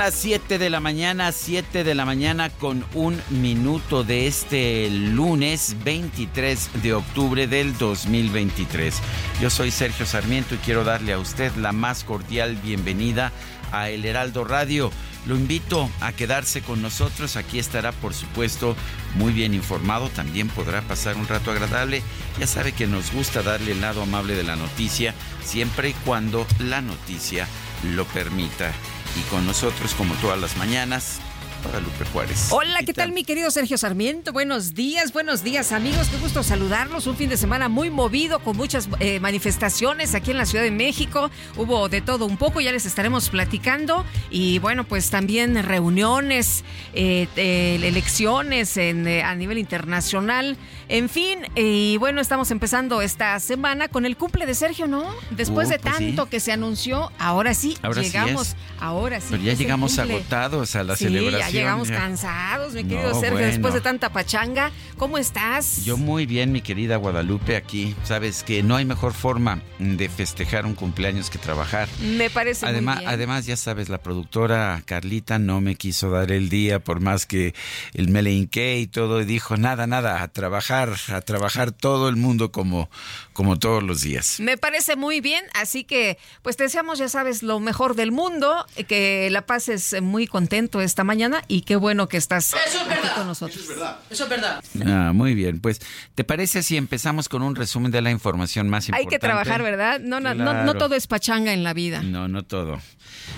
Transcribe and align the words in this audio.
Las 0.00 0.14
7 0.14 0.56
de 0.56 0.70
la 0.70 0.80
mañana, 0.80 1.30
7 1.30 1.84
de 1.84 1.94
la 1.94 2.06
mañana 2.06 2.48
con 2.48 2.86
un 2.94 3.20
minuto 3.28 4.02
de 4.02 4.26
este 4.26 4.88
lunes 4.88 5.76
23 5.84 6.82
de 6.82 6.94
octubre 6.94 7.46
del 7.46 7.76
2023. 7.76 8.94
Yo 9.42 9.50
soy 9.50 9.70
Sergio 9.70 10.06
Sarmiento 10.06 10.54
y 10.54 10.58
quiero 10.58 10.84
darle 10.84 11.12
a 11.12 11.18
usted 11.18 11.54
la 11.56 11.72
más 11.72 12.04
cordial 12.04 12.56
bienvenida 12.56 13.30
a 13.72 13.90
El 13.90 14.06
Heraldo 14.06 14.44
Radio. 14.44 14.90
Lo 15.26 15.36
invito 15.36 15.90
a 16.00 16.12
quedarse 16.12 16.62
con 16.62 16.80
nosotros. 16.80 17.36
Aquí 17.36 17.58
estará, 17.58 17.92
por 17.92 18.14
supuesto, 18.14 18.76
muy 19.16 19.34
bien 19.34 19.52
informado. 19.52 20.08
También 20.08 20.48
podrá 20.48 20.80
pasar 20.80 21.18
un 21.18 21.28
rato 21.28 21.50
agradable. 21.50 22.02
Ya 22.38 22.46
sabe 22.46 22.72
que 22.72 22.86
nos 22.86 23.12
gusta 23.12 23.42
darle 23.42 23.72
el 23.72 23.82
lado 23.82 24.00
amable 24.00 24.34
de 24.34 24.44
la 24.44 24.56
noticia, 24.56 25.14
siempre 25.44 25.90
y 25.90 25.92
cuando 25.92 26.46
la 26.58 26.80
noticia 26.80 27.46
lo 27.82 28.04
permita 28.06 28.72
y 29.16 29.22
con 29.30 29.46
nosotros 29.46 29.94
como 29.94 30.14
todas 30.16 30.40
las 30.40 30.56
mañanas. 30.56 31.20
Guadalupe 31.62 32.04
Juárez. 32.12 32.48
Hola, 32.50 32.82
¿qué 32.84 32.92
tal 32.92 33.12
mi 33.12 33.24
querido 33.24 33.50
Sergio 33.50 33.78
Sarmiento? 33.78 34.32
Buenos 34.32 34.74
días, 34.74 35.12
buenos 35.12 35.44
días 35.44 35.72
amigos, 35.72 36.08
qué 36.08 36.16
gusto 36.18 36.42
saludarlos. 36.42 37.06
Un 37.06 37.16
fin 37.16 37.28
de 37.28 37.36
semana 37.36 37.68
muy 37.68 37.90
movido 37.90 38.40
con 38.40 38.56
muchas 38.56 38.88
eh, 38.98 39.20
manifestaciones 39.20 40.14
aquí 40.14 40.32
en 40.32 40.38
la 40.38 40.46
Ciudad 40.46 40.64
de 40.64 40.70
México. 40.70 41.30
Hubo 41.56 41.88
de 41.88 42.00
todo 42.00 42.26
un 42.26 42.36
poco, 42.36 42.60
ya 42.60 42.72
les 42.72 42.86
estaremos 42.86 43.30
platicando. 43.30 44.04
Y 44.30 44.58
bueno, 44.58 44.84
pues 44.84 45.10
también 45.10 45.62
reuniones, 45.62 46.64
eh, 46.94 47.28
eh, 47.36 47.78
elecciones 47.82 48.76
en, 48.76 49.06
a 49.06 49.34
nivel 49.34 49.58
internacional. 49.58 50.56
En 50.88 51.08
fin, 51.08 51.46
y 51.54 51.96
bueno, 51.98 52.20
estamos 52.20 52.50
empezando 52.50 53.02
esta 53.02 53.38
semana 53.38 53.86
con 53.88 54.04
el 54.04 54.16
cumple 54.16 54.46
de 54.46 54.54
Sergio, 54.54 54.88
¿no? 54.88 55.04
Después 55.30 55.60
Uh, 55.60 55.72
de 55.72 55.78
pues 55.78 55.94
tanto 55.94 56.24
sí. 56.24 56.30
que 56.30 56.40
se 56.40 56.52
anunció, 56.52 57.12
ahora 57.18 57.52
sí, 57.52 57.76
Ahora 57.82 58.00
llegamos, 58.00 58.56
ahora 58.80 59.20
sí. 59.20 59.26
Pero 59.30 59.42
ya 59.42 59.52
llegamos 59.52 59.98
agotados 59.98 60.74
a 60.74 60.84
la 60.84 60.96
sí, 60.96 61.04
celebración. 61.04 61.49
Llegamos 61.52 61.88
ya. 61.88 61.96
cansados, 61.96 62.72
mi 62.74 62.82
No, 62.82 62.88
querido 62.88 63.14
Sergio, 63.14 63.30
bueno. 63.32 63.46
después 63.46 63.74
de 63.74 63.80
tanta 63.80 64.10
pachanga. 64.12 64.70
¿Cómo 64.96 65.18
estás? 65.18 65.84
Yo 65.84 65.96
muy 65.96 66.26
bien, 66.26 66.52
mi 66.52 66.60
querida 66.60 66.96
Guadalupe, 66.96 67.56
aquí. 67.56 67.94
Sabes 68.04 68.42
que 68.42 68.62
no 68.62 68.76
hay 68.76 68.84
mejor 68.84 69.14
forma 69.14 69.62
de 69.78 70.08
festejar 70.08 70.66
un 70.66 70.74
cumpleaños 70.74 71.30
que 71.30 71.38
trabajar. 71.38 71.88
Me 72.00 72.30
parece 72.30 72.66
Además, 72.66 72.96
muy 72.96 73.04
bien. 73.04 73.14
además, 73.14 73.46
ya 73.46 73.56
sabes, 73.56 73.88
la 73.88 73.98
productora 73.98 74.82
Carlita 74.84 75.38
no 75.38 75.60
me 75.60 75.74
quiso 75.76 76.10
dar 76.10 76.30
el 76.32 76.48
día, 76.48 76.78
por 76.80 77.00
más 77.00 77.26
que 77.26 77.54
el 77.94 78.08
me 78.08 78.22
le 78.22 78.32
hinqué 78.32 78.78
y 78.78 78.86
todo, 78.86 79.20
y 79.20 79.24
dijo, 79.24 79.56
nada, 79.56 79.86
nada, 79.86 80.22
a 80.22 80.28
trabajar, 80.28 80.94
a 81.08 81.20
trabajar 81.20 81.72
todo 81.72 82.08
el 82.08 82.16
mundo 82.16 82.52
como, 82.52 82.90
como 83.32 83.58
todos 83.58 83.82
los 83.82 84.02
días. 84.02 84.38
Me 84.40 84.56
parece 84.58 84.96
muy 84.96 85.20
bien, 85.20 85.44
así 85.54 85.84
que 85.84 86.18
pues 86.42 86.56
te 86.56 86.64
deseamos, 86.64 86.98
ya 86.98 87.08
sabes, 87.08 87.42
lo 87.42 87.60
mejor 87.60 87.94
del 87.94 88.12
mundo, 88.12 88.66
que 88.88 89.28
la 89.30 89.46
pases 89.46 89.96
muy 90.02 90.26
contento 90.26 90.80
esta 90.80 91.04
mañana 91.04 91.39
y 91.48 91.62
qué 91.62 91.76
bueno 91.76 92.08
que 92.08 92.16
estás 92.16 92.54
aquí 92.54 93.08
con 93.14 93.26
nosotros. 93.26 93.64
Eso 94.10 94.24
es 94.24 94.30
verdad. 94.30 94.62
Ah, 94.86 95.12
muy 95.14 95.34
bien, 95.34 95.60
pues, 95.60 95.80
¿te 96.14 96.24
parece 96.24 96.62
si 96.62 96.76
empezamos 96.76 97.28
con 97.28 97.42
un 97.42 97.54
resumen 97.56 97.90
de 97.90 98.02
la 98.02 98.10
información 98.10 98.68
más 98.68 98.84
Hay 98.84 98.88
importante? 98.88 99.14
que 99.16 99.18
trabajar, 99.18 99.62
¿verdad? 99.62 100.00
No, 100.00 100.20
no, 100.20 100.34
no, 100.34 100.64
no 100.64 100.74
todo 100.74 100.94
es 100.94 101.06
pachanga 101.06 101.52
en 101.52 101.64
la 101.64 101.74
vida. 101.74 102.02
No, 102.02 102.28
no 102.28 102.42
todo. 102.44 102.80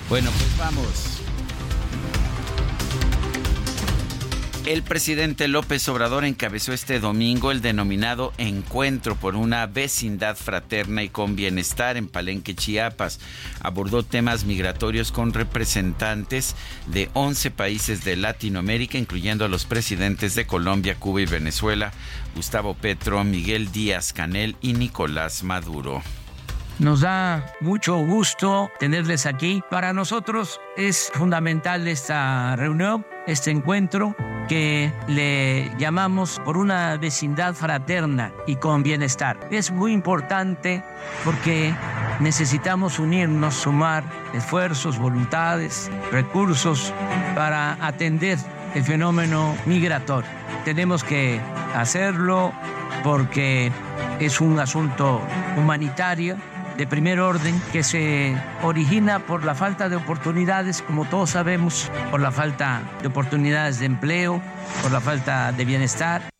Bueno, 0.09 0.31
pues 0.31 0.59
vamos. 0.59 1.23
El 4.65 4.85
presidente 4.85 5.49
López 5.49 5.89
Obrador 5.89 6.25
encabezó 6.25 6.73
este 6.73 7.01
domingo 7.01 7.51
el 7.51 7.63
denominado 7.63 8.33
Encuentro 8.39 9.17
por 9.17 9.35
una 9.35 9.67
vecindad 9.67 10.37
fraterna 10.37 11.03
y 11.03 11.09
con 11.09 11.35
bienestar 11.35 11.97
en 11.97 12.07
Palenque, 12.07 12.55
Chiapas. 12.55 13.19
Abordó 13.61 14.05
temas 14.05 14.45
migratorios 14.45 15.11
con 15.11 15.33
representantes 15.33 16.55
de 16.87 17.11
11 17.15 17.51
países 17.51 18.05
de 18.05 18.15
Latinoamérica, 18.15 18.99
incluyendo 18.99 19.45
a 19.45 19.49
los 19.49 19.65
presidentes 19.65 20.37
de 20.37 20.47
Colombia, 20.47 20.95
Cuba 20.95 21.23
y 21.23 21.27
Venezuela, 21.27 21.93
Gustavo 22.37 22.75
Petro, 22.75 23.25
Miguel 23.25 23.73
Díaz 23.73 24.13
Canel 24.13 24.55
y 24.61 24.75
Nicolás 24.75 25.43
Maduro. 25.43 26.03
Nos 26.83 27.01
da 27.01 27.47
mucho 27.61 27.97
gusto 27.99 28.69
tenerles 28.81 29.25
aquí. 29.25 29.63
Para 29.71 29.93
nosotros 29.93 30.61
es 30.77 31.13
fundamental 31.15 31.87
esta 31.87 32.57
reunión, 32.57 33.07
este 33.29 33.53
encuentro 33.53 34.17
que 34.49 34.93
le 35.07 35.71
llamamos 35.79 36.41
por 36.45 36.57
una 36.57 36.97
vecindad 36.97 37.55
fraterna 37.55 38.33
y 38.49 38.57
con 38.57 38.83
bienestar. 38.83 39.39
Es 39.53 39.71
muy 39.71 39.93
importante 39.93 40.83
porque 41.25 41.73
necesitamos 42.19 42.99
unirnos, 42.99 43.55
sumar 43.55 44.03
esfuerzos, 44.35 44.99
voluntades, 44.99 45.89
recursos 46.11 46.93
para 47.37 47.75
atender 47.75 48.39
el 48.75 48.83
fenómeno 48.83 49.57
migratorio. 49.67 50.29
Tenemos 50.65 51.05
que 51.05 51.41
hacerlo 51.77 52.53
porque 53.05 53.71
es 54.19 54.41
un 54.41 54.59
asunto 54.59 55.21
humanitario 55.57 56.37
de 56.77 56.87
primer 56.87 57.21
orden 57.21 57.61
que 57.73 57.83
se 57.83 58.37
origina 58.63 59.21
por 59.21 59.45
la 59.45 59.55
falta 59.55 59.89
de 59.89 59.97
oportunidades, 59.97 60.83
como 60.83 61.05
todos 61.05 61.31
sabemos, 61.31 61.91
por 62.11 62.21
la 62.21 62.31
falta 62.31 62.83
de 63.01 63.09
oportunidades 63.09 63.81
de 63.81 63.87
empleo, 63.87 64.43
por 64.83 64.91
la 64.91 65.01
falta 65.01 65.53
de 65.53 65.65
bienestar. 65.65 66.32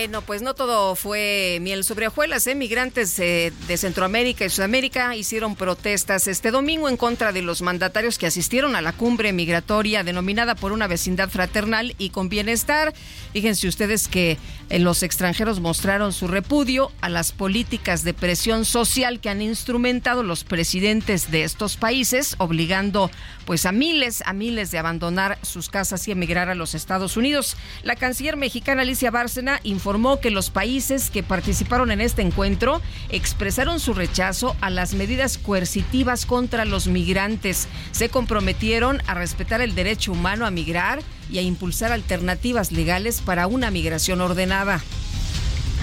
Bueno, 0.00 0.22
pues 0.22 0.40
no 0.40 0.54
todo 0.54 0.96
fue 0.96 1.58
miel 1.60 1.84
sobre 1.84 2.06
hojuelas. 2.06 2.46
¿eh? 2.46 2.54
Migrantes 2.54 3.18
eh, 3.18 3.52
de 3.68 3.76
Centroamérica 3.76 4.46
y 4.46 4.48
Sudamérica 4.48 5.14
hicieron 5.14 5.56
protestas 5.56 6.26
este 6.26 6.50
domingo 6.50 6.88
en 6.88 6.96
contra 6.96 7.32
de 7.32 7.42
los 7.42 7.60
mandatarios 7.60 8.16
que 8.16 8.26
asistieron 8.26 8.76
a 8.76 8.80
la 8.80 8.94
cumbre 8.94 9.34
migratoria 9.34 10.02
denominada 10.02 10.54
por 10.54 10.72
una 10.72 10.86
vecindad 10.86 11.28
fraternal 11.28 11.94
y 11.98 12.08
con 12.08 12.30
bienestar. 12.30 12.94
Fíjense 13.34 13.68
ustedes 13.68 14.08
que 14.08 14.38
eh, 14.70 14.78
los 14.78 15.02
extranjeros 15.02 15.60
mostraron 15.60 16.14
su 16.14 16.28
repudio 16.28 16.90
a 17.02 17.10
las 17.10 17.32
políticas 17.32 18.02
de 18.02 18.14
presión 18.14 18.64
social 18.64 19.20
que 19.20 19.28
han 19.28 19.42
instrumentado 19.42 20.22
los 20.22 20.44
presidentes 20.44 21.30
de 21.30 21.44
estos 21.44 21.76
países, 21.76 22.36
obligando 22.38 23.10
pues 23.44 23.66
a 23.66 23.72
miles, 23.72 24.22
a 24.24 24.32
miles 24.32 24.70
de 24.70 24.78
abandonar 24.78 25.38
sus 25.42 25.68
casas 25.68 26.08
y 26.08 26.12
emigrar 26.12 26.48
a 26.48 26.54
los 26.54 26.74
Estados 26.74 27.18
Unidos. 27.18 27.58
La 27.82 27.96
canciller 27.96 28.38
mexicana 28.38 28.82
Alicia 28.82 29.10
Bárcena 29.10 29.60
informó 29.62 29.89
que 30.20 30.30
los 30.30 30.50
países 30.50 31.10
que 31.10 31.24
participaron 31.24 31.90
en 31.90 32.00
este 32.00 32.22
encuentro 32.22 32.80
expresaron 33.08 33.80
su 33.80 33.92
rechazo 33.92 34.54
a 34.60 34.70
las 34.70 34.94
medidas 34.94 35.36
coercitivas 35.36 36.26
contra 36.26 36.64
los 36.64 36.86
migrantes. 36.86 37.66
Se 37.90 38.08
comprometieron 38.08 39.02
a 39.08 39.14
respetar 39.14 39.60
el 39.60 39.74
derecho 39.74 40.12
humano 40.12 40.46
a 40.46 40.52
migrar 40.52 41.02
y 41.28 41.38
a 41.38 41.42
impulsar 41.42 41.90
alternativas 41.90 42.70
legales 42.70 43.20
para 43.20 43.48
una 43.48 43.72
migración 43.72 44.20
ordenada. 44.20 44.80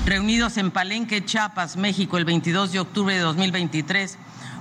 reunidos 0.06 0.56
en 0.56 0.71
Palenque, 0.71 1.25
Chiapas, 1.25 1.75
México, 1.75 2.18
el 2.18 2.24
22 2.24 2.71
de 2.71 2.80
octubre 2.80 3.13
de 3.13 3.19
2023, 3.19 4.18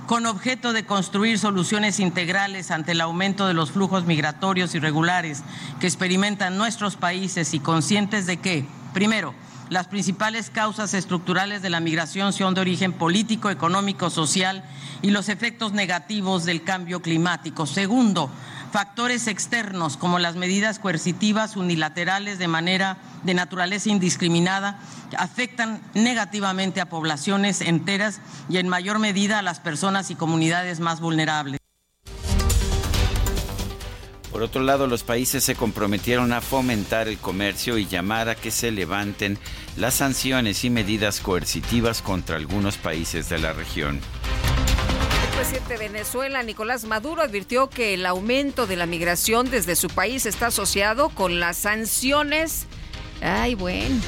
con 0.07 0.25
objeto 0.25 0.73
de 0.73 0.85
construir 0.85 1.39
soluciones 1.39 2.01
integrales 2.01 2.71
ante 2.71 2.93
el 2.93 3.01
aumento 3.01 3.47
de 3.47 3.53
los 3.53 3.71
flujos 3.71 4.05
migratorios 4.05 4.75
irregulares 4.75 5.43
que 5.79 5.87
experimentan 5.87 6.57
nuestros 6.57 6.97
países 6.97 7.53
y 7.53 7.59
conscientes 7.59 8.25
de 8.25 8.37
que, 8.37 8.65
primero, 8.93 9.33
las 9.69 9.87
principales 9.87 10.49
causas 10.49 10.93
estructurales 10.93 11.61
de 11.61 11.69
la 11.69 11.81
migración 11.81 12.31
son 12.31 12.53
de 12.53 12.61
origen 12.61 12.93
político, 12.93 13.49
económico, 13.49 14.09
social 14.09 14.63
y 15.01 15.09
los 15.09 15.27
efectos 15.27 15.73
negativos 15.73 16.45
del 16.45 16.63
cambio 16.63 17.01
climático. 17.01 17.65
Segundo, 17.65 18.29
factores 18.71 19.27
externos 19.27 19.97
como 19.97 20.19
las 20.19 20.35
medidas 20.35 20.79
coercitivas 20.79 21.57
unilaterales 21.57 22.39
de 22.39 22.47
manera 22.47 22.97
de 23.23 23.33
naturaleza 23.33 23.89
indiscriminada 23.89 24.79
afectan 25.17 25.81
negativamente 25.93 26.79
a 26.79 26.89
poblaciones 26.89 27.61
enteras 27.61 28.21
y 28.49 28.57
en 28.57 28.69
mayor 28.69 28.99
medida 28.99 29.39
a 29.39 29.41
las 29.41 29.59
personas 29.59 30.11
y 30.11 30.15
comunidades 30.15 30.79
más 30.79 31.01
vulnerables. 31.01 31.59
Por 34.37 34.43
otro 34.43 34.61
lado, 34.61 34.85
los 34.85 35.01
países 35.01 35.43
se 35.43 35.55
comprometieron 35.55 36.31
a 36.31 36.41
fomentar 36.41 37.07
el 37.07 37.17
comercio 37.17 37.79
y 37.79 37.87
llamar 37.87 38.29
a 38.29 38.35
que 38.35 38.51
se 38.51 38.69
levanten 38.69 39.39
las 39.77 39.95
sanciones 39.95 40.63
y 40.63 40.69
medidas 40.69 41.21
coercitivas 41.21 42.03
contra 42.03 42.35
algunos 42.35 42.77
países 42.77 43.29
de 43.29 43.39
la 43.39 43.53
región. 43.53 43.99
El 45.23 45.35
presidente 45.35 45.73
de 45.73 45.79
Venezuela, 45.79 46.43
Nicolás 46.43 46.85
Maduro, 46.85 47.23
advirtió 47.23 47.67
que 47.71 47.95
el 47.95 48.05
aumento 48.05 48.67
de 48.67 48.75
la 48.75 48.85
migración 48.85 49.49
desde 49.49 49.75
su 49.75 49.87
país 49.87 50.27
está 50.27 50.47
asociado 50.47 51.09
con 51.09 51.39
las 51.39 51.57
sanciones. 51.57 52.67
Ay, 53.23 53.55
bueno. 53.55 53.99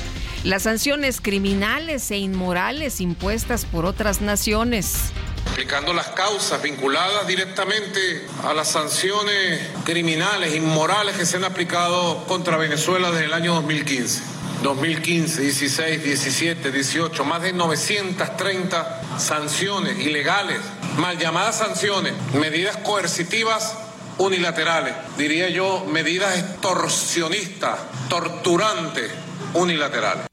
Las 0.44 0.62
sanciones 0.62 1.22
criminales 1.22 2.12
e 2.12 2.20
inmorales 2.20 3.02
impuestas 3.02 3.66
por 3.66 3.84
otras 3.84 4.22
naciones 4.22 5.12
explicando 5.46 5.94
las 5.94 6.08
causas 6.10 6.62
vinculadas 6.62 7.28
directamente 7.28 8.26
a 8.44 8.54
las 8.54 8.70
sanciones 8.70 9.60
criminales, 9.84 10.56
inmorales 10.56 11.18
que 11.18 11.26
se 11.26 11.38
han 11.38 11.44
aplicado 11.44 12.26
contra 12.28 12.56
Venezuela 12.58 13.12
desde 13.12 13.26
el 13.26 13.34
año 13.34 13.56
2015. 13.56 14.22
2015, 14.64 15.42
16, 15.42 16.04
17, 16.04 16.72
18, 16.72 17.26
más 17.26 17.42
de 17.42 17.54
930 17.54 19.20
sanciones 19.20 20.00
ilegales, 20.00 20.60
mal 20.98 21.18
llamadas 21.18 21.58
sanciones, 21.58 22.14
medidas 22.34 22.78
coercitivas 22.78 23.78
unilaterales, 24.18 24.96
diría 25.18 25.50
yo, 25.50 25.86
medidas 25.86 26.38
extorsionistas, 26.38 27.80
torturantes 28.10 29.12
unilaterales. 29.54 30.29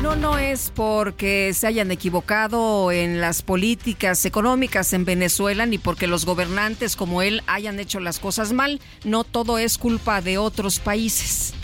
No, 0.00 0.14
no 0.14 0.36
es 0.38 0.70
porque 0.74 1.52
se 1.54 1.66
hayan 1.66 1.90
equivocado 1.90 2.92
en 2.92 3.20
las 3.20 3.42
políticas 3.42 4.24
económicas 4.26 4.92
en 4.92 5.04
Venezuela 5.04 5.64
ni 5.64 5.78
porque 5.78 6.06
los 6.06 6.26
gobernantes 6.26 6.96
como 6.96 7.22
él 7.22 7.42
hayan 7.46 7.80
hecho 7.80 7.98
las 7.98 8.18
cosas 8.18 8.52
mal. 8.52 8.80
No 9.04 9.24
todo 9.24 9.58
es 9.58 9.78
culpa 9.78 10.20
de 10.20 10.36
otros 10.36 10.78
países. 10.78 11.54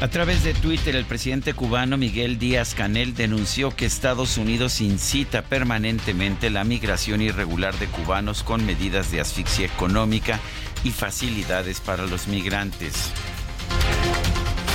A 0.00 0.08
través 0.08 0.44
de 0.44 0.52
Twitter, 0.52 0.94
el 0.94 1.06
presidente 1.06 1.54
cubano 1.54 1.96
Miguel 1.96 2.38
Díaz 2.38 2.74
Canel 2.74 3.14
denunció 3.14 3.74
que 3.74 3.86
Estados 3.86 4.36
Unidos 4.36 4.82
incita 4.82 5.40
permanentemente 5.40 6.50
la 6.50 6.64
migración 6.64 7.22
irregular 7.22 7.74
de 7.78 7.86
cubanos 7.86 8.42
con 8.42 8.64
medidas 8.66 9.10
de 9.10 9.20
asfixia 9.20 9.64
económica 9.64 10.38
y 10.84 10.90
facilidades 10.90 11.80
para 11.80 12.04
los 12.04 12.28
migrantes. 12.28 13.10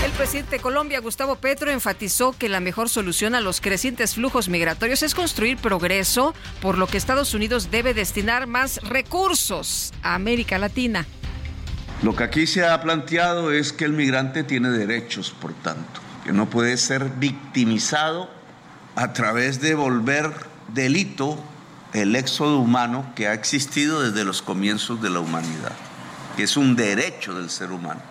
El 0.04 0.12
presidente 0.14 0.56
de 0.56 0.62
Colombia, 0.62 1.00
Gustavo 1.00 1.36
Petro, 1.36 1.70
enfatizó 1.70 2.34
que 2.34 2.50
la 2.50 2.60
mejor 2.60 2.90
solución 2.90 3.36
a 3.36 3.40
los 3.40 3.62
crecientes 3.62 4.16
flujos 4.16 4.50
migratorios 4.50 5.04
es 5.04 5.14
construir 5.14 5.58
progreso, 5.58 6.34
por 6.60 6.80
lo 6.80 6.88
que 6.88 6.98
Estados 6.98 7.36
Unidos 7.36 7.70
debe 7.70 7.94
destinar 7.94 8.48
más 8.48 8.82
recursos 8.82 9.94
a 10.02 10.16
América 10.16 10.58
Latina. 10.58 11.06
Lo 12.02 12.16
que 12.16 12.24
aquí 12.24 12.48
se 12.48 12.66
ha 12.66 12.82
planteado 12.82 13.52
es 13.52 13.74
que 13.74 13.86
el 13.86 13.94
migrante 13.94 14.44
tiene 14.44 14.70
derechos, 14.72 15.36
por 15.40 15.54
tanto, 15.54 16.02
que 16.24 16.34
no 16.34 16.50
puede 16.50 16.78
ser 16.78 17.12
victimizado 17.18 18.28
a 18.96 19.14
través 19.14 19.62
de 19.62 19.76
volver 19.76 20.34
delito 20.74 21.38
el 21.94 22.16
éxodo 22.16 22.58
humano 22.58 23.14
que 23.16 23.28
ha 23.28 23.36
existido 23.36 24.02
desde 24.02 24.24
los 24.24 24.42
comienzos 24.42 25.00
de 25.00 25.12
la 25.12 25.20
humanidad, 25.20 25.74
que 26.38 26.44
es 26.44 26.58
un 26.58 26.76
derecho 26.76 27.36
del 27.36 27.52
ser 27.52 27.72
humano, 27.72 28.02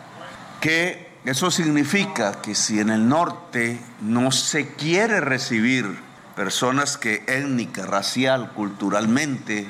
que 0.60 1.09
eso 1.24 1.50
significa 1.50 2.40
que 2.40 2.54
si 2.54 2.80
en 2.80 2.88
el 2.88 3.08
norte 3.08 3.78
no 4.00 4.32
se 4.32 4.74
quiere 4.74 5.20
recibir 5.20 5.98
personas 6.34 6.96
que 6.96 7.24
étnica, 7.26 7.84
racial, 7.84 8.52
culturalmente 8.52 9.68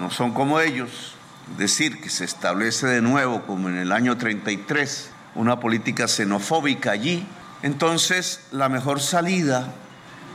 no 0.00 0.10
son 0.10 0.32
como 0.32 0.58
ellos, 0.58 1.14
es 1.52 1.58
decir, 1.58 2.00
que 2.00 2.10
se 2.10 2.24
establece 2.24 2.88
de 2.88 3.02
nuevo, 3.02 3.42
como 3.42 3.68
en 3.68 3.76
el 3.76 3.92
año 3.92 4.16
33, 4.18 5.10
una 5.36 5.60
política 5.60 6.08
xenofóbica 6.08 6.90
allí, 6.90 7.24
entonces 7.62 8.40
la 8.50 8.68
mejor 8.68 9.00
salida 9.00 9.72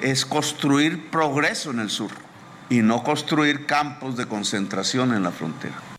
es 0.02 0.26
construir 0.26 1.10
progreso 1.10 1.72
en 1.72 1.80
el 1.80 1.90
sur 1.90 2.12
y 2.70 2.82
no 2.82 3.04
construir 3.04 3.66
campos 3.66 4.16
de 4.16 4.26
concentración 4.26 5.14
en 5.14 5.24
la 5.24 5.32
frontera. 5.32 5.95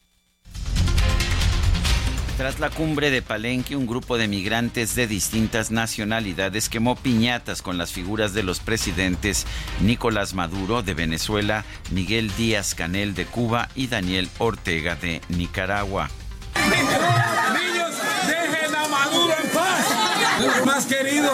Tras 2.37 2.61
la 2.61 2.69
cumbre 2.69 3.11
de 3.11 3.23
Palenque, 3.23 3.77
un 3.77 3.87
grupo 3.87 4.19
de 4.19 4.29
migrantes 4.29 4.95
de 4.95 5.07
distintas 5.07 5.71
nacionalidades 5.71 6.69
quemó 6.69 6.95
piñatas 6.95 7.63
con 7.63 7.79
las 7.79 7.93
figuras 7.93 8.35
de 8.35 8.43
los 8.43 8.61
presidentes 8.61 9.47
Nicolás 9.81 10.35
Maduro 10.35 10.83
de 10.83 10.93
Venezuela, 10.93 11.65
Miguel 11.93 12.31
Díaz 12.37 12.75
Canel 12.75 13.15
de 13.15 13.25
Cuba 13.25 13.71
y 13.75 13.87
Daniel 13.87 14.29
Ortega 14.37 14.97
de 14.97 15.23
Nicaragua. 15.31 16.11
Niños, 16.57 17.95
dejen 18.27 18.75
a 18.75 18.87
Maduro 18.87 19.33
en 19.43 19.49
paz. 19.49 20.67
Más 20.67 20.85
querido, 20.85 21.31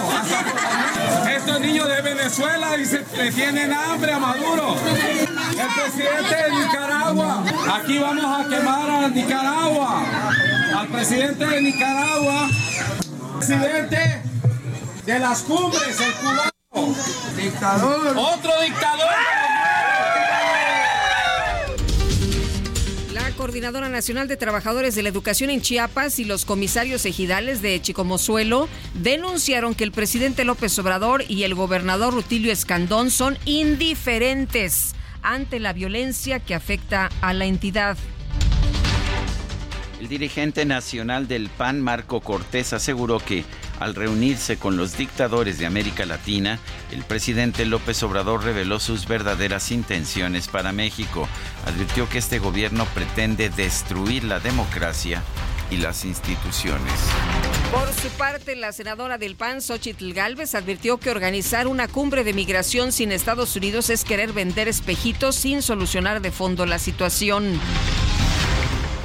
estos 1.37 1.61
niños 1.61 1.89
de 1.89 2.01
Venezuela 2.01 2.77
dicen 2.77 3.05
que 3.13 3.33
tienen 3.33 3.73
hambre 3.73 4.13
a 4.13 4.21
Maduro. 4.21 4.77
El 4.87 5.83
presidente 5.83 6.35
de 6.37 6.65
Nicaragua, 6.65 7.45
aquí 7.75 7.99
vamos 7.99 8.25
a 8.25 8.49
quemar 8.49 8.89
a 8.89 9.09
Nicaragua 9.09 10.07
al 10.73 10.89
presidente 10.89 11.47
de 11.47 11.63
Nicaragua, 11.63 12.49
presidente 13.37 14.23
de 15.05 15.19
las 15.19 15.43
cumbres, 15.43 16.01
el 16.01 16.13
cubano. 16.15 16.95
Dictador. 17.37 18.17
Otro 18.17 18.51
dictador. 18.65 19.07
La 23.13 23.31
Coordinadora 23.37 23.89
Nacional 23.89 24.29
de 24.29 24.37
Trabajadores 24.37 24.94
de 24.94 25.03
la 25.03 25.08
Educación 25.08 25.51
en 25.51 25.61
Chiapas 25.61 26.19
y 26.19 26.25
los 26.25 26.44
comisarios 26.44 27.05
ejidales 27.05 27.61
de 27.61 27.81
Chicomozuelo 27.82 28.69
denunciaron 28.94 29.75
que 29.75 29.85
el 29.85 29.93
presidente 29.93 30.44
López 30.44 30.79
Obrador 30.79 31.25
y 31.29 31.43
el 31.43 31.55
gobernador 31.55 32.15
Rutilio 32.15 32.53
Escandón 32.53 33.11
son 33.11 33.37
indiferentes 33.44 34.94
ante 35.23 35.61
la 35.61 35.73
violencia 35.73 36.41
que 36.41 36.55
afecta 36.55 37.11
a 37.20 37.35
la 37.35 37.44
entidad. 37.44 37.96
El 40.03 40.09
dirigente 40.09 40.65
nacional 40.65 41.29
del 41.29 41.49
PAN, 41.49 41.81
Marco 41.81 42.21
Cortés, 42.21 42.73
aseguró 42.73 43.21
que 43.21 43.44
al 43.79 43.94
reunirse 43.94 44.56
con 44.56 44.77
los 44.77 44.97
dictadores 44.97 45.61
de 45.61 45.67
América 45.67 46.05
Latina, 46.06 46.59
el 46.91 47.05
presidente 47.05 47.65
López 47.67 48.03
Obrador 48.03 48.43
reveló 48.43 48.81
sus 48.81 49.06
verdaderas 49.06 49.71
intenciones 49.71 50.49
para 50.49 50.73
México. 50.73 51.29
Advirtió 51.67 52.09
que 52.09 52.19
este 52.19 52.41
gobierno 52.41 52.85
pretende 52.87 53.49
destruir 53.49 54.25
la 54.25 54.41
democracia 54.41 55.23
y 55.71 55.77
las 55.77 56.05
instituciones. 56.05 56.93
Por 57.71 57.87
su 57.93 58.09
parte, 58.19 58.56
la 58.56 58.73
senadora 58.73 59.19
del 59.19 59.37
PAN, 59.37 59.63
Xochitl 59.63 60.15
Galvez, 60.15 60.56
advirtió 60.56 60.99
que 60.99 61.11
organizar 61.11 61.69
una 61.69 61.87
cumbre 61.87 62.25
de 62.25 62.32
migración 62.32 62.91
sin 62.91 63.13
Estados 63.13 63.55
Unidos 63.55 63.89
es 63.89 64.05
querer 64.05 64.32
vender 64.32 64.67
espejitos 64.67 65.37
sin 65.37 65.63
solucionar 65.63 66.21
de 66.21 66.32
fondo 66.32 66.67
la 66.67 66.81
situación. 66.81 67.61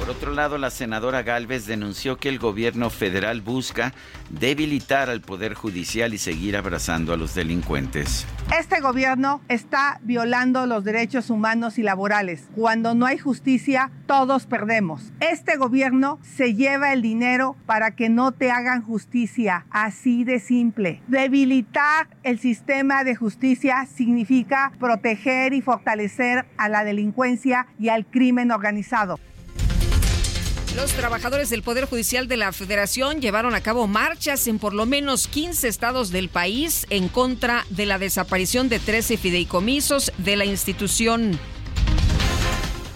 Por 0.08 0.16
otro 0.16 0.32
lado, 0.32 0.56
la 0.56 0.70
senadora 0.70 1.22
Galvez 1.22 1.66
denunció 1.66 2.16
que 2.16 2.30
el 2.30 2.38
gobierno 2.38 2.88
federal 2.88 3.42
busca 3.42 3.92
debilitar 4.30 5.10
al 5.10 5.20
Poder 5.20 5.52
Judicial 5.52 6.14
y 6.14 6.18
seguir 6.18 6.56
abrazando 6.56 7.12
a 7.12 7.18
los 7.18 7.34
delincuentes. 7.34 8.26
Este 8.58 8.80
gobierno 8.80 9.42
está 9.48 10.00
violando 10.02 10.64
los 10.64 10.82
derechos 10.82 11.28
humanos 11.28 11.76
y 11.76 11.82
laborales. 11.82 12.48
Cuando 12.54 12.94
no 12.94 13.04
hay 13.04 13.18
justicia, 13.18 13.90
todos 14.06 14.46
perdemos. 14.46 15.12
Este 15.20 15.58
gobierno 15.58 16.18
se 16.22 16.54
lleva 16.54 16.94
el 16.94 17.02
dinero 17.02 17.54
para 17.66 17.90
que 17.90 18.08
no 18.08 18.32
te 18.32 18.50
hagan 18.50 18.80
justicia, 18.80 19.66
así 19.68 20.24
de 20.24 20.40
simple. 20.40 21.02
Debilitar 21.08 22.08
el 22.22 22.38
sistema 22.38 23.04
de 23.04 23.14
justicia 23.14 23.84
significa 23.84 24.72
proteger 24.80 25.52
y 25.52 25.60
fortalecer 25.60 26.46
a 26.56 26.70
la 26.70 26.84
delincuencia 26.84 27.66
y 27.78 27.90
al 27.90 28.06
crimen 28.06 28.52
organizado. 28.52 29.18
Los 30.78 30.92
trabajadores 30.92 31.50
del 31.50 31.64
Poder 31.64 31.86
Judicial 31.86 32.28
de 32.28 32.36
la 32.36 32.52
Federación 32.52 33.20
llevaron 33.20 33.56
a 33.56 33.60
cabo 33.60 33.88
marchas 33.88 34.46
en 34.46 34.60
por 34.60 34.74
lo 34.74 34.86
menos 34.86 35.26
15 35.26 35.66
estados 35.66 36.12
del 36.12 36.28
país 36.28 36.86
en 36.88 37.08
contra 37.08 37.66
de 37.70 37.84
la 37.84 37.98
desaparición 37.98 38.68
de 38.68 38.78
13 38.78 39.16
fideicomisos 39.16 40.12
de 40.18 40.36
la 40.36 40.44
institución. 40.44 41.36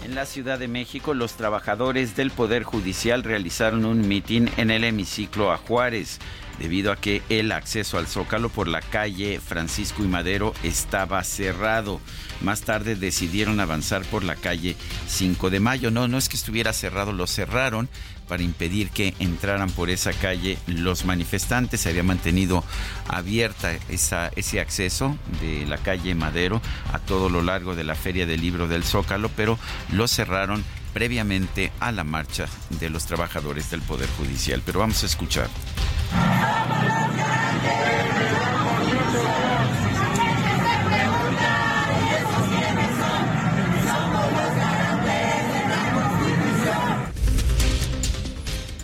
En 0.05 0.15
la 0.15 0.25
Ciudad 0.25 0.59
de 0.59 0.69
México, 0.69 1.13
los 1.13 1.33
trabajadores 1.33 2.15
del 2.15 2.31
Poder 2.31 2.63
Judicial 2.63 3.21
realizaron 3.21 3.83
un 3.83 4.07
mitin 4.07 4.49
en 4.55 4.71
el 4.71 4.85
hemiciclo 4.85 5.51
a 5.51 5.57
Juárez, 5.57 6.19
debido 6.59 6.91
a 6.91 6.95
que 6.95 7.21
el 7.29 7.51
acceso 7.51 7.97
al 7.97 8.07
Zócalo 8.07 8.49
por 8.49 8.67
la 8.67 8.81
calle 8.81 9.39
Francisco 9.39 10.03
y 10.03 10.07
Madero 10.07 10.53
estaba 10.63 11.23
cerrado. 11.23 11.99
Más 12.41 12.61
tarde 12.61 12.95
decidieron 12.95 13.59
avanzar 13.59 14.03
por 14.03 14.23
la 14.23 14.35
calle 14.35 14.75
5 15.07 15.49
de 15.49 15.59
Mayo. 15.59 15.91
No, 15.91 16.07
no 16.07 16.17
es 16.17 16.29
que 16.29 16.37
estuviera 16.37 16.73
cerrado, 16.73 17.13
lo 17.13 17.27
cerraron 17.27 17.89
para 18.27 18.43
impedir 18.43 18.89
que 18.89 19.13
entraran 19.19 19.69
por 19.69 19.89
esa 19.89 20.13
calle 20.13 20.57
los 20.67 21.05
manifestantes. 21.05 21.81
Se 21.81 21.89
había 21.89 22.03
mantenido 22.03 22.63
abierta 23.07 23.73
esa, 23.89 24.31
ese 24.35 24.59
acceso 24.59 25.17
de 25.41 25.65
la 25.65 25.77
calle 25.77 26.15
Madero 26.15 26.61
a 26.91 26.99
todo 26.99 27.29
lo 27.29 27.41
largo 27.41 27.75
de 27.75 27.83
la 27.83 27.95
Feria 27.95 28.25
del 28.25 28.41
Libro 28.41 28.67
del 28.67 28.83
Zócalo, 28.83 29.29
pero 29.29 29.59
lo 29.91 30.07
cerraron 30.07 30.63
previamente 30.93 31.71
a 31.79 31.91
la 31.91 32.03
marcha 32.03 32.47
de 32.69 32.89
los 32.89 33.05
trabajadores 33.05 33.69
del 33.71 33.81
Poder 33.81 34.09
Judicial. 34.17 34.61
Pero 34.65 34.79
vamos 34.79 35.03
a 35.03 35.07
escuchar. 35.07 35.49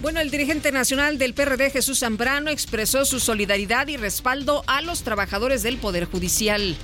Bueno, 0.09 0.21
el 0.21 0.31
dirigente 0.31 0.71
nacional 0.71 1.19
del 1.19 1.35
PRD, 1.35 1.69
Jesús 1.69 1.99
Zambrano, 1.99 2.49
expresó 2.49 3.05
su 3.05 3.19
solidaridad 3.19 3.87
y 3.89 3.95
respaldo 3.95 4.63
a 4.65 4.81
los 4.81 5.03
trabajadores 5.03 5.61
del 5.61 5.77
Poder 5.77 6.05
Judicial. 6.05 6.75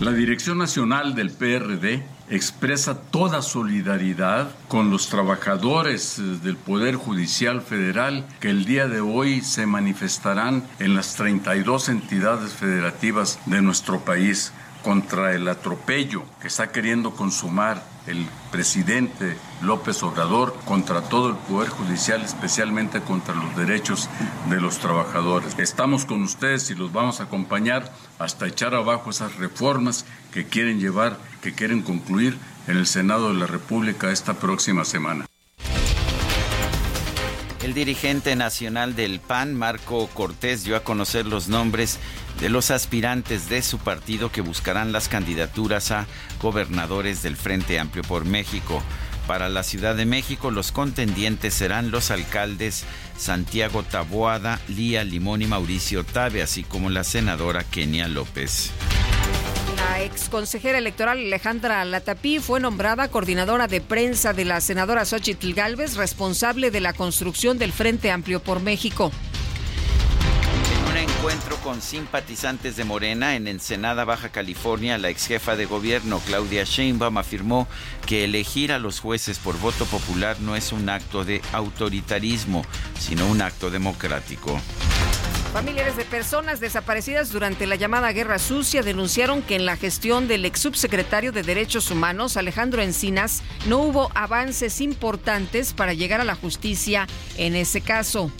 La 0.00 0.12
Dirección 0.12 0.58
Nacional 0.58 1.14
del 1.14 1.30
PRD 1.30 2.02
expresa 2.30 3.00
toda 3.00 3.42
solidaridad 3.42 4.50
con 4.68 4.90
los 4.90 5.08
trabajadores 5.08 6.18
eh, 6.18 6.22
del 6.42 6.56
Poder 6.56 6.96
Judicial 6.96 7.62
Federal 7.62 8.26
que 8.40 8.50
el 8.50 8.64
día 8.64 8.86
de 8.86 9.00
hoy 9.00 9.40
se 9.40 9.66
manifestarán 9.66 10.66
en 10.78 10.94
las 10.94 11.14
32 11.14 11.88
entidades 11.88 12.52
federativas 12.52 13.38
de 13.46 13.62
nuestro 13.62 14.00
país 14.00 14.52
contra 14.82 15.34
el 15.34 15.48
atropello 15.48 16.22
que 16.40 16.48
está 16.48 16.70
queriendo 16.70 17.12
consumar 17.12 17.82
el 18.08 18.26
presidente 18.50 19.36
López 19.62 20.02
Obrador 20.02 20.54
contra 20.64 21.02
todo 21.02 21.28
el 21.28 21.36
Poder 21.36 21.68
Judicial, 21.68 22.22
especialmente 22.22 23.00
contra 23.00 23.34
los 23.34 23.54
derechos 23.54 24.08
de 24.48 24.60
los 24.60 24.78
trabajadores. 24.78 25.54
Estamos 25.58 26.04
con 26.04 26.22
ustedes 26.22 26.70
y 26.70 26.74
los 26.74 26.92
vamos 26.92 27.20
a 27.20 27.24
acompañar 27.24 27.92
hasta 28.18 28.46
echar 28.46 28.74
abajo 28.74 29.10
esas 29.10 29.36
reformas 29.36 30.06
que 30.32 30.46
quieren 30.46 30.80
llevar, 30.80 31.18
que 31.42 31.52
quieren 31.52 31.82
concluir 31.82 32.38
en 32.66 32.78
el 32.78 32.86
Senado 32.86 33.28
de 33.28 33.38
la 33.38 33.46
República 33.46 34.10
esta 34.10 34.34
próxima 34.34 34.84
semana. 34.84 35.27
El 37.62 37.74
dirigente 37.74 38.36
nacional 38.36 38.94
del 38.94 39.18
PAN, 39.18 39.54
Marco 39.54 40.06
Cortés, 40.14 40.62
dio 40.62 40.76
a 40.76 40.84
conocer 40.84 41.26
los 41.26 41.48
nombres 41.48 41.98
de 42.40 42.50
los 42.50 42.70
aspirantes 42.70 43.48
de 43.48 43.62
su 43.62 43.78
partido 43.78 44.30
que 44.30 44.42
buscarán 44.42 44.92
las 44.92 45.08
candidaturas 45.08 45.90
a 45.90 46.06
gobernadores 46.40 47.22
del 47.22 47.36
Frente 47.36 47.80
Amplio 47.80 48.04
por 48.04 48.24
México. 48.24 48.80
Para 49.26 49.48
la 49.48 49.64
Ciudad 49.64 49.96
de 49.96 50.06
México, 50.06 50.52
los 50.52 50.70
contendientes 50.70 51.52
serán 51.52 51.90
los 51.90 52.12
alcaldes 52.12 52.84
Santiago 53.18 53.82
Taboada, 53.82 54.60
Lía 54.68 55.02
Limón 55.02 55.42
y 55.42 55.46
Mauricio 55.46 56.04
Tabe, 56.04 56.42
así 56.42 56.62
como 56.62 56.90
la 56.90 57.02
senadora 57.02 57.64
Kenia 57.64 58.06
López. 58.06 58.70
La 59.78 60.02
ex 60.02 60.28
consejera 60.28 60.78
electoral 60.78 61.18
Alejandra 61.18 61.84
Latapí 61.84 62.40
fue 62.40 62.60
nombrada 62.60 63.08
coordinadora 63.08 63.68
de 63.68 63.80
prensa 63.80 64.32
de 64.32 64.44
la 64.44 64.60
senadora 64.60 65.04
Xochitl 65.04 65.54
Galvez, 65.54 65.96
responsable 65.96 66.70
de 66.70 66.80
la 66.80 66.92
construcción 66.92 67.58
del 67.58 67.72
Frente 67.72 68.10
Amplio 68.10 68.40
por 68.40 68.60
México 68.60 69.10
encuentro 71.18 71.56
con 71.56 71.82
simpatizantes 71.82 72.76
de 72.76 72.84
Morena 72.84 73.34
en 73.34 73.48
Ensenada, 73.48 74.04
Baja 74.04 74.28
California, 74.28 74.98
la 74.98 75.08
ex 75.08 75.26
jefa 75.26 75.56
de 75.56 75.66
gobierno 75.66 76.20
Claudia 76.24 76.62
Sheinbaum 76.62 77.18
afirmó 77.18 77.66
que 78.06 78.24
elegir 78.24 78.72
a 78.72 78.78
los 78.78 79.00
jueces 79.00 79.40
por 79.40 79.58
voto 79.58 79.84
popular 79.86 80.36
no 80.40 80.54
es 80.54 80.70
un 80.70 80.88
acto 80.88 81.24
de 81.24 81.42
autoritarismo, 81.52 82.64
sino 82.98 83.26
un 83.26 83.42
acto 83.42 83.70
democrático. 83.70 84.60
Familiares 85.52 85.96
de 85.96 86.04
personas 86.04 86.60
desaparecidas 86.60 87.32
durante 87.32 87.66
la 87.66 87.76
llamada 87.76 88.12
Guerra 88.12 88.38
Sucia 88.38 88.82
denunciaron 88.82 89.40
que 89.40 89.56
en 89.56 89.64
la 89.64 89.76
gestión 89.76 90.28
del 90.28 90.44
ex 90.44 90.60
subsecretario 90.60 91.32
de 91.32 91.42
Derechos 91.42 91.90
Humanos, 91.90 92.36
Alejandro 92.36 92.82
Encinas, 92.82 93.42
no 93.66 93.78
hubo 93.78 94.10
avances 94.14 94.82
importantes 94.82 95.72
para 95.72 95.94
llegar 95.94 96.20
a 96.20 96.24
la 96.24 96.34
justicia 96.34 97.06
en 97.38 97.56
ese 97.56 97.80
caso. 97.80 98.30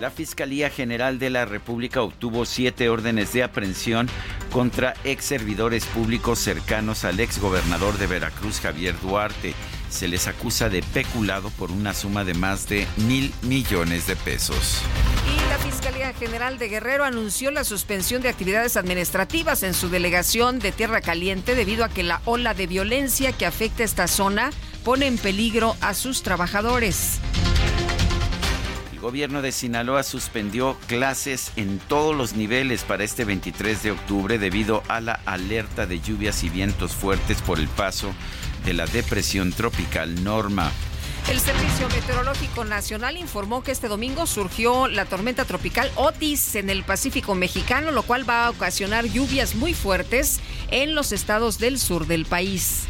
La 0.00 0.10
Fiscalía 0.10 0.70
General 0.70 1.18
de 1.18 1.30
la 1.30 1.44
República 1.44 2.02
obtuvo 2.02 2.46
siete 2.46 2.88
órdenes 2.88 3.32
de 3.34 3.44
aprehensión 3.44 4.08
contra 4.50 4.94
ex 5.04 5.24
servidores 5.24 5.84
públicos 5.84 6.38
cercanos 6.38 7.04
al 7.04 7.20
ex 7.20 7.38
gobernador 7.38 7.98
de 7.98 8.06
Veracruz, 8.06 8.58
Javier 8.58 8.96
Duarte. 9.00 9.54
Se 9.92 10.08
les 10.08 10.26
acusa 10.26 10.70
de 10.70 10.82
peculado 10.82 11.50
por 11.50 11.70
una 11.70 11.92
suma 11.92 12.24
de 12.24 12.32
más 12.32 12.66
de 12.66 12.86
mil 12.96 13.32
millones 13.42 14.06
de 14.06 14.16
pesos. 14.16 14.80
Y 15.30 15.48
la 15.50 15.58
Fiscalía 15.58 16.14
General 16.14 16.58
de 16.58 16.68
Guerrero 16.68 17.04
anunció 17.04 17.50
la 17.50 17.62
suspensión 17.62 18.22
de 18.22 18.30
actividades 18.30 18.78
administrativas 18.78 19.62
en 19.62 19.74
su 19.74 19.90
delegación 19.90 20.58
de 20.60 20.72
Tierra 20.72 21.02
Caliente 21.02 21.54
debido 21.54 21.84
a 21.84 21.90
que 21.90 22.02
la 22.02 22.22
ola 22.24 22.54
de 22.54 22.66
violencia 22.66 23.32
que 23.32 23.44
afecta 23.44 23.84
esta 23.84 24.08
zona 24.08 24.50
pone 24.82 25.06
en 25.06 25.18
peligro 25.18 25.76
a 25.82 25.92
sus 25.92 26.22
trabajadores 26.22 27.20
gobierno 29.02 29.42
de 29.42 29.50
Sinaloa 29.50 30.04
suspendió 30.04 30.78
clases 30.86 31.50
en 31.56 31.80
todos 31.80 32.16
los 32.16 32.34
niveles 32.34 32.84
para 32.84 33.02
este 33.02 33.24
23 33.24 33.82
de 33.82 33.90
octubre 33.90 34.38
debido 34.38 34.84
a 34.86 35.00
la 35.00 35.14
alerta 35.26 35.86
de 35.86 36.00
lluvias 36.00 36.44
y 36.44 36.48
vientos 36.48 36.92
fuertes 36.92 37.42
por 37.42 37.58
el 37.58 37.66
paso 37.66 38.06
de 38.06 38.14
la 38.66 38.86
depresión 38.86 39.52
tropical 39.52 40.22
Norma. 40.22 40.70
El 41.28 41.38
Servicio 41.38 41.88
Meteorológico 41.88 42.64
Nacional 42.64 43.16
informó 43.16 43.62
que 43.62 43.72
este 43.72 43.88
domingo 43.88 44.26
surgió 44.26 44.88
la 44.88 45.04
tormenta 45.04 45.44
tropical 45.44 45.90
Otis 45.94 46.56
en 46.56 46.70
el 46.70 46.82
Pacífico 46.82 47.34
mexicano, 47.34 47.90
lo 47.90 48.02
cual 48.02 48.28
va 48.28 48.46
a 48.46 48.50
ocasionar 48.50 49.06
lluvias 49.06 49.54
muy 49.54 49.74
fuertes 49.74 50.40
en 50.70 50.94
los 50.94 51.12
estados 51.12 51.58
del 51.58 51.78
sur 51.78 52.06
del 52.06 52.24
país 52.24 52.86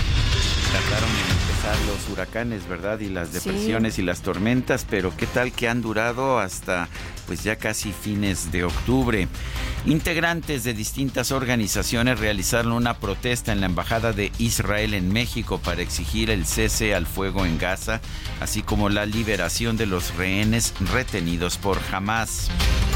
los 1.86 2.08
huracanes, 2.12 2.68
¿verdad? 2.68 3.00
Y 3.00 3.08
las 3.08 3.32
depresiones 3.32 3.98
y 3.98 4.02
las 4.02 4.20
tormentas, 4.22 4.86
pero 4.88 5.16
qué 5.16 5.26
tal 5.26 5.52
que 5.52 5.68
han 5.68 5.80
durado 5.80 6.38
hasta 6.38 6.88
pues 7.26 7.44
ya 7.44 7.56
casi 7.56 7.92
fines 7.92 8.52
de 8.52 8.64
octubre. 8.64 9.28
Integrantes 9.84 10.64
de 10.64 10.74
distintas 10.74 11.32
organizaciones 11.32 12.20
realizaron 12.20 12.72
una 12.72 12.98
protesta 12.98 13.52
en 13.52 13.60
la 13.60 13.66
embajada 13.66 14.12
de 14.12 14.32
Israel 14.38 14.94
en 14.94 15.12
México 15.12 15.58
para 15.58 15.82
exigir 15.82 16.30
el 16.30 16.46
cese 16.46 16.94
al 16.94 17.06
fuego 17.06 17.44
en 17.46 17.58
Gaza, 17.58 18.00
así 18.40 18.62
como 18.62 18.88
la 18.88 19.06
liberación 19.06 19.76
de 19.76 19.86
los 19.86 20.14
rehenes 20.14 20.74
retenidos 20.92 21.56
por 21.58 21.78
Hamas. 21.90 22.48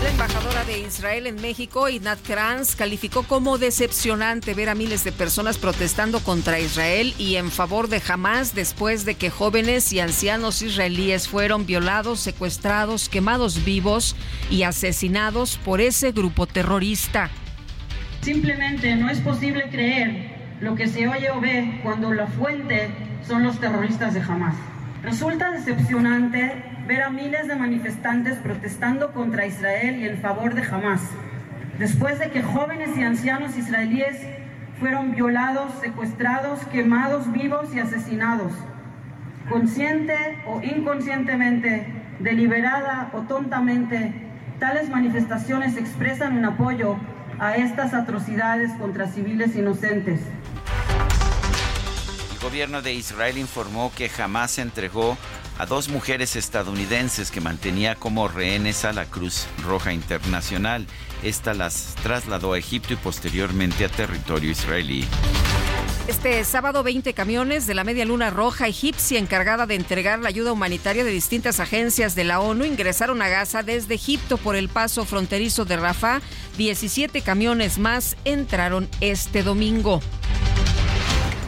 La 0.02 0.10
embajadora 0.10 0.64
de 0.64 0.80
Israel 0.80 1.26
en 1.26 1.40
México, 1.40 1.88
Inat 1.88 2.20
Kranz, 2.20 2.76
calificó 2.76 3.22
como 3.22 3.56
decepcionante 3.56 4.52
ver 4.52 4.68
a 4.68 4.74
miles 4.74 5.04
de 5.04 5.12
personas 5.12 5.56
protestando 5.56 6.20
contra 6.20 6.60
Israel 6.60 7.14
y 7.18 7.36
en 7.36 7.50
favor 7.50 7.88
de 7.88 8.02
Hamas 8.06 8.54
después 8.54 9.04
de 9.06 9.14
que 9.14 9.30
jóvenes 9.30 9.92
y 9.92 10.00
ancianos 10.00 10.60
israelíes 10.60 11.28
fueron 11.28 11.64
violados, 11.64 12.20
secuestrados, 12.20 13.08
quemados 13.08 13.64
vivos 13.64 14.15
y 14.50 14.62
asesinados 14.62 15.58
por 15.58 15.80
ese 15.80 16.12
grupo 16.12 16.46
terrorista. 16.46 17.30
Simplemente 18.22 18.96
no 18.96 19.10
es 19.10 19.20
posible 19.20 19.68
creer 19.70 20.36
lo 20.60 20.74
que 20.74 20.88
se 20.88 21.06
oye 21.08 21.30
o 21.30 21.40
ve 21.40 21.80
cuando 21.82 22.12
la 22.12 22.26
fuente 22.26 22.88
son 23.26 23.42
los 23.42 23.60
terroristas 23.60 24.14
de 24.14 24.20
Hamas. 24.20 24.56
Resulta 25.02 25.50
decepcionante 25.50 26.64
ver 26.86 27.02
a 27.02 27.10
miles 27.10 27.48
de 27.48 27.56
manifestantes 27.56 28.38
protestando 28.38 29.12
contra 29.12 29.46
Israel 29.46 29.96
y 30.00 30.06
en 30.06 30.18
favor 30.18 30.54
de 30.54 30.62
Hamas, 30.62 31.02
después 31.78 32.18
de 32.18 32.30
que 32.30 32.42
jóvenes 32.42 32.96
y 32.96 33.02
ancianos 33.02 33.56
israelíes 33.56 34.16
fueron 34.78 35.12
violados, 35.12 35.72
secuestrados, 35.80 36.60
quemados 36.66 37.30
vivos 37.32 37.74
y 37.74 37.80
asesinados. 37.80 38.52
Consciente 39.48 40.16
o 40.46 40.60
inconscientemente, 40.62 41.86
deliberada 42.18 43.10
o 43.12 43.20
tontamente, 43.22 44.12
tales 44.58 44.88
manifestaciones 44.88 45.76
expresan 45.76 46.36
un 46.36 46.44
apoyo 46.44 46.96
a 47.38 47.56
estas 47.56 47.94
atrocidades 47.94 48.72
contra 48.78 49.08
civiles 49.08 49.54
inocentes. 49.56 50.20
El 52.32 52.38
gobierno 52.42 52.80
de 52.82 52.94
Israel 52.94 53.38
informó 53.38 53.92
que 53.94 54.08
jamás 54.08 54.58
entregó 54.58 55.16
a 55.58 55.66
dos 55.66 55.88
mujeres 55.88 56.36
estadounidenses 56.36 57.30
que 57.30 57.40
mantenía 57.40 57.94
como 57.94 58.28
rehenes 58.28 58.84
a 58.84 58.92
la 58.92 59.06
Cruz 59.06 59.46
Roja 59.64 59.92
Internacional. 59.92 60.86
Esta 61.22 61.54
las 61.54 61.94
trasladó 62.02 62.52
a 62.52 62.58
Egipto 62.58 62.92
y 62.92 62.96
posteriormente 62.96 63.84
a 63.84 63.88
territorio 63.88 64.50
israelí. 64.50 65.06
Este 66.08 66.44
sábado 66.44 66.84
20 66.84 67.14
camiones 67.14 67.66
de 67.66 67.74
la 67.74 67.82
Media 67.82 68.04
Luna 68.04 68.30
Roja 68.30 68.68
egipcia 68.68 69.18
encargada 69.18 69.66
de 69.66 69.74
entregar 69.74 70.20
la 70.20 70.28
ayuda 70.28 70.52
humanitaria 70.52 71.02
de 71.02 71.10
distintas 71.10 71.58
agencias 71.58 72.14
de 72.14 72.22
la 72.22 72.38
ONU 72.38 72.64
ingresaron 72.64 73.20
a 73.22 73.28
Gaza 73.28 73.64
desde 73.64 73.94
Egipto 73.94 74.36
por 74.36 74.54
el 74.54 74.68
paso 74.68 75.04
fronterizo 75.04 75.64
de 75.64 75.76
Rafah. 75.76 76.20
17 76.58 77.22
camiones 77.22 77.78
más 77.78 78.16
entraron 78.24 78.88
este 79.00 79.42
domingo. 79.42 80.00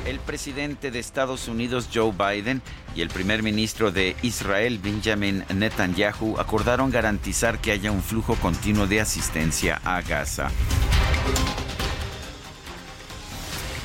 El 0.04 0.18
presidente 0.18 0.90
de 0.90 0.98
Estados 0.98 1.46
Unidos, 1.46 1.88
Joe 1.94 2.12
Biden, 2.12 2.60
y 2.96 3.02
el 3.02 3.10
primer 3.10 3.44
ministro 3.44 3.92
de 3.92 4.16
Israel, 4.22 4.80
Benjamin 4.82 5.44
Netanyahu, 5.54 6.36
acordaron 6.40 6.90
garantizar 6.90 7.60
que 7.60 7.70
haya 7.70 7.92
un 7.92 8.02
flujo 8.02 8.34
continuo 8.36 8.88
de 8.88 9.02
asistencia 9.02 9.80
a 9.84 10.02
Gaza. 10.02 10.50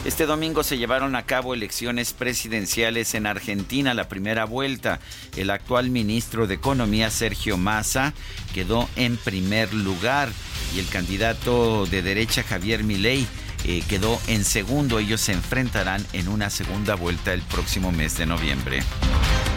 Este 0.06 0.26
domingo 0.26 0.64
se 0.64 0.78
llevaron 0.78 1.16
a 1.16 1.26
cabo 1.26 1.54
elecciones 1.54 2.12
presidenciales 2.12 3.14
en 3.14 3.26
Argentina, 3.26 3.94
la 3.94 4.10
primera 4.10 4.44
vuelta. 4.44 5.00
El 5.38 5.50
actual 5.50 5.90
ministro 5.92 6.46
de 6.46 6.56
Economía, 6.56 7.10
Sergio 7.10 7.56
Massa, 7.56 8.14
quedó 8.54 8.90
en 8.98 9.16
primer 9.16 9.74
lugar 9.74 10.30
y 10.76 10.80
el 10.80 10.90
candidato 10.90 11.86
de 11.86 12.02
derecha, 12.02 12.44
Javier 12.44 12.84
Milei, 12.84 13.26
eh, 13.64 13.82
quedó 13.88 14.20
en 14.28 14.44
segundo. 14.44 15.00
Ellos 15.00 15.22
se 15.22 15.32
enfrentarán 15.32 16.06
en 16.12 16.28
una 16.28 16.50
segunda 16.50 16.96
vuelta 16.96 17.32
el 17.32 17.42
próximo 17.42 17.94
mes 17.94 18.18
de 18.18 18.26
noviembre. 18.26 18.84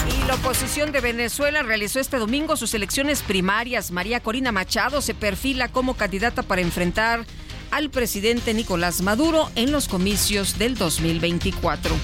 Y 0.08 0.28
la 0.28 0.34
oposición 0.34 0.92
de 0.92 1.00
Venezuela 1.00 1.64
realizó 1.64 1.98
este 1.98 2.18
domingo 2.18 2.56
sus 2.56 2.72
elecciones 2.72 3.22
primarias. 3.22 3.90
María 3.90 4.20
Corina 4.20 4.52
Machado 4.52 5.02
se 5.02 5.12
perfila 5.12 5.66
como 5.66 5.94
candidata 5.94 6.44
para 6.44 6.60
enfrentar 6.62 7.26
al 7.70 7.90
presidente 7.90 8.54
Nicolás 8.54 9.02
Maduro 9.02 9.50
en 9.54 9.72
los 9.72 9.88
comicios 9.88 10.58
del 10.58 10.76
2024. 10.76 11.94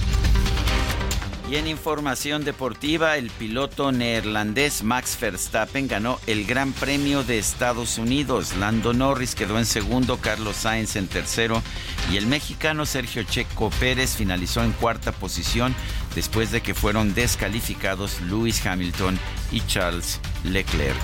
Y 1.52 1.56
en 1.56 1.66
información 1.66 2.44
deportiva, 2.44 3.18
el 3.18 3.28
piloto 3.28 3.92
neerlandés 3.92 4.82
Max 4.82 5.18
Verstappen 5.20 5.86
ganó 5.86 6.18
el 6.26 6.46
Gran 6.46 6.72
Premio 6.72 7.24
de 7.24 7.38
Estados 7.38 7.98
Unidos. 7.98 8.56
Lando 8.56 8.94
Norris 8.94 9.34
quedó 9.34 9.58
en 9.58 9.66
segundo, 9.66 10.16
Carlos 10.16 10.56
Sainz 10.56 10.96
en 10.96 11.08
tercero 11.08 11.62
y 12.10 12.16
el 12.16 12.26
mexicano 12.26 12.86
Sergio 12.86 13.22
Checo 13.24 13.68
Pérez 13.78 14.16
finalizó 14.16 14.64
en 14.64 14.72
cuarta 14.72 15.12
posición 15.12 15.74
después 16.14 16.52
de 16.52 16.62
que 16.62 16.72
fueron 16.72 17.12
descalificados 17.12 18.22
Lewis 18.22 18.64
Hamilton 18.64 19.18
y 19.50 19.60
Charles 19.66 20.20
Leclerc. 20.44 21.02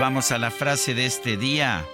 Vamos 0.00 0.32
a 0.32 0.38
la 0.38 0.50
frase 0.50 0.94
de 0.94 1.04
este 1.04 1.36
día. 1.36 1.84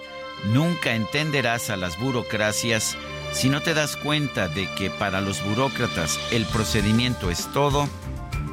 Nunca 0.53 0.95
entenderás 0.95 1.69
a 1.69 1.75
las 1.75 1.99
burocracias 1.99 2.95
si 3.33 3.49
no 3.49 3.61
te 3.61 3.73
das 3.73 3.97
cuenta 3.97 4.47
de 4.47 4.67
que 4.75 4.89
para 4.89 5.19
los 5.19 5.43
burócratas 5.43 6.17
el 6.31 6.45
procedimiento 6.45 7.29
es 7.29 7.51
todo 7.51 7.87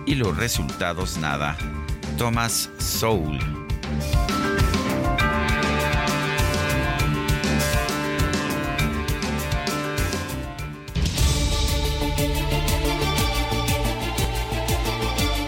y 0.06 0.16
los 0.16 0.36
resultados 0.36 1.18
nada. 1.18 1.56
Thomas 2.18 2.68
Soul. 2.78 3.38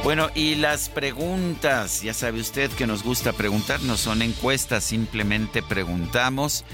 Bueno, 0.06 0.30
y 0.36 0.54
las 0.54 0.88
preguntas, 0.88 2.00
ya 2.00 2.14
sabe 2.14 2.38
usted 2.38 2.70
que 2.70 2.86
nos 2.86 3.02
gusta 3.02 3.32
preguntar, 3.32 3.82
no 3.82 3.96
son 3.96 4.22
encuestas, 4.22 4.84
simplemente 4.84 5.64
preguntamos 5.64 6.64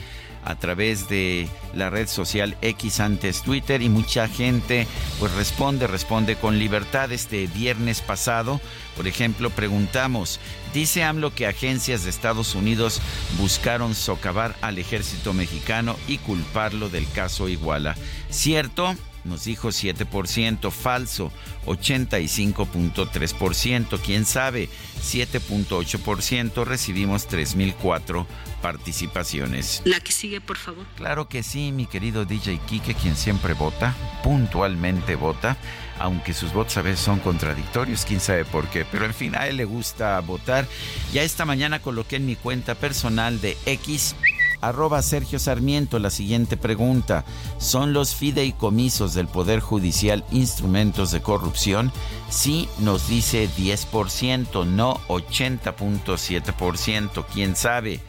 a 0.45 0.57
través 0.57 1.09
de 1.09 1.49
la 1.73 1.89
red 1.89 2.09
social 2.09 2.59
X 2.61 3.01
antes 3.01 3.41
Twitter 3.41 3.81
y 3.81 3.89
mucha 3.89 4.29
gente 4.29 4.87
pues 5.19 5.33
responde, 5.33 5.87
responde 5.87 6.37
con 6.37 6.59
libertad. 6.59 7.11
Este 7.11 7.47
viernes 7.47 8.03
pasado, 8.03 8.61
por 8.99 9.07
ejemplo, 9.07 9.49
preguntamos, 9.49 10.39
dice 10.75 11.03
AMLO 11.03 11.35
que 11.35 11.47
agencias 11.47 12.05
de 12.05 12.11
Estados 12.11 12.55
Unidos 12.55 13.01
buscaron 13.39 13.95
socavar 13.95 14.55
al 14.61 14.77
ejército 14.77 15.33
mexicano 15.33 15.97
y 16.07 16.19
culparlo 16.19 16.91
del 16.91 17.11
caso 17.11 17.49
Iguala. 17.49 17.97
¿Cierto? 18.29 18.95
Nos 19.25 19.45
dijo 19.45 19.69
7%, 19.69 20.71
falso 20.71 21.31
85.3%, 21.67 24.01
quién 24.01 24.25
sabe 24.25 24.69
7.8%, 25.01 26.65
recibimos 26.65 27.29
3.004 27.29 28.27
participaciones. 28.61 29.83
La 29.85 30.01
que 30.01 30.13
sigue, 30.13 30.41
por 30.41 30.57
favor. 30.57 30.87
Claro 30.97 31.29
que 31.29 31.43
sí, 31.43 31.73
mi 31.73 31.87
querido 31.87 32.25
DJ 32.25 32.61
Kike, 32.67 32.95
quien 32.95 33.17
siempre 33.17 33.55
vota, 33.55 33.95
puntualmente 34.23 35.17
vota, 35.17 35.57
aunque 35.99 36.33
sus 36.33 36.53
votos 36.53 36.77
a 36.77 36.83
veces 36.83 37.01
son 37.01 37.21
contradictorios, 37.21 38.05
quién 38.05 38.21
sabe 38.21 38.45
por 38.45 38.69
qué, 38.69 38.85
pero 38.85 39.05
en 39.05 39.15
fin, 39.15 39.35
a 39.37 39.47
él 39.47 39.57
le 39.57 39.65
gusta 39.65 40.19
votar. 40.21 40.67
Ya 41.13 41.23
esta 41.23 41.45
mañana 41.45 41.81
coloqué 41.81 42.17
en 42.17 42.27
mi 42.27 42.37
cuenta 42.37 42.75
personal 42.75 43.41
de 43.41 43.57
X 43.67 44.15
Arroba 44.63 45.03
Sergio 45.03 45.39
Sarmiento, 45.39 45.99
la 45.99 46.09
siguiente 46.09 46.57
pregunta. 46.57 47.27
¿Son 47.59 47.93
los 47.93 48.15
fideicomisos 48.15 49.13
del 49.13 49.29
Poder 49.29 49.61
Judicial 49.61 50.25
instrumentos 50.31 51.11
de 51.11 51.21
corrupción? 51.21 51.93
Sí, 52.31 52.71
nos 52.79 53.09
dice 53.09 53.51
10%, 53.59 54.65
no 54.67 54.95
80.7%, 55.09 57.27
quién 57.33 57.57
sabe. 57.57 58.01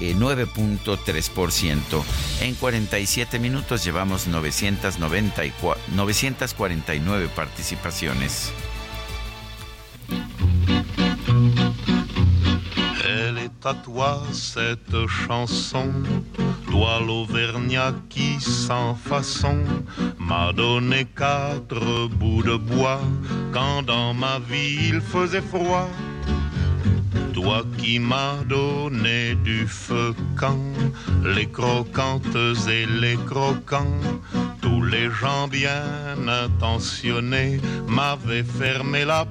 9.3%. 0.00 2.02
En 2.40 2.54
47 2.54 3.38
minutos 3.38 3.84
llevamos 3.84 4.26
994, 4.26 5.82
949 5.94 7.28
participaciones. 7.34 8.50
Elle 13.46 13.52
est 13.52 13.66
à 13.68 13.74
toi 13.74 14.22
cette 14.32 15.06
chanson, 15.06 15.92
toi 16.68 17.00
l'Auvergnat 17.06 17.94
qui 18.08 18.40
sans 18.40 18.96
façon 18.96 19.58
m'a 20.18 20.52
donné 20.52 21.04
quatre 21.04 22.08
bouts 22.08 22.42
de 22.42 22.56
bois 22.56 23.00
quand 23.52 23.82
dans 23.82 24.14
ma 24.14 24.40
vie 24.40 24.88
il 24.88 25.00
faisait 25.00 25.42
froid. 25.42 25.88
Toi 27.36 27.66
qui 27.76 27.98
m'as 27.98 28.42
donné 28.48 29.34
du 29.34 29.68
feu 29.68 30.14
quand 30.36 30.56
les 31.22 31.46
croquantes 31.46 32.34
et 32.66 32.86
les 32.86 33.18
croquants 33.26 34.00
tous 34.66 34.82
les 34.82 35.08
gens 35.10 35.46
bien 35.46 35.84
intentionnés 36.26 37.60
m'avaient 37.86 38.42
fermé 38.42 39.04
la 39.04 39.24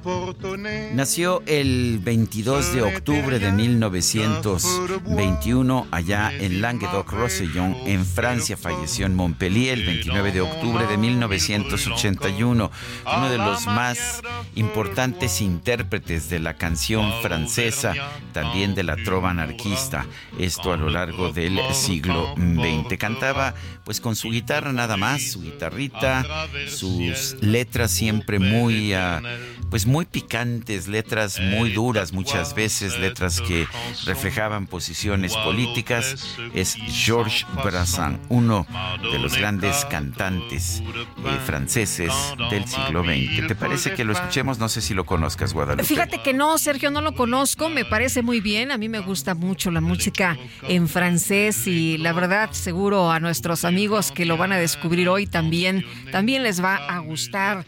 Nació 0.94 1.44
el 1.46 2.00
22 2.00 2.74
de 2.74 2.82
octubre 2.82 3.38
de 3.40 3.52
1921 3.52 5.88
allá 5.92 6.32
en 6.40 6.62
Languedoc-Roussillon, 6.62 7.76
en 7.86 8.06
Francia. 8.06 8.56
Falleció 8.56 9.08
en 9.08 9.16
Montpellier 9.16 9.74
el 9.74 9.86
29 9.86 10.32
de 10.32 10.40
octubre 10.42 10.88
de 10.88 10.98
1981. 10.98 12.72
Uno 13.18 13.30
de 13.30 13.38
los 13.38 13.68
más 13.68 14.22
importantes 14.56 15.42
intérpretes 15.42 16.30
de 16.30 16.40
la 16.40 16.54
canción 16.54 17.12
francesa, 17.22 17.94
también 18.34 18.76
de 18.76 18.84
la 18.84 18.96
trova 18.96 19.32
anarquista. 19.32 20.06
Esto 20.40 20.74
a 20.74 20.78
lo 20.78 20.90
largo 20.90 21.32
del 21.32 21.60
siglo 21.74 22.34
XX. 22.36 22.98
Cantaba 22.98 23.54
pues 23.84 24.02
con 24.02 24.16
su 24.16 24.32
guitarra 24.32 24.74
nada 24.74 24.98
más 24.98 25.22
su 25.22 25.42
guitarrita, 25.42 26.26
sus 26.68 27.36
letras 27.42 27.92
siempre 27.92 28.40
muy, 28.40 28.94
ah, 28.94 29.22
pues 29.70 29.86
muy 29.86 30.06
picantes, 30.06 30.88
letras 30.88 31.40
muy 31.40 31.72
duras 31.72 32.12
muchas 32.12 32.56
veces, 32.56 32.98
letras 33.00 33.42
que 33.42 33.68
reflejaban 34.06 34.68
posiciones 34.68 35.36
políticas. 35.38 36.38
Es 36.54 36.76
Georges 36.76 37.46
Brassens, 37.64 38.20
uno 38.30 38.66
de 39.12 39.20
los 39.20 39.38
grandes 39.38 39.86
cantantes 39.86 40.82
eh, 40.82 41.40
franceses 41.46 42.14
del 42.50 42.68
siglo 42.68 43.04
XX. 43.04 43.48
¿Te 43.48 43.56
parece 43.56 43.94
que 43.94 44.04
lo 44.04 44.14
escuchemos? 44.14 44.58
No 44.58 44.70
sé 44.70 44.82
si 44.82 44.94
lo 44.94 45.06
conozcas, 45.06 45.54
Guadalupe. 45.54 45.84
Fíjate 45.84 46.22
que 46.22 46.34
no, 46.34 46.58
Sergio, 46.58 46.90
no 46.92 47.02
lo 47.02 47.14
conozco, 47.14 47.70
parece 47.90 48.22
muy 48.22 48.42
bien, 48.42 48.72
a 48.72 48.78
mí 48.78 48.90
me 48.90 49.00
gusta 49.00 49.36
mucho 49.36 49.72
la 49.72 49.82
música 49.82 50.38
en 50.68 50.88
francés 50.88 51.68
y 51.68 51.98
la 51.98 52.14
verdad 52.14 52.52
seguro 52.52 53.12
a 53.12 53.20
nuestros 53.20 53.66
amigos 53.66 54.12
que 54.12 54.26
lo 54.26 54.38
van 54.38 54.52
a 54.52 54.58
descubrir 54.58 55.10
hoy 55.10 55.28
también, 55.28 55.86
también 56.12 56.44
les 56.44 56.64
va 56.64 56.76
a 56.76 57.00
gustar. 57.00 57.66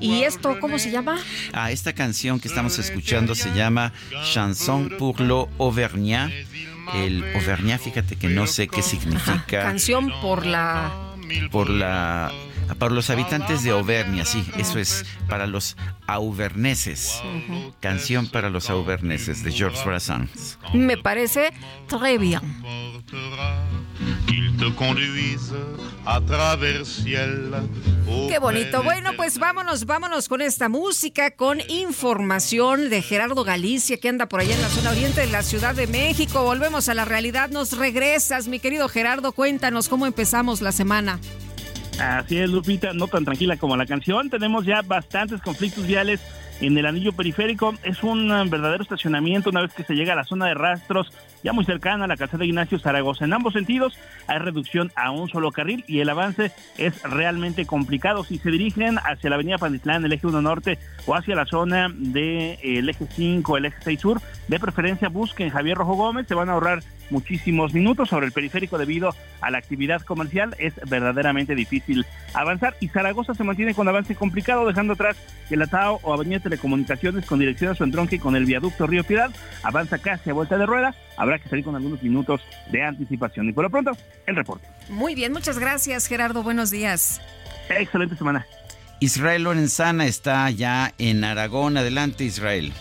¿Y 0.00 0.22
esto 0.22 0.58
cómo 0.60 0.78
se 0.78 0.90
llama? 0.90 1.18
Ah, 1.52 1.70
esta 1.70 1.92
canción 1.92 2.40
que 2.40 2.48
estamos 2.48 2.78
escuchando 2.78 3.34
se 3.34 3.54
llama 3.54 3.92
Chanson 4.32 4.90
pour 4.98 5.20
le 5.20 5.46
Auvergnat. 5.58 6.30
El 6.94 7.22
Auvergnat, 7.34 7.80
fíjate 7.80 8.16
que 8.16 8.28
no 8.28 8.46
sé 8.46 8.68
qué 8.68 8.82
significa. 8.82 9.62
Canción 9.62 10.10
por 10.22 10.46
la... 10.46 10.90
Por 11.50 11.68
la 11.68 12.32
Para 12.78 12.94
los 12.94 13.10
habitantes 13.10 13.62
de 13.62 13.70
Auvernia, 13.70 14.24
sí, 14.24 14.44
eso 14.56 14.78
es 14.78 15.04
para 15.28 15.46
los 15.46 15.76
auverneses. 16.06 17.20
Canción 17.80 18.28
para 18.28 18.50
los 18.50 18.70
auverneses 18.70 19.42
de 19.42 19.52
Georges 19.52 19.84
Brassens. 19.84 20.58
Me 20.72 20.96
parece 20.96 21.52
très 21.88 22.18
bien. 22.18 22.40
Qué 28.28 28.38
bonito. 28.38 28.82
Bueno, 28.82 29.10
pues 29.16 29.38
vámonos, 29.38 29.84
vámonos 29.86 30.28
con 30.28 30.40
esta 30.40 30.68
música, 30.68 31.30
con 31.32 31.60
información 31.68 32.90
de 32.90 33.02
Gerardo 33.02 33.44
Galicia, 33.44 33.98
que 33.98 34.08
anda 34.08 34.26
por 34.26 34.40
allá 34.40 34.54
en 34.54 34.62
la 34.62 34.68
zona 34.68 34.90
oriente 34.90 35.20
de 35.20 35.26
la 35.28 35.42
Ciudad 35.42 35.74
de 35.74 35.86
México. 35.86 36.42
Volvemos 36.42 36.88
a 36.88 36.94
la 36.94 37.04
realidad, 37.04 37.50
nos 37.50 37.76
regresas, 37.76 38.48
mi 38.48 38.60
querido 38.60 38.88
Gerardo, 38.88 39.32
cuéntanos 39.32 39.88
cómo 39.88 40.06
empezamos 40.06 40.60
la 40.60 40.72
semana. 40.72 41.20
Así 41.98 42.38
es, 42.38 42.48
Lupita, 42.48 42.92
no 42.92 43.08
tan 43.08 43.24
tranquila 43.24 43.56
como 43.56 43.76
la 43.76 43.84
canción. 43.84 44.30
Tenemos 44.30 44.64
ya 44.64 44.82
bastantes 44.82 45.42
conflictos 45.42 45.86
viales 45.86 46.20
en 46.60 46.78
el 46.78 46.86
anillo 46.86 47.12
periférico. 47.12 47.74
Es 47.82 48.02
un 48.04 48.30
uh, 48.30 48.48
verdadero 48.48 48.82
estacionamiento 48.82 49.50
una 49.50 49.62
vez 49.62 49.72
que 49.72 49.82
se 49.82 49.94
llega 49.94 50.12
a 50.12 50.16
la 50.16 50.24
zona 50.24 50.46
de 50.46 50.54
rastros, 50.54 51.12
ya 51.42 51.52
muy 51.52 51.64
cercana 51.64 52.04
a 52.04 52.08
la 52.08 52.16
casa 52.16 52.36
de 52.36 52.46
Ignacio 52.46 52.78
Zaragoza. 52.78 53.24
En 53.24 53.32
ambos 53.32 53.54
sentidos 53.54 53.98
hay 54.28 54.38
reducción 54.38 54.92
a 54.94 55.10
un 55.10 55.28
solo 55.28 55.50
carril 55.50 55.84
y 55.88 55.98
el 55.98 56.08
avance 56.08 56.52
es 56.76 57.02
realmente 57.02 57.66
complicado. 57.66 58.22
Si 58.22 58.38
se 58.38 58.50
dirigen 58.50 58.98
hacia 58.98 59.30
la 59.30 59.36
avenida 59.36 59.58
Pandislán, 59.58 60.04
el 60.04 60.12
eje 60.12 60.26
1 60.26 60.40
norte, 60.40 60.78
o 61.06 61.16
hacia 61.16 61.34
la 61.34 61.46
zona 61.46 61.88
del 61.88 62.12
de, 62.12 62.52
eh, 62.62 62.84
eje 62.88 63.06
5, 63.10 63.56
el 63.56 63.66
eje 63.66 63.78
6 63.82 64.00
sur, 64.00 64.20
de 64.46 64.60
preferencia 64.60 65.08
busquen 65.08 65.50
Javier 65.50 65.76
Rojo 65.76 65.94
Gómez, 65.94 66.28
se 66.28 66.34
van 66.34 66.48
a 66.48 66.52
ahorrar 66.52 66.82
muchísimos 67.10 67.74
minutos 67.74 68.08
sobre 68.08 68.26
el 68.26 68.32
periférico 68.32 68.78
debido 68.78 69.14
a 69.40 69.50
la 69.50 69.58
actividad 69.58 70.02
comercial. 70.02 70.54
Es 70.58 70.74
verdaderamente 70.88 71.54
difícil 71.54 72.06
avanzar 72.34 72.76
y 72.80 72.88
Zaragoza 72.88 73.34
se 73.34 73.44
mantiene 73.44 73.74
con 73.74 73.88
avance 73.88 74.14
complicado, 74.14 74.66
dejando 74.66 74.94
atrás 74.94 75.16
el 75.50 75.62
Atao 75.62 76.00
o 76.02 76.12
Avenida 76.12 76.40
Telecomunicaciones 76.40 77.26
con 77.26 77.38
dirección 77.38 77.70
a 77.70 77.74
su 77.74 77.84
entronque 77.84 78.18
con 78.18 78.36
el 78.36 78.44
viaducto 78.44 78.86
Río 78.86 79.04
Piedad. 79.04 79.30
Avanza 79.62 79.98
casi 79.98 80.30
a 80.30 80.34
vuelta 80.34 80.58
de 80.58 80.66
rueda. 80.66 80.94
Habrá 81.16 81.38
que 81.38 81.48
salir 81.48 81.64
con 81.64 81.74
algunos 81.74 82.02
minutos 82.02 82.40
de 82.70 82.82
anticipación. 82.82 83.48
Y 83.48 83.52
por 83.52 83.64
lo 83.64 83.70
pronto, 83.70 83.92
el 84.26 84.36
reporte. 84.36 84.66
Muy 84.88 85.14
bien, 85.14 85.32
muchas 85.32 85.58
gracias 85.58 86.06
Gerardo. 86.06 86.42
Buenos 86.42 86.70
días. 86.70 87.20
Excelente 87.68 88.16
semana. 88.16 88.46
Israel 89.00 89.44
Lorenzana 89.44 90.06
está 90.06 90.50
ya 90.50 90.92
en 90.98 91.22
Aragón. 91.22 91.76
Adelante, 91.76 92.24
Israel. 92.24 92.72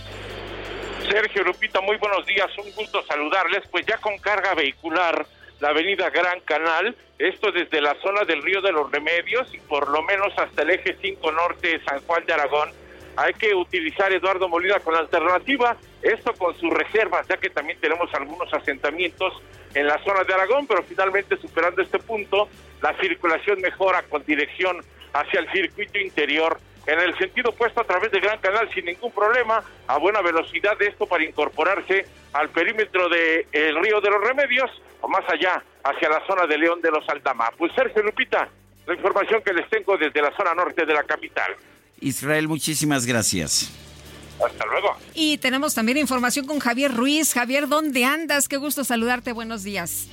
Sergio 1.10 1.44
Lupita, 1.44 1.80
muy 1.80 1.96
buenos 1.98 2.26
días, 2.26 2.48
un 2.58 2.70
gusto 2.74 3.02
saludarles. 3.04 3.64
Pues 3.72 3.86
ya 3.86 3.98
con 3.98 4.18
carga 4.18 4.54
vehicular, 4.54 5.26
la 5.62 5.70
avenida 5.70 6.10
Gran 6.10 6.42
Canal, 6.42 6.96
esto 7.18 7.52
desde 7.52 7.82
la 7.82 7.96
zona 8.02 8.26
del 8.26 8.44
Río 8.44 8.62
de 8.62 8.74
los 8.74 8.92
Remedios 8.92 9.54
y 9.54 9.60
por 9.60 9.90
lo 9.90 10.04
menos 10.04 10.38
hasta 10.38 10.64
el 10.64 10.72
eje 10.72 10.98
5 11.02 11.32
norte 11.32 11.80
San 11.86 12.02
Juan 12.02 12.26
de 12.26 12.34
Aragón, 12.34 12.72
hay 13.16 13.34
que 13.34 13.56
utilizar 13.56 14.12
Eduardo 14.12 14.50
Molina 14.50 14.80
con 14.82 14.96
alternativa, 14.96 15.78
esto 16.02 16.34
con 16.34 16.56
sus 16.60 16.72
reservas, 16.72 17.26
ya 17.28 17.38
que 17.38 17.50
también 17.50 17.80
tenemos 17.80 18.14
algunos 18.14 18.54
asentamientos 18.54 19.34
en 19.74 19.88
la 19.88 19.98
zona 20.04 20.24
de 20.26 20.34
Aragón, 20.34 20.68
pero 20.68 20.84
finalmente 20.84 21.38
superando 21.38 21.82
este 21.82 22.00
punto, 22.00 22.50
la 22.82 22.94
circulación 23.00 23.62
mejora 23.62 24.04
con 24.04 24.24
dirección 24.26 24.84
hacia 25.14 25.40
el 25.40 25.52
circuito 25.52 26.00
interior 26.00 26.60
en 26.88 27.00
el 27.00 27.18
sentido 27.18 27.50
opuesto 27.50 27.82
a 27.82 27.84
través 27.84 28.12
de 28.12 28.20
Gran 28.20 28.40
Canal 28.40 28.70
sin 28.74 28.86
ningún 28.86 29.12
problema, 29.12 29.62
a 29.88 29.98
buena 29.98 30.22
velocidad 30.22 30.82
esto 30.82 31.06
para 31.06 31.24
incorporarse 31.24 32.06
al 32.34 32.50
perímetro 32.50 33.10
del 33.10 33.46
el 33.52 33.84
Río 33.84 34.00
de 34.00 34.10
los 34.10 34.22
Remedios 34.22 34.72
o 35.02 35.08
más 35.08 35.24
allá, 35.30 35.62
hacia 35.84 36.10
la 36.10 36.26
zona 36.26 36.48
de 36.48 36.58
León 36.58 36.82
de 36.82 36.90
los 36.90 37.08
Aldama. 37.08 37.52
Pues 37.58 37.72
Sergio 37.76 38.02
Lupita, 38.02 38.50
la 38.88 38.94
información 38.96 39.42
que 39.46 39.54
les 39.54 39.70
tengo 39.70 39.98
desde 39.98 40.22
la 40.22 40.36
zona 40.36 40.54
norte 40.54 40.86
de 40.86 40.94
la 40.94 41.04
capital. 41.04 41.56
Israel, 42.00 42.48
muchísimas 42.48 43.06
gracias. 43.06 43.72
Hasta 44.44 44.66
luego. 44.66 44.96
Y 45.14 45.38
tenemos 45.40 45.74
también 45.74 45.98
información 45.98 46.46
con 46.46 46.60
Javier 46.60 46.94
Ruiz. 46.94 47.34
Javier, 47.34 47.68
¿dónde 47.68 48.06
andas? 48.06 48.48
Qué 48.48 48.58
gusto 48.58 48.84
saludarte. 48.84 49.32
Buenos 49.34 49.64
días. 49.64 50.10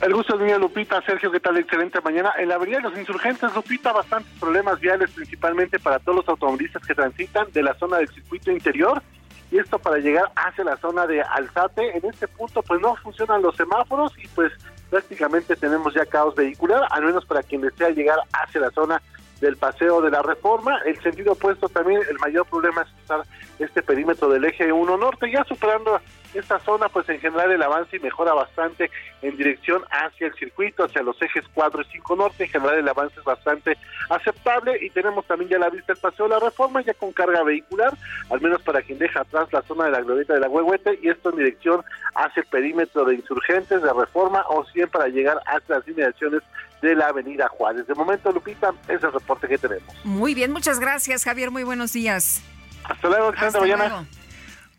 El 0.00 0.12
gusto 0.12 0.34
es 0.34 0.40
mío, 0.40 0.58
Lupita. 0.58 1.00
Sergio, 1.02 1.30
¿qué 1.30 1.40
tal? 1.40 1.56
Excelente 1.56 2.00
mañana. 2.00 2.32
En 2.38 2.48
la 2.48 2.56
avenida 2.56 2.78
de 2.78 2.84
los 2.84 2.98
insurgentes, 2.98 3.54
Lupita, 3.54 3.92
bastantes 3.92 4.32
problemas 4.38 4.80
viales, 4.80 5.10
principalmente 5.10 5.78
para 5.78 5.98
todos 5.98 6.16
los 6.16 6.28
automovilistas 6.28 6.86
que 6.86 6.94
transitan 6.94 7.46
de 7.52 7.62
la 7.62 7.74
zona 7.74 7.98
del 7.98 8.08
circuito 8.08 8.50
interior. 8.50 9.02
Y 9.50 9.58
esto 9.58 9.78
para 9.78 9.98
llegar 9.98 10.30
hacia 10.34 10.64
la 10.64 10.76
zona 10.78 11.06
de 11.06 11.22
Alzate. 11.22 11.96
En 11.96 12.04
este 12.04 12.26
punto, 12.28 12.62
pues 12.62 12.80
no 12.80 12.96
funcionan 12.96 13.40
los 13.40 13.56
semáforos 13.56 14.12
y 14.18 14.26
pues 14.28 14.52
prácticamente 14.90 15.56
tenemos 15.56 15.94
ya 15.94 16.06
caos 16.06 16.34
vehicular, 16.34 16.86
al 16.90 17.04
menos 17.04 17.24
para 17.24 17.42
quien 17.42 17.60
desea 17.60 17.90
llegar 17.90 18.18
hacia 18.32 18.60
la 18.60 18.70
zona 18.70 19.00
del 19.40 19.56
paseo 19.56 20.00
de 20.00 20.10
la 20.10 20.22
reforma. 20.22 20.78
El 20.84 21.00
sentido 21.02 21.32
opuesto 21.32 21.68
también, 21.68 22.00
el 22.08 22.18
mayor 22.18 22.46
problema 22.46 22.82
es 22.82 22.88
usar 23.04 23.22
este 23.58 23.82
perímetro 23.82 24.28
del 24.28 24.44
eje 24.44 24.72
1 24.72 24.96
norte, 24.96 25.30
ya 25.30 25.44
superando 25.44 26.00
esta 26.38 26.58
zona, 26.60 26.88
pues 26.88 27.08
en 27.08 27.20
general 27.20 27.50
el 27.50 27.62
avance 27.62 27.98
mejora 27.98 28.34
bastante 28.34 28.90
en 29.22 29.36
dirección 29.36 29.82
hacia 29.90 30.26
el 30.26 30.34
circuito, 30.34 30.84
hacia 30.84 31.02
los 31.02 31.20
ejes 31.22 31.44
4 31.54 31.82
y 31.82 31.84
5 31.92 32.16
norte. 32.16 32.44
En 32.44 32.50
general 32.50 32.78
el 32.78 32.88
avance 32.88 33.18
es 33.18 33.24
bastante 33.24 33.78
aceptable 34.10 34.78
y 34.80 34.90
tenemos 34.90 35.24
también 35.26 35.50
ya 35.50 35.58
la 35.58 35.70
vista 35.70 35.92
el 35.92 35.98
paseo 35.98 36.26
de 36.26 36.34
la 36.34 36.40
reforma, 36.40 36.82
ya 36.82 36.94
con 36.94 37.12
carga 37.12 37.42
vehicular, 37.42 37.92
al 38.30 38.40
menos 38.40 38.60
para 38.62 38.82
quien 38.82 38.98
deja 38.98 39.20
atrás 39.20 39.48
la 39.52 39.62
zona 39.62 39.84
de 39.84 39.92
la 39.92 40.02
glorieta 40.02 40.34
de 40.34 40.40
la 40.40 40.48
Huehuete 40.48 40.98
y 41.02 41.08
esto 41.08 41.30
en 41.30 41.36
dirección 41.36 41.82
hacia 42.14 42.40
el 42.40 42.46
perímetro 42.46 43.04
de 43.04 43.14
insurgentes 43.14 43.82
de 43.82 43.92
reforma 43.92 44.44
o 44.48 44.64
bien 44.74 44.88
para 44.88 45.08
llegar 45.08 45.40
hasta 45.46 45.78
las 45.78 45.88
inmediaciones 45.88 46.42
de 46.82 46.94
la 46.94 47.06
avenida 47.06 47.48
Juárez. 47.48 47.86
De 47.86 47.94
momento, 47.94 48.30
Lupita, 48.30 48.74
ese 48.84 48.94
es 48.94 49.04
el 49.04 49.12
reporte 49.12 49.48
que 49.48 49.56
tenemos. 49.56 49.94
Muy 50.04 50.34
bien, 50.34 50.52
muchas 50.52 50.78
gracias, 50.78 51.24
Javier. 51.24 51.50
Muy 51.50 51.62
buenos 51.62 51.92
días. 51.92 52.42
Hasta 52.84 53.08
luego, 53.08 53.30
excelente 53.30 53.60
mañana. 53.60 54.06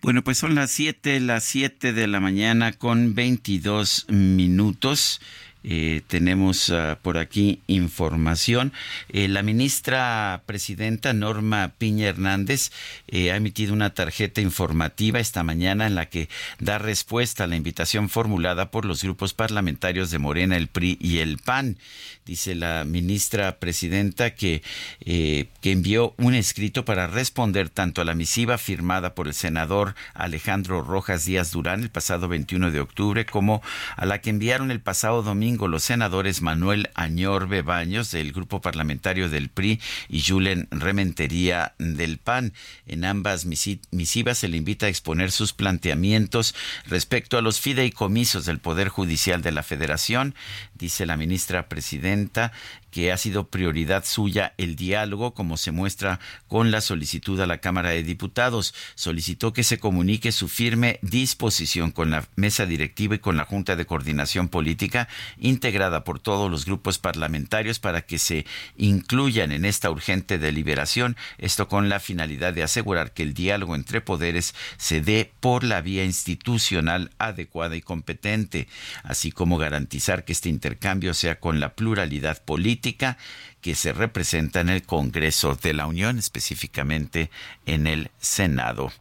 Bueno, 0.05 0.23
pues 0.23 0.37
son 0.37 0.53
las 0.53 0.69
7, 0.69 1.19
las 1.19 1.43
7 1.45 1.91
de 1.91 2.05
la 2.05 2.19
mañana 2.19 2.73
con 2.73 3.15
22 3.15 4.05
minutos. 4.09 5.19
Eh, 5.67 6.03
tenemos 6.05 6.69
uh, 6.69 6.95
por 7.01 7.17
aquí 7.17 7.63
información. 7.65 8.71
Eh, 9.09 9.27
la 9.27 9.41
ministra 9.41 10.43
presidenta 10.45 11.11
Norma 11.13 11.73
Piña 11.79 12.05
Hernández 12.05 12.69
eh, 13.07 13.31
ha 13.31 13.37
emitido 13.37 13.73
una 13.73 13.95
tarjeta 13.95 14.41
informativa 14.41 15.19
esta 15.19 15.41
mañana 15.41 15.87
en 15.87 15.95
la 15.95 16.05
que 16.05 16.29
da 16.59 16.77
respuesta 16.77 17.45
a 17.45 17.47
la 17.47 17.55
invitación 17.55 18.07
formulada 18.07 18.69
por 18.69 18.85
los 18.85 19.01
grupos 19.01 19.33
parlamentarios 19.33 20.11
de 20.11 20.19
Morena, 20.19 20.55
el 20.55 20.67
PRI 20.67 20.99
y 21.01 21.17
el 21.17 21.39
PAN. 21.39 21.77
Dice 22.25 22.55
la 22.55 22.85
ministra 22.85 23.59
presidenta 23.59 24.33
que, 24.33 24.63
que 24.99 25.71
envió 25.71 26.15
un 26.17 26.33
escrito 26.33 26.83
para 26.83 27.05
responder 27.05 27.69
tanto 27.69 28.01
a 28.01 28.03
la 28.03 28.15
misiva 28.15 28.57
firmada 28.57 29.13
por 29.13 29.27
el 29.27 29.35
senador 29.35 29.93
Alejandro 30.15 30.81
Rojas 30.81 31.25
Díaz 31.25 31.51
Durán 31.51 31.83
el 31.83 31.91
pasado 31.91 32.27
21 32.27 32.71
de 32.71 32.79
octubre 32.79 33.27
como 33.27 33.61
a 33.95 34.07
la 34.07 34.21
que 34.21 34.31
enviaron 34.31 34.71
el 34.71 34.81
pasado 34.81 35.21
domingo 35.21 35.67
los 35.67 35.83
senadores 35.83 36.41
Manuel 36.41 36.89
Añorbe 36.95 37.61
Baños 37.61 38.09
del 38.09 38.31
grupo 38.31 38.59
parlamentario 38.59 39.29
del 39.29 39.49
PRI 39.49 39.79
y 40.09 40.23
Julen 40.23 40.67
Rementería 40.71 41.75
del 41.77 42.17
PAN. 42.17 42.53
En 42.87 43.05
ambas 43.05 43.45
misivas 43.45 44.39
se 44.39 44.47
le 44.47 44.57
invita 44.57 44.87
a 44.87 44.89
exponer 44.89 45.31
sus 45.31 45.53
planteamientos 45.53 46.55
respecto 46.87 47.37
a 47.37 47.43
los 47.43 47.59
fideicomisos 47.59 48.47
del 48.47 48.57
Poder 48.57 48.89
Judicial 48.89 49.43
de 49.43 49.51
la 49.51 49.61
Federación, 49.61 50.33
dice 50.73 51.05
la 51.05 51.17
ministra 51.17 51.69
presidenta 51.69 52.14
presenta 52.15 52.51
que 52.95 53.11
ha 53.11 53.17
sido 53.17 53.49
prioridad 53.49 54.05
suya 54.05 54.53
el 54.57 54.77
diálogo, 54.77 55.33
como 55.33 55.57
se 55.57 55.73
muestra 55.73 56.21
con 56.47 56.71
la 56.71 56.79
solicitud 56.79 57.37
a 57.41 57.45
la 57.45 57.57
Cámara 57.57 57.89
de 57.89 58.03
Diputados. 58.03 58.73
Solicitó 58.95 59.51
que 59.51 59.65
se 59.65 59.79
comunique 59.79 60.31
su 60.31 60.47
firme 60.47 60.99
disposición 61.01 61.91
con 61.91 62.09
la 62.09 62.25
mesa 62.37 62.65
directiva 62.65 63.15
y 63.15 63.19
con 63.19 63.35
la 63.35 63.43
Junta 63.43 63.75
de 63.75 63.85
Coordinación 63.85 64.47
Política, 64.47 65.09
integrada 65.37 66.05
por 66.05 66.21
todos 66.21 66.49
los 66.49 66.63
grupos 66.63 66.97
parlamentarios, 66.97 67.79
para 67.79 68.01
que 68.03 68.17
se 68.17 68.45
incluyan 68.77 69.51
en 69.51 69.65
esta 69.65 69.91
urgente 69.91 70.37
deliberación, 70.37 71.17
esto 71.37 71.67
con 71.67 71.89
la 71.89 71.99
finalidad 71.99 72.53
de 72.53 72.63
asegurar 72.63 73.11
que 73.11 73.23
el 73.23 73.33
diálogo 73.33 73.75
entre 73.75 73.99
poderes 73.99 74.55
se 74.77 75.01
dé 75.01 75.33
por 75.41 75.65
la 75.65 75.81
vía 75.81 76.05
institucional 76.05 77.11
adecuada 77.17 77.75
y 77.75 77.81
competente, 77.81 78.69
así 79.03 79.33
como 79.33 79.57
garantizar 79.57 80.23
que 80.23 80.31
este 80.31 80.47
intercambio 80.47 81.13
sea 81.13 81.41
con 81.41 81.59
la 81.59 81.75
pluralidad 81.75 82.41
política 82.41 82.84
que 82.93 83.75
se 83.75 83.93
representa 83.93 84.61
en 84.61 84.69
el 84.69 84.83
Congreso 84.83 85.55
de 85.55 85.73
la 85.73 85.87
Unión, 85.87 86.19
específicamente 86.19 87.31
en 87.65 87.87
el 87.87 88.11
Senado. 88.19 88.91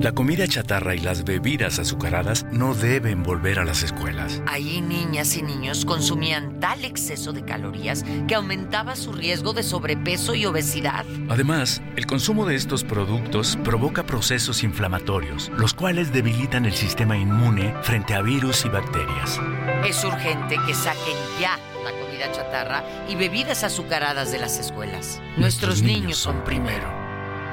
La 0.00 0.12
comida 0.12 0.48
chatarra 0.48 0.94
y 0.94 0.98
las 0.98 1.24
bebidas 1.24 1.78
azucaradas 1.78 2.46
no 2.50 2.72
deben 2.72 3.22
volver 3.22 3.58
a 3.58 3.66
las 3.66 3.82
escuelas. 3.82 4.42
Allí 4.46 4.80
niñas 4.80 5.36
y 5.36 5.42
niños 5.42 5.84
consumían 5.84 6.58
tal 6.58 6.86
exceso 6.86 7.34
de 7.34 7.44
calorías 7.44 8.02
que 8.26 8.34
aumentaba 8.34 8.96
su 8.96 9.12
riesgo 9.12 9.52
de 9.52 9.62
sobrepeso 9.62 10.34
y 10.34 10.46
obesidad. 10.46 11.04
Además, 11.28 11.82
el 11.96 12.06
consumo 12.06 12.46
de 12.46 12.54
estos 12.54 12.82
productos 12.82 13.58
provoca 13.62 14.06
procesos 14.06 14.62
inflamatorios, 14.62 15.52
los 15.58 15.74
cuales 15.74 16.14
debilitan 16.14 16.64
el 16.64 16.72
sistema 16.72 17.18
inmune 17.18 17.74
frente 17.82 18.14
a 18.14 18.22
virus 18.22 18.64
y 18.64 18.70
bacterias. 18.70 19.38
Es 19.86 20.02
urgente 20.02 20.56
que 20.66 20.72
saquen 20.72 21.16
ya 21.38 21.58
la 21.84 21.90
comida 21.90 22.32
chatarra 22.32 22.82
y 23.06 23.16
bebidas 23.16 23.64
azucaradas 23.64 24.32
de 24.32 24.38
las 24.38 24.58
escuelas. 24.58 25.20
Nuestros, 25.36 25.82
niños 25.82 26.16
son 26.16 26.42
primero. 26.42 26.88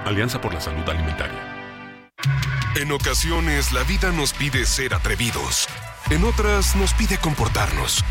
Alianza 0.06 0.40
por 0.40 0.54
la 0.54 0.62
Salud 0.62 0.88
Alimentaria. 0.88 1.57
En 2.80 2.92
ocasiones 2.92 3.72
la 3.72 3.82
vida 3.84 4.12
nos 4.12 4.34
pide 4.34 4.64
ser 4.68 4.94
atrevidos. 4.94 5.68
En 6.12 6.24
otras 6.24 6.76
nos 6.76 6.94
pide 6.94 7.18
comportarnos. 7.18 8.04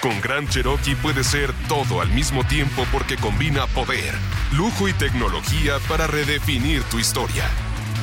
Con 0.00 0.20
Gran 0.20 0.46
Cherokee 0.46 0.94
puede 0.94 1.24
ser 1.24 1.52
todo 1.66 2.00
al 2.00 2.10
mismo 2.10 2.44
tiempo 2.44 2.86
porque 2.92 3.16
combina 3.16 3.66
poder, 3.66 4.14
lujo 4.52 4.86
y 4.86 4.92
tecnología 4.92 5.80
para 5.88 6.06
redefinir 6.06 6.84
tu 6.84 7.00
historia. 7.00 7.48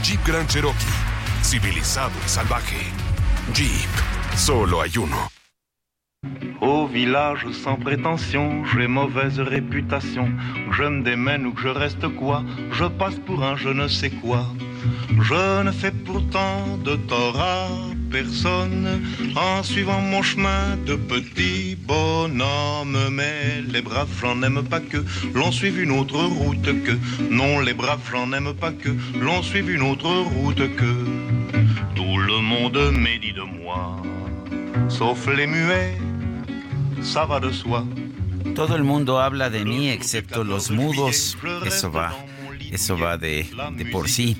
Jeep 0.04 0.20
Grand 0.26 0.50
Cherokee. 0.50 0.86
Civilizado 1.44 2.12
y 2.26 2.30
salvaje. 2.30 2.88
Jeep. 3.54 3.90
Solo 4.36 4.82
hay 4.82 4.98
uno. 4.98 5.40
Au 6.62 6.86
village 6.86 7.47
sans 7.51 7.75
prétention, 7.75 8.63
j'ai 8.65 8.86
mauvaise 8.86 9.39
réputation. 9.39 10.29
Je 10.71 10.84
me 10.84 11.01
démène 11.01 11.47
ou 11.47 11.53
que 11.53 11.62
je 11.63 11.69
reste 11.69 12.07
quoi? 12.10 12.43
Je 12.71 12.86
passe 12.86 13.15
pour 13.25 13.43
un 13.43 13.55
je 13.55 13.69
ne 13.69 13.88
sais 13.88 14.12
quoi. 14.12 14.45
Je 15.19 15.63
ne 15.63 15.71
fais 15.71 15.89
pourtant 15.89 16.77
de 16.86 16.95
tort 16.95 17.41
à 17.41 17.67
personne 18.12 19.01
en 19.36 19.63
suivant 19.63 19.99
mon 19.99 20.21
chemin 20.21 20.77
de 20.86 20.93
petit 20.95 21.75
bonhomme. 21.75 22.97
Mais 23.12 23.63
les 23.67 23.81
braves, 23.81 24.13
j'en 24.21 24.43
aime 24.43 24.62
pas 24.63 24.81
que 24.81 25.03
l'on 25.34 25.51
suive 25.51 25.81
une 25.81 25.91
autre 25.91 26.21
route 26.23 26.84
que. 26.84 26.95
Non, 27.31 27.60
les 27.60 27.73
braves, 27.73 28.07
j'en 28.12 28.31
aime 28.34 28.53
pas 28.53 28.71
que 28.71 28.89
l'on 29.19 29.41
suive 29.41 29.71
une 29.71 29.81
autre 29.81 30.12
route 30.36 30.75
que. 30.75 30.93
Tout 31.95 32.17
le 32.19 32.39
monde 32.41 32.91
médit 32.95 33.34
de 33.34 33.41
moi, 33.41 33.97
sauf 34.88 35.27
les 35.36 35.47
muets, 35.47 35.97
Todo 38.56 38.75
el 38.75 38.84
mundo 38.84 39.19
habla 39.19 39.49
de 39.49 39.65
mí 39.65 39.89
excepto 39.89 40.43
los 40.43 40.71
mudos. 40.71 41.38
Eso 41.65 41.91
va. 41.91 42.13
Eso 42.71 42.97
va 42.97 43.17
de, 43.17 43.45
por 43.91 44.08
sí. 44.08 44.38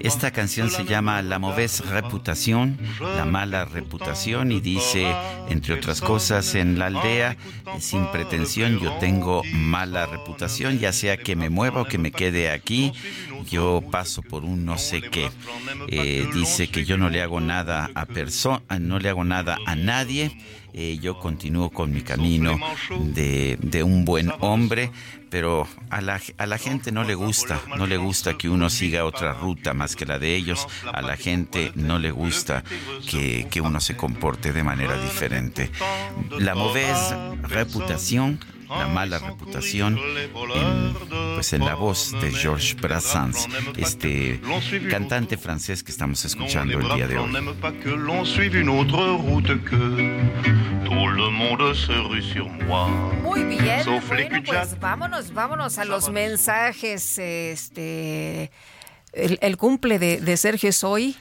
Esta 0.00 0.30
canción 0.30 0.70
se 0.70 0.84
llama 0.84 1.20
La 1.20 1.38
mauvaise 1.38 1.84
reputación, 1.84 2.78
la 2.98 3.26
mala 3.26 3.66
reputación, 3.66 4.52
y 4.52 4.60
dice, 4.60 5.14
entre 5.50 5.74
otras 5.74 6.00
cosas, 6.00 6.54
en 6.54 6.78
la 6.78 6.86
aldea, 6.86 7.36
sin 7.78 8.06
pretensión, 8.06 8.80
yo 8.80 8.92
tengo 8.98 9.42
mala 9.52 10.06
reputación, 10.06 10.78
ya 10.78 10.94
sea 10.94 11.18
que 11.18 11.36
me 11.36 11.50
mueva 11.50 11.82
o 11.82 11.84
que 11.84 11.98
me 11.98 12.10
quede 12.10 12.50
aquí, 12.50 12.92
yo 13.50 13.82
paso 13.90 14.22
por 14.22 14.44
un 14.44 14.64
no 14.64 14.78
sé 14.78 15.02
qué. 15.02 15.30
Eh, 15.88 16.26
dice 16.32 16.68
que 16.68 16.86
yo 16.86 16.96
no 16.96 17.10
le 17.10 17.20
hago 17.20 17.40
nada 17.40 17.90
a 17.94 18.06
persona, 18.06 18.62
no 18.80 18.98
le 18.98 19.10
hago 19.10 19.24
nada 19.24 19.58
a 19.66 19.76
nadie. 19.76 20.34
Eh, 20.76 20.98
yo 21.00 21.20
continúo 21.20 21.70
con 21.70 21.92
mi 21.92 22.02
camino 22.02 22.58
de, 22.98 23.56
de 23.62 23.84
un 23.84 24.04
buen 24.04 24.32
hombre, 24.40 24.90
pero 25.30 25.68
a 25.88 26.00
la, 26.00 26.20
a 26.36 26.46
la, 26.46 26.58
gente 26.58 26.90
no 26.90 27.04
le 27.04 27.14
gusta, 27.14 27.60
no 27.78 27.86
le 27.86 27.96
gusta 27.96 28.36
que 28.36 28.48
uno 28.48 28.68
siga 28.68 29.04
otra 29.04 29.34
ruta 29.34 29.72
más 29.72 29.94
que 29.94 30.04
la 30.04 30.18
de 30.18 30.34
ellos, 30.34 30.66
a 30.92 31.00
la 31.00 31.16
gente 31.16 31.70
no 31.76 32.00
le 32.00 32.10
gusta 32.10 32.64
que, 33.08 33.46
que 33.52 33.60
uno 33.60 33.80
se 33.80 33.96
comporte 33.96 34.52
de 34.52 34.64
manera 34.64 35.00
diferente. 35.00 35.70
La 36.40 36.56
mauvaise 36.56 37.14
reputación 37.42 38.40
la 38.78 38.86
mala 38.88 39.18
reputación 39.18 39.98
en, 40.54 40.94
pues 41.34 41.52
en 41.52 41.64
la 41.64 41.74
voz 41.74 42.12
de 42.20 42.30
Georges 42.32 42.74
Brassens, 42.76 43.46
este 43.76 44.40
cantante 44.90 45.36
francés 45.36 45.82
que 45.82 45.92
estamos 45.92 46.24
escuchando 46.24 46.78
el 46.78 46.88
día 46.94 47.06
de 47.08 47.18
hoy. 47.18 47.30
Muy 53.22 53.42
bien, 53.44 53.82
bueno, 54.30 54.42
pues 54.46 54.80
vámonos, 54.80 55.32
vámonos 55.32 55.78
a 55.78 55.84
los 55.84 56.10
mensajes. 56.10 57.18
Este, 57.18 58.50
el, 59.12 59.38
el 59.40 59.56
cumple 59.56 59.98
de, 59.98 60.20
de 60.20 60.36
Sergio 60.36 60.68
es 60.70 60.84
hoy. 60.84 61.16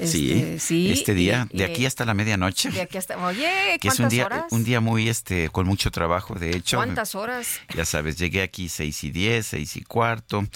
Sí, 0.00 0.32
este, 0.32 0.58
sí, 0.58 0.90
este 0.90 1.14
día, 1.14 1.46
y, 1.50 1.58
de 1.58 1.64
aquí 1.64 1.86
hasta 1.86 2.04
la 2.04 2.14
medianoche. 2.14 2.70
De 2.70 2.80
aquí 2.80 2.96
hasta, 2.96 3.18
oye, 3.24 3.78
que 3.80 3.88
es 3.88 4.00
un 4.00 4.08
día, 4.08 4.26
horas? 4.26 4.44
un 4.50 4.64
día 4.64 4.80
muy, 4.80 5.08
este, 5.08 5.50
con 5.50 5.66
mucho 5.66 5.90
trabajo, 5.90 6.34
de 6.34 6.56
hecho. 6.56 6.78
¿Cuántas 6.78 7.14
horas? 7.14 7.60
Ya 7.74 7.84
sabes, 7.84 8.16
llegué 8.16 8.42
aquí 8.42 8.68
seis 8.68 9.04
y 9.04 9.10
diez, 9.10 9.48
seis 9.48 9.76
y 9.76 9.82
cuarto, 9.82 10.46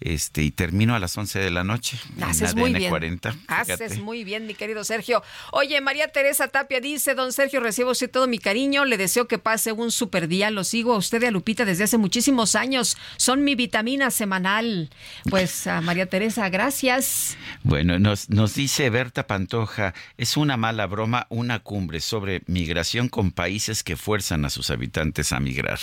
este, 0.00 0.42
y 0.42 0.50
termino 0.50 0.94
a 0.94 0.98
las 0.98 1.16
once 1.16 1.38
de 1.38 1.50
la 1.50 1.64
noche. 1.64 1.98
Haces 2.20 2.52
en 2.52 2.58
muy 2.58 2.72
bien. 2.74 2.90
40, 2.90 3.34
Haces 3.48 3.98
muy 3.98 4.24
bien, 4.24 4.46
mi 4.46 4.54
querido 4.54 4.84
Sergio. 4.84 5.22
Oye, 5.52 5.80
María 5.80 6.08
Teresa 6.08 6.48
Tapia 6.48 6.80
dice, 6.80 7.14
don 7.14 7.32
Sergio, 7.32 7.60
recibo 7.60 7.90
usted 7.90 8.10
todo 8.10 8.26
mi 8.26 8.38
cariño, 8.38 8.84
le 8.84 8.96
deseo 8.96 9.26
que 9.28 9.38
pase 9.38 9.72
un 9.72 9.90
super 9.90 10.28
día, 10.28 10.50
lo 10.50 10.64
sigo 10.64 10.94
a 10.94 10.96
usted 10.96 11.22
y 11.22 11.26
a 11.26 11.30
Lupita 11.30 11.64
desde 11.64 11.84
hace 11.84 11.98
muchísimos 11.98 12.54
años, 12.54 12.96
son 13.16 13.44
mi 13.44 13.54
vitamina 13.54 14.10
semanal. 14.10 14.90
Pues, 15.30 15.66
a 15.66 15.80
María 15.80 16.06
Teresa, 16.06 16.48
gracias. 16.48 17.36
Bueno, 17.62 17.98
nos, 17.98 18.30
nos 18.30 18.54
dice 18.54 18.90
Berta 18.90 19.26
Pantoja, 19.26 19.94
es 20.18 20.36
una 20.36 20.56
mala 20.56 20.86
broma 20.86 21.26
una 21.28 21.60
cumbre 21.60 22.00
sobre 22.00 22.42
migración 22.46 23.08
con 23.08 23.30
países 23.30 23.82
que 23.82 23.96
fuerzan 23.96 24.44
a 24.44 24.50
sus 24.50 24.70
habitantes 24.70 25.32
a 25.32 25.40
migrar. 25.40 25.78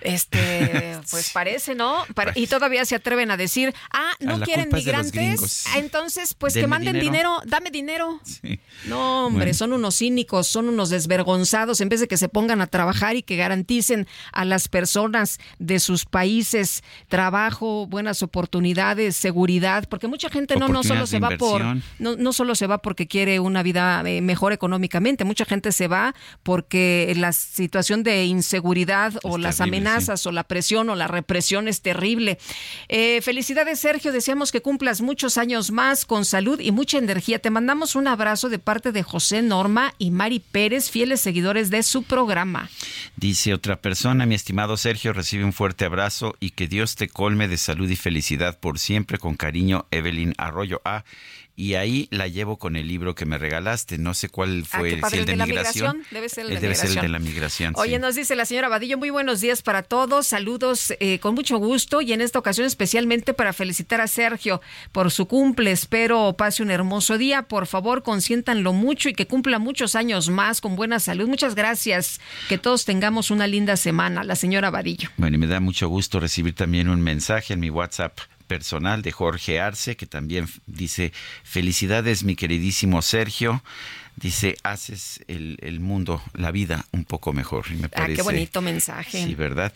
Este, 0.00 0.98
pues 1.10 1.30
parece, 1.30 1.74
¿no? 1.74 2.04
y 2.34 2.46
todavía 2.46 2.84
se 2.84 2.94
atreven 2.94 3.30
a 3.30 3.36
decir, 3.36 3.74
ah, 3.92 4.12
no 4.20 4.40
quieren 4.40 4.68
migrantes, 4.72 5.66
ah, 5.68 5.78
entonces 5.78 6.34
pues 6.34 6.54
que 6.54 6.66
manden 6.66 7.00
dinero. 7.00 7.40
dame 7.46 7.70
dinero. 7.70 8.20
No, 8.86 9.26
hombre, 9.26 9.54
son 9.54 9.72
unos 9.72 9.98
cínicos, 9.98 10.46
son 10.46 10.68
unos 10.68 10.90
desvergonzados, 10.90 11.80
en 11.80 11.88
vez 11.88 12.00
de 12.00 12.08
que 12.08 12.16
se 12.16 12.28
pongan 12.28 12.60
a 12.60 12.66
trabajar 12.66 13.16
y 13.16 13.22
que 13.22 13.36
garanticen 13.36 14.06
a 14.32 14.44
las 14.44 14.68
personas 14.68 15.38
de 15.58 15.80
sus 15.80 16.04
países 16.04 16.82
trabajo, 17.08 17.86
buenas 17.86 18.22
oportunidades, 18.22 19.16
seguridad, 19.16 19.88
porque 19.88 20.08
mucha 20.08 20.28
gente 20.28 20.56
no, 20.56 20.68
no 20.68 20.82
solo 20.82 21.06
se 21.06 21.18
va 21.18 21.30
por, 21.38 21.62
no, 21.98 22.16
no 22.16 22.32
solo 22.32 22.54
se 22.54 22.66
va 22.66 22.78
porque 22.78 23.06
quiere 23.06 23.40
una 23.40 23.62
vida 23.62 24.02
eh, 24.06 24.20
mejor 24.20 24.52
económicamente, 24.52 25.24
mucha 25.24 25.44
gente 25.44 25.72
se 25.72 25.88
va 25.88 26.14
porque 26.42 27.12
la 27.16 27.32
situación 27.32 28.02
de 28.02 28.26
inseguridad 28.26 29.14
o 29.22 29.38
las 29.38 29.60
amenazas 29.60 29.85
o 29.86 30.32
la 30.32 30.44
presión 30.44 30.90
o 30.90 30.96
la 30.96 31.06
represión 31.06 31.68
es 31.68 31.80
terrible. 31.80 32.38
Eh, 32.88 33.20
felicidades, 33.22 33.78
Sergio. 33.78 34.12
Deseamos 34.12 34.50
que 34.50 34.60
cumplas 34.60 35.00
muchos 35.00 35.38
años 35.38 35.70
más 35.70 36.04
con 36.04 36.24
salud 36.24 36.58
y 36.60 36.72
mucha 36.72 36.98
energía. 36.98 37.38
Te 37.38 37.50
mandamos 37.50 37.94
un 37.94 38.08
abrazo 38.08 38.48
de 38.48 38.58
parte 38.58 38.90
de 38.90 39.04
José 39.04 39.42
Norma 39.42 39.94
y 39.98 40.10
Mari 40.10 40.40
Pérez, 40.40 40.90
fieles 40.90 41.20
seguidores 41.20 41.70
de 41.70 41.84
su 41.84 42.02
programa. 42.02 42.68
Dice 43.16 43.54
otra 43.54 43.80
persona, 43.80 44.26
mi 44.26 44.34
estimado 44.34 44.76
Sergio, 44.76 45.12
recibe 45.12 45.44
un 45.44 45.52
fuerte 45.52 45.84
abrazo 45.84 46.34
y 46.40 46.50
que 46.50 46.66
Dios 46.66 46.96
te 46.96 47.08
colme 47.08 47.46
de 47.46 47.56
salud 47.56 47.88
y 47.88 47.96
felicidad 47.96 48.58
por 48.58 48.80
siempre. 48.80 49.18
Con 49.18 49.36
cariño, 49.36 49.86
Evelyn 49.92 50.34
Arroyo. 50.36 50.80
A 50.84 51.04
y 51.56 51.74
ahí 51.74 52.06
la 52.10 52.28
llevo 52.28 52.58
con 52.58 52.76
el 52.76 52.86
libro 52.86 53.14
que 53.14 53.24
me 53.24 53.38
regalaste. 53.38 53.96
No 53.96 54.12
sé 54.12 54.28
cuál 54.28 54.64
ah, 54.72 54.78
fue, 54.78 54.92
el 54.92 55.24
de, 55.24 55.36
migración. 55.36 56.02
Debe 56.10 56.28
ser 56.28 56.44
el 56.44 56.60
de, 56.60 57.08
la 57.08 57.18
migración. 57.18 57.72
Oye, 57.76 57.98
nos 57.98 58.14
dice 58.14 58.36
la 58.36 58.44
señora 58.44 58.68
Vadillo, 58.68 58.98
muy 58.98 59.08
buenos 59.08 59.40
días 59.40 59.62
para 59.62 59.82
todos, 59.82 60.26
saludos 60.26 60.92
eh, 61.00 61.18
con 61.18 61.34
mucho 61.34 61.56
gusto 61.56 62.02
y 62.02 62.12
en 62.12 62.20
esta 62.20 62.38
ocasión 62.38 62.66
especialmente 62.66 63.32
para 63.32 63.54
felicitar 63.54 64.02
a 64.02 64.06
Sergio 64.06 64.60
por 64.92 65.10
su 65.10 65.26
cumple. 65.26 65.72
Espero 65.72 66.34
pase 66.36 66.62
un 66.62 66.70
hermoso 66.70 67.16
día. 67.16 67.42
Por 67.42 67.66
favor, 67.66 68.02
consiéntanlo 68.02 68.74
mucho 68.74 69.08
y 69.08 69.14
que 69.14 69.26
cumpla 69.26 69.58
muchos 69.58 69.94
años 69.94 70.28
más 70.28 70.60
con 70.60 70.76
buena 70.76 71.00
salud. 71.00 71.26
Muchas 71.26 71.54
gracias. 71.54 72.20
Que 72.50 72.58
todos 72.58 72.84
tengamos 72.84 73.30
una 73.30 73.46
linda 73.46 73.78
semana. 73.78 74.24
La 74.24 74.36
señora 74.36 74.70
Vadillo. 74.70 75.08
Bueno, 75.16 75.36
y 75.36 75.38
me 75.38 75.46
da 75.46 75.60
mucho 75.60 75.88
gusto 75.88 76.20
recibir 76.20 76.54
también 76.54 76.90
un 76.90 77.00
mensaje 77.00 77.54
en 77.54 77.60
mi 77.60 77.70
WhatsApp 77.70 78.18
personal 78.46 79.02
de 79.02 79.12
Jorge 79.12 79.60
Arce, 79.60 79.96
que 79.96 80.06
también 80.06 80.48
dice, 80.66 81.12
felicidades 81.44 82.24
mi 82.24 82.36
queridísimo 82.36 83.02
Sergio. 83.02 83.62
Dice, 84.16 84.56
haces 84.62 85.20
el, 85.28 85.58
el 85.60 85.80
mundo, 85.80 86.22
la 86.32 86.50
vida 86.50 86.86
un 86.92 87.04
poco 87.04 87.34
mejor. 87.34 87.66
Y 87.70 87.74
me 87.74 87.90
parece, 87.90 88.12
ah, 88.12 88.16
qué 88.16 88.22
bonito 88.22 88.62
mensaje. 88.62 89.24
Sí, 89.24 89.34
¿verdad? 89.34 89.74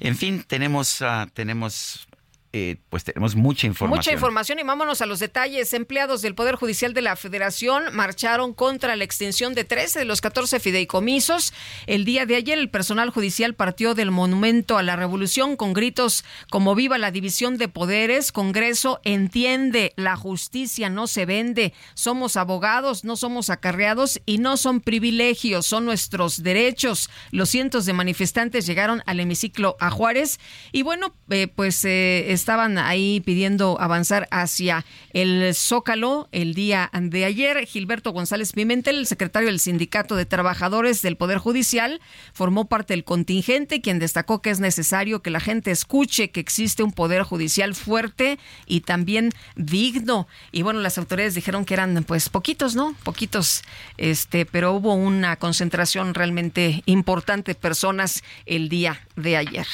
En 0.00 0.16
fin, 0.16 0.44
tenemos, 0.46 1.02
uh, 1.02 1.28
tenemos 1.34 2.08
eh, 2.54 2.76
pues 2.90 3.02
tenemos 3.02 3.34
mucha 3.34 3.66
información. 3.66 3.98
Mucha 3.98 4.12
información 4.12 4.58
y 4.58 4.62
vámonos 4.62 5.00
a 5.00 5.06
los 5.06 5.20
detalles. 5.20 5.72
Empleados 5.72 6.20
del 6.20 6.34
Poder 6.34 6.56
Judicial 6.56 6.92
de 6.92 7.00
la 7.00 7.16
Federación 7.16 7.84
marcharon 7.94 8.52
contra 8.52 8.94
la 8.94 9.04
extensión 9.04 9.54
de 9.54 9.64
13 9.64 10.00
de 10.00 10.04
los 10.04 10.20
14 10.20 10.60
fideicomisos. 10.60 11.54
El 11.86 12.04
día 12.04 12.26
de 12.26 12.36
ayer 12.36 12.58
el 12.58 12.68
personal 12.68 13.08
judicial 13.08 13.54
partió 13.54 13.94
del 13.94 14.10
Monumento 14.10 14.76
a 14.76 14.82
la 14.82 14.96
Revolución 14.96 15.56
con 15.56 15.72
gritos 15.72 16.26
como 16.50 16.74
viva 16.74 16.98
la 16.98 17.10
división 17.10 17.56
de 17.56 17.68
poderes. 17.68 18.32
Congreso 18.32 19.00
entiende, 19.02 19.94
la 19.96 20.16
justicia 20.16 20.90
no 20.90 21.06
se 21.06 21.24
vende. 21.24 21.72
Somos 21.94 22.36
abogados, 22.36 23.02
no 23.02 23.16
somos 23.16 23.48
acarreados 23.48 24.20
y 24.26 24.36
no 24.36 24.58
son 24.58 24.82
privilegios, 24.82 25.64
son 25.64 25.86
nuestros 25.86 26.42
derechos. 26.42 27.08
Los 27.30 27.48
cientos 27.48 27.86
de 27.86 27.94
manifestantes 27.94 28.66
llegaron 28.66 29.02
al 29.06 29.20
hemiciclo 29.20 29.76
a 29.80 29.90
Juárez 29.90 30.38
y 30.70 30.82
bueno, 30.82 31.14
eh, 31.30 31.48
pues 31.48 31.82
eh, 31.86 32.30
estaban 32.42 32.76
ahí 32.76 33.20
pidiendo 33.20 33.80
avanzar 33.80 34.26
hacia 34.32 34.84
el 35.12 35.54
Zócalo 35.54 36.28
el 36.32 36.54
día 36.54 36.90
de 36.92 37.24
ayer. 37.24 37.64
Gilberto 37.66 38.10
González 38.10 38.52
Pimentel, 38.52 38.96
el 38.96 39.06
secretario 39.06 39.48
del 39.48 39.60
Sindicato 39.60 40.16
de 40.16 40.26
Trabajadores 40.26 41.02
del 41.02 41.16
Poder 41.16 41.38
Judicial, 41.38 42.00
formó 42.32 42.64
parte 42.64 42.94
del 42.94 43.04
contingente, 43.04 43.80
quien 43.80 44.00
destacó 44.00 44.42
que 44.42 44.50
es 44.50 44.58
necesario 44.58 45.22
que 45.22 45.30
la 45.30 45.38
gente 45.38 45.70
escuche 45.70 46.32
que 46.32 46.40
existe 46.40 46.82
un 46.82 46.90
Poder 46.90 47.22
Judicial 47.22 47.76
fuerte 47.76 48.40
y 48.66 48.80
también 48.80 49.30
digno. 49.54 50.26
Y 50.50 50.62
bueno, 50.62 50.80
las 50.80 50.98
autoridades 50.98 51.34
dijeron 51.34 51.64
que 51.64 51.74
eran 51.74 52.02
pues 52.02 52.28
poquitos, 52.28 52.74
¿no? 52.74 52.96
Poquitos, 53.04 53.62
este, 53.98 54.46
pero 54.46 54.72
hubo 54.72 54.94
una 54.94 55.36
concentración 55.36 56.12
realmente 56.14 56.82
importante 56.86 57.52
de 57.52 57.54
personas 57.54 58.24
el 58.46 58.68
día 58.68 59.06
de 59.14 59.36
ayer. 59.36 59.66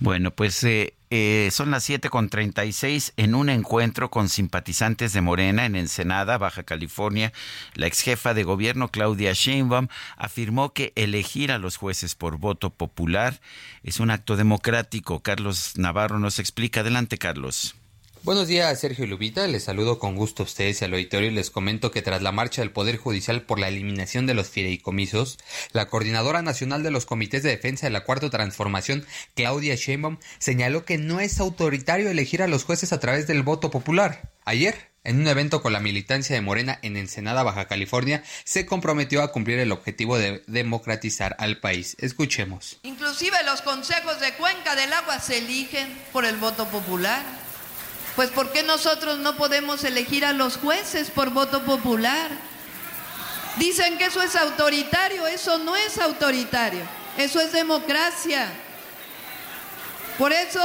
Bueno, 0.00 0.32
pues 0.32 0.62
eh, 0.64 0.94
eh, 1.16 1.52
son 1.52 1.70
las 1.70 1.88
7.36 1.88 3.12
en 3.16 3.36
un 3.36 3.48
encuentro 3.48 4.10
con 4.10 4.28
simpatizantes 4.28 5.12
de 5.12 5.20
Morena 5.20 5.64
en 5.64 5.76
Ensenada, 5.76 6.38
Baja 6.38 6.64
California. 6.64 7.32
La 7.74 7.86
ex 7.86 8.00
jefa 8.00 8.34
de 8.34 8.42
gobierno, 8.42 8.88
Claudia 8.88 9.32
Sheinbaum, 9.32 9.86
afirmó 10.16 10.72
que 10.72 10.92
elegir 10.96 11.52
a 11.52 11.58
los 11.58 11.76
jueces 11.76 12.16
por 12.16 12.38
voto 12.38 12.70
popular 12.70 13.40
es 13.84 14.00
un 14.00 14.10
acto 14.10 14.34
democrático. 14.34 15.20
Carlos 15.20 15.74
Navarro 15.76 16.18
nos 16.18 16.40
explica. 16.40 16.80
Adelante, 16.80 17.16
Carlos. 17.16 17.76
Buenos 18.24 18.48
días, 18.48 18.80
Sergio 18.80 19.06
Lubita. 19.06 19.46
Les 19.46 19.64
saludo 19.64 19.98
con 19.98 20.16
gusto 20.16 20.42
a 20.42 20.46
ustedes 20.46 20.80
y 20.80 20.84
al 20.86 20.94
auditorio 20.94 21.28
y 21.28 21.34
les 21.34 21.50
comento 21.50 21.90
que 21.90 22.00
tras 22.00 22.22
la 22.22 22.32
marcha 22.32 22.62
del 22.62 22.70
Poder 22.70 22.96
Judicial 22.96 23.42
por 23.42 23.58
la 23.58 23.68
eliminación 23.68 24.26
de 24.26 24.32
los 24.32 24.48
fideicomisos, 24.48 25.36
la 25.72 25.90
Coordinadora 25.90 26.40
Nacional 26.40 26.82
de 26.82 26.90
los 26.90 27.04
Comités 27.04 27.42
de 27.42 27.50
Defensa 27.50 27.84
de 27.84 27.90
la 27.90 28.04
Cuarta 28.04 28.30
Transformación, 28.30 29.04
Claudia 29.34 29.74
Sheinbaum, 29.74 30.16
señaló 30.38 30.86
que 30.86 30.96
no 30.96 31.20
es 31.20 31.38
autoritario 31.38 32.08
elegir 32.08 32.42
a 32.42 32.48
los 32.48 32.64
jueces 32.64 32.94
a 32.94 32.98
través 32.98 33.26
del 33.26 33.42
voto 33.42 33.70
popular. 33.70 34.32
Ayer, 34.46 34.74
en 35.04 35.20
un 35.20 35.28
evento 35.28 35.60
con 35.60 35.74
la 35.74 35.80
militancia 35.80 36.34
de 36.34 36.40
Morena 36.40 36.78
en 36.80 36.96
Ensenada, 36.96 37.42
Baja 37.42 37.66
California, 37.66 38.24
se 38.44 38.64
comprometió 38.64 39.22
a 39.22 39.32
cumplir 39.32 39.58
el 39.58 39.70
objetivo 39.70 40.16
de 40.16 40.42
democratizar 40.46 41.36
al 41.38 41.58
país. 41.58 41.94
Escuchemos. 42.00 42.78
Inclusive 42.84 43.36
los 43.44 43.60
consejos 43.60 44.18
de 44.20 44.32
cuenca 44.32 44.74
del 44.76 44.94
agua 44.94 45.20
se 45.20 45.36
eligen 45.36 45.94
por 46.10 46.24
el 46.24 46.38
voto 46.38 46.66
popular. 46.68 47.43
Pues 48.16 48.30
¿por 48.30 48.52
qué 48.52 48.62
nosotros 48.62 49.18
no 49.18 49.36
podemos 49.36 49.82
elegir 49.82 50.24
a 50.24 50.32
los 50.32 50.56
jueces 50.56 51.10
por 51.10 51.30
voto 51.30 51.64
popular? 51.64 52.30
Dicen 53.58 53.98
que 53.98 54.06
eso 54.06 54.22
es 54.22 54.36
autoritario, 54.36 55.26
eso 55.26 55.58
no 55.58 55.74
es 55.74 55.98
autoritario, 55.98 56.82
eso 57.18 57.40
es 57.40 57.52
democracia. 57.52 58.48
Por 60.16 60.32
eso 60.32 60.60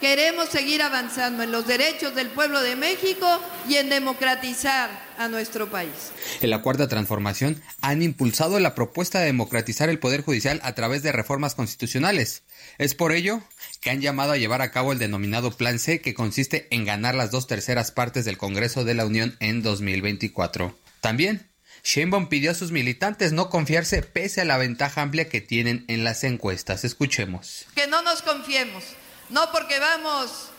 queremos 0.00 0.50
seguir 0.50 0.82
avanzando 0.82 1.42
en 1.42 1.50
los 1.50 1.66
derechos 1.66 2.14
del 2.14 2.28
pueblo 2.28 2.60
de 2.60 2.76
México 2.76 3.26
y 3.68 3.76
en 3.76 3.88
democratizar 3.88 4.90
a 5.18 5.26
nuestro 5.26 5.68
país. 5.70 6.12
En 6.40 6.50
la 6.50 6.62
cuarta 6.62 6.86
transformación 6.86 7.60
han 7.80 8.02
impulsado 8.02 8.60
la 8.60 8.76
propuesta 8.76 9.18
de 9.18 9.26
democratizar 9.26 9.88
el 9.88 9.98
Poder 9.98 10.22
Judicial 10.22 10.60
a 10.62 10.74
través 10.74 11.02
de 11.02 11.10
reformas 11.10 11.56
constitucionales. 11.56 12.43
Es 12.78 12.94
por 12.94 13.12
ello 13.12 13.42
que 13.80 13.90
han 13.90 14.00
llamado 14.00 14.32
a 14.32 14.36
llevar 14.36 14.62
a 14.62 14.70
cabo 14.70 14.92
el 14.92 14.98
denominado 14.98 15.50
Plan 15.56 15.78
C, 15.78 16.00
que 16.00 16.14
consiste 16.14 16.66
en 16.70 16.84
ganar 16.84 17.14
las 17.14 17.30
dos 17.30 17.46
terceras 17.46 17.90
partes 17.90 18.24
del 18.24 18.38
Congreso 18.38 18.84
de 18.84 18.94
la 18.94 19.06
Unión 19.06 19.36
en 19.40 19.62
2024. 19.62 20.76
También 21.00 21.50
Sheinbaum 21.82 22.28
pidió 22.28 22.50
a 22.50 22.54
sus 22.54 22.72
militantes 22.72 23.32
no 23.32 23.50
confiarse 23.50 24.02
pese 24.02 24.40
a 24.40 24.44
la 24.44 24.56
ventaja 24.56 25.02
amplia 25.02 25.28
que 25.28 25.40
tienen 25.40 25.84
en 25.88 26.02
las 26.02 26.24
encuestas. 26.24 26.84
Escuchemos. 26.84 27.66
Que 27.74 27.86
no 27.86 28.02
nos 28.02 28.22
confiemos 28.22 28.84
no 29.30 29.50
porque 29.52 29.78
vamos 29.78 30.50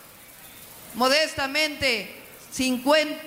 modestamente 0.96 2.22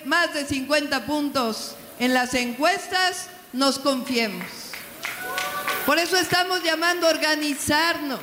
más 0.06 0.32
de 0.32 0.46
50 0.46 1.04
puntos 1.06 1.74
en 1.98 2.14
las 2.14 2.32
encuestas, 2.34 3.26
nos 3.52 3.78
confiemos. 3.78 4.46
Por 5.84 5.98
eso 5.98 6.16
estamos 6.16 6.62
llamando 6.62 7.06
a 7.06 7.10
organizarnos. 7.10 8.20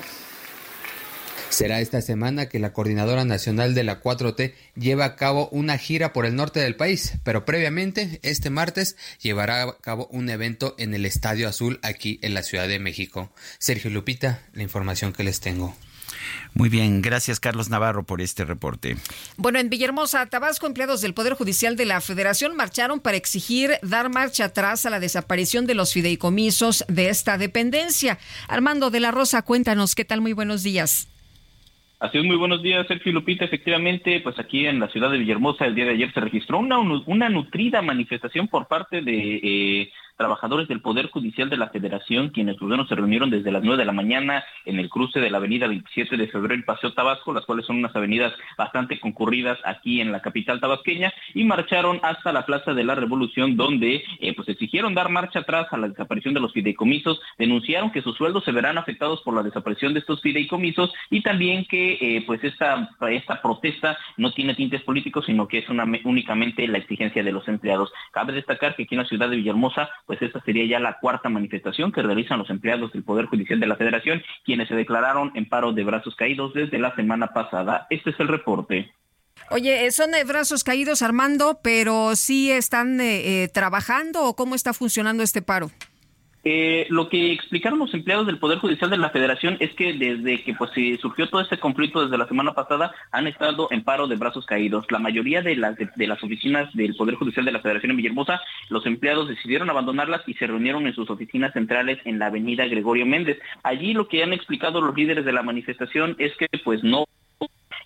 Será 1.56 1.80
esta 1.80 2.02
semana 2.02 2.50
que 2.50 2.60
la 2.60 2.74
Coordinadora 2.74 3.24
Nacional 3.24 3.76
de 3.76 3.86
la 3.86 4.02
4T 4.02 4.54
lleva 4.76 5.06
a 5.06 5.16
cabo 5.16 5.48
una 5.54 5.78
gira 5.78 6.12
por 6.12 6.26
el 6.26 6.36
norte 6.36 6.60
del 6.60 6.76
país, 6.76 7.14
pero 7.24 7.46
previamente, 7.46 8.20
este 8.24 8.50
martes, 8.50 8.98
llevará 9.22 9.64
a 9.64 9.78
cabo 9.78 10.10
un 10.12 10.30
evento 10.30 10.76
en 10.78 10.94
el 10.94 11.06
Estadio 11.06 11.48
Azul 11.48 11.80
aquí 11.82 12.20
en 12.24 12.34
la 12.34 12.44
Ciudad 12.44 12.68
de 12.68 12.80
México. 12.80 13.32
Sergio 13.58 13.90
Lupita, 13.90 14.42
la 14.52 14.64
información 14.64 15.14
que 15.14 15.24
les 15.24 15.40
tengo. 15.40 15.74
Muy 16.56 16.68
bien, 16.68 17.02
gracias 17.02 17.40
Carlos 17.40 17.70
Navarro 17.70 18.04
por 18.04 18.20
este 18.20 18.44
reporte. 18.44 18.98
Bueno, 19.38 19.58
en 19.58 19.70
Villahermosa, 19.70 20.26
Tabasco, 20.26 20.68
empleados 20.68 21.00
del 21.00 21.14
Poder 21.14 21.36
Judicial 21.36 21.78
de 21.78 21.86
la 21.86 22.02
Federación 22.02 22.54
marcharon 22.58 23.00
para 23.00 23.16
exigir 23.16 23.80
dar 23.82 24.10
marcha 24.10 24.44
atrás 24.44 24.86
a 24.86 24.90
la 24.90 25.00
desaparición 25.00 25.68
de 25.68 25.76
los 25.76 25.94
fideicomisos 25.94 26.84
de 26.90 27.08
esta 27.08 27.38
dependencia. 27.38 28.20
Armando 28.50 28.90
de 28.90 29.00
la 29.00 29.12
Rosa, 29.12 29.42
cuéntanos, 29.44 29.96
¿qué 29.96 30.04
tal? 30.04 30.20
Muy 30.20 30.34
buenos 30.34 30.62
días. 30.62 31.08
Así 31.98 32.18
es, 32.18 32.26
muy 32.26 32.36
buenos 32.36 32.62
días, 32.62 32.86
Sergio 32.88 33.14
Lupita. 33.14 33.46
Efectivamente, 33.46 34.20
pues 34.20 34.38
aquí 34.38 34.68
en 34.68 34.80
la 34.82 34.90
ciudad 34.90 35.10
de 35.10 35.18
Villahermosa 35.18 35.66
el 35.66 35.76
día 35.76 35.86
de 35.86 35.92
ayer 35.92 36.12
se 36.14 36.20
registró 36.20 36.60
una, 36.60 36.78
una 36.78 37.30
nutrida 37.30 37.82
manifestación 37.82 38.50
por 38.50 38.68
parte 38.68 39.02
de 39.02 39.40
eh, 39.42 39.92
trabajadores 40.18 40.68
del 40.68 40.82
Poder 40.82 41.10
Judicial 41.10 41.50
de 41.50 41.58
la 41.58 41.70
Federación, 41.70 42.30
quienes 42.30 42.58
pues, 42.58 42.88
se 42.88 42.96
reunieron 42.96 43.30
desde 43.30 43.52
las 43.52 43.64
9 43.64 43.78
de 43.78 43.86
la 43.86 43.92
mañana 43.92 44.44
en 44.66 44.80
el 44.80 44.90
cruce 44.90 45.20
de 45.20 45.30
la 45.30 45.38
avenida 45.38 45.68
27 45.68 46.18
de 46.18 46.28
febrero 46.28 46.60
y 46.60 46.64
Paseo 46.64 46.94
Tabasco, 46.94 47.34
las 47.34 47.46
cuales 47.46 47.66
son 47.66 47.78
unas 47.78 47.96
avenidas 47.96 48.34
bastante 48.58 49.00
concurridas 49.00 49.58
aquí 49.66 50.02
en 50.02 50.12
la 50.12 50.22
capital 50.22 50.60
tabasqueña, 50.60 51.14
y 51.34 51.44
marcharon 51.44 52.00
hasta 52.04 52.32
la 52.32 52.46
Plaza 52.46 52.74
de 52.74 52.84
la 52.84 52.96
Revolución, 52.96 53.56
donde 53.56 54.04
eh, 54.20 54.34
pues 54.36 54.50
exigieron 54.50 54.94
dar 54.94 55.10
marcha 55.10 55.40
atrás 55.40 55.68
a 55.72 55.78
la 55.78 55.88
desaparición 55.88 56.34
de 56.34 56.40
los 56.40 56.54
fideicomisos, 56.54 57.20
denunciaron 57.38 57.92
que 57.92 58.02
sus 58.02 58.16
sueldos 58.16 58.44
se 58.44 58.52
verán 58.52 58.78
afectados 58.78 59.22
por 59.22 59.34
la 59.34 59.44
desaparición 59.44 59.94
de 59.94 60.00
estos 60.00 60.22
fideicomisos 60.22 60.94
y 61.10 61.22
también 61.22 61.66
que 61.66 61.94
eh, 62.00 62.24
pues 62.26 62.44
esta, 62.44 62.90
esta 63.10 63.42
protesta 63.42 63.98
no 64.18 64.32
tiene 64.32 64.56
tintes 64.56 64.82
políticos, 64.84 65.26
sino 65.26 65.48
que 65.48 65.60
es 65.60 65.70
una, 65.70 65.86
únicamente 66.04 66.68
la 66.68 66.78
exigencia 66.78 67.24
de 67.24 67.32
los 67.32 67.48
empleados. 67.48 67.92
Cabe 68.12 68.34
destacar 68.34 68.76
que 68.76 68.84
aquí 68.84 68.96
en 68.96 69.02
la 69.02 69.08
ciudad 69.08 69.30
de 69.30 69.38
Villahermosa, 69.38 69.90
pues 70.06 70.22
esta 70.22 70.42
sería 70.42 70.66
ya 70.66 70.80
la 70.80 71.00
cuarta 71.00 71.30
manifestación 71.30 71.92
que 71.92 72.02
realizan 72.02 72.40
los 72.40 72.50
empleados 72.50 72.94
del 72.94 73.04
Poder 73.04 73.26
Judicial 73.26 73.60
de 73.60 73.68
la 73.68 73.76
Federación, 73.76 74.22
quienes 74.44 74.68
se 74.68 74.76
declararon 74.76 75.32
en 75.36 75.48
paro 75.48 75.74
de 75.74 75.84
brazos 75.84 76.16
caídos 76.16 76.54
desde 76.54 76.80
la 76.80 76.96
semana 76.96 77.34
pasada. 77.34 77.88
Este 77.90 78.12
es 78.12 78.20
el 78.20 78.28
reporte. 78.28 78.92
Oye, 79.52 79.92
son 79.92 80.12
de 80.12 80.24
brazos 80.24 80.64
caídos, 80.64 81.02
Armando, 81.02 81.60
pero 81.62 82.16
sí 82.16 82.52
están 82.52 83.00
eh, 83.00 83.44
eh, 83.44 83.48
trabajando 83.50 84.24
o 84.24 84.36
cómo 84.36 84.56
está 84.56 84.74
funcionando 84.74 85.24
este 85.24 85.42
paro? 85.42 85.70
Eh, 86.48 86.86
lo 86.92 87.10
que 87.10 87.32
explicaron 87.32 87.80
los 87.80 87.92
empleados 87.96 88.28
del 88.28 88.38
Poder 88.38 88.60
Judicial 88.60 88.92
de 88.92 89.00
la 89.00 89.10
Federación 89.10 89.58
es 89.60 89.74
que 89.74 89.94
desde 89.94 90.44
que 90.44 90.54
pues 90.54 90.70
surgió 91.02 91.28
todo 91.28 91.42
este 91.42 91.58
conflicto 91.58 92.04
desde 92.04 92.20
la 92.20 92.28
semana 92.28 92.54
pasada 92.54 92.94
han 93.12 93.26
estado 93.26 93.68
en 93.72 93.84
paro 93.84 94.08
de 94.08 94.16
brazos 94.16 94.46
caídos. 94.46 94.86
La 94.92 95.00
mayoría 95.00 95.42
de 95.42 95.56
las, 95.56 95.76
de, 95.76 96.08
las 96.08 96.24
oficinas 96.24 96.72
del 96.76 96.96
Poder 96.96 97.16
Judicial 97.16 97.46
de 97.46 97.52
la 97.52 97.62
Federación 97.62 97.90
en 97.90 97.98
Villahermosa, 97.98 98.42
los 98.70 98.86
empleados 98.86 99.28
decidieron 99.28 99.72
abandonarlas 99.72 100.22
y 100.28 100.36
se 100.36 100.46
reunieron 100.46 100.86
en 100.86 100.94
sus 100.94 101.10
oficinas 101.10 101.52
centrales 101.52 101.98
en 102.06 102.20
la 102.20 102.28
avenida 102.28 102.68
Gregorio 102.68 103.08
Méndez. 103.08 103.40
Allí 103.64 103.96
lo 103.96 104.08
que 104.08 104.22
han 104.22 104.32
explicado 104.32 104.82
los 104.82 104.96
líderes 104.96 105.26
de 105.26 105.34
la 105.34 105.42
manifestación 105.42 106.16
es 106.20 106.38
que 106.38 106.48
pues 106.64 106.84
no 106.84 107.06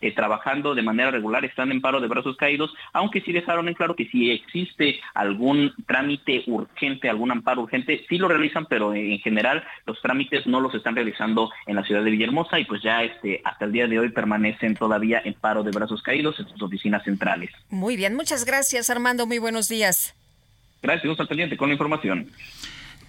eh, 0.01 0.13
trabajando 0.13 0.75
de 0.75 0.81
manera 0.81 1.11
regular, 1.11 1.43
están 1.45 1.71
en 1.71 1.81
paro 1.81 1.99
de 1.99 2.07
brazos 2.07 2.37
caídos, 2.37 2.73
aunque 2.93 3.21
sí 3.21 3.31
dejaron 3.31 3.67
en 3.67 3.73
claro 3.73 3.95
que 3.95 4.07
si 4.07 4.31
existe 4.31 4.99
algún 5.13 5.73
trámite 5.87 6.43
urgente, 6.47 7.09
algún 7.09 7.31
amparo 7.31 7.63
urgente, 7.63 8.05
sí 8.07 8.17
lo 8.17 8.27
realizan, 8.27 8.65
pero 8.65 8.93
en 8.93 9.19
general 9.19 9.63
los 9.85 10.01
trámites 10.01 10.45
no 10.47 10.59
los 10.59 10.73
están 10.73 10.95
realizando 10.95 11.51
en 11.67 11.75
la 11.75 11.83
ciudad 11.83 12.03
de 12.03 12.11
Villahermosa 12.11 12.59
y 12.59 12.65
pues 12.65 12.81
ya 12.81 13.03
este 13.03 13.41
hasta 13.43 13.65
el 13.65 13.71
día 13.71 13.87
de 13.87 13.99
hoy 13.99 14.09
permanecen 14.09 14.75
todavía 14.75 15.21
en 15.23 15.33
paro 15.33 15.63
de 15.63 15.71
brazos 15.71 16.01
caídos 16.01 16.39
en 16.39 16.47
sus 16.47 16.61
oficinas 16.61 17.03
centrales. 17.03 17.51
Muy 17.69 17.95
bien, 17.95 18.15
muchas 18.15 18.45
gracias 18.45 18.89
Armando, 18.89 19.25
muy 19.25 19.39
buenos 19.39 19.69
días. 19.69 20.15
Gracias, 20.81 21.19
un 21.19 21.27
pendiente 21.27 21.57
con 21.57 21.69
la 21.69 21.73
información. 21.73 22.29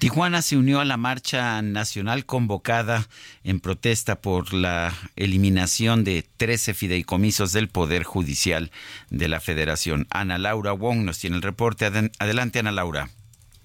Tijuana 0.00 0.40
se 0.40 0.56
unió 0.56 0.80
a 0.80 0.86
la 0.86 0.96
marcha 0.96 1.60
nacional 1.60 2.24
convocada 2.24 3.06
en 3.44 3.60
protesta 3.60 4.22
por 4.22 4.54
la 4.54 4.94
eliminación 5.14 6.04
de 6.04 6.26
13 6.38 6.72
fideicomisos 6.72 7.52
del 7.52 7.68
Poder 7.68 8.04
Judicial 8.04 8.70
de 9.10 9.28
la 9.28 9.40
Federación. 9.40 10.06
Ana 10.08 10.38
Laura 10.38 10.72
Wong 10.72 11.04
nos 11.04 11.18
tiene 11.18 11.36
el 11.36 11.42
reporte. 11.42 11.84
Adelante, 12.18 12.60
Ana 12.60 12.72
Laura. 12.72 13.10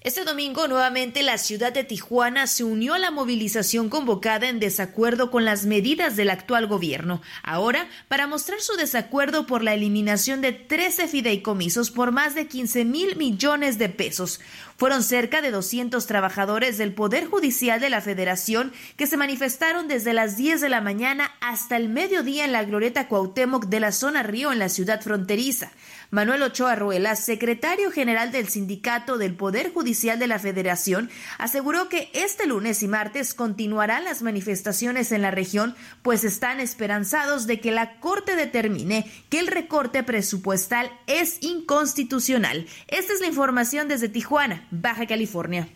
Este 0.06 0.22
domingo 0.22 0.68
nuevamente 0.68 1.24
la 1.24 1.36
ciudad 1.36 1.72
de 1.72 1.82
Tijuana 1.82 2.46
se 2.46 2.62
unió 2.62 2.94
a 2.94 2.98
la 3.00 3.10
movilización 3.10 3.88
convocada 3.88 4.48
en 4.48 4.60
desacuerdo 4.60 5.32
con 5.32 5.44
las 5.44 5.66
medidas 5.66 6.14
del 6.14 6.30
actual 6.30 6.68
gobierno. 6.68 7.22
Ahora, 7.42 7.88
para 8.06 8.28
mostrar 8.28 8.60
su 8.60 8.76
desacuerdo 8.76 9.48
por 9.48 9.64
la 9.64 9.74
eliminación 9.74 10.42
de 10.42 10.52
13 10.52 11.08
fideicomisos 11.08 11.90
por 11.90 12.12
más 12.12 12.36
de 12.36 12.46
15 12.46 12.84
mil 12.84 13.16
millones 13.16 13.78
de 13.78 13.88
pesos. 13.88 14.40
Fueron 14.76 15.02
cerca 15.02 15.42
de 15.42 15.50
200 15.50 16.06
trabajadores 16.06 16.78
del 16.78 16.94
Poder 16.94 17.26
Judicial 17.26 17.80
de 17.80 17.90
la 17.90 18.00
Federación 18.00 18.72
que 18.96 19.08
se 19.08 19.16
manifestaron 19.16 19.88
desde 19.88 20.12
las 20.12 20.36
10 20.36 20.60
de 20.60 20.68
la 20.68 20.80
mañana 20.80 21.32
hasta 21.40 21.76
el 21.76 21.88
mediodía 21.88 22.44
en 22.44 22.52
la 22.52 22.62
glorieta 22.62 23.08
Cuauhtémoc 23.08 23.64
de 23.64 23.80
la 23.80 23.90
zona 23.90 24.22
Río 24.22 24.52
en 24.52 24.60
la 24.60 24.68
ciudad 24.68 25.00
fronteriza. 25.00 25.72
Manuel 26.10 26.42
Ochoa 26.42 26.74
Ruela, 26.74 27.16
secretario 27.16 27.90
general 27.90 28.32
del 28.32 28.48
Sindicato 28.48 29.18
del 29.18 29.34
Poder 29.34 29.72
Judicial 29.72 30.18
de 30.18 30.26
la 30.26 30.38
Federación, 30.38 31.10
aseguró 31.38 31.88
que 31.88 32.10
este 32.14 32.46
lunes 32.46 32.82
y 32.82 32.88
martes 32.88 33.34
continuarán 33.34 34.04
las 34.04 34.22
manifestaciones 34.22 35.12
en 35.12 35.22
la 35.22 35.30
región, 35.30 35.74
pues 36.02 36.24
están 36.24 36.60
esperanzados 36.60 37.46
de 37.46 37.60
que 37.60 37.72
la 37.72 37.98
Corte 38.00 38.36
determine 38.36 39.10
que 39.28 39.38
el 39.38 39.46
recorte 39.46 40.02
presupuestal 40.02 40.90
es 41.06 41.38
inconstitucional. 41.40 42.66
Esta 42.88 43.12
es 43.12 43.20
la 43.20 43.26
información 43.26 43.88
desde 43.88 44.08
Tijuana, 44.08 44.66
Baja 44.70 45.06
California. 45.06 45.68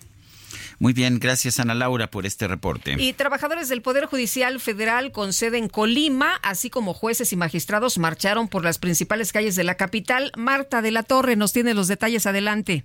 Muy 0.80 0.94
bien, 0.94 1.18
gracias 1.20 1.60
Ana 1.60 1.74
Laura 1.74 2.06
por 2.06 2.24
este 2.24 2.48
reporte. 2.48 2.94
Y 2.96 3.12
trabajadores 3.12 3.68
del 3.68 3.82
Poder 3.82 4.06
Judicial 4.06 4.58
Federal 4.60 5.12
con 5.12 5.34
sede 5.34 5.58
en 5.58 5.68
Colima, 5.68 6.36
así 6.42 6.70
como 6.70 6.94
jueces 6.94 7.34
y 7.34 7.36
magistrados, 7.36 7.98
marcharon 7.98 8.48
por 8.48 8.64
las 8.64 8.78
principales 8.78 9.30
calles 9.30 9.56
de 9.56 9.64
la 9.64 9.76
capital. 9.76 10.32
Marta 10.38 10.80
de 10.80 10.90
la 10.90 11.02
Torre 11.02 11.36
nos 11.36 11.52
tiene 11.52 11.74
los 11.74 11.86
detalles 11.86 12.26
adelante. 12.26 12.84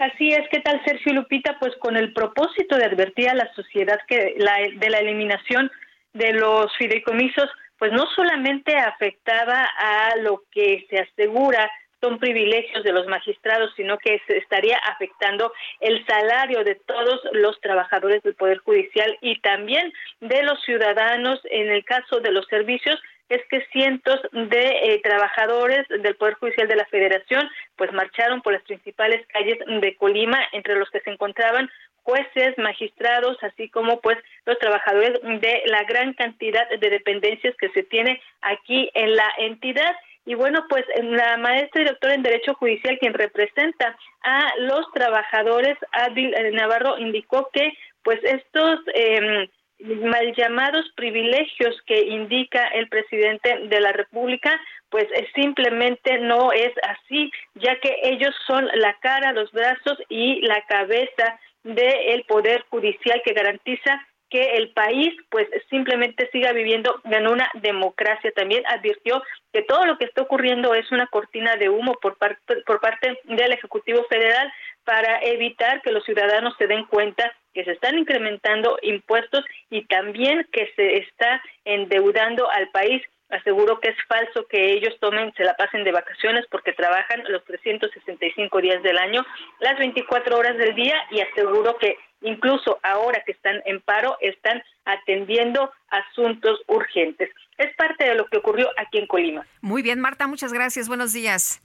Así 0.00 0.30
es, 0.30 0.40
¿qué 0.50 0.58
tal 0.58 0.82
Sergio 0.84 1.12
Lupita? 1.12 1.56
Pues 1.60 1.72
con 1.78 1.96
el 1.96 2.12
propósito 2.12 2.76
de 2.76 2.86
advertir 2.86 3.28
a 3.28 3.34
la 3.34 3.48
sociedad 3.54 4.00
que 4.08 4.34
la, 4.38 4.54
de 4.76 4.90
la 4.90 4.98
eliminación 4.98 5.70
de 6.14 6.32
los 6.32 6.76
fideicomisos, 6.78 7.48
pues 7.78 7.92
no 7.92 8.06
solamente 8.16 8.76
afectaba 8.76 9.68
a 9.78 10.16
lo 10.16 10.42
que 10.50 10.84
se 10.90 10.98
asegura 10.98 11.70
son 12.02 12.18
privilegios 12.18 12.82
de 12.82 12.92
los 12.92 13.06
magistrados, 13.06 13.72
sino 13.76 13.96
que 13.98 14.20
se 14.26 14.38
estaría 14.38 14.76
afectando 14.78 15.52
el 15.80 16.04
salario 16.04 16.64
de 16.64 16.74
todos 16.74 17.20
los 17.32 17.60
trabajadores 17.60 18.22
del 18.22 18.34
Poder 18.34 18.58
Judicial 18.58 19.16
y 19.20 19.40
también 19.40 19.92
de 20.20 20.42
los 20.42 20.60
ciudadanos 20.62 21.40
en 21.44 21.70
el 21.70 21.84
caso 21.84 22.20
de 22.20 22.32
los 22.32 22.46
servicios 22.46 23.00
es 23.28 23.40
que 23.48 23.64
cientos 23.72 24.20
de 24.32 24.66
eh, 24.82 25.00
trabajadores 25.02 25.88
del 25.88 26.16
Poder 26.16 26.34
Judicial 26.34 26.68
de 26.68 26.76
la 26.76 26.86
Federación 26.86 27.48
pues 27.76 27.92
marcharon 27.92 28.42
por 28.42 28.52
las 28.52 28.62
principales 28.62 29.24
calles 29.28 29.58
de 29.80 29.96
Colima, 29.96 30.38
entre 30.52 30.76
los 30.76 30.90
que 30.90 31.00
se 31.00 31.10
encontraban 31.10 31.70
jueces, 32.02 32.58
magistrados, 32.58 33.38
así 33.42 33.68
como 33.70 34.00
pues 34.00 34.18
los 34.44 34.58
trabajadores 34.58 35.20
de 35.22 35.62
la 35.66 35.84
gran 35.84 36.14
cantidad 36.14 36.68
de 36.68 36.90
dependencias 36.90 37.54
que 37.56 37.70
se 37.70 37.84
tiene 37.84 38.20
aquí 38.42 38.90
en 38.94 39.14
la 39.14 39.32
entidad. 39.38 39.94
Y 40.24 40.34
bueno, 40.34 40.64
pues 40.68 40.84
la 41.02 41.36
maestra 41.36 41.82
y 41.82 41.84
doctora 41.84 42.14
en 42.14 42.22
Derecho 42.22 42.54
Judicial, 42.54 42.98
quien 42.98 43.14
representa 43.14 43.96
a 44.22 44.52
los 44.58 44.90
trabajadores, 44.92 45.76
Adil 45.92 46.32
Navarro, 46.52 46.98
indicó 46.98 47.50
que 47.52 47.72
pues 48.04 48.20
estos 48.22 48.80
eh, 48.94 49.48
mal 49.82 50.32
llamados 50.36 50.84
privilegios 50.94 51.76
que 51.86 52.02
indica 52.02 52.68
el 52.68 52.88
presidente 52.88 53.66
de 53.68 53.80
la 53.80 53.92
República, 53.92 54.60
pues 54.90 55.06
simplemente 55.34 56.18
no 56.18 56.52
es 56.52 56.72
así, 56.88 57.30
ya 57.54 57.78
que 57.80 57.96
ellos 58.02 58.34
son 58.46 58.68
la 58.74 58.94
cara, 59.00 59.32
los 59.32 59.50
brazos 59.50 59.98
y 60.08 60.40
la 60.42 60.62
cabeza 60.66 61.38
del 61.64 62.24
Poder 62.24 62.64
Judicial 62.70 63.22
que 63.24 63.32
garantiza 63.32 64.06
que 64.32 64.56
el 64.56 64.70
país 64.70 65.14
pues 65.28 65.46
simplemente 65.68 66.26
siga 66.32 66.52
viviendo 66.52 66.98
en 67.04 67.28
una 67.28 67.50
democracia. 67.52 68.32
También 68.34 68.64
advirtió 68.66 69.22
que 69.52 69.60
todo 69.60 69.84
lo 69.84 69.98
que 69.98 70.06
está 70.06 70.22
ocurriendo 70.22 70.74
es 70.74 70.90
una 70.90 71.06
cortina 71.08 71.56
de 71.56 71.68
humo 71.68 71.98
por 72.00 72.16
parte, 72.16 72.62
por 72.64 72.80
parte 72.80 73.20
del 73.24 73.52
Ejecutivo 73.52 74.04
Federal 74.08 74.50
para 74.84 75.20
evitar 75.20 75.82
que 75.82 75.92
los 75.92 76.02
ciudadanos 76.04 76.54
se 76.56 76.66
den 76.66 76.86
cuenta 76.86 77.30
que 77.52 77.62
se 77.64 77.72
están 77.72 77.98
incrementando 77.98 78.78
impuestos 78.80 79.44
y 79.68 79.84
también 79.84 80.48
que 80.50 80.72
se 80.76 80.96
está 80.96 81.42
endeudando 81.66 82.50
al 82.50 82.70
país 82.70 83.02
aseguró 83.28 83.80
que 83.80 83.88
es 83.88 83.96
falso 84.08 84.46
que 84.46 84.72
ellos 84.72 84.94
tomen, 85.00 85.32
se 85.34 85.44
la 85.44 85.54
pasen 85.54 85.84
de 85.84 85.92
vacaciones 85.92 86.46
porque 86.50 86.72
trabajan 86.72 87.22
los 87.28 87.42
365 87.44 88.60
días 88.60 88.82
del 88.82 88.98
año, 88.98 89.24
las 89.60 89.78
24 89.78 90.36
horas 90.36 90.56
del 90.58 90.74
día 90.74 90.96
y 91.10 91.20
aseguró 91.20 91.76
que 91.78 91.96
incluso 92.22 92.78
ahora 92.82 93.22
que 93.24 93.32
están 93.32 93.62
en 93.64 93.80
paro 93.80 94.16
están 94.20 94.62
atendiendo 94.84 95.70
asuntos 95.88 96.60
urgentes. 96.66 97.30
Es 97.58 97.74
parte 97.76 98.04
de 98.04 98.14
lo 98.14 98.26
que 98.26 98.38
ocurrió 98.38 98.68
aquí 98.78 98.98
en 98.98 99.06
Colima. 99.06 99.46
Muy 99.60 99.82
bien, 99.82 100.00
Marta, 100.00 100.26
muchas 100.26 100.52
gracias. 100.52 100.88
Buenos 100.88 101.12
días. 101.12 101.62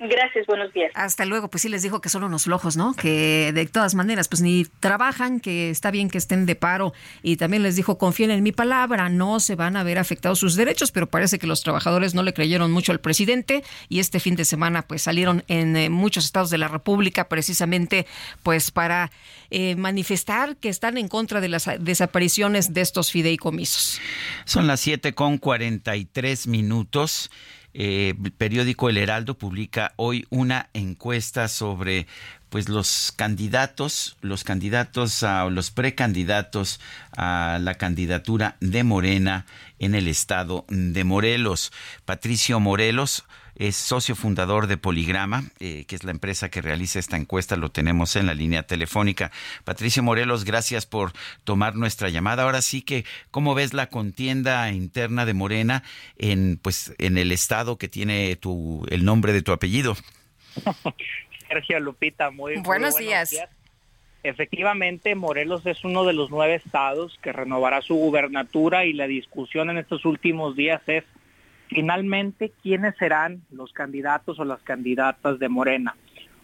Gracias, 0.00 0.46
buenos 0.46 0.72
días. 0.72 0.92
Hasta 0.94 1.24
luego, 1.24 1.50
pues 1.50 1.62
sí 1.62 1.68
les 1.68 1.82
dijo 1.82 2.00
que 2.00 2.08
son 2.08 2.22
unos 2.22 2.44
flojos, 2.44 2.76
¿no? 2.76 2.94
Que 2.94 3.52
de 3.52 3.66
todas 3.66 3.96
maneras, 3.96 4.28
pues 4.28 4.40
ni 4.40 4.64
trabajan, 4.78 5.40
que 5.40 5.70
está 5.70 5.90
bien 5.90 6.08
que 6.08 6.18
estén 6.18 6.46
de 6.46 6.54
paro. 6.54 6.92
Y 7.20 7.36
también 7.36 7.64
les 7.64 7.74
dijo, 7.74 7.98
confíen 7.98 8.30
en 8.30 8.44
mi 8.44 8.52
palabra, 8.52 9.08
no 9.08 9.40
se 9.40 9.56
van 9.56 9.76
a 9.76 9.82
ver 9.82 9.98
afectados 9.98 10.38
sus 10.38 10.54
derechos, 10.54 10.92
pero 10.92 11.08
parece 11.08 11.40
que 11.40 11.48
los 11.48 11.62
trabajadores 11.62 12.14
no 12.14 12.22
le 12.22 12.32
creyeron 12.32 12.70
mucho 12.70 12.92
al 12.92 13.00
presidente 13.00 13.64
y 13.88 13.98
este 13.98 14.20
fin 14.20 14.36
de 14.36 14.44
semana 14.44 14.82
pues 14.82 15.02
salieron 15.02 15.42
en 15.48 15.76
eh, 15.76 15.90
muchos 15.90 16.24
estados 16.24 16.50
de 16.50 16.58
la 16.58 16.68
República 16.68 17.28
precisamente 17.28 18.06
pues 18.44 18.70
para 18.70 19.10
eh, 19.50 19.74
manifestar 19.74 20.56
que 20.56 20.68
están 20.68 20.96
en 20.96 21.08
contra 21.08 21.40
de 21.40 21.48
las 21.48 21.68
desapariciones 21.80 22.72
de 22.72 22.82
estos 22.82 23.10
fideicomisos. 23.10 24.00
Son 24.44 24.68
las 24.68 24.78
7 24.80 25.14
con 25.14 25.38
43 25.38 26.46
minutos. 26.46 27.30
Eh, 27.74 28.14
el 28.24 28.32
periódico 28.32 28.88
El 28.88 28.96
Heraldo 28.96 29.36
publica 29.36 29.92
hoy 29.96 30.26
una 30.30 30.68
encuesta 30.72 31.48
sobre 31.48 32.06
pues 32.48 32.68
los 32.68 33.12
candidatos, 33.14 34.16
los 34.22 34.42
candidatos 34.42 35.22
a, 35.22 35.44
los 35.50 35.70
precandidatos 35.70 36.80
a 37.16 37.58
la 37.60 37.74
candidatura 37.74 38.56
de 38.60 38.84
Morena 38.84 39.46
en 39.78 39.94
el 39.94 40.08
estado 40.08 40.64
de 40.68 41.04
Morelos. 41.04 41.72
Patricio 42.04 42.58
Morelos 42.58 43.24
es 43.58 43.76
socio 43.76 44.14
fundador 44.14 44.68
de 44.68 44.76
Poligrama, 44.76 45.44
eh, 45.58 45.84
que 45.86 45.96
es 45.96 46.04
la 46.04 46.12
empresa 46.12 46.48
que 46.48 46.62
realiza 46.62 46.98
esta 46.98 47.16
encuesta. 47.16 47.56
Lo 47.56 47.70
tenemos 47.70 48.14
en 48.16 48.26
la 48.26 48.34
línea 48.34 48.62
telefónica. 48.62 49.32
Patricio 49.64 50.02
Morelos, 50.02 50.44
gracias 50.44 50.86
por 50.86 51.12
tomar 51.44 51.74
nuestra 51.74 52.08
llamada. 52.08 52.44
Ahora 52.44 52.62
sí 52.62 52.82
que, 52.82 53.04
¿cómo 53.32 53.54
ves 53.54 53.74
la 53.74 53.88
contienda 53.88 54.70
interna 54.70 55.26
de 55.26 55.34
Morena 55.34 55.82
en, 56.16 56.58
pues, 56.62 56.94
en 56.98 57.18
el 57.18 57.32
estado 57.32 57.78
que 57.78 57.88
tiene 57.88 58.36
tu, 58.36 58.86
el 58.90 59.04
nombre 59.04 59.32
de 59.32 59.42
tu 59.42 59.52
apellido? 59.52 59.96
Sergio 61.48 61.80
Lupita, 61.80 62.30
muy 62.30 62.56
buenos, 62.60 62.96
días. 62.96 63.30
días. 63.30 63.48
Efectivamente, 64.22 65.14
Morelos 65.14 65.64
es 65.66 65.84
uno 65.84 66.04
de 66.04 66.12
los 66.12 66.30
nueve 66.30 66.56
estados 66.56 67.18
que 67.22 67.32
renovará 67.32 67.82
su 67.82 67.94
gubernatura 67.94 68.84
y 68.84 68.92
la 68.92 69.06
discusión 69.06 69.70
en 69.70 69.78
estos 69.78 70.04
últimos 70.04 70.54
días 70.54 70.82
es 70.86 71.04
finalmente 71.68 72.52
quiénes 72.62 72.96
serán 72.96 73.42
los 73.50 73.72
candidatos 73.72 74.38
o 74.38 74.44
las 74.44 74.60
candidatas 74.62 75.38
de 75.38 75.48
Morena. 75.48 75.94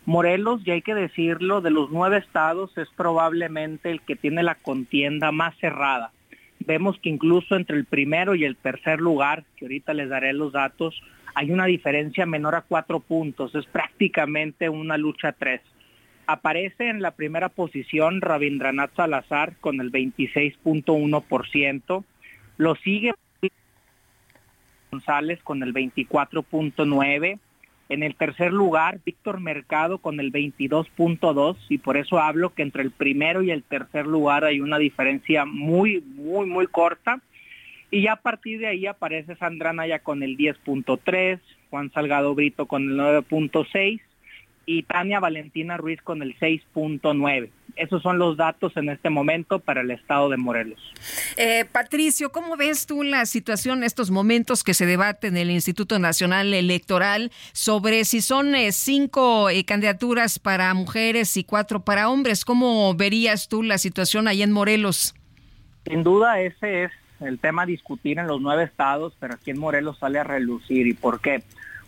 Morelos, 0.07 0.61
y 0.65 0.71
hay 0.71 0.83
que 0.83 0.95
decirlo, 0.95 1.63
de 1.63 1.71
los 1.71 1.91
nueve 1.91 2.19
estados 2.19 2.77
es 2.77 2.89
probablemente 2.95 3.91
el 3.91 4.03
que 4.03 4.17
tiene 4.17 4.43
la 4.43 4.55
contienda 4.55 5.33
más 5.33 5.57
cerrada. 5.59 6.13
Vemos 6.61 6.99
que 7.01 7.09
incluso 7.09 7.57
entre 7.57 7.77
el 7.77 7.87
primero 7.87 8.35
y 8.35 8.45
el 8.45 8.57
tercer 8.57 9.01
lugar, 9.01 9.45
que 9.57 9.65
ahorita 9.65 9.95
les 9.95 10.11
daré 10.11 10.35
los 10.35 10.53
datos, 10.53 11.01
hay 11.35 11.51
una 11.51 11.67
diferencia 11.67 12.27
menor 12.27 12.55
a 12.55 12.63
cuatro 12.63 13.01
puntos, 13.01 13.55
es 13.55 13.67
prácticamente 13.67 14.69
una 14.69 14.99
lucha 14.99 15.33
tres. 15.33 15.63
Aparece 16.27 16.89
en 16.89 17.03
la 17.03 17.11
primera 17.13 17.49
posición 17.49 18.21
Rabindranath 18.21 18.95
Salazar 18.95 19.57
con 19.61 19.81
el 19.81 19.91
26.1%, 19.91 22.05
lo 22.57 22.77
sigue 22.77 23.13
González 24.95 25.41
con 25.43 25.63
el 25.63 25.75
24.9%, 25.75 27.39
en 27.91 28.03
el 28.03 28.15
tercer 28.15 28.53
lugar 28.53 29.01
Víctor 29.05 29.41
Mercado 29.41 29.99
con 29.99 30.19
el 30.19 30.33
22.2 30.33 31.57
y 31.69 31.79
por 31.79 31.97
eso 31.99 32.19
hablo 32.19 32.55
que 32.55 32.63
entre 32.63 32.83
el 32.83 32.91
primero 32.91 33.43
y 33.43 33.51
el 33.51 33.63
tercer 33.63 34.07
lugar 34.07 34.45
hay 34.45 34.61
una 34.61 34.79
diferencia 34.79 35.45
muy, 35.45 36.01
muy, 36.01 36.47
muy 36.47 36.67
corta. 36.67 37.21
Y 37.91 38.03
ya 38.03 38.13
a 38.13 38.23
partir 38.23 38.59
de 38.61 38.69
ahí 38.69 38.87
aparece 38.87 39.37
Sandra 39.37 39.73
Naya 39.73 39.99
con 39.99 40.23
el 40.23 40.37
10.3, 40.37 41.41
Juan 41.71 41.93
Salgado 41.93 42.35
Brito 42.35 42.67
con 42.67 42.85
el 42.85 42.97
9.6 42.97 44.01
y 44.67 44.83
Tania 44.85 45.21
Valentina 45.21 45.77
Ruiz 45.77 46.01
con 46.03 46.23
el 46.23 46.39
6.9. 46.39 47.51
Esos 47.77 48.03
son 48.03 48.19
los 48.19 48.37
datos 48.37 48.77
en 48.77 48.89
este 48.89 49.11
momento 49.11 49.59
para 49.59 49.81
el 49.81 49.91
estado 49.91 50.29
de 50.29 50.37
Morelos. 50.37 50.79
Eh, 51.37 51.65
Patricio, 51.71 52.31
¿cómo 52.31 52.57
ves 52.57 52.87
tú 52.87 53.03
la 53.03 53.27
situación 53.27 53.79
en 53.79 53.85
estos 53.85 54.11
momentos 54.11 54.63
que 54.63 54.75
se 54.75 54.87
debate 54.87 55.27
en 55.27 55.37
el 55.37 55.51
Instituto 55.51 55.99
Nacional 55.99 56.55
Electoral 56.55 57.33
sobre 57.53 58.05
si 58.05 58.21
son 58.21 58.55
eh, 58.55 58.71
cinco 58.71 59.51
eh, 59.51 59.65
candidaturas 59.65 60.39
para 60.39 60.73
mujeres 60.75 61.37
y 61.37 61.45
cuatro 61.45 61.81
para 61.81 62.09
hombres? 62.09 62.45
¿Cómo 62.45 62.95
verías 62.95 63.49
tú 63.49 63.63
la 63.63 63.79
situación 63.79 64.29
ahí 64.29 64.43
en 64.43 64.53
Morelos? 64.53 65.15
Sin 65.85 66.03
duda 66.03 66.41
ese 66.41 66.85
es 66.85 66.93
el 67.21 67.39
tema 67.39 67.63
a 67.63 67.67
discutir 67.67 68.19
en 68.19 68.27
los 68.27 68.41
nueve 68.41 68.65
estados, 68.65 69.15
pero 69.19 69.35
aquí 69.35 69.51
en 69.51 69.59
Morelos 69.59 69.99
sale 69.99 70.19
a 70.19 70.25
relucir. 70.25 70.87
¿Y 70.87 70.95
por 70.95 71.21
qué? 71.21 71.43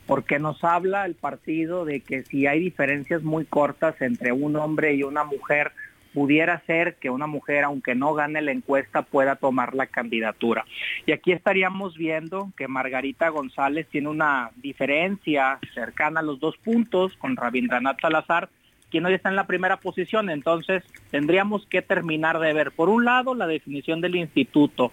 Porque 0.06 0.38
nos 0.38 0.62
habla 0.62 1.04
el 1.04 1.14
partido 1.14 1.84
de 1.84 2.00
que 2.00 2.22
si 2.22 2.46
hay 2.46 2.60
diferencias 2.60 3.22
muy 3.22 3.44
cortas 3.44 4.00
entre 4.00 4.32
un 4.32 4.56
hombre 4.56 4.94
y 4.94 5.02
una 5.02 5.24
mujer, 5.24 5.72
pudiera 6.16 6.60
ser 6.60 6.94
que 6.94 7.10
una 7.10 7.26
mujer, 7.26 7.64
aunque 7.64 7.94
no 7.94 8.14
gane 8.14 8.40
la 8.40 8.50
encuesta, 8.50 9.02
pueda 9.02 9.36
tomar 9.36 9.74
la 9.74 9.86
candidatura. 9.86 10.64
Y 11.04 11.12
aquí 11.12 11.32
estaríamos 11.32 11.98
viendo 11.98 12.52
que 12.56 12.68
Margarita 12.68 13.28
González 13.28 13.86
tiene 13.90 14.08
una 14.08 14.50
diferencia 14.56 15.58
cercana 15.74 16.20
a 16.20 16.22
los 16.22 16.40
dos 16.40 16.56
puntos 16.56 17.14
con 17.18 17.36
Rabindranath 17.36 18.00
Salazar, 18.00 18.48
quien 18.90 19.04
hoy 19.04 19.12
está 19.12 19.28
en 19.28 19.36
la 19.36 19.46
primera 19.46 19.76
posición. 19.76 20.30
Entonces, 20.30 20.82
tendríamos 21.10 21.66
que 21.66 21.82
terminar 21.82 22.38
de 22.38 22.54
ver, 22.54 22.72
por 22.72 22.88
un 22.88 23.04
lado, 23.04 23.34
la 23.34 23.46
definición 23.46 24.00
del 24.00 24.16
instituto, 24.16 24.92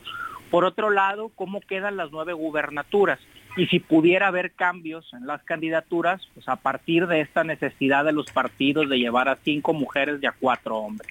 por 0.52 0.66
otro 0.66 0.90
lado, 0.90 1.32
cómo 1.36 1.62
quedan 1.62 1.96
las 1.96 2.12
nueve 2.12 2.34
gubernaturas 2.34 3.20
y 3.56 3.68
si 3.68 3.80
pudiera 3.80 4.28
haber 4.28 4.52
cambios 4.52 5.12
en 5.14 5.28
las 5.28 5.44
candidaturas, 5.44 6.22
pues 6.34 6.48
a 6.48 6.56
partir 6.56 7.08
de 7.08 7.22
esta 7.22 7.44
necesidad 7.44 8.06
de 8.06 8.14
los 8.14 8.32
partidos 8.32 8.90
de 8.90 8.98
llevar 8.98 9.30
a 9.30 9.38
cinco 9.44 9.74
mujeres 9.74 10.20
y 10.22 10.26
a 10.26 10.32
cuatro 10.32 10.78
hombres. 10.78 11.08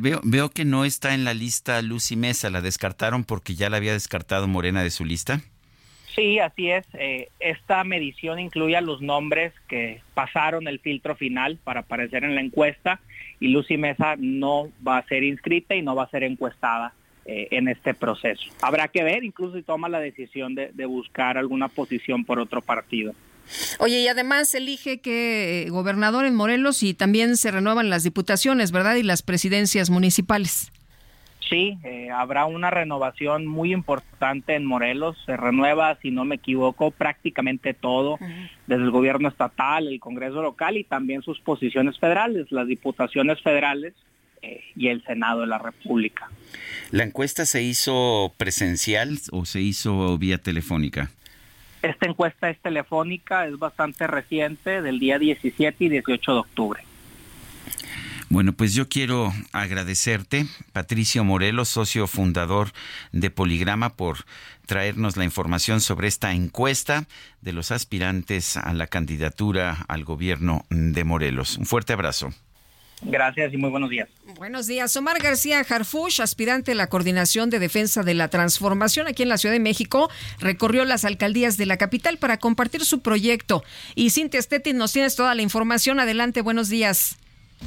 veo, 0.00 0.20
veo 0.24 0.50
que 0.50 0.64
no 0.64 0.84
está 0.84 1.14
en 1.14 1.24
la 1.24 1.34
lista 1.34 1.80
Lucy 1.82 2.16
Mesa, 2.16 2.50
¿la 2.50 2.60
descartaron 2.60 3.24
porque 3.24 3.54
ya 3.54 3.70
la 3.70 3.76
había 3.76 3.92
descartado 3.92 4.48
Morena 4.48 4.82
de 4.82 4.90
su 4.90 5.04
lista? 5.04 5.40
Sí, 6.16 6.38
así 6.38 6.70
es. 6.70 6.86
Eh, 6.94 7.28
esta 7.40 7.84
medición 7.84 8.38
incluye 8.38 8.74
a 8.74 8.80
los 8.80 9.02
nombres 9.02 9.52
que 9.68 10.00
pasaron 10.14 10.66
el 10.66 10.80
filtro 10.80 11.14
final 11.14 11.58
para 11.62 11.80
aparecer 11.80 12.24
en 12.24 12.34
la 12.34 12.40
encuesta 12.40 13.00
y 13.38 13.48
Lucy 13.48 13.76
Mesa 13.76 14.16
no 14.18 14.70
va 14.86 14.96
a 14.96 15.06
ser 15.06 15.24
inscrita 15.24 15.74
y 15.74 15.82
no 15.82 15.94
va 15.94 16.04
a 16.04 16.10
ser 16.10 16.24
encuestada. 16.24 16.94
Eh, 17.28 17.48
en 17.50 17.66
este 17.66 17.92
proceso. 17.92 18.44
Habrá 18.62 18.86
que 18.86 19.02
ver 19.02 19.24
incluso 19.24 19.56
si 19.56 19.62
toma 19.64 19.88
la 19.88 19.98
decisión 19.98 20.54
de, 20.54 20.70
buscar 20.86 21.36
alguna 21.36 21.66
posición 21.66 22.24
por 22.24 22.38
otro 22.38 22.62
partido. 22.62 23.14
Oye, 23.80 24.00
y 24.00 24.06
además 24.06 24.54
elige 24.54 25.00
que 25.00 25.62
eh, 25.62 25.70
gobernador 25.70 26.24
en 26.24 26.36
Morelos 26.36 26.84
y 26.84 26.94
también 26.94 27.36
se 27.36 27.50
renuevan 27.50 27.90
las 27.90 28.04
diputaciones, 28.04 28.70
¿verdad? 28.70 28.94
Y 28.94 29.02
las 29.02 29.22
presidencias 29.22 29.90
municipales. 29.90 30.70
Sí, 31.50 31.76
eh, 31.82 32.10
habrá 32.12 32.44
una 32.44 32.70
renovación 32.70 33.44
muy 33.44 33.72
importante 33.72 34.54
en 34.54 34.64
Morelos. 34.64 35.16
Se 35.26 35.36
renueva, 35.36 35.98
si 36.02 36.12
no 36.12 36.24
me 36.24 36.36
equivoco, 36.36 36.92
prácticamente 36.92 37.74
todo, 37.74 38.20
desde 38.68 38.84
el 38.84 38.92
gobierno 38.92 39.28
estatal, 39.28 39.88
el 39.88 39.98
Congreso 39.98 40.42
local 40.42 40.76
y 40.76 40.84
también 40.84 41.22
sus 41.22 41.40
posiciones 41.40 41.98
federales, 41.98 42.52
las 42.52 42.68
diputaciones 42.68 43.42
federales 43.42 43.94
y 44.42 44.88
el 44.88 45.02
Senado 45.04 45.40
de 45.40 45.46
la 45.46 45.58
República. 45.58 46.30
¿La 46.90 47.04
encuesta 47.04 47.46
se 47.46 47.62
hizo 47.62 48.32
presencial 48.36 49.18
o 49.32 49.44
se 49.44 49.60
hizo 49.60 50.16
vía 50.18 50.38
telefónica? 50.38 51.10
Esta 51.82 52.06
encuesta 52.06 52.50
es 52.50 52.58
telefónica, 52.60 53.46
es 53.46 53.58
bastante 53.58 54.06
reciente, 54.06 54.82
del 54.82 54.98
día 54.98 55.18
17 55.18 55.84
y 55.84 55.88
18 55.88 56.32
de 56.32 56.38
octubre. 56.38 56.82
Bueno, 58.28 58.52
pues 58.52 58.74
yo 58.74 58.88
quiero 58.88 59.32
agradecerte, 59.52 60.46
Patricio 60.72 61.22
Morelos, 61.22 61.68
socio 61.68 62.08
fundador 62.08 62.72
de 63.12 63.30
Poligrama, 63.30 63.90
por 63.90 64.24
traernos 64.66 65.16
la 65.16 65.22
información 65.22 65.80
sobre 65.80 66.08
esta 66.08 66.32
encuesta 66.32 67.06
de 67.40 67.52
los 67.52 67.70
aspirantes 67.70 68.56
a 68.56 68.72
la 68.74 68.88
candidatura 68.88 69.84
al 69.86 70.04
gobierno 70.04 70.66
de 70.70 71.04
Morelos. 71.04 71.56
Un 71.56 71.66
fuerte 71.66 71.92
abrazo. 71.92 72.34
Gracias 73.02 73.52
y 73.52 73.56
muy 73.56 73.70
buenos 73.70 73.90
días. 73.90 74.08
Buenos 74.38 74.66
días. 74.66 74.96
Omar 74.96 75.22
García 75.22 75.60
Harfush, 75.60 76.20
aspirante 76.20 76.72
a 76.72 76.74
la 76.74 76.88
Coordinación 76.88 77.50
de 77.50 77.58
Defensa 77.58 78.02
de 78.02 78.14
la 78.14 78.28
Transformación 78.28 79.06
aquí 79.06 79.22
en 79.22 79.28
la 79.28 79.38
Ciudad 79.38 79.54
de 79.54 79.60
México, 79.60 80.10
recorrió 80.38 80.84
las 80.84 81.04
alcaldías 81.04 81.56
de 81.56 81.66
la 81.66 81.76
capital 81.76 82.18
para 82.18 82.38
compartir 82.38 82.84
su 82.84 83.00
proyecto. 83.00 83.62
Y 83.94 84.10
Cintia 84.10 84.40
Stettin, 84.40 84.78
nos 84.78 84.92
tienes 84.92 85.14
toda 85.14 85.34
la 85.34 85.42
información. 85.42 86.00
Adelante, 86.00 86.40
buenos 86.40 86.68
días. 86.68 87.18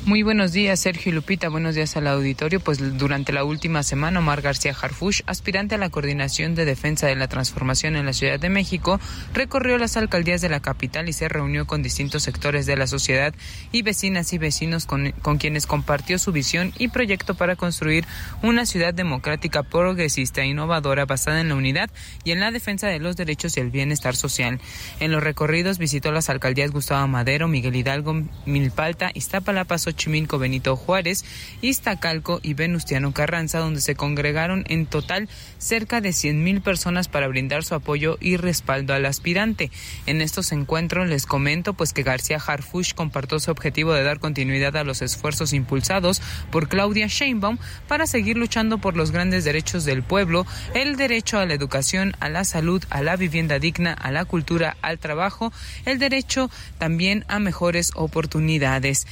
Muy 0.05 0.23
buenos 0.23 0.53
días, 0.53 0.79
Sergio 0.79 1.11
y 1.11 1.15
Lupita. 1.15 1.49
Buenos 1.49 1.73
días 1.73 1.97
al 1.97 2.07
auditorio. 2.07 2.59
Pues 2.59 2.97
durante 2.97 3.33
la 3.33 3.43
última 3.43 3.81
semana, 3.81 4.19
Omar 4.19 4.41
García 4.41 4.75
Harfush, 4.79 5.21
aspirante 5.25 5.75
a 5.75 5.77
la 5.79 5.89
Coordinación 5.89 6.53
de 6.53 6.65
Defensa 6.65 7.07
de 7.07 7.15
la 7.15 7.27
Transformación 7.27 7.95
en 7.95 8.05
la 8.05 8.13
Ciudad 8.13 8.39
de 8.39 8.49
México, 8.49 8.99
recorrió 9.33 9.79
las 9.79 9.97
alcaldías 9.97 10.41
de 10.41 10.49
la 10.49 10.59
capital 10.59 11.09
y 11.09 11.13
se 11.13 11.27
reunió 11.27 11.65
con 11.65 11.81
distintos 11.81 12.21
sectores 12.21 12.67
de 12.67 12.77
la 12.77 12.85
sociedad 12.85 13.33
y 13.71 13.81
vecinas 13.81 14.31
y 14.31 14.37
vecinos 14.37 14.85
con, 14.85 15.11
quienes 15.37 15.65
compartió 15.65 16.19
su 16.19 16.31
visión 16.31 16.71
y 16.77 16.89
proyecto 16.89 17.33
para 17.35 17.55
construir 17.55 18.05
una 18.43 18.67
ciudad 18.67 18.93
democrática, 18.93 19.63
progresista 19.63 20.41
e 20.41 20.47
innovadora 20.47 21.05
basada 21.05 21.41
en 21.41 21.49
la 21.49 21.55
unidad 21.55 21.89
y 22.23 22.31
en 22.31 22.39
la 22.39 22.51
defensa 22.51 22.87
de 22.87 22.99
los 22.99 23.17
derechos 23.17 23.57
y 23.57 23.59
el 23.59 23.71
bienestar 23.71 24.15
social. 24.15 24.59
En 24.99 25.11
los 25.11 25.23
recorridos 25.23 25.79
visitó 25.79 26.11
las 26.11 26.29
alcaldías 26.29 26.71
Gustavo 26.71 27.07
Madero, 27.07 27.47
Miguel 27.47 27.75
Hidalgo, 27.75 28.23
Milpalta, 28.45 29.11
Iztapalapa, 29.13 29.78
Xochimilco 29.79 30.37
Benito 30.37 30.75
Juárez, 30.75 31.25
Iztacalco 31.61 32.39
y 32.43 32.53
Venustiano 32.53 33.13
Carranza, 33.13 33.59
donde 33.59 33.81
se 33.81 33.95
congregaron 33.95 34.65
en 34.67 34.85
total 34.85 35.29
cerca 35.57 36.01
de 36.01 36.09
100.000 36.09 36.61
personas 36.61 37.07
para 37.07 37.27
brindar 37.27 37.63
su 37.63 37.75
apoyo 37.75 38.17
y 38.21 38.37
respaldo 38.37 38.93
al 38.93 39.05
aspirante. 39.05 39.71
En 40.05 40.21
estos 40.21 40.51
encuentros 40.51 41.07
les 41.07 41.25
comento 41.25 41.73
pues 41.73 41.93
que 41.93 42.03
García 42.03 42.37
Harfush 42.45 42.93
compartió 42.93 43.39
su 43.39 43.51
objetivo 43.51 43.93
de 43.93 44.03
dar 44.03 44.19
continuidad 44.19 44.75
a 44.77 44.83
los 44.83 45.01
esfuerzos 45.01 45.53
impulsados 45.53 46.21
por 46.51 46.67
Claudia 46.67 47.07
Sheinbaum 47.07 47.57
para 47.87 48.07
seguir 48.07 48.37
luchando 48.37 48.77
por 48.77 48.95
los 48.95 49.11
grandes 49.11 49.43
derechos 49.43 49.85
del 49.85 50.03
pueblo, 50.03 50.45
el 50.73 50.95
derecho 50.95 51.39
a 51.39 51.45
la 51.45 51.53
educación, 51.53 52.15
a 52.19 52.29
la 52.29 52.43
salud, 52.43 52.83
a 52.89 53.01
la 53.01 53.15
vivienda 53.15 53.59
digna, 53.59 53.93
a 53.93 54.11
la 54.11 54.25
cultura, 54.25 54.77
al 54.81 54.99
trabajo, 54.99 55.51
el 55.85 55.99
derecho 55.99 56.49
también 56.77 57.25
a 57.27 57.39
mejores 57.39 57.91
oportunidades. 57.95 59.07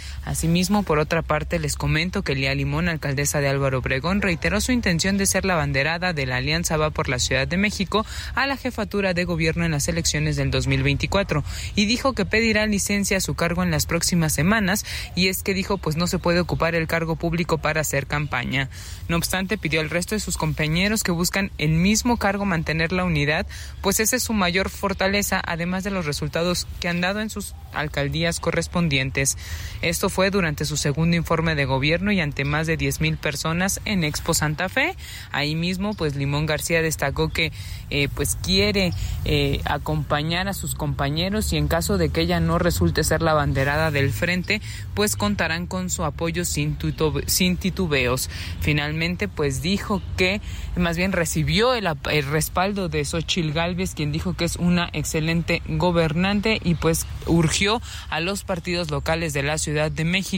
Por 0.86 0.98
otra 0.98 1.22
parte, 1.22 1.60
les 1.60 1.76
comento 1.76 2.24
que 2.24 2.34
Lía 2.34 2.56
Limón, 2.56 2.90
alcaldesa 2.90 3.42
de 3.42 3.48
Álvaro 3.48 3.78
Obregón, 3.78 4.24
reiteró 4.24 4.60
su 4.60 4.72
intención 4.72 5.16
de 5.18 5.28
ser 5.28 5.46
la 5.46 5.56
banderada 5.56 6.14
de 6.14 6.26
la 6.26 6.38
Alianza 6.38 6.78
Va 6.78 6.90
por 6.90 7.10
la 7.10 7.20
Ciudad 7.20 7.48
de 7.48 7.58
México 7.58 8.08
a 8.34 8.48
la 8.48 8.58
jefatura 8.58 9.14
de 9.14 9.24
gobierno 9.24 9.66
en 9.66 9.72
las 9.72 9.88
elecciones 9.88 10.36
del 10.36 10.50
2024 10.50 11.44
y 11.76 11.86
dijo 11.86 12.14
que 12.14 12.26
pedirá 12.26 12.66
licencia 12.66 13.18
a 13.18 13.22
su 13.22 13.36
cargo 13.36 13.62
en 13.62 13.70
las 13.70 13.86
próximas 13.86 14.34
semanas 14.34 14.84
y 15.16 15.28
es 15.28 15.44
que 15.44 15.54
dijo 15.54 15.78
pues 15.78 15.96
no 15.96 16.08
se 16.08 16.18
puede 16.18 16.40
ocupar 16.40 16.74
el 16.74 16.88
cargo 16.88 17.18
público 17.18 17.60
para 17.60 17.82
hacer 17.82 18.08
campaña. 18.08 18.70
No 19.10 19.18
obstante, 19.18 19.60
pidió 19.60 19.80
al 19.80 19.92
resto 19.92 20.16
de 20.16 20.20
sus 20.20 20.38
compañeros 20.38 21.04
que 21.04 21.12
buscan 21.12 21.52
el 21.60 21.74
mismo 21.74 22.18
cargo 22.18 22.46
mantener 22.46 22.94
la 22.94 23.06
unidad, 23.06 23.46
pues 23.82 24.00
esa 24.00 24.16
es 24.16 24.24
su 24.24 24.34
mayor 24.34 24.70
fortaleza, 24.70 25.40
además 25.46 25.84
de 25.84 25.92
los 25.92 26.08
resultados 26.08 26.68
que 26.80 26.88
han 26.88 27.00
dado 27.00 27.22
en 27.22 27.30
sus 27.30 27.54
alcaldías 27.74 28.40
correspondientes. 28.40 29.38
Esto 29.82 30.10
fue 30.10 30.32
durante 30.32 30.47
su 30.56 30.78
segundo 30.78 31.18
informe 31.18 31.56
de 31.56 31.66
gobierno 31.66 32.12
y 32.12 32.22
ante 32.22 32.46
más 32.46 32.68
de 32.68 32.78
10 32.78 33.02
mil 33.02 33.18
personas 33.18 33.82
en 33.86 34.04
Expo 34.04 34.34
Santa 34.34 34.70
Fe. 34.70 34.96
Ahí 35.32 35.56
mismo, 35.56 35.94
pues 35.94 36.16
Limón 36.16 36.46
García 36.46 36.82
destacó 36.82 37.30
que 37.30 37.52
eh, 37.90 38.08
pues 38.14 38.38
quiere 38.42 38.94
eh, 39.26 39.62
acompañar 39.66 40.48
a 40.48 40.54
sus 40.54 40.76
compañeros 40.76 41.52
y 41.54 41.58
en 41.58 41.68
caso 41.68 41.98
de 41.98 42.10
que 42.10 42.22
ella 42.22 42.40
no 42.40 42.60
resulte 42.60 43.04
ser 43.04 43.22
la 43.22 43.34
banderada 43.34 43.92
del 43.92 44.12
frente, 44.12 44.62
pues 44.94 45.16
contarán 45.16 45.68
con 45.68 45.90
su 45.90 46.04
apoyo 46.04 46.46
sin, 46.46 46.78
sin 47.26 47.58
titubeos. 47.58 48.30
Finalmente, 48.62 49.28
pues 49.28 49.62
dijo 49.62 50.02
que 50.16 50.42
más 50.76 50.98
bien 50.98 51.12
recibió 51.12 51.74
el, 51.74 51.88
el 52.12 52.26
respaldo 52.26 52.90
de 52.90 53.04
Xochil 53.06 53.54
Gálvez, 53.54 53.94
quien 53.96 54.12
dijo 54.12 54.34
que 54.34 54.46
es 54.46 54.56
una 54.56 54.90
excelente 54.94 55.62
gobernante 55.68 56.60
y 56.64 56.76
pues 56.76 57.06
urgió 57.26 57.82
a 58.10 58.20
los 58.20 58.44
partidos 58.44 58.92
locales 58.92 59.34
de 59.34 59.44
la 59.44 59.58
Ciudad 59.58 59.92
de 59.92 60.06
México 60.06 60.37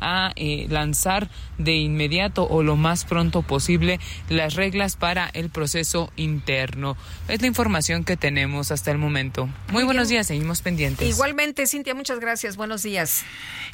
a 0.00 0.32
eh, 0.36 0.66
lanzar 0.68 1.28
de 1.58 1.76
inmediato 1.76 2.46
o 2.48 2.62
lo 2.62 2.76
más 2.76 3.04
pronto 3.04 3.42
posible 3.42 3.98
las 4.28 4.54
reglas 4.54 4.96
para 4.96 5.28
el 5.28 5.50
proceso 5.50 6.12
interno. 6.16 6.96
Es 7.28 7.40
la 7.40 7.46
información 7.46 8.04
que 8.04 8.16
tenemos 8.16 8.70
hasta 8.70 8.90
el 8.90 8.98
momento. 8.98 9.48
Muy, 9.70 9.84
buenos 9.84 10.08
días, 10.08 10.26
seguimos 10.26 10.62
pendientes. 10.62 11.08
Igualmente, 11.08 11.66
Cintia, 11.66 11.94
muchas 11.94 12.20
gracias. 12.20 12.56
Buenos 12.56 12.82
días. 12.82 13.24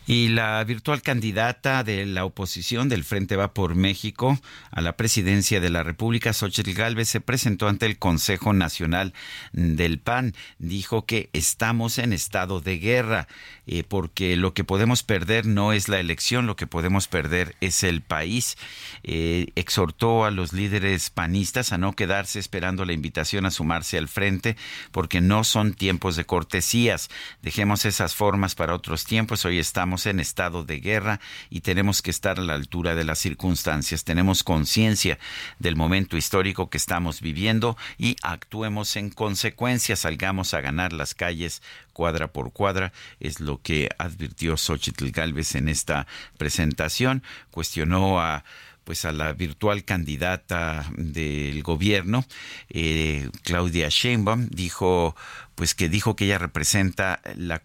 Y 0.07 0.29
la 0.29 0.63
virtual 0.65 1.03
candidata 1.03 1.85
de 1.85 2.07
la 2.07 2.25
oposición 2.25 2.89
del 2.89 3.05
Frente 3.05 3.37
Va 3.37 3.55
por 3.55 3.75
México 3.75 4.39
a 4.71 4.81
la 4.81 4.97
presidencia 4.97 5.61
de 5.61 5.71
la 5.71 5.83
República, 5.83 6.33
Xochitl 6.33 6.73
Gálvez, 6.73 7.09
se 7.09 7.21
presentó 7.21 7.69
ante 7.69 7.87
el 7.87 7.99
Consejo 7.99 8.53
Nacional 8.53 9.13
del 9.53 9.99
PAN. 10.01 10.35
Dijo 10.59 11.07
que 11.07 11.31
estamos 11.33 11.99
en 11.99 12.13
estado 12.13 12.61
de 12.61 12.79
guerra, 12.79 13.29
eh, 13.67 13.85
porque 13.87 14.37
lo 14.37 14.55
que 14.55 14.65
podemos 14.65 15.03
perder 15.03 15.47
no 15.47 15.62
es 15.71 15.89
la 15.89 16.01
elección, 16.01 16.47
lo 16.47 16.57
que 16.57 16.67
podemos 16.67 17.07
perder 17.07 17.55
es 17.61 17.85
el 17.85 18.01
país. 18.01 18.57
Eh, 19.05 19.53
exhortó 19.55 20.25
a 20.25 20.33
los 20.33 20.53
líderes 20.53 21.11
panistas 21.11 21.73
a 21.73 21.79
no 21.79 21.93
quedarse 21.93 22.41
esperando 22.41 22.85
la 22.85 22.95
invitación 22.95 23.47
a 23.47 23.53
sumarse 23.53 23.99
al 23.99 24.09
frente, 24.09 24.57
porque 24.91 25.21
no 25.21 25.45
son 25.45 25.75
tiempos 25.75 26.17
de 26.17 26.25
cortesías. 26.25 27.11
Dejemos 27.43 27.85
esas 27.85 28.15
formas 28.15 28.55
para 28.55 28.75
otros 28.75 29.05
tiempos. 29.05 29.45
Hoy 29.45 29.59
estamos 29.59 30.07
en 30.07 30.19
estado 30.19 30.65
de 30.65 30.81
guerra 30.81 31.21
y 31.51 31.61
tenemos 31.61 32.03
que 32.03 32.11
estar 32.11 32.41
a 32.41 32.43
la 32.43 32.55
altura 32.55 32.95
de 32.95 33.05
las 33.05 33.19
circunstancias. 33.19 34.05
Tenemos 34.05 34.43
conciencia 34.43 35.19
del 35.59 35.77
momento 35.77 36.17
histórico 36.17 36.71
que 36.71 36.79
estamos 36.79 37.21
viviendo 37.21 37.77
y 37.99 38.17
actuemos 38.23 38.97
en 38.97 39.11
consecuencia. 39.11 39.97
Salgamos 39.97 40.55
a 40.55 40.61
ganar 40.61 40.93
las 40.93 41.15
calles 41.15 41.61
cuadra 41.93 42.33
por 42.33 42.53
cuadra, 42.53 42.93
es 43.21 43.41
lo 43.41 43.61
que 43.61 43.89
advirtió 43.99 44.57
Xochitl 44.57 45.11
Galvez 45.11 45.55
en 45.55 45.69
esta 45.69 46.07
presentación. 46.39 47.23
Cuestionó 47.51 48.21
a 48.21 48.45
pues 48.85 49.05
a 49.05 49.13
la 49.13 49.33
virtual 49.33 49.85
candidata 49.85 50.87
del 50.97 51.63
gobierno, 51.63 52.25
eh, 52.69 53.29
Claudia 53.45 53.89
Sheinbaum, 53.89 54.49
dijo 54.51 55.15
pues 55.55 55.75
que 55.75 55.89
dijo 55.89 56.17
que 56.17 56.25
ella 56.25 56.39
representa 56.39 57.21
la, 57.37 57.63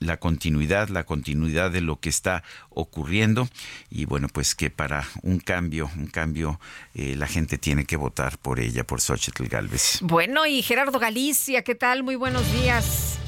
la 0.00 0.18
continuidad, 0.18 0.88
la 0.88 1.04
continuidad 1.04 1.70
de 1.70 1.80
lo 1.80 2.00
que 2.00 2.08
está 2.08 2.44
ocurriendo 2.70 3.48
y 3.90 4.04
bueno, 4.04 4.28
pues 4.28 4.54
que 4.54 4.70
para 4.70 5.06
un 5.22 5.40
cambio, 5.40 5.90
un 5.96 6.06
cambio, 6.06 6.60
eh, 6.94 7.16
la 7.16 7.26
gente 7.26 7.58
tiene 7.58 7.84
que 7.84 7.96
votar 7.96 8.38
por 8.38 8.60
ella, 8.60 8.84
por 8.84 9.00
Xochitl 9.00 9.48
Galvez. 9.48 9.98
Bueno, 10.00 10.46
y 10.46 10.62
Gerardo 10.62 10.98
Galicia, 10.98 11.62
¿qué 11.62 11.74
tal? 11.74 12.02
Muy 12.02 12.14
buenos 12.14 12.50
días. 12.52 13.18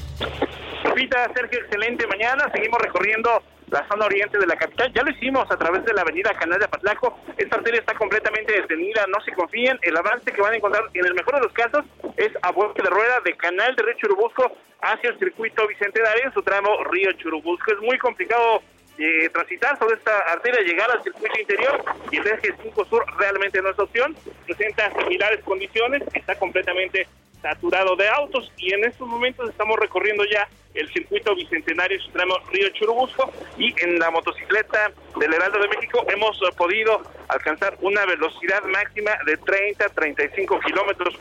Lupita, 0.83 1.31
Sergio, 1.33 1.59
excelente 1.59 2.07
mañana. 2.07 2.49
Seguimos 2.53 2.79
recorriendo 2.81 3.41
la 3.71 3.87
zona 3.87 4.05
oriente 4.05 4.37
de 4.37 4.45
la 4.45 4.55
capital. 4.55 4.91
Ya 4.93 5.03
lo 5.03 5.11
hicimos 5.11 5.49
a 5.49 5.57
través 5.57 5.85
de 5.85 5.93
la 5.93 6.01
avenida 6.01 6.33
Canal 6.37 6.59
de 6.59 6.65
Apatlaco. 6.65 7.17
Esta 7.37 7.55
arteria 7.55 7.79
está 7.79 7.93
completamente 7.95 8.53
detenida, 8.53 9.05
no 9.07 9.21
se 9.21 9.31
confíen. 9.31 9.79
El 9.81 9.95
avance 9.95 10.31
que 10.31 10.41
van 10.41 10.53
a 10.53 10.57
encontrar, 10.57 10.83
en 10.93 11.05
el 11.05 11.13
mejor 11.13 11.35
de 11.35 11.41
los 11.41 11.53
casos, 11.53 11.85
es 12.17 12.31
a 12.41 12.51
vuelta 12.51 12.83
de 12.83 12.89
rueda 12.89 13.19
de 13.23 13.35
Canal 13.37 13.75
de 13.75 13.83
Río 13.83 13.95
Churubusco 13.97 14.51
hacia 14.81 15.11
el 15.11 15.19
circuito 15.19 15.67
Bicentenario 15.67 16.25
en 16.25 16.33
su 16.33 16.41
tramo 16.43 16.83
Río 16.85 17.11
Churubusco. 17.13 17.71
Es 17.71 17.79
muy 17.79 17.97
complicado 17.97 18.61
eh, 18.97 19.29
transitar 19.29 19.79
sobre 19.79 19.95
esta 19.95 20.17
arteria, 20.31 20.61
llegar 20.61 20.91
al 20.91 21.01
circuito 21.03 21.39
interior 21.39 21.83
y 22.11 22.17
el 22.17 22.27
eje 22.27 22.53
5 22.61 22.85
Sur 22.85 23.05
realmente 23.17 23.61
no 23.61 23.69
es 23.69 23.79
opción. 23.79 24.15
Presenta 24.45 24.91
similares 24.99 25.41
condiciones, 25.45 26.03
está 26.13 26.37
completamente 26.37 27.07
saturado 27.41 27.95
de 27.95 28.07
autos 28.09 28.51
y 28.57 28.73
en 28.73 28.85
estos 28.85 29.07
momentos 29.07 29.49
estamos 29.49 29.77
recorriendo 29.79 30.23
ya 30.25 30.47
el 30.73 30.91
circuito 30.93 31.35
bicentenario 31.35 31.99
tramo 32.13 32.37
Río 32.51 32.69
Churubusco 32.69 33.31
y 33.57 33.73
en 33.81 33.99
la 33.99 34.09
motocicleta 34.09 34.91
del 35.19 35.33
Heraldo 35.33 35.59
de 35.59 35.67
México 35.67 36.05
hemos 36.07 36.39
podido 36.55 37.01
alcanzar 37.27 37.77
una 37.81 38.05
velocidad 38.05 38.63
máxima 38.63 39.11
de 39.25 39.37
30 39.37 39.89
35 39.89 40.59
kilómetros 40.61 41.15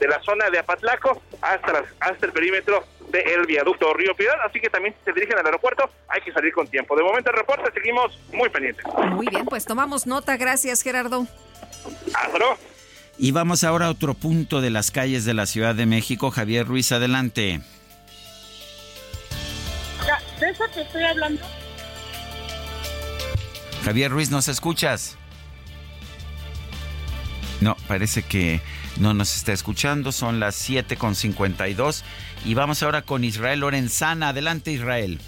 de 0.00 0.08
la 0.08 0.20
zona 0.22 0.50
de 0.50 0.58
Apatlaco 0.58 1.20
hasta, 1.40 1.84
hasta 2.00 2.26
el 2.26 2.32
perímetro 2.32 2.84
del 3.08 3.46
viaducto 3.46 3.92
Río 3.94 4.14
Piedad, 4.14 4.36
así 4.46 4.60
que 4.60 4.70
también 4.70 4.94
si 4.98 5.04
se 5.04 5.12
dirigen 5.12 5.38
al 5.38 5.46
aeropuerto 5.46 5.90
hay 6.08 6.20
que 6.20 6.32
salir 6.32 6.52
con 6.52 6.68
tiempo. 6.68 6.96
De 6.96 7.02
momento 7.02 7.30
el 7.30 7.36
reporte 7.36 7.70
seguimos 7.72 8.18
muy 8.32 8.48
pendientes. 8.50 8.84
Muy 9.10 9.26
bien, 9.26 9.46
pues 9.46 9.64
tomamos 9.64 10.06
nota, 10.06 10.36
gracias 10.36 10.82
Gerardo. 10.82 11.26
Hasta 12.14 12.38
luego. 12.38 12.56
Y 13.22 13.32
vamos 13.32 13.64
ahora 13.64 13.84
a 13.84 13.90
otro 13.90 14.14
punto 14.14 14.62
de 14.62 14.70
las 14.70 14.90
calles 14.90 15.26
de 15.26 15.34
la 15.34 15.44
Ciudad 15.44 15.74
de 15.74 15.84
México. 15.84 16.30
Javier 16.30 16.66
Ruiz, 16.66 16.90
adelante. 16.90 17.60
¿De 20.40 20.48
eso 20.48 20.64
te 20.72 20.80
estoy 20.80 21.04
hablando? 21.04 21.42
Javier 23.84 24.10
Ruiz, 24.10 24.30
¿nos 24.30 24.48
escuchas? 24.48 25.18
No, 27.60 27.76
parece 27.86 28.22
que 28.22 28.62
no 28.96 29.12
nos 29.12 29.36
está 29.36 29.52
escuchando. 29.52 30.12
Son 30.12 30.40
las 30.40 30.56
7.52 30.66 32.02
y 32.46 32.54
vamos 32.54 32.82
ahora 32.82 33.02
con 33.02 33.22
Israel 33.22 33.60
Lorenzana. 33.60 34.30
Adelante, 34.30 34.72
Israel. 34.72 35.20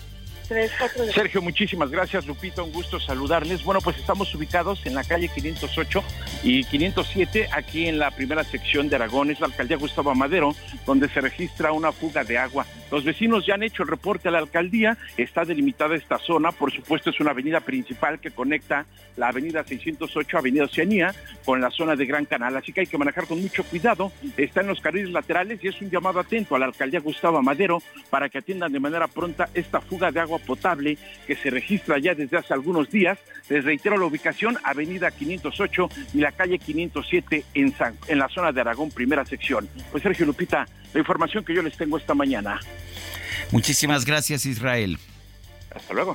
Sergio, 1.14 1.42
muchísimas 1.42 1.90
gracias, 1.90 2.26
Lupito, 2.26 2.64
un 2.64 2.72
gusto 2.72 3.00
saludarles. 3.00 3.64
Bueno, 3.64 3.80
pues 3.80 3.96
estamos 3.98 4.34
ubicados 4.34 4.84
en 4.86 4.94
la 4.94 5.04
calle 5.04 5.28
508 5.28 6.02
y 6.42 6.64
507, 6.64 7.48
aquí 7.52 7.86
en 7.86 7.98
la 7.98 8.10
primera 8.10 8.44
sección 8.44 8.88
de 8.88 8.96
Aragón, 8.96 9.30
es 9.30 9.40
la 9.40 9.46
alcaldía 9.46 9.76
Gustavo 9.76 10.14
Madero, 10.14 10.54
donde 10.86 11.08
se 11.08 11.20
registra 11.20 11.72
una 11.72 11.92
fuga 11.92 12.24
de 12.24 12.38
agua. 12.38 12.66
Los 12.90 13.04
vecinos 13.04 13.46
ya 13.46 13.54
han 13.54 13.62
hecho 13.62 13.84
el 13.84 13.88
reporte 13.88 14.28
a 14.28 14.30
la 14.30 14.38
alcaldía, 14.38 14.98
está 15.16 15.44
delimitada 15.44 15.94
esta 15.94 16.18
zona, 16.18 16.52
por 16.52 16.72
supuesto 16.72 17.10
es 17.10 17.20
una 17.20 17.30
avenida 17.30 17.60
principal 17.60 18.20
que 18.20 18.30
conecta 18.30 18.84
la 19.16 19.28
avenida 19.28 19.64
608, 19.64 20.38
avenida 20.38 20.64
Oceanía, 20.64 21.14
con 21.44 21.60
la 21.60 21.70
zona 21.70 21.96
de 21.96 22.04
Gran 22.04 22.26
Canal, 22.26 22.56
así 22.56 22.72
que 22.72 22.80
hay 22.80 22.86
que 22.86 22.98
manejar 22.98 23.26
con 23.26 23.40
mucho 23.40 23.64
cuidado, 23.64 24.12
está 24.36 24.60
en 24.60 24.66
los 24.66 24.80
carriles 24.80 25.10
laterales 25.10 25.62
y 25.62 25.68
es 25.68 25.80
un 25.80 25.90
llamado 25.90 26.20
atento 26.20 26.54
a 26.54 26.58
la 26.58 26.66
alcaldía 26.66 27.00
Gustavo 27.00 27.42
Madero 27.42 27.82
para 28.10 28.28
que 28.28 28.38
atiendan 28.38 28.72
de 28.72 28.80
manera 28.80 29.06
pronta 29.06 29.48
esta 29.54 29.80
fuga 29.80 30.10
de 30.10 30.20
agua 30.20 30.38
potable 30.42 30.98
que 31.26 31.36
se 31.36 31.50
registra 31.50 31.98
ya 31.98 32.14
desde 32.14 32.36
hace 32.36 32.52
algunos 32.52 32.90
días. 32.90 33.18
Les 33.48 33.64
reitero 33.64 33.98
la 33.98 34.06
ubicación, 34.06 34.58
Avenida 34.64 35.10
508 35.10 35.88
y 36.14 36.18
la 36.18 36.32
calle 36.32 36.58
507 36.58 37.44
en, 37.54 37.74
en 38.08 38.18
la 38.18 38.28
zona 38.28 38.52
de 38.52 38.60
Aragón, 38.60 38.90
primera 38.90 39.24
sección. 39.24 39.68
Pues 39.90 40.02
Sergio 40.02 40.26
Lupita, 40.26 40.66
la 40.92 41.00
información 41.00 41.44
que 41.44 41.54
yo 41.54 41.62
les 41.62 41.76
tengo 41.76 41.98
esta 41.98 42.14
mañana. 42.14 42.60
Muchísimas 43.50 44.04
gracias, 44.04 44.46
Israel. 44.46 44.98
Hasta 45.74 45.94
luego. 45.94 46.14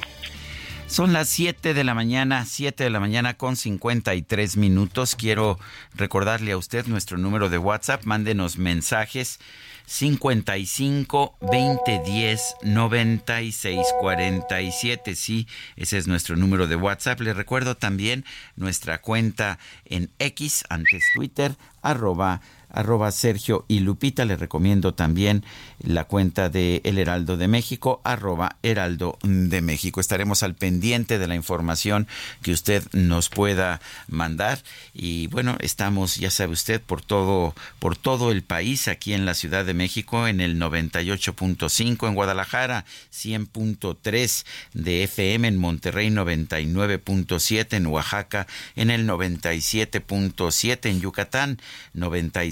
Son 0.87 1.11
las 1.11 1.27
7 1.29 1.73
de 1.73 1.83
la 1.83 1.93
mañana, 1.93 2.45
7 2.45 2.85
de 2.85 2.89
la 2.89 3.01
mañana 3.01 3.33
con 3.33 3.57
53 3.57 4.55
minutos. 4.55 5.17
Quiero 5.17 5.59
recordarle 5.93 6.53
a 6.53 6.57
usted 6.57 6.85
nuestro 6.87 7.17
número 7.17 7.49
de 7.49 7.57
WhatsApp. 7.57 8.05
Mándenos 8.05 8.57
mensajes 8.57 9.39
55 9.87 11.37
20 11.49 12.01
10 12.05 12.55
96 12.61 13.87
47. 14.01 15.15
Sí, 15.15 15.47
ese 15.77 15.97
es 15.97 16.07
nuestro 16.07 16.35
número 16.35 16.67
de 16.67 16.75
WhatsApp. 16.75 17.21
Le 17.21 17.33
recuerdo 17.33 17.75
también 17.75 18.25
nuestra 18.57 19.01
cuenta 19.01 19.59
en 19.85 20.11
X, 20.19 20.65
antes 20.69 21.03
Twitter, 21.15 21.55
arroba 21.81 22.41
arroba 22.69 23.11
Sergio 23.11 23.65
y 23.67 23.79
Lupita. 23.79 24.25
Le 24.25 24.35
recomiendo 24.35 24.93
también 24.93 25.43
la 25.79 26.05
cuenta 26.05 26.49
de 26.49 26.81
El 26.83 26.97
Heraldo 26.97 27.37
de 27.37 27.47
México, 27.47 28.01
arroba 28.03 28.57
Heraldo 28.63 29.17
de 29.23 29.61
México. 29.61 29.99
Estaremos 29.99 30.43
al 30.43 30.55
pendiente 30.55 31.19
de 31.19 31.27
la 31.27 31.35
información 31.35 32.07
que 32.41 32.51
usted 32.51 32.83
nos 32.93 33.29
pueda 33.29 33.79
mandar. 34.07 34.63
Y 34.93 35.27
bueno, 35.27 35.57
estamos, 35.59 36.17
ya 36.17 36.31
sabe 36.31 36.53
usted, 36.53 36.81
por 36.81 37.01
todo, 37.01 37.53
por 37.79 37.95
todo 37.95 38.31
el 38.31 38.43
país, 38.43 38.87
aquí 38.87 39.13
en 39.13 39.25
la 39.25 39.33
Ciudad 39.33 39.65
de 39.65 39.73
México, 39.73 40.27
en 40.27 40.41
el 40.41 40.59
98.5, 40.59 42.07
en 42.07 42.15
Guadalajara, 42.15 42.85
100.3 43.13 44.45
de 44.73 45.03
FM, 45.03 45.47
en 45.47 45.57
Monterrey 45.57 46.09
99.7, 46.09 47.73
en 47.75 47.87
Oaxaca, 47.87 48.47
en 48.75 48.89
el 48.89 49.07
97.7, 49.07 50.89
en 50.89 51.01
Yucatán 51.01 51.59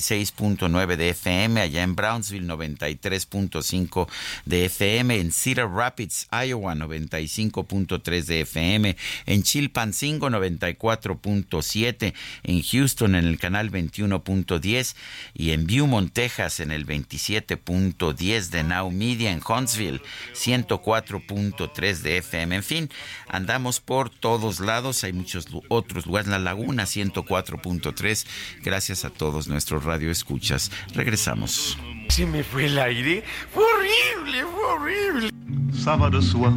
96.9 0.06 0.96
de 0.96 1.10
FM, 1.10 1.62
allá 1.62 1.84
en 1.84 1.96
Brownsville 1.96 2.46
93 2.46 3.06
3.5 3.06 4.08
de 4.46 4.66
FM, 4.66 5.20
en 5.20 5.32
Cedar 5.32 5.70
Rapids, 5.70 6.28
Iowa 6.32 6.76
95.3 6.76 8.26
de 8.26 8.42
FM, 8.42 8.98
en 9.26 9.44
Chilpancingo 9.44 10.30
94.7, 10.30 12.14
en 12.44 12.64
Houston 12.64 13.16
en 13.16 13.26
el 13.26 13.40
canal 13.40 13.72
21.10 13.72 14.96
y 15.34 15.52
en 15.52 15.68
Beaumont, 15.68 16.12
Texas 16.12 16.60
en 16.60 16.72
el 16.72 16.86
27.10 16.86 18.50
de 18.50 18.64
Now 18.64 18.92
Media, 18.92 19.32
en 19.32 19.42
Huntsville 19.48 20.02
104.3 20.34 21.98
de 22.02 22.18
FM. 22.18 22.56
En 22.56 22.64
fin, 22.64 22.90
andamos 23.28 23.80
por 23.80 24.10
todos 24.10 24.60
lados, 24.60 25.04
hay 25.04 25.14
muchos 25.14 25.48
otros 25.70 26.06
lugares, 26.06 26.28
la 26.28 26.40
Laguna 26.40 26.84
104.3. 26.84 28.26
Gracias 28.64 29.06
a 29.06 29.10
todos 29.10 29.48
nuestros 29.48 29.84
radioescuchas. 29.96 30.72
Regresamos. 30.96 31.78
Se 32.10 32.26
me 32.26 32.44
fue 32.44 32.66
el 32.66 32.78
aire. 32.78 33.24
Fue 33.54 33.64
horrible, 33.64 34.46
fue 34.52 34.66
horrible. 34.74 35.30
Ça 35.74 35.96
va 35.98 36.10
de 36.10 36.22
soi. 36.22 36.54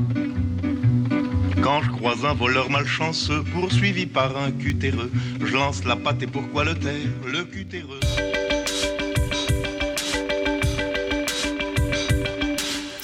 Quand 1.62 1.82
je 1.82 1.90
croise 1.90 2.24
un 2.24 2.34
voleur 2.34 2.70
malchanceux 2.70 3.42
poursuivi 3.52 4.06
par 4.06 4.36
un 4.36 4.50
cutéreux, 4.52 5.10
je 5.40 5.54
lance 5.54 5.84
la 5.84 5.96
patte 5.96 6.22
et 6.22 6.26
pourquoi 6.26 6.64
le 6.64 6.74
taire, 6.74 7.12
le 7.26 7.44
cutéreux? 7.44 8.00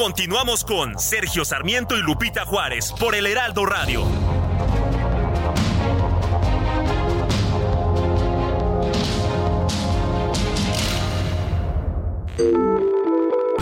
Continuamos 0.00 0.64
con 0.64 0.98
Sergio 0.98 1.44
Sarmiento 1.44 1.94
y 1.94 2.00
Lupita 2.00 2.46
Juárez 2.46 2.90
por 2.98 3.14
el 3.14 3.26
Heraldo 3.26 3.66
Radio. 3.66 4.06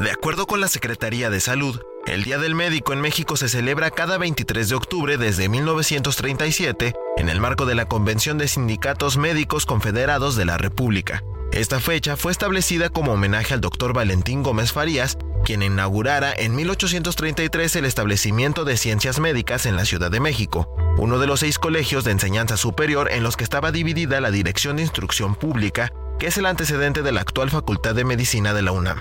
De 0.01 0.11
acuerdo 0.12 0.47
con 0.47 0.61
la 0.61 0.68
Secretaría 0.68 1.28
de 1.28 1.41
Salud, 1.41 1.80
el 2.09 2.24
Día 2.24 2.38
del 2.38 2.54
Médico 2.54 2.92
en 2.92 3.00
México 3.00 3.36
se 3.36 3.48
celebra 3.48 3.90
cada 3.90 4.18
23 4.18 4.68
de 4.68 4.74
octubre 4.74 5.18
desde 5.18 5.48
1937 5.48 6.94
en 7.16 7.28
el 7.28 7.40
marco 7.40 7.66
de 7.66 7.74
la 7.74 7.86
Convención 7.86 8.38
de 8.38 8.48
Sindicatos 8.48 9.18
Médicos 9.18 9.66
Confederados 9.66 10.34
de 10.34 10.46
la 10.46 10.56
República. 10.56 11.22
Esta 11.52 11.80
fecha 11.80 12.16
fue 12.16 12.32
establecida 12.32 12.88
como 12.88 13.12
homenaje 13.12 13.54
al 13.54 13.61
doctor 13.61 13.92
Valentín 13.92 14.42
Gómez 14.42 14.72
Farías, 14.72 15.18
quien 15.44 15.62
inaugurara 15.62 16.32
en 16.32 16.54
1833 16.54 17.76
el 17.76 17.84
establecimiento 17.84 18.64
de 18.64 18.76
ciencias 18.76 19.18
médicas 19.18 19.66
en 19.66 19.76
la 19.76 19.84
Ciudad 19.84 20.11
de 20.11 20.20
México, 20.20 20.74
uno 20.96 21.18
de 21.18 21.26
los 21.26 21.40
seis 21.40 21.59
colegios 21.59 22.04
de 22.04 22.12
enseñanza 22.12 22.56
superior 22.56 23.11
en 23.11 23.22
los 23.22 23.36
que 23.36 23.44
estaba 23.44 23.70
dividida 23.70 24.20
la 24.20 24.30
Dirección 24.30 24.76
de 24.76 24.82
Instrucción 24.82 25.34
Pública, 25.34 25.92
que 26.19 26.27
es 26.27 26.39
el 26.39 26.47
antecedente 26.47 27.03
de 27.03 27.12
la 27.12 27.21
actual 27.21 27.51
Facultad 27.51 27.95
de 27.95 28.05
Medicina 28.05 28.53
de 28.53 28.62
la 28.62 28.73
UNAM. 28.73 28.99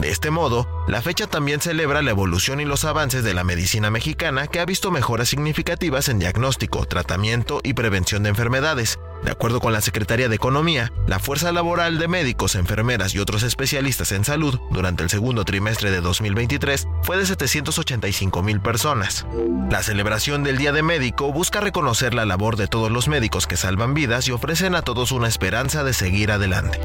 De 0.00 0.10
este 0.10 0.30
modo, 0.30 0.66
la 0.88 1.00
fecha 1.00 1.26
también 1.26 1.60
celebra 1.60 2.02
la 2.02 2.10
evolución 2.10 2.60
y 2.60 2.64
los 2.64 2.84
avances 2.84 3.22
de 3.22 3.34
la 3.34 3.44
medicina 3.44 3.90
mexicana 3.90 4.48
que 4.48 4.60
ha 4.60 4.64
visto 4.64 4.90
mejoras 4.90 5.28
significativas 5.28 6.08
en 6.08 6.18
diagnóstico, 6.18 6.84
tratamiento 6.86 7.60
y 7.62 7.74
prevención 7.74 8.22
de 8.22 8.30
enfermedades. 8.30 8.98
De 9.24 9.30
acuerdo 9.30 9.60
con 9.60 9.72
la 9.72 9.80
Secretaría 9.80 10.28
de 10.28 10.36
Economía, 10.36 10.92
la 11.06 11.18
fuerza 11.18 11.52
laboral 11.52 11.98
de 11.98 12.08
médicos, 12.08 12.54
enfermeras 12.54 13.14
y 13.14 13.18
otros 13.18 13.42
especialistas 13.42 14.12
en 14.12 14.24
salud 14.24 14.58
durante 14.70 15.02
el 15.02 15.10
segundo 15.10 15.44
trimestre 15.44 15.90
de 15.90 16.00
2023 16.00 16.86
fue 17.02 17.16
de 17.16 17.26
785 17.26 18.42
mil 18.42 18.60
personas. 18.60 19.26
La 19.70 19.82
celebración 19.82 20.44
del 20.44 20.58
Día 20.58 20.72
de 20.72 20.82
Médico 20.82 21.32
busca 21.32 21.60
reconocer 21.60 22.14
la 22.14 22.24
labor 22.24 22.56
de 22.56 22.68
todos 22.68 22.90
los 22.90 23.08
médicos 23.08 23.46
que 23.46 23.56
salvan 23.56 23.94
vidas 23.94 24.28
y 24.28 24.32
ofrecen 24.32 24.74
a 24.74 24.82
todos 24.82 25.12
una 25.12 25.28
esperanza 25.28 25.82
de 25.82 25.92
seguir 25.92 26.30
adelante. 26.30 26.80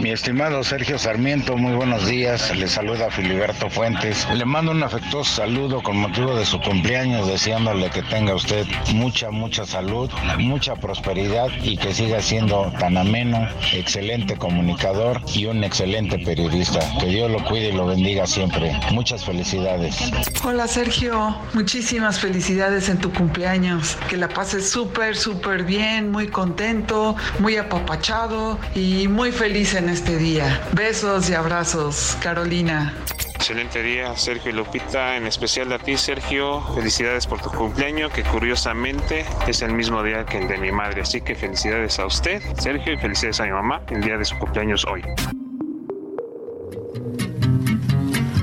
Mi 0.00 0.12
estimado 0.12 0.64
Sergio 0.64 0.98
Sarmiento, 0.98 1.58
muy 1.58 1.74
buenos 1.74 2.06
días. 2.06 2.56
Le 2.56 2.68
saluda 2.68 3.10
Filiberto 3.10 3.68
Fuentes. 3.68 4.26
Le 4.34 4.46
mando 4.46 4.72
un 4.72 4.82
afectuoso 4.82 5.30
saludo 5.30 5.82
con 5.82 5.98
motivo 5.98 6.34
de 6.34 6.46
su 6.46 6.58
cumpleaños, 6.58 7.26
deseándole 7.26 7.90
que 7.90 8.02
tenga 8.04 8.34
usted 8.34 8.66
mucha, 8.94 9.30
mucha 9.30 9.66
salud, 9.66 10.10
mucha 10.38 10.74
prosperidad 10.74 11.48
y 11.62 11.76
que 11.76 11.92
siga 11.92 12.22
siendo 12.22 12.72
tan 12.78 12.96
ameno, 12.96 13.46
excelente 13.74 14.38
comunicador 14.38 15.20
y 15.34 15.44
un 15.44 15.64
excelente 15.64 16.18
periodista. 16.18 16.80
Que 16.98 17.06
Dios 17.06 17.30
lo 17.30 17.44
cuide 17.44 17.68
y 17.68 17.72
lo 17.72 17.84
bendiga 17.84 18.26
siempre. 18.26 18.72
Muchas 18.92 19.26
felicidades. 19.26 19.98
Hola 20.42 20.66
Sergio, 20.66 21.36
muchísimas 21.52 22.20
felicidades 22.20 22.88
en 22.88 22.96
tu 22.96 23.12
cumpleaños. 23.12 23.98
Que 24.08 24.16
la 24.16 24.30
pases 24.30 24.70
súper, 24.70 25.14
súper 25.14 25.64
bien, 25.64 26.10
muy 26.10 26.28
contento, 26.28 27.16
muy 27.38 27.58
apapachado 27.58 28.58
y 28.74 29.06
muy 29.06 29.30
feliz 29.30 29.74
en 29.74 29.89
este 29.90 30.16
día. 30.16 30.60
Besos 30.72 31.28
y 31.30 31.34
abrazos, 31.34 32.16
Carolina. 32.22 32.94
Excelente 33.34 33.82
día, 33.82 34.16
Sergio 34.16 34.52
y 34.52 34.54
Lupita, 34.54 35.16
en 35.16 35.26
especial 35.26 35.72
a 35.72 35.78
ti, 35.78 35.96
Sergio. 35.96 36.60
Felicidades 36.74 37.26
por 37.26 37.40
tu 37.40 37.50
cumpleaños, 37.50 38.12
que 38.12 38.22
curiosamente 38.22 39.24
es 39.48 39.62
el 39.62 39.72
mismo 39.72 40.02
día 40.02 40.24
que 40.24 40.38
el 40.38 40.48
de 40.48 40.58
mi 40.58 40.70
madre. 40.70 41.02
Así 41.02 41.20
que 41.20 41.34
felicidades 41.34 41.98
a 41.98 42.06
usted, 42.06 42.42
Sergio, 42.58 42.92
y 42.92 42.98
felicidades 42.98 43.40
a 43.40 43.44
mi 43.44 43.52
mamá, 43.52 43.82
el 43.88 44.02
día 44.02 44.16
de 44.16 44.24
su 44.24 44.38
cumpleaños 44.38 44.84
hoy. 44.84 45.02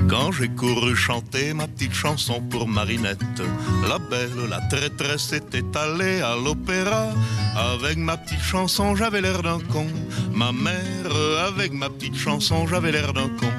Quand 0.08 0.32
j'ai 0.32 0.48
couru 0.48 0.96
chanter 0.96 1.52
ma 1.52 1.66
petite 1.66 1.92
chanson 1.92 2.40
pour 2.40 2.66
Marinette, 2.66 3.42
la 3.86 3.98
belle, 3.98 4.48
la 4.48 4.60
traîtresse 4.62 5.34
était 5.34 5.64
allée 5.76 6.22
à 6.22 6.34
l'opéra. 6.34 7.08
Avec 7.54 7.98
ma 7.98 8.16
petite 8.16 8.40
chanson, 8.40 8.96
j'avais 8.96 9.20
l'air 9.20 9.42
d'un 9.42 9.60
con. 9.60 9.86
Ma 10.32 10.50
mère, 10.50 11.12
avec 11.46 11.72
ma 11.72 11.90
petite 11.90 12.16
chanson, 12.16 12.66
j'avais 12.66 12.92
l'air 12.92 13.12
d'un 13.12 13.28
con. 13.28 13.52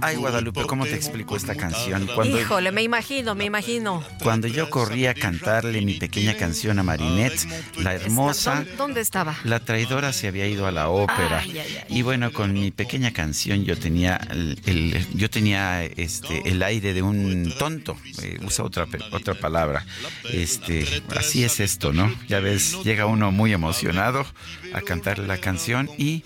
Ay, 0.00 0.16
Guadalupe, 0.16 0.64
¿cómo 0.66 0.84
te 0.84 0.94
explico 0.94 1.36
esta 1.36 1.54
canción? 1.54 2.06
Cuando, 2.14 2.40
Híjole, 2.40 2.72
me 2.72 2.82
imagino, 2.82 3.34
me 3.34 3.44
imagino. 3.44 4.04
Cuando 4.22 4.46
yo 4.48 4.68
corría 4.70 5.10
a 5.10 5.14
cantarle 5.14 5.80
mi 5.82 5.94
pequeña 5.94 6.36
canción 6.36 6.78
a 6.78 6.82
Marinette, 6.82 7.46
la 7.78 7.94
hermosa. 7.94 8.64
¿Dónde 8.76 9.00
estaba? 9.00 9.36
La 9.44 9.60
traidora 9.60 10.12
se 10.12 10.28
había 10.28 10.46
ido 10.46 10.66
a 10.66 10.72
la 10.72 10.88
ópera. 10.88 11.40
Ay, 11.40 11.58
ay, 11.58 11.76
ay. 11.88 11.96
Y 11.96 12.02
bueno, 12.02 12.32
con 12.32 12.52
mi 12.52 12.70
pequeña 12.70 13.12
canción 13.12 13.64
yo 13.64 13.78
tenía 13.78 14.16
el, 14.30 14.60
el- 14.66 15.06
yo 15.14 15.30
tenía 15.30 15.84
este 15.84 16.48
el 16.48 16.62
aire 16.62 16.92
de 16.94 17.02
un 17.02 17.52
tonto. 17.58 17.96
Eh, 18.22 18.38
usa 18.44 18.64
otra 18.64 18.86
pe- 18.86 18.98
otra 19.12 19.34
palabra. 19.34 19.84
Este, 20.30 20.86
así 21.16 21.44
es 21.44 21.60
esto, 21.60 21.92
¿no? 21.92 22.12
Ya 22.28 22.40
ves, 22.40 22.78
llega 22.84 23.06
uno 23.06 23.30
muy 23.32 23.52
emocionado 23.52 24.26
a 24.74 24.80
cantar 24.80 25.18
la 25.18 25.38
canción 25.38 25.88
y 25.98 26.24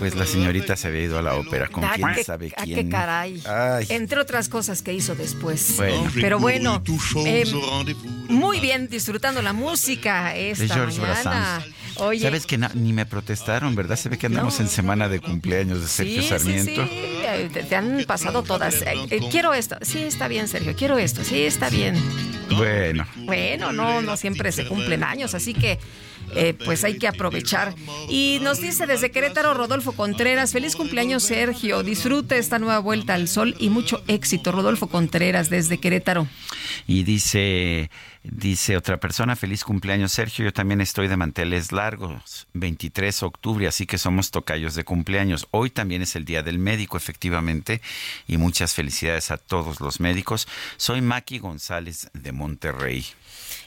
Pues 0.00 0.16
la 0.16 0.24
señorita 0.26 0.76
se 0.76 0.88
había 0.88 1.02
ido 1.02 1.18
a 1.18 1.22
la 1.22 1.34
ópera. 1.36 1.68
¿Con 1.68 1.84
quién 1.86 2.08
qué- 2.14 2.24
sabe 2.24 2.50
quién? 2.64 2.74
qué 2.74 2.88
caray. 2.88 3.40
Ay. 3.46 3.86
Entre 3.90 4.18
otras 4.18 4.48
cosas 4.48 4.80
que 4.82 4.94
hizo 4.94 5.14
después. 5.14 5.76
Bueno. 5.76 6.10
Pero 6.14 6.38
bueno, 6.38 6.82
eh, 7.26 7.44
muy 8.28 8.60
bien, 8.60 8.88
disfrutando 8.88 9.42
la 9.42 9.52
música 9.52 10.34
esta 10.34 10.74
George 10.74 10.98
mañana. 11.00 11.62
Oye, 11.96 12.22
Sabes 12.22 12.46
que 12.46 12.56
ni 12.74 12.94
me 12.94 13.04
protestaron, 13.04 13.74
¿verdad? 13.74 13.96
Se 13.96 14.08
ve 14.08 14.16
que 14.16 14.24
andamos 14.26 14.58
en 14.60 14.68
semana 14.68 15.08
de 15.10 15.20
cumpleaños 15.20 15.82
de 15.82 15.86
Sergio 15.88 16.22
sí, 16.22 16.28
Sarmiento. 16.30 16.82
sí, 16.86 16.90
sí, 16.90 17.20
eh, 17.26 17.50
te, 17.52 17.62
te 17.64 17.76
han 17.76 18.04
pasado 18.06 18.42
todas. 18.42 18.80
Eh, 18.80 18.94
eh, 19.10 19.20
quiero 19.30 19.52
esto. 19.52 19.76
Sí, 19.82 19.98
está 20.04 20.26
bien, 20.28 20.48
Sergio. 20.48 20.74
Quiero 20.74 20.96
esto. 20.96 21.22
Sí, 21.24 21.42
está 21.42 21.68
bien. 21.68 21.96
Bueno, 22.56 23.06
Bueno, 23.16 23.72
no, 23.72 24.00
no 24.00 24.16
siempre 24.16 24.50
se 24.50 24.66
cumplen 24.66 25.04
años, 25.04 25.34
así 25.34 25.52
que 25.52 25.78
eh, 26.34 26.54
pues 26.64 26.84
hay 26.84 26.98
que 26.98 27.08
aprovechar. 27.08 27.74
Y 28.08 28.38
nos 28.42 28.60
dice 28.60 28.86
desde 28.86 29.10
Querétaro 29.10 29.54
Rodolfo 29.54 29.92
Contreras, 29.92 30.52
feliz 30.52 30.76
cumpleaños 30.76 31.22
Sergio, 31.24 31.82
disfrute 31.82 32.38
esta 32.38 32.58
nueva 32.58 32.78
vuelta 32.78 33.14
al 33.14 33.28
sol 33.28 33.54
y 33.58 33.70
mucho 33.70 34.02
éxito. 34.06 34.52
Rodolfo 34.52 34.88
Contreras 34.88 35.50
desde 35.50 35.78
Querétaro. 35.78 36.26
y 36.86 37.02
dice, 37.04 37.90
dice 38.22 38.76
otra 38.76 38.98
persona, 38.98 39.36
feliz 39.36 39.64
cumpleaños 39.64 40.12
Sergio, 40.12 40.44
yo 40.44 40.52
también 40.52 40.80
estoy 40.80 41.08
de 41.08 41.16
manteles 41.16 41.72
largos, 41.72 42.46
23 42.54 43.20
de 43.20 43.26
octubre, 43.26 43.66
así 43.66 43.86
que 43.86 43.98
somos 43.98 44.30
tocayos 44.30 44.74
de 44.74 44.84
cumpleaños. 44.84 45.46
Hoy 45.50 45.70
también 45.70 46.02
es 46.02 46.16
el 46.16 46.24
Día 46.24 46.42
del 46.42 46.58
Médico, 46.58 46.96
efectivamente, 46.96 47.80
y 48.26 48.36
muchas 48.36 48.74
felicidades 48.74 49.30
a 49.30 49.36
todos 49.36 49.80
los 49.80 50.00
médicos. 50.00 50.48
Soy 50.76 51.00
Maki 51.00 51.38
González 51.38 52.10
de 52.12 52.32
Monterrey. 52.32 53.04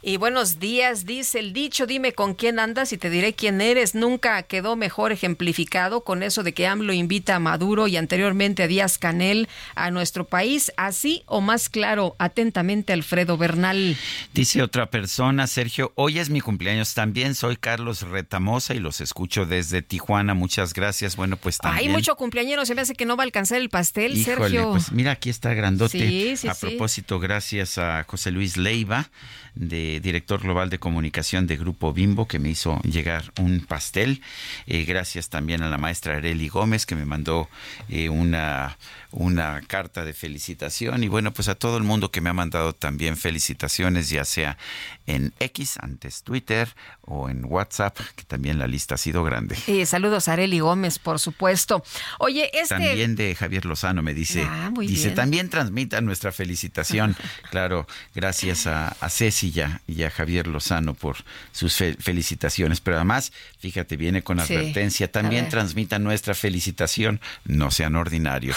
Y 0.05 0.17
buenos 0.17 0.59
días, 0.59 1.05
dice 1.05 1.39
el 1.39 1.53
dicho, 1.53 1.87
dime 1.87 2.11
con 2.11 2.33
quién 2.33 2.59
andas 2.59 2.91
y 2.91 2.97
te 2.97 3.09
diré 3.09 3.35
quién 3.35 3.61
eres. 3.61 3.95
Nunca 3.95 4.43
quedó 4.43 4.75
mejor 4.75 5.13
ejemplificado 5.13 6.03
con 6.03 6.23
eso 6.23 6.43
de 6.43 6.53
que 6.53 6.67
AMLO 6.67 6.91
invita 6.91 7.37
a 7.37 7.39
Maduro 7.39 7.87
y 7.87 7.95
anteriormente 7.95 8.63
a 8.63 8.67
Díaz 8.67 8.97
Canel 8.97 9.47
a 9.75 9.91
nuestro 9.91 10.25
país, 10.25 10.73
así 10.75 11.23
o 11.25 11.39
más 11.39 11.69
claro, 11.69 12.17
atentamente 12.19 12.91
Alfredo 12.91 13.37
Bernal. 13.37 13.95
Dice 14.33 14.61
otra 14.61 14.87
persona, 14.89 15.47
Sergio, 15.47 15.93
hoy 15.95 16.19
es 16.19 16.29
mi 16.29 16.41
cumpleaños 16.41 16.93
también, 16.95 17.33
soy 17.33 17.55
Carlos 17.55 18.01
Retamosa 18.01 18.75
y 18.75 18.79
los 18.79 18.99
escucho 18.99 19.45
desde 19.45 19.81
Tijuana, 19.81 20.33
muchas 20.33 20.73
gracias. 20.73 21.15
Bueno, 21.15 21.37
pues 21.37 21.59
también... 21.59 21.87
Hay 21.87 21.93
mucho 21.93 22.17
cumpleañero, 22.17 22.65
se 22.65 22.75
me 22.75 22.81
hace 22.81 22.93
que 22.93 23.05
no 23.05 23.15
va 23.15 23.23
a 23.23 23.27
alcanzar 23.27 23.61
el 23.61 23.69
pastel, 23.69 24.17
Híjole, 24.17 24.49
Sergio. 24.49 24.71
pues 24.71 24.91
mira, 24.91 25.13
aquí 25.13 25.29
está 25.29 25.53
grandote. 25.53 25.97
Sí, 25.97 26.35
sí, 26.35 26.49
a 26.49 26.55
sí. 26.55 26.67
propósito, 26.67 27.21
gracias 27.21 27.77
a 27.77 28.03
José 28.03 28.31
Luis 28.31 28.57
Leiva, 28.57 29.09
de 29.55 29.99
director 29.99 30.41
global 30.41 30.69
de 30.69 30.79
comunicación 30.79 31.47
de 31.47 31.57
Grupo 31.57 31.93
Bimbo, 31.93 32.27
que 32.27 32.39
me 32.39 32.49
hizo 32.49 32.79
llegar 32.81 33.31
un 33.39 33.61
pastel. 33.61 34.21
Eh, 34.65 34.83
gracias 34.85 35.29
también 35.29 35.63
a 35.63 35.69
la 35.69 35.77
maestra 35.77 36.17
Areli 36.17 36.49
Gómez, 36.49 36.85
que 36.85 36.95
me 36.95 37.05
mandó 37.05 37.49
eh, 37.89 38.09
una, 38.09 38.77
una 39.11 39.61
carta 39.61 40.05
de 40.05 40.13
felicitación. 40.13 41.03
Y 41.03 41.07
bueno, 41.07 41.31
pues 41.31 41.47
a 41.47 41.55
todo 41.55 41.77
el 41.77 41.83
mundo 41.83 42.11
que 42.11 42.21
me 42.21 42.29
ha 42.29 42.33
mandado 42.33 42.73
también 42.73 43.17
felicitaciones, 43.17 44.09
ya 44.09 44.25
sea 44.25 44.57
en 45.05 45.33
X, 45.39 45.77
antes 45.81 46.23
Twitter, 46.23 46.69
o 47.05 47.29
en 47.29 47.43
WhatsApp, 47.45 47.97
que 48.15 48.23
también 48.23 48.59
la 48.59 48.67
lista 48.67 48.95
ha 48.95 48.97
sido 48.97 49.23
grande. 49.23 49.57
Eh, 49.67 49.85
saludos 49.85 50.27
a 50.27 50.33
Areli 50.33 50.59
Gómez, 50.59 50.99
por 50.99 51.19
supuesto. 51.19 51.83
Oye, 52.19 52.49
este... 52.53 52.75
También 52.75 53.15
de 53.15 53.35
Javier 53.35 53.65
Lozano 53.65 54.01
me 54.01 54.13
dice, 54.13 54.45
Ah, 54.49 54.69
muy 54.73 54.87
dice, 54.87 55.07
bien. 55.07 55.15
también 55.15 55.49
transmita 55.49 55.99
nuestra 56.01 56.31
felicitación. 56.31 57.15
claro, 57.51 57.87
gracias 58.15 58.67
a, 58.67 58.89
a 58.99 59.09
Ceci 59.09 59.51
y 59.53 59.59
a, 59.61 59.81
y 59.87 60.03
a 60.03 60.09
Javier 60.11 60.47
Lozano 60.47 60.93
por 60.93 61.17
sus 61.51 61.75
fe- 61.75 61.95
felicitaciones. 61.99 62.79
Pero 62.79 62.97
además, 62.97 63.33
fíjate, 63.59 63.97
viene 63.97 64.23
con 64.23 64.39
advertencia, 64.39 65.11
también 65.11 65.43
ver. 65.45 65.51
transmitan 65.51 66.03
nuestra 66.03 66.33
felicitación. 66.33 67.19
No 67.43 67.69
sean 67.71 67.95
ordinarios. 67.95 68.55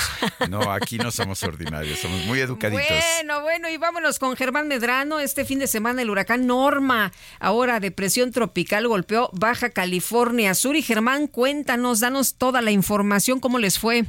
No, 0.49 0.71
aquí 0.73 0.99
no 0.99 1.11
somos 1.11 1.43
ordinarios, 1.43 1.99
somos 1.99 2.25
muy 2.27 2.39
educaditos. 2.41 2.87
Bueno, 3.19 3.41
bueno, 3.43 3.69
y 3.71 3.77
vámonos 3.77 4.19
con 4.19 4.37
Germán 4.37 4.69
Medrano. 4.69 5.19
Este 5.19 5.45
fin 5.45 5.59
de 5.59 5.67
semana 5.67 6.03
el 6.03 6.11
huracán 6.11 6.47
Norma, 6.47 7.13
ahora 7.41 7.81
depresión 7.81 8.31
tropical, 8.37 8.87
golpeó 8.87 9.31
Baja 9.33 9.71
California 9.71 10.55
Sur. 10.55 10.77
Y 10.77 10.83
Germán, 10.83 11.27
cuéntanos, 11.27 12.01
danos 12.01 12.35
toda 12.35 12.61
la 12.61 12.71
información, 12.71 13.41
¿cómo 13.41 13.59
les 13.59 13.79
fue? 13.79 14.05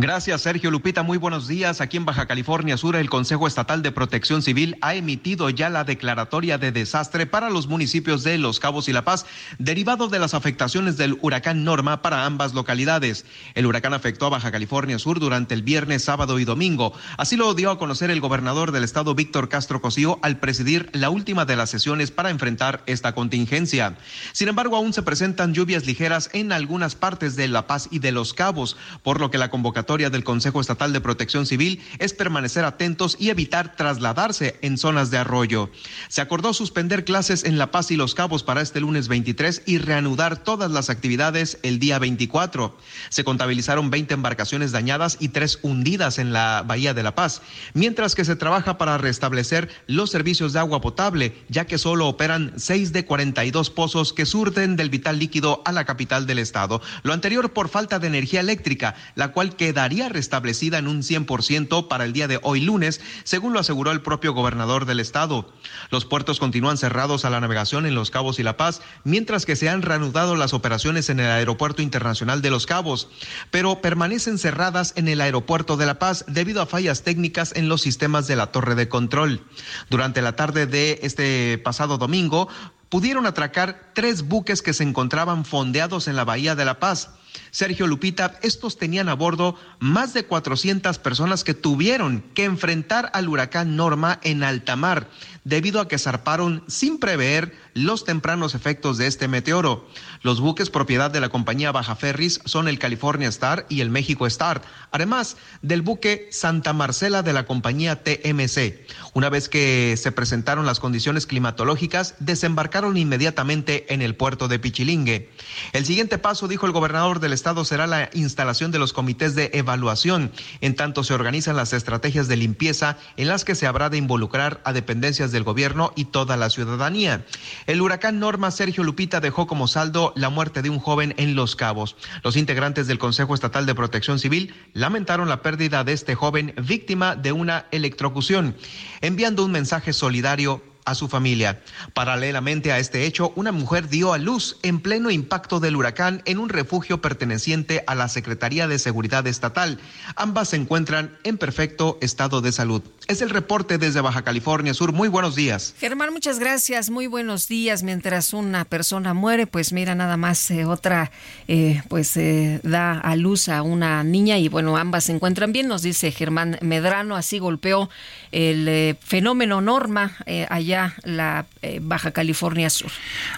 Gracias, 0.00 0.42
Sergio 0.42 0.70
Lupita. 0.70 1.02
Muy 1.02 1.18
buenos 1.18 1.48
días. 1.48 1.80
Aquí 1.80 1.96
en 1.96 2.04
Baja 2.04 2.26
California 2.28 2.76
Sur, 2.76 2.94
el 2.94 3.10
Consejo 3.10 3.48
Estatal 3.48 3.82
de 3.82 3.90
Protección 3.90 4.42
Civil 4.42 4.78
ha 4.80 4.94
emitido 4.94 5.50
ya 5.50 5.70
la 5.70 5.82
declaratoria 5.82 6.56
de 6.56 6.70
desastre 6.70 7.26
para 7.26 7.50
los 7.50 7.66
municipios 7.66 8.22
de 8.22 8.38
Los 8.38 8.60
Cabos 8.60 8.88
y 8.88 8.92
La 8.92 9.02
Paz, 9.02 9.26
derivado 9.58 10.06
de 10.06 10.20
las 10.20 10.34
afectaciones 10.34 10.98
del 10.98 11.18
huracán 11.20 11.64
Norma 11.64 12.00
para 12.00 12.26
ambas 12.26 12.54
localidades. 12.54 13.26
El 13.56 13.66
huracán 13.66 13.92
afectó 13.92 14.26
a 14.26 14.28
Baja 14.28 14.52
California 14.52 15.00
Sur 15.00 15.18
durante 15.18 15.54
el 15.54 15.64
viernes, 15.64 16.04
sábado 16.04 16.38
y 16.38 16.44
domingo. 16.44 16.92
Así 17.16 17.36
lo 17.36 17.52
dio 17.54 17.72
a 17.72 17.78
conocer 17.80 18.12
el 18.12 18.20
gobernador 18.20 18.70
del 18.70 18.84
estado, 18.84 19.16
Víctor 19.16 19.48
Castro 19.48 19.80
Cosío, 19.80 20.20
al 20.22 20.38
presidir 20.38 20.90
la 20.92 21.10
última 21.10 21.44
de 21.44 21.56
las 21.56 21.70
sesiones 21.70 22.12
para 22.12 22.30
enfrentar 22.30 22.84
esta 22.86 23.16
contingencia. 23.16 23.96
Sin 24.30 24.46
embargo, 24.46 24.76
aún 24.76 24.92
se 24.92 25.02
presentan 25.02 25.54
lluvias 25.54 25.86
ligeras 25.86 26.30
en 26.34 26.52
algunas 26.52 26.94
partes 26.94 27.34
de 27.34 27.48
La 27.48 27.66
Paz 27.66 27.88
y 27.90 27.98
de 27.98 28.12
Los 28.12 28.32
Cabos, 28.32 28.76
por 29.02 29.18
lo 29.18 29.32
que 29.32 29.38
la 29.38 29.50
convocatoria 29.50 29.87
del 29.88 30.22
Consejo 30.22 30.60
Estatal 30.60 30.92
de 30.92 31.00
Protección 31.00 31.46
Civil 31.46 31.80
es 31.98 32.12
permanecer 32.12 32.66
atentos 32.66 33.16
y 33.18 33.30
evitar 33.30 33.74
trasladarse 33.74 34.58
en 34.60 34.76
zonas 34.76 35.10
de 35.10 35.16
arroyo. 35.16 35.70
Se 36.08 36.20
acordó 36.20 36.52
suspender 36.52 37.06
clases 37.06 37.42
en 37.42 37.56
La 37.56 37.70
Paz 37.70 37.90
y 37.90 37.96
Los 37.96 38.14
Cabos 38.14 38.42
para 38.42 38.60
este 38.60 38.80
lunes 38.80 39.08
23 39.08 39.62
y 39.64 39.78
reanudar 39.78 40.44
todas 40.44 40.70
las 40.70 40.90
actividades 40.90 41.58
el 41.62 41.78
día 41.78 41.98
24. 41.98 42.76
Se 43.08 43.24
contabilizaron 43.24 43.88
20 43.88 44.12
embarcaciones 44.12 44.72
dañadas 44.72 45.16
y 45.20 45.30
tres 45.30 45.58
hundidas 45.62 46.18
en 46.18 46.34
la 46.34 46.64
Bahía 46.66 46.92
de 46.92 47.02
La 47.02 47.14
Paz, 47.14 47.40
mientras 47.72 48.14
que 48.14 48.26
se 48.26 48.36
trabaja 48.36 48.76
para 48.76 48.98
restablecer 48.98 49.70
los 49.86 50.10
servicios 50.10 50.52
de 50.52 50.58
agua 50.58 50.82
potable, 50.82 51.34
ya 51.48 51.64
que 51.64 51.78
solo 51.78 52.08
operan 52.08 52.52
6 52.56 52.92
de 52.92 53.06
42 53.06 53.70
pozos 53.70 54.12
que 54.12 54.26
surten 54.26 54.76
del 54.76 54.90
vital 54.90 55.18
líquido 55.18 55.62
a 55.64 55.72
la 55.72 55.86
capital 55.86 56.26
del 56.26 56.40
estado. 56.40 56.82
Lo 57.04 57.14
anterior 57.14 57.54
por 57.54 57.70
falta 57.70 57.98
de 57.98 58.08
energía 58.08 58.40
eléctrica, 58.40 58.94
la 59.14 59.28
cual 59.28 59.56
quedaría 59.78 60.08
restablecida 60.08 60.78
en 60.78 60.88
un 60.88 61.02
100% 61.02 61.86
para 61.86 62.02
el 62.02 62.12
día 62.12 62.26
de 62.26 62.40
hoy 62.42 62.60
lunes, 62.60 63.00
según 63.22 63.52
lo 63.52 63.60
aseguró 63.60 63.92
el 63.92 64.00
propio 64.00 64.32
gobernador 64.32 64.86
del 64.86 64.98
estado. 64.98 65.52
Los 65.92 66.04
puertos 66.04 66.40
continúan 66.40 66.76
cerrados 66.76 67.24
a 67.24 67.30
la 67.30 67.38
navegación 67.38 67.86
en 67.86 67.94
Los 67.94 68.10
Cabos 68.10 68.40
y 68.40 68.42
La 68.42 68.56
Paz, 68.56 68.82
mientras 69.04 69.46
que 69.46 69.54
se 69.54 69.68
han 69.68 69.82
reanudado 69.82 70.34
las 70.34 70.52
operaciones 70.52 71.10
en 71.10 71.20
el 71.20 71.30
Aeropuerto 71.30 71.80
Internacional 71.80 72.42
de 72.42 72.50
Los 72.50 72.66
Cabos, 72.66 73.08
pero 73.52 73.80
permanecen 73.80 74.38
cerradas 74.38 74.94
en 74.96 75.06
el 75.06 75.20
Aeropuerto 75.20 75.76
de 75.76 75.86
La 75.86 76.00
Paz 76.00 76.24
debido 76.26 76.60
a 76.60 76.66
fallas 76.66 77.02
técnicas 77.02 77.52
en 77.54 77.68
los 77.68 77.80
sistemas 77.80 78.26
de 78.26 78.34
la 78.34 78.48
torre 78.48 78.74
de 78.74 78.88
control. 78.88 79.44
Durante 79.90 80.22
la 80.22 80.34
tarde 80.34 80.66
de 80.66 80.98
este 81.02 81.56
pasado 81.58 81.98
domingo, 81.98 82.48
pudieron 82.88 83.26
atracar 83.26 83.92
tres 83.94 84.22
buques 84.22 84.60
que 84.60 84.74
se 84.74 84.82
encontraban 84.82 85.44
fondeados 85.44 86.08
en 86.08 86.16
la 86.16 86.24
Bahía 86.24 86.56
de 86.56 86.64
La 86.64 86.80
Paz. 86.80 87.10
Sergio 87.50 87.86
Lupita, 87.86 88.38
estos 88.42 88.78
tenían 88.78 89.08
a 89.08 89.14
bordo 89.14 89.56
más 89.78 90.14
de 90.14 90.24
400 90.24 90.98
personas 90.98 91.44
que 91.44 91.54
tuvieron 91.54 92.22
que 92.34 92.44
enfrentar 92.44 93.10
al 93.14 93.28
huracán 93.28 93.76
Norma 93.76 94.20
en 94.22 94.42
alta 94.42 94.76
mar, 94.76 95.08
debido 95.44 95.80
a 95.80 95.88
que 95.88 95.98
zarparon 95.98 96.62
sin 96.68 96.98
prever 96.98 97.56
los 97.74 98.04
tempranos 98.04 98.54
efectos 98.54 98.98
de 98.98 99.06
este 99.06 99.28
meteoro. 99.28 99.88
Los 100.22 100.40
buques 100.40 100.70
propiedad 100.70 101.10
de 101.10 101.20
la 101.20 101.28
compañía 101.28 101.72
Baja 101.72 101.96
Ferris 101.96 102.40
son 102.44 102.68
el 102.68 102.78
California 102.78 103.28
Star 103.28 103.66
y 103.68 103.80
el 103.80 103.90
México 103.90 104.26
Star, 104.26 104.62
además 104.90 105.36
del 105.62 105.82
buque 105.82 106.28
Santa 106.30 106.72
Marcela 106.72 107.22
de 107.22 107.32
la 107.32 107.46
compañía 107.46 108.02
TMC. 108.02 108.86
Una 109.14 109.30
vez 109.30 109.48
que 109.48 109.96
se 109.96 110.12
presentaron 110.12 110.66
las 110.66 110.80
condiciones 110.80 111.26
climatológicas, 111.26 112.14
desembarcaron 112.18 112.96
inmediatamente 112.96 113.92
en 113.92 114.02
el 114.02 114.14
puerto 114.14 114.48
de 114.48 114.58
Pichilingue. 114.58 115.30
El 115.72 115.84
siguiente 115.84 116.18
paso, 116.18 116.48
dijo 116.48 116.66
el 116.66 116.72
gobernador 116.72 117.20
del 117.20 117.32
estado, 117.32 117.64
será 117.64 117.86
la 117.86 118.10
instalación 118.12 118.70
de 118.70 118.78
los 118.78 118.92
comités 118.92 119.34
de 119.34 119.50
evaluación, 119.54 120.32
en 120.60 120.74
tanto 120.74 121.04
se 121.04 121.14
organizan 121.14 121.56
las 121.56 121.72
estrategias 121.72 122.28
de 122.28 122.36
limpieza 122.36 122.98
en 123.16 123.28
las 123.28 123.44
que 123.44 123.54
se 123.54 123.66
habrá 123.66 123.90
de 123.90 123.98
involucrar 123.98 124.60
a 124.64 124.72
dependencias 124.72 125.32
del 125.32 125.44
gobierno 125.44 125.92
y 125.96 126.06
toda 126.06 126.36
la 126.36 126.50
ciudadanía. 126.50 127.24
El 127.68 127.82
huracán 127.82 128.18
Norma 128.18 128.50
Sergio 128.50 128.82
Lupita 128.82 129.20
dejó 129.20 129.46
como 129.46 129.68
saldo 129.68 130.14
la 130.16 130.30
muerte 130.30 130.62
de 130.62 130.70
un 130.70 130.78
joven 130.78 131.12
en 131.18 131.34
Los 131.34 131.54
Cabos. 131.54 131.96
Los 132.24 132.38
integrantes 132.38 132.86
del 132.86 132.98
Consejo 132.98 133.34
Estatal 133.34 133.66
de 133.66 133.74
Protección 133.74 134.18
Civil 134.18 134.54
lamentaron 134.72 135.28
la 135.28 135.42
pérdida 135.42 135.84
de 135.84 135.92
este 135.92 136.14
joven 136.14 136.54
víctima 136.66 137.14
de 137.14 137.32
una 137.32 137.66
electrocución, 137.70 138.56
enviando 139.02 139.44
un 139.44 139.52
mensaje 139.52 139.92
solidario 139.92 140.62
a 140.86 140.94
su 140.94 141.08
familia. 141.08 141.62
Paralelamente 141.92 142.72
a 142.72 142.78
este 142.78 143.04
hecho, 143.04 143.34
una 143.36 143.52
mujer 143.52 143.90
dio 143.90 144.14
a 144.14 144.18
luz 144.18 144.56
en 144.62 144.80
pleno 144.80 145.10
impacto 145.10 145.60
del 145.60 145.76
huracán 145.76 146.22
en 146.24 146.38
un 146.38 146.48
refugio 146.48 147.02
perteneciente 147.02 147.84
a 147.86 147.94
la 147.94 148.08
Secretaría 148.08 148.66
de 148.66 148.78
Seguridad 148.78 149.26
Estatal. 149.26 149.78
Ambas 150.16 150.48
se 150.48 150.56
encuentran 150.56 151.18
en 151.22 151.36
perfecto 151.36 151.98
estado 152.00 152.40
de 152.40 152.52
salud. 152.52 152.82
Es 153.08 153.22
el 153.22 153.30
reporte 153.30 153.78
desde 153.78 154.02
Baja 154.02 154.20
California 154.20 154.74
Sur. 154.74 154.92
Muy 154.92 155.08
buenos 155.08 155.34
días. 155.34 155.74
Germán, 155.80 156.12
muchas 156.12 156.38
gracias. 156.38 156.90
Muy 156.90 157.06
buenos 157.06 157.48
días. 157.48 157.82
Mientras 157.82 158.34
una 158.34 158.66
persona 158.66 159.14
muere, 159.14 159.46
pues 159.46 159.72
mira, 159.72 159.94
nada 159.94 160.18
más 160.18 160.50
eh, 160.50 160.66
otra, 160.66 161.10
eh, 161.46 161.80
pues 161.88 162.18
eh, 162.18 162.60
da 162.64 163.00
a 163.00 163.16
luz 163.16 163.48
a 163.48 163.62
una 163.62 164.04
niña 164.04 164.36
y 164.36 164.48
bueno, 164.48 164.76
ambas 164.76 165.04
se 165.04 165.12
encuentran 165.12 165.52
bien, 165.54 165.68
nos 165.68 165.80
dice 165.80 166.12
Germán 166.12 166.58
Medrano. 166.60 167.16
Así 167.16 167.38
golpeó 167.38 167.88
el 168.30 168.98
fenómeno 169.00 169.62
Norma 169.62 170.18
allá 170.50 170.94
la 171.02 171.46
Baja 171.80 172.10
California 172.10 172.68
Sur. 172.68 172.90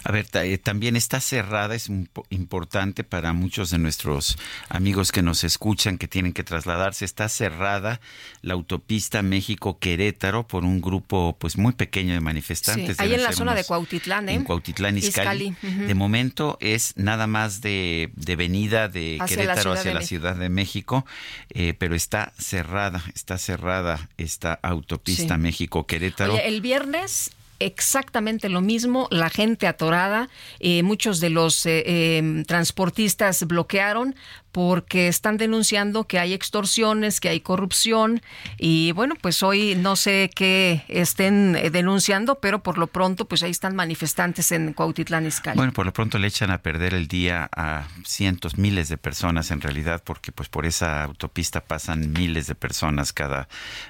A 0.03 0.11
ver, 0.11 0.27
también 0.59 0.97
está 0.97 1.21
cerrada, 1.21 1.77
es 1.77 1.89
importante 2.31 3.05
para 3.05 3.33
muchos 3.33 3.71
de 3.71 3.79
nuestros 3.79 4.37
amigos 4.69 5.13
que 5.13 5.23
nos 5.23 5.45
escuchan 5.45 5.97
que 5.97 6.09
tienen 6.09 6.33
que 6.33 6.43
trasladarse, 6.43 7.05
está 7.05 7.29
cerrada 7.29 8.01
la 8.43 8.55
autopista 8.55 9.23
México-Querétaro 9.61 10.47
por 10.47 10.65
un 10.65 10.81
grupo 10.81 11.37
pues 11.39 11.59
muy 11.59 11.73
pequeño 11.73 12.15
de 12.15 12.21
manifestantes. 12.21 12.99
ahí 12.99 13.15
en 13.15 13.23
la 13.23 13.33
zona 13.33 13.55
de 13.55 13.65
Cuautitlán, 13.65 14.29
¿eh? 14.29 14.35
En 14.35 14.45
Cuautitlán, 14.45 14.97
Izcalli. 14.97 15.55
De 15.63 15.95
momento 15.95 16.57
es 16.61 16.95
nada 16.97 17.27
más 17.27 17.61
de, 17.61 18.11
de 18.15 18.37
venida 18.37 18.89
de 18.89 19.19
Querétaro 19.27 19.73
hacia 19.73 19.93
la 19.93 20.03
Ciudad 20.03 20.37
de 20.37 20.49
México, 20.49 21.05
eh, 21.51 21.75
pero 21.79 21.95
está 21.95 22.33
cerrada, 22.39 23.03
está 23.15 23.37
cerrada 23.39 24.09
esta 24.17 24.59
autopista 24.63 25.37
México-Querétaro. 25.37 26.39
El 26.39 26.61
viernes 26.61 27.31
exactamente 27.59 28.49
lo 28.49 28.63
mismo, 28.63 29.07
la 29.11 29.29
gente 29.29 29.67
atorada, 29.67 30.31
eh, 30.61 30.83
muchos 30.83 31.21
de 31.21 31.29
los 31.29 31.67
eh, 31.67 32.43
transportistas 32.47 33.47
bloquearon 33.47 34.15
porque 34.53 35.09
están 35.09 35.37
denunciando 35.37 36.05
que 36.05 36.19
hay 36.19 36.33
extorsiones, 36.33 37.21
que 37.21 37.29
hay 37.29 37.41
corrupción 37.41 38.21
y 38.59 38.93
bueno, 38.93 39.15
pues 39.21 39.43
hoy 39.43 39.75
no 39.77 39.97
sé 39.97 40.31
qué 40.35 40.83
estén 40.89 41.57
eh, 41.57 41.71
denunciando, 41.71 42.37
pero 42.37 42.63
por 42.63 42.79
lo 42.79 42.89
pronto 42.89 43.27
pues 43.27 43.43
ahí 43.43 43.51
están 43.51 43.77
manifestantes 43.77 44.51
en 44.53 44.73
Cuautitlán 44.73 45.27
Izcalli. 45.27 45.57
Bueno, 45.57 45.73
por 45.73 45.87
lo 45.87 45.93
pronto 45.93 46.19
le 46.19 46.27
echan 46.27 46.51
a 46.51 46.59
perder 46.59 46.95
el 46.95 47.07
día 47.07 47.49
a 47.55 47.87
cientos, 48.05 48.59
miles 48.59 48.89
de 48.89 48.97
personas 48.97 49.51
en 49.51 49.61
realidad, 49.61 50.03
porque 50.05 50.33
pues 50.33 50.49
por 50.49 50.67
esa 50.67 51.05
autopista 51.05 51.61
pasan 51.61 52.13
miles 52.13 52.47
de 52.47 52.55
personas 52.55 53.13
cada 53.13 53.49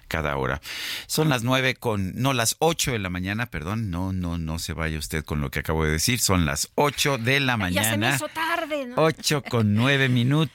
cada 0.08 0.36
hora. 0.36 0.60
Son 1.06 1.28
las 1.28 1.42
nueve 1.42 1.74
con 1.74 2.12
no 2.20 2.32
las 2.32 2.56
ocho 2.58 2.92
de 2.92 2.98
la 2.98 3.08
mañana, 3.08 3.46
perdón, 3.46 3.90
no 3.90 4.12
no 4.12 4.36
no 4.36 4.58
se 4.58 4.74
vaya 4.74 4.98
usted 4.98 5.24
con 5.24 5.40
lo 5.40 5.50
que 5.50 5.60
acabo 5.60 5.84
de 5.84 5.92
decir, 5.92 6.20
son 6.20 6.44
las 6.44 6.68
ocho 6.74 7.16
de 7.16 7.40
la 7.40 7.56
mañana. 7.56 7.82
Ya 7.82 7.90
se 7.90 7.96
me 7.96 8.14
hizo 8.14 8.28
tarde, 8.28 8.86
¿no? 8.86 8.96
Ocho 8.96 9.42
con 9.42 9.74
nueve 9.74 10.08
minutos. 10.08 10.49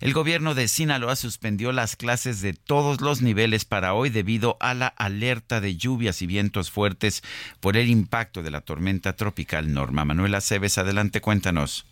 El 0.00 0.12
gobierno 0.12 0.54
de 0.54 0.68
Sinaloa 0.68 1.16
suspendió 1.16 1.72
las 1.72 1.96
clases 1.96 2.40
de 2.40 2.54
todos 2.54 3.00
los 3.00 3.20
niveles 3.20 3.64
para 3.64 3.94
hoy 3.94 4.08
debido 4.08 4.56
a 4.60 4.74
la 4.74 4.86
alerta 4.86 5.60
de 5.60 5.76
lluvias 5.76 6.22
y 6.22 6.26
vientos 6.26 6.70
fuertes 6.70 7.22
por 7.60 7.76
el 7.76 7.88
impacto 7.88 8.42
de 8.42 8.50
la 8.50 8.60
tormenta 8.60 9.16
tropical 9.16 9.72
Norma. 9.72 10.04
Manuela 10.04 10.40
Cebes, 10.40 10.78
adelante, 10.78 11.20
cuéntanos. 11.20 11.84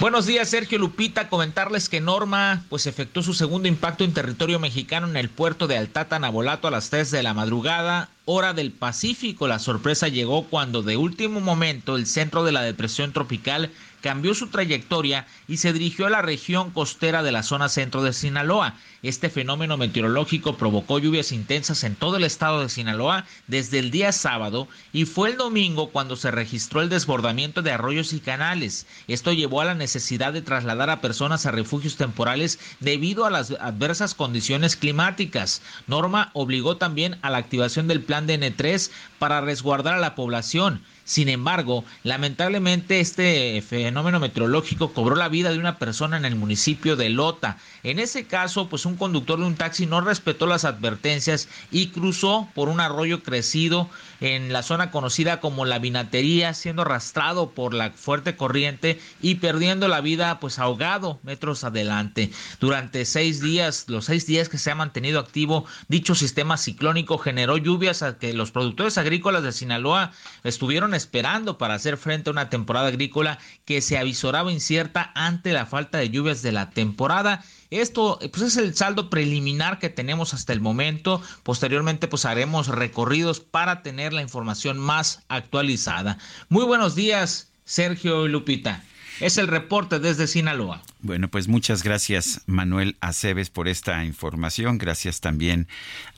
Buenos 0.00 0.26
días, 0.26 0.48
Sergio 0.48 0.78
Lupita. 0.78 1.28
Comentarles 1.28 1.88
que 1.88 2.00
Norma 2.00 2.64
pues 2.68 2.86
efectuó 2.86 3.22
su 3.22 3.34
segundo 3.34 3.66
impacto 3.66 4.04
en 4.04 4.14
territorio 4.14 4.60
mexicano 4.60 5.08
en 5.08 5.16
el 5.16 5.28
puerto 5.28 5.66
de 5.66 5.76
Altata, 5.76 6.20
Nabolato 6.20 6.68
a 6.68 6.70
las 6.70 6.88
3 6.90 7.10
de 7.10 7.24
la 7.24 7.34
madrugada 7.34 8.08
hora 8.24 8.52
del 8.52 8.70
Pacífico. 8.70 9.48
La 9.48 9.58
sorpresa 9.58 10.06
llegó 10.06 10.44
cuando 10.44 10.84
de 10.84 10.96
último 10.96 11.40
momento 11.40 11.96
el 11.96 12.06
centro 12.06 12.44
de 12.44 12.52
la 12.52 12.62
depresión 12.62 13.12
tropical 13.12 13.72
cambió 14.00 14.34
su 14.34 14.48
trayectoria 14.48 15.26
y 15.46 15.58
se 15.58 15.72
dirigió 15.72 16.06
a 16.06 16.10
la 16.10 16.22
región 16.22 16.70
costera 16.70 17.22
de 17.22 17.32
la 17.32 17.42
zona 17.42 17.68
centro 17.68 18.02
de 18.02 18.12
Sinaloa. 18.12 18.74
Este 19.02 19.30
fenómeno 19.30 19.76
meteorológico 19.76 20.56
provocó 20.56 20.98
lluvias 20.98 21.32
intensas 21.32 21.84
en 21.84 21.94
todo 21.94 22.16
el 22.16 22.24
estado 22.24 22.62
de 22.62 22.68
Sinaloa 22.68 23.24
desde 23.46 23.78
el 23.78 23.90
día 23.90 24.12
sábado 24.12 24.68
y 24.92 25.04
fue 25.04 25.30
el 25.30 25.36
domingo 25.36 25.90
cuando 25.90 26.16
se 26.16 26.30
registró 26.30 26.80
el 26.80 26.88
desbordamiento 26.88 27.62
de 27.62 27.72
arroyos 27.72 28.12
y 28.12 28.20
canales. 28.20 28.86
Esto 29.06 29.32
llevó 29.32 29.60
a 29.60 29.66
la 29.66 29.74
necesidad 29.74 30.32
de 30.32 30.42
trasladar 30.42 30.90
a 30.90 31.00
personas 31.00 31.46
a 31.46 31.52
refugios 31.52 31.96
temporales 31.96 32.58
debido 32.80 33.24
a 33.24 33.30
las 33.30 33.52
adversas 33.52 34.14
condiciones 34.14 34.76
climáticas. 34.76 35.62
Norma 35.86 36.30
obligó 36.34 36.76
también 36.76 37.18
a 37.22 37.30
la 37.30 37.38
activación 37.38 37.88
del 37.88 38.02
plan 38.02 38.26
de 38.26 38.38
N3 38.40 38.90
para 39.18 39.40
resguardar 39.40 39.94
a 39.94 40.00
la 40.00 40.14
población. 40.14 40.82
Sin 41.08 41.30
embargo, 41.30 41.86
lamentablemente 42.02 43.00
este 43.00 43.62
fenómeno 43.66 44.20
meteorológico 44.20 44.92
cobró 44.92 45.16
la 45.16 45.30
vida 45.30 45.50
de 45.50 45.58
una 45.58 45.78
persona 45.78 46.18
en 46.18 46.26
el 46.26 46.36
municipio 46.36 46.96
de 46.96 47.08
Lota. 47.08 47.56
En 47.82 47.98
ese 47.98 48.26
caso, 48.26 48.68
pues 48.68 48.84
un 48.84 48.96
conductor 48.96 49.38
de 49.38 49.46
un 49.46 49.54
taxi 49.54 49.86
no 49.86 50.02
respetó 50.02 50.46
las 50.46 50.66
advertencias 50.66 51.48
y 51.70 51.86
cruzó 51.88 52.50
por 52.54 52.68
un 52.68 52.80
arroyo 52.80 53.22
crecido 53.22 53.88
en 54.20 54.52
la 54.52 54.62
zona 54.62 54.90
conocida 54.90 55.40
como 55.40 55.64
la 55.64 55.78
vinatería, 55.78 56.52
siendo 56.52 56.82
arrastrado 56.82 57.52
por 57.52 57.72
la 57.72 57.92
fuerte 57.92 58.36
corriente 58.36 59.00
y 59.22 59.36
perdiendo 59.36 59.88
la 59.88 60.02
vida 60.02 60.40
pues 60.40 60.58
ahogado 60.58 61.20
metros 61.22 61.64
adelante. 61.64 62.30
Durante 62.60 63.06
seis 63.06 63.40
días, 63.40 63.86
los 63.88 64.04
seis 64.04 64.26
días 64.26 64.50
que 64.50 64.58
se 64.58 64.70
ha 64.70 64.74
mantenido 64.74 65.20
activo 65.20 65.64
dicho 65.88 66.14
sistema 66.14 66.58
ciclónico 66.58 67.16
generó 67.16 67.56
lluvias 67.56 68.02
a 68.02 68.18
que 68.18 68.34
los 68.34 68.50
productores 68.50 68.98
agrícolas 68.98 69.42
de 69.42 69.52
Sinaloa 69.52 70.12
estuvieron 70.44 70.97
esperando 70.98 71.56
para 71.56 71.74
hacer 71.74 71.96
frente 71.96 72.28
a 72.28 72.32
una 72.32 72.50
temporada 72.50 72.88
agrícola 72.88 73.38
que 73.64 73.80
se 73.80 73.96
avisoraba 73.96 74.52
incierta 74.52 75.10
ante 75.14 75.54
la 75.54 75.64
falta 75.64 75.96
de 75.96 76.10
lluvias 76.10 76.42
de 76.42 76.52
la 76.52 76.68
temporada. 76.68 77.42
Esto 77.70 78.18
pues 78.30 78.42
es 78.42 78.56
el 78.58 78.74
saldo 78.74 79.08
preliminar 79.08 79.78
que 79.78 79.88
tenemos 79.88 80.34
hasta 80.34 80.52
el 80.52 80.60
momento. 80.60 81.22
Posteriormente 81.42 82.08
pues 82.08 82.26
haremos 82.26 82.68
recorridos 82.68 83.40
para 83.40 83.82
tener 83.82 84.12
la 84.12 84.22
información 84.22 84.78
más 84.78 85.22
actualizada. 85.28 86.18
Muy 86.50 86.64
buenos 86.66 86.94
días, 86.94 87.50
Sergio 87.64 88.26
y 88.26 88.28
Lupita. 88.28 88.82
Es 89.20 89.36
el 89.36 89.48
reporte 89.48 89.98
desde 89.98 90.28
Sinaloa. 90.28 90.80
Bueno, 91.00 91.28
pues 91.28 91.48
muchas 91.48 91.82
gracias 91.82 92.42
Manuel 92.46 92.96
Aceves 93.00 93.50
por 93.50 93.66
esta 93.66 94.04
información. 94.04 94.78
Gracias 94.78 95.20
también 95.20 95.66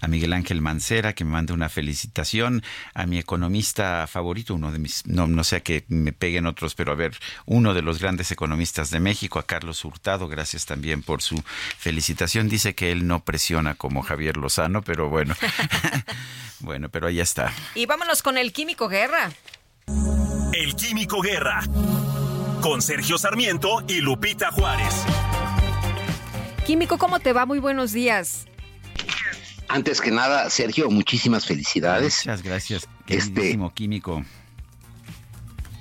a 0.01 0.09
Miguel 0.09 0.35
Ángel 0.35 0.61
Mancera 0.61 1.15
que 1.15 1.25
me 1.25 1.33
manda 1.33 1.55
una 1.55 1.69
felicitación, 1.69 2.63
a 2.95 3.07
mi 3.07 3.19
economista 3.19 4.07
favorito, 4.07 4.55
uno 4.55 4.71
de 4.71 4.79
mis, 4.79 5.07
no, 5.07 5.27
no 5.27 5.45
sé 5.45 5.57
a 5.57 5.61
que 5.61 5.85
me 5.89 6.13
peguen 6.13 6.47
otros, 6.47 6.75
pero 6.75 6.93
a 6.93 6.95
ver, 6.95 7.17
uno 7.47 7.73
de 7.73 7.83
los 7.83 7.99
grandes 8.01 8.31
economistas 8.33 8.91
de 8.91 9.01
México, 9.01 9.39
a 9.39 9.47
Carlos 9.47 9.85
Hurtado. 9.85 10.29
Gracias 10.29 10.67
también 10.67 11.03
por 11.03 11.23
su 11.23 11.43
felicitación. 11.79 12.49
Dice 12.49 12.75
que 12.75 12.93
él 12.93 13.07
no 13.07 13.25
presiona 13.25 13.75
como 13.75 14.03
Javier 14.03 14.37
Lozano, 14.37 14.83
pero 14.83 15.09
bueno, 15.09 15.35
bueno, 16.61 16.91
pero 16.91 17.07
ahí 17.07 17.21
está. 17.21 17.53
Y 17.75 17.87
vámonos 17.87 18.23
con 18.23 18.37
el 18.37 18.53
Químico 18.53 18.89
Guerra. 18.89 19.33
El 20.53 20.75
Químico 20.75 21.21
Guerra 21.23 21.63
con 22.61 22.83
Sergio 22.83 23.19
Sarmiento 23.19 23.83
y 23.89 24.01
Lupita 24.01 24.51
Juárez. 24.53 25.05
Químico, 26.67 26.99
¿cómo 26.99 27.21
te 27.21 27.33
va? 27.33 27.47
Muy 27.47 27.59
buenos 27.59 27.93
días. 27.93 28.47
Antes 29.69 30.01
que 30.01 30.11
nada, 30.11 30.51
Sergio, 30.51 30.91
muchísimas 30.91 31.47
felicidades. 31.47 32.27
Muchas 32.27 32.43
gracias, 32.43 32.89
este, 33.07 33.59
químico 33.75 34.25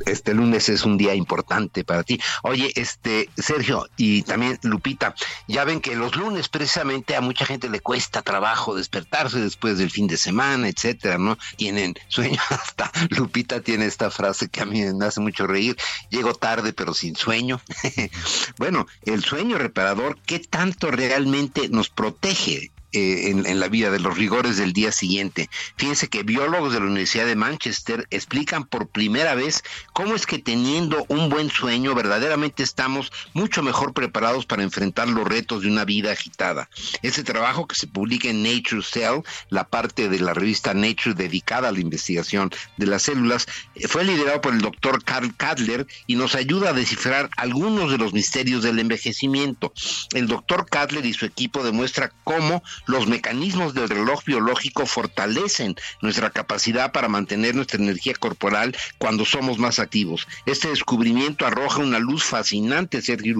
este 0.06 0.34
lunes 0.34 0.70
es 0.70 0.86
un 0.86 0.98
día 0.98 1.16
importante 1.16 1.84
para 1.84 2.04
ti. 2.04 2.20
Oye, 2.44 2.72
este 2.76 3.30
Sergio 3.38 3.88
y 3.98 4.24
también 4.24 4.60
Lupita, 4.64 5.16
ya 5.48 5.64
ven 5.64 5.82
que 5.82 5.96
los 5.96 6.16
lunes 6.16 6.50
precisamente 6.50 7.16
a 7.16 7.22
mucha 7.22 7.46
gente 7.46 7.70
le 7.70 7.80
cuesta 7.80 8.22
trabajo 8.22 8.76
despertarse 8.76 9.40
después 9.40 9.78
del 9.78 9.92
fin 9.92 10.08
de 10.08 10.18
semana, 10.18 10.68
etcétera, 10.68 11.18
¿no? 11.18 11.38
Tienen 11.56 11.96
sueño 12.08 12.40
hasta 12.50 12.92
Lupita 13.10 13.62
tiene 13.62 13.86
esta 13.86 14.12
frase 14.12 14.50
que 14.50 14.62
a 14.62 14.66
mí 14.66 14.84
me 14.94 15.06
hace 15.06 15.22
mucho 15.22 15.48
reír, 15.48 15.78
llego 16.10 16.34
tarde 16.34 16.74
pero 16.74 16.94
sin 16.94 17.16
sueño. 17.16 17.62
bueno, 18.58 18.88
el 19.04 19.24
sueño 19.24 19.58
reparador, 19.58 20.18
¿qué 20.26 20.40
tanto 20.40 20.92
realmente 20.92 21.70
nos 21.70 21.90
protege 21.90 22.72
eh, 22.92 23.30
en, 23.30 23.60
la 23.60 23.68
vida 23.68 23.92
de 23.92 24.00
los 24.00 24.18
rigores 24.18 24.58
del 24.58 24.74
día 24.74 24.92
siguiente. 24.92 25.50
Fíjense 25.78 26.08
que 26.08 26.24
biólogos 26.24 26.74
de 26.74 26.80
la 26.80 26.88
Universidad 26.88 27.26
de 27.26 27.36
Manchester 27.36 28.08
explican 28.10 28.66
por 28.66 28.88
primera 28.88 29.36
vez 29.36 29.64
cómo 29.94 30.16
es 30.16 30.26
que 30.26 30.40
teniendo 30.40 31.06
un 31.08 31.30
buen 31.30 31.50
sueño 31.50 31.94
verdaderamente 31.94 32.64
estamos 32.64 33.12
mucho 33.34 33.62
mejor 33.62 33.94
preparados 33.94 34.46
para 34.46 34.64
enfrentar 34.64 35.08
los 35.08 35.28
retos 35.28 35.62
de 35.62 35.68
una 35.68 35.86
vida 35.86 36.12
agitada. 36.12 36.70
Ese 37.02 37.24
trabajo 37.24 37.68
que 37.68 37.76
se 37.76 37.88
publica 37.88 38.30
en 38.30 38.44
Nature 38.44 38.82
Cell, 38.84 39.22
la 39.50 39.68
parte 39.68 40.10
de 40.10 40.20
la 40.20 40.34
revista 40.34 40.74
Nature 40.74 41.14
dedicada 41.14 41.70
a 41.70 41.72
la 41.72 41.80
investigación 41.80 42.52
de 42.78 42.88
las 42.88 43.04
células, 43.04 43.48
eh, 43.76 43.88
fue 43.88 44.04
liderado 44.04 44.42
por 44.42 44.54
el 44.54 44.62
doctor 44.62 45.04
Carl 45.04 45.36
Kadler 45.36 45.86
y 46.08 46.16
nos 46.16 46.36
ayuda 46.36 46.70
a 46.70 46.74
descifrar 46.74 47.30
algunos 47.38 47.92
de 47.92 47.98
los 47.98 48.14
misterios 48.14 48.64
del 48.64 48.80
envejecimiento. 48.80 49.74
El 50.14 50.28
doctor 50.28 50.66
Kadler 50.68 51.06
y 51.06 51.14
su 51.14 51.26
equipo 51.26 51.64
demuestra 51.64 52.12
cómo 52.24 52.64
los 52.86 53.08
mecanismos 53.08 53.74
del 53.74 53.90
reloj 53.90 54.24
biológico 54.26 54.86
fortalecen 54.86 55.76
nuestra 56.02 56.30
capacidad 56.30 56.92
para 56.92 57.08
mantener 57.08 57.56
nuestra 57.56 57.80
energía 57.80 58.14
corporal 58.14 58.76
cuando 58.98 59.26
somos 59.26 59.58
más 59.58 59.80
activos. 59.80 60.28
Este 60.46 60.70
descubrimiento 60.70 61.46
arroja 61.46 61.80
una 61.80 62.00
luz 62.00 62.24
fascinante, 62.24 63.02
Sergio 63.02 63.36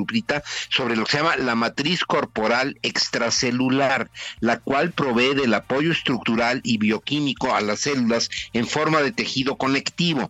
sobre 0.70 0.96
lo 0.96 1.06
que 1.06 1.12
se 1.12 1.18
llama 1.18 1.38
la 1.38 1.56
matriz 1.56 2.04
corporal 2.04 2.78
extracelular, 2.82 4.10
la 4.40 4.60
cual 4.60 4.92
provee 4.92 5.34
del 5.36 5.54
apoyo 5.54 5.92
estructural 5.92 6.62
y 6.64 6.78
bioquímico 6.78 7.54
a 7.56 7.62
las 7.62 7.82
células 7.82 8.30
en 8.54 8.68
forma 8.68 9.02
de 9.02 9.12
tejido 9.12 9.58
conectivo. 9.58 10.30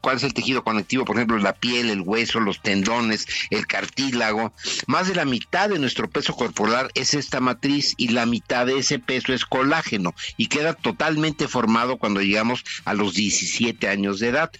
¿Cuál 0.00 0.16
es 0.16 0.22
el 0.22 0.34
tejido 0.34 0.64
conectivo? 0.64 1.04
Por 1.04 1.16
ejemplo, 1.16 1.38
la 1.38 1.54
piel, 1.54 1.90
el 1.90 2.00
hueso, 2.00 2.40
los 2.40 2.62
tendones, 2.62 3.26
el 3.50 3.66
cartílago. 3.66 4.52
Más 4.86 5.08
de 5.08 5.14
la 5.14 5.24
mitad 5.24 5.68
de 5.68 5.78
nuestro 5.78 6.08
peso 6.08 6.34
corporal 6.34 6.90
es 6.94 7.14
esta 7.14 7.40
matriz 7.40 7.94
y 7.96 8.08
la 8.08 8.19
mitad 8.26 8.66
de 8.66 8.78
ese 8.78 8.98
peso 8.98 9.32
es 9.32 9.44
colágeno 9.44 10.14
y 10.36 10.46
queda 10.46 10.74
totalmente 10.74 11.48
formado 11.48 11.96
cuando 11.96 12.20
llegamos 12.20 12.64
a 12.84 12.94
los 12.94 13.14
17 13.14 13.88
años 13.88 14.18
de 14.18 14.28
edad. 14.28 14.50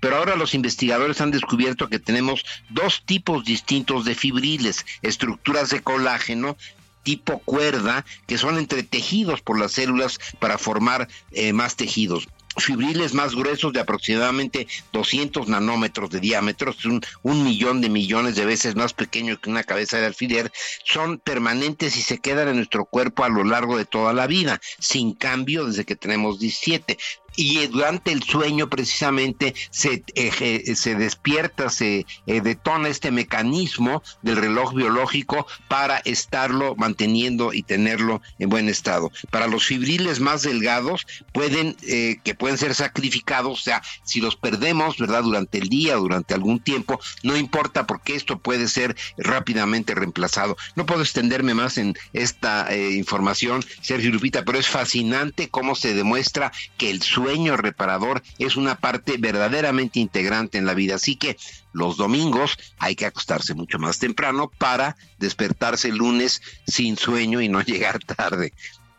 Pero 0.00 0.16
ahora 0.16 0.36
los 0.36 0.54
investigadores 0.54 1.20
han 1.20 1.30
descubierto 1.30 1.88
que 1.88 1.98
tenemos 1.98 2.44
dos 2.68 3.02
tipos 3.04 3.44
distintos 3.44 4.04
de 4.04 4.14
fibriles, 4.14 4.86
estructuras 5.02 5.70
de 5.70 5.80
colágeno 5.80 6.56
tipo 7.02 7.38
cuerda 7.38 8.04
que 8.26 8.36
son 8.36 8.58
entretejidos 8.58 9.40
por 9.40 9.58
las 9.58 9.72
células 9.72 10.18
para 10.38 10.58
formar 10.58 11.08
eh, 11.32 11.52
más 11.52 11.76
tejidos 11.76 12.28
fibriles 12.64 13.14
más 13.14 13.34
gruesos 13.34 13.72
de 13.72 13.80
aproximadamente 13.80 14.66
200 14.92 15.48
nanómetros 15.48 16.10
de 16.10 16.20
diámetro, 16.20 16.74
un, 16.84 17.00
un, 17.22 17.44
millón 17.44 17.80
de 17.80 17.88
millones 17.88 18.36
de 18.36 18.44
veces 18.44 18.76
más 18.76 18.92
pequeño 18.92 19.40
que 19.40 19.50
una 19.50 19.64
cabeza 19.64 19.98
de 19.98 20.06
alfiler, 20.06 20.52
son 20.84 21.18
permanentes 21.18 21.96
y 21.96 22.02
se 22.02 22.18
quedan 22.18 22.48
en 22.48 22.56
nuestro 22.56 22.84
cuerpo 22.84 23.24
a 23.24 23.28
lo 23.28 23.44
largo 23.44 23.76
de 23.76 23.84
toda 23.84 24.12
la 24.12 24.26
vida, 24.26 24.60
sin 24.78 25.14
cambio 25.14 25.66
desde 25.66 25.84
que 25.84 25.96
tenemos 25.96 26.38
17 26.38 26.98
y 27.36 27.66
durante 27.68 28.12
el 28.12 28.22
sueño 28.22 28.68
precisamente 28.68 29.54
se, 29.70 30.02
eh, 30.14 30.74
se 30.74 30.94
despierta, 30.94 31.70
se 31.70 32.06
eh, 32.26 32.40
detona 32.40 32.88
este 32.88 33.10
mecanismo 33.10 34.02
del 34.22 34.36
reloj 34.36 34.74
biológico 34.74 35.46
para 35.68 35.98
estarlo 35.98 36.74
manteniendo 36.76 37.52
y 37.52 37.62
tenerlo 37.62 38.20
en 38.38 38.48
buen 38.48 38.68
estado. 38.68 39.10
Para 39.30 39.46
los 39.46 39.66
fibriles 39.66 40.20
más 40.20 40.42
delgados 40.42 41.06
pueden 41.32 41.76
eh, 41.86 42.18
que 42.24 42.34
pueden 42.34 42.58
ser 42.58 42.74
sacrificados, 42.74 43.60
o 43.60 43.62
sea, 43.62 43.82
si 44.04 44.20
los 44.20 44.36
perdemos, 44.36 44.98
¿verdad? 44.98 45.22
Durante 45.22 45.58
el 45.58 45.68
día, 45.68 45.96
durante 45.96 46.34
algún 46.34 46.60
tiempo, 46.60 47.00
no 47.22 47.36
importa 47.36 47.86
porque 47.86 48.14
esto 48.14 48.38
puede 48.38 48.68
ser 48.68 48.96
rápidamente 49.16 49.94
reemplazado. 49.94 50.56
No 50.74 50.86
puedo 50.86 51.02
extenderme 51.02 51.54
más 51.54 51.78
en 51.78 51.94
esta 52.12 52.68
información, 52.76 53.64
Sergio 53.80 54.10
Lupita, 54.10 54.44
pero 54.44 54.58
es 54.58 54.68
fascinante 54.68 55.48
cómo 55.48 55.74
se 55.74 55.94
demuestra 55.94 56.52
que 56.76 56.90
el 56.90 57.02
sueño 57.02 57.19
sueño 57.22 57.56
reparador 57.56 58.22
es 58.38 58.56
una 58.56 58.76
parte 58.76 59.16
verdaderamente 59.18 60.00
integrante 60.00 60.58
en 60.58 60.66
la 60.66 60.74
vida. 60.74 60.96
Así 60.96 61.16
que 61.16 61.36
los 61.72 61.96
domingos 61.96 62.58
hay 62.78 62.94
que 62.94 63.06
acostarse 63.06 63.54
mucho 63.54 63.78
más 63.78 63.98
temprano 63.98 64.50
para 64.58 64.96
despertarse 65.18 65.88
el 65.88 65.96
lunes 65.96 66.42
sin 66.66 66.96
sueño 66.96 67.40
y 67.40 67.48
no 67.48 67.60
llegar 67.70 67.98
tarde. 67.98 68.52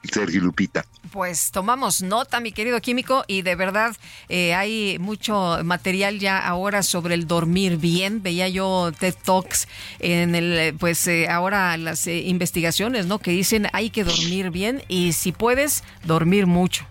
Sergio 0.03 0.41
Lupita. 0.41 0.83
Pues 1.11 1.51
tomamos 1.51 2.01
nota, 2.01 2.39
mi 2.39 2.51
querido 2.51 2.81
químico, 2.81 3.23
y 3.27 3.43
de 3.43 3.55
verdad 3.55 3.95
eh, 4.29 4.55
hay 4.55 4.97
mucho 4.99 5.59
material 5.63 6.19
ya 6.19 6.39
ahora 6.39 6.81
sobre 6.81 7.13
el 7.13 7.27
dormir 7.27 7.77
bien. 7.77 8.23
Veía 8.23 8.49
yo 8.49 8.91
TED 8.97 9.13
Talks 9.23 9.67
en 9.99 10.33
el, 10.33 10.75
pues 10.79 11.05
eh, 11.07 11.27
ahora 11.29 11.77
las 11.77 12.07
eh, 12.07 12.21
investigaciones, 12.21 13.05
¿no? 13.05 13.19
Que 13.19 13.29
dicen 13.29 13.67
hay 13.73 13.91
que 13.91 14.03
dormir 14.03 14.49
bien 14.49 14.83
y 14.87 15.13
si 15.13 15.31
puedes, 15.31 15.83
dormir 16.03 16.47
mucho. 16.47 16.87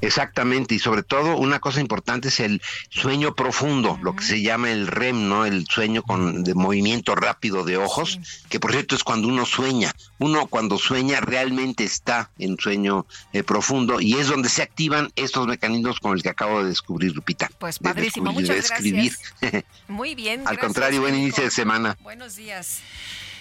Exactamente, 0.00 0.74
y 0.74 0.78
sobre 0.78 1.02
todo 1.02 1.36
una 1.36 1.60
cosa 1.60 1.80
importante 1.80 2.28
es 2.28 2.40
el 2.40 2.62
sueño 2.90 3.34
profundo, 3.34 3.98
lo 4.02 4.16
que 4.16 4.24
se 4.24 4.42
llama 4.42 4.70
el 4.70 4.86
REM, 4.86 5.28
¿no? 5.28 5.44
El 5.44 5.66
sueño 5.66 6.02
con 6.02 6.44
de 6.44 6.54
movimiento 6.54 7.14
rápido 7.14 7.64
de 7.64 7.76
ojos, 7.76 8.18
que 8.48 8.60
por 8.60 8.72
cierto 8.72 8.94
es 8.94 9.04
cuando 9.04 9.28
uno 9.28 9.46
sueña. 9.46 9.92
Uno 10.18 10.46
cuando 10.46 10.78
sueña 10.78 11.20
realmente 11.20 11.84
está 11.84 12.30
en 12.38 12.56
sueño 12.58 13.06
eh, 13.32 13.42
profundo 13.42 14.00
y 14.00 14.14
es 14.14 14.28
donde 14.28 14.48
se 14.48 14.62
activan 14.62 15.10
estos 15.16 15.46
mecanismos 15.46 16.00
con 16.00 16.16
el 16.16 16.22
que 16.22 16.28
acabo 16.28 16.62
de 16.62 16.68
descubrir, 16.68 17.14
Lupita. 17.14 17.50
Pues 17.58 17.78
padrísimo, 17.78 18.32
muchas 18.32 18.56
escribir. 18.56 19.12
gracias. 19.40 19.64
Muy 19.88 20.14
bien. 20.14 20.42
Al 20.46 20.58
contrario, 20.58 21.00
buen 21.00 21.14
inicio 21.14 21.44
de 21.44 21.50
semana. 21.50 21.96
Buenos 22.02 22.36
días. 22.36 22.80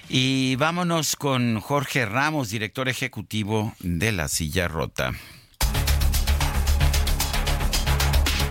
Y 0.09 0.55
vámonos 0.57 1.15
con 1.15 1.59
Jorge 1.61 2.05
Ramos, 2.05 2.49
director 2.49 2.89
ejecutivo 2.89 3.73
de 3.79 4.11
La 4.11 4.27
Silla 4.27 4.67
Rota. 4.67 5.13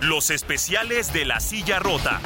Los 0.02 0.30
especiales 0.30 1.12
de 1.12 1.26
la 1.26 1.40
silla 1.40 1.78
rota. 1.78 2.20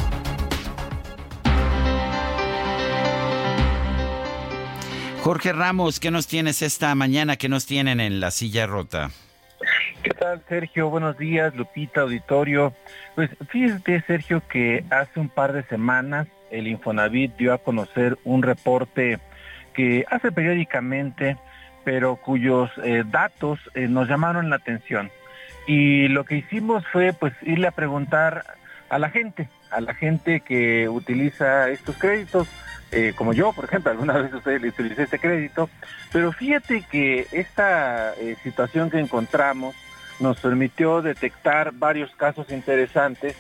Jorge 5.23 5.53
Ramos, 5.53 5.99
¿qué 5.99 6.13
nos 6.13 6.29
tienes 6.29 6.63
esta 6.63 6.95
mañana? 6.95 7.37
¿Qué 7.37 7.49
nos 7.49 7.67
tienen 7.67 7.99
en 7.99 8.21
la 8.21 8.31
silla 8.31 8.67
rota? 8.69 9.11
¿Qué 10.05 10.11
tal, 10.11 10.41
Sergio? 10.49 10.89
Buenos 10.89 11.19
días, 11.19 11.53
Lupita, 11.57 12.03
auditorio. 12.03 12.73
Pues 13.17 13.31
fíjate, 13.49 14.03
Sergio, 14.03 14.41
que 14.49 14.85
hace 14.91 15.19
un 15.19 15.29
par 15.29 15.53
de 15.53 15.65
semanas 15.65 16.29
el 16.53 16.69
Infonavit 16.69 17.35
dio 17.37 17.53
a 17.53 17.59
conocer 17.59 18.19
un 18.23 18.45
reporte 18.45 19.19
que 19.73 20.05
hace 20.11 20.31
periódicamente, 20.31 21.39
pero 21.83 22.15
cuyos 22.17 22.71
eh, 22.85 23.03
datos 23.05 23.59
eh, 23.75 23.89
nos 23.89 24.09
llamaron 24.09 24.49
la 24.49 24.57
atención. 24.57 25.11
Y 25.67 26.09
lo 26.09 26.25
que 26.25 26.37
hicimos 26.37 26.85
fue 26.93 27.13
pues 27.13 27.33
irle 27.43 27.69
a 27.69 27.73
preguntar 27.73 28.45
a 28.89 28.99
la 28.99 29.11
gente, 29.11 29.49
a 29.71 29.81
la 29.81 29.95
gente 29.95 30.41
que 30.41 30.89
utiliza 30.89 31.71
estos 31.71 31.97
créditos, 31.97 32.49
eh, 32.93 33.13
como 33.17 33.33
yo, 33.33 33.53
por 33.53 33.65
ejemplo, 33.65 33.91
alguna 33.93 34.15
vez 34.15 34.33
ustedes 34.33 34.63
le 34.63 34.69
utilicé 34.69 35.05
este 35.05 35.19
crédito, 35.19 35.69
pero 36.13 36.33
fíjate 36.33 36.83
que 36.91 37.27
esta 37.33 38.15
eh, 38.15 38.37
situación 38.43 38.91
que 38.91 39.01
encontramos 39.01 39.75
nos 40.21 40.39
permitió 40.39 41.03
detectar 41.03 41.73
varios 41.73 42.15
casos 42.15 42.51
interesantes 42.51 43.35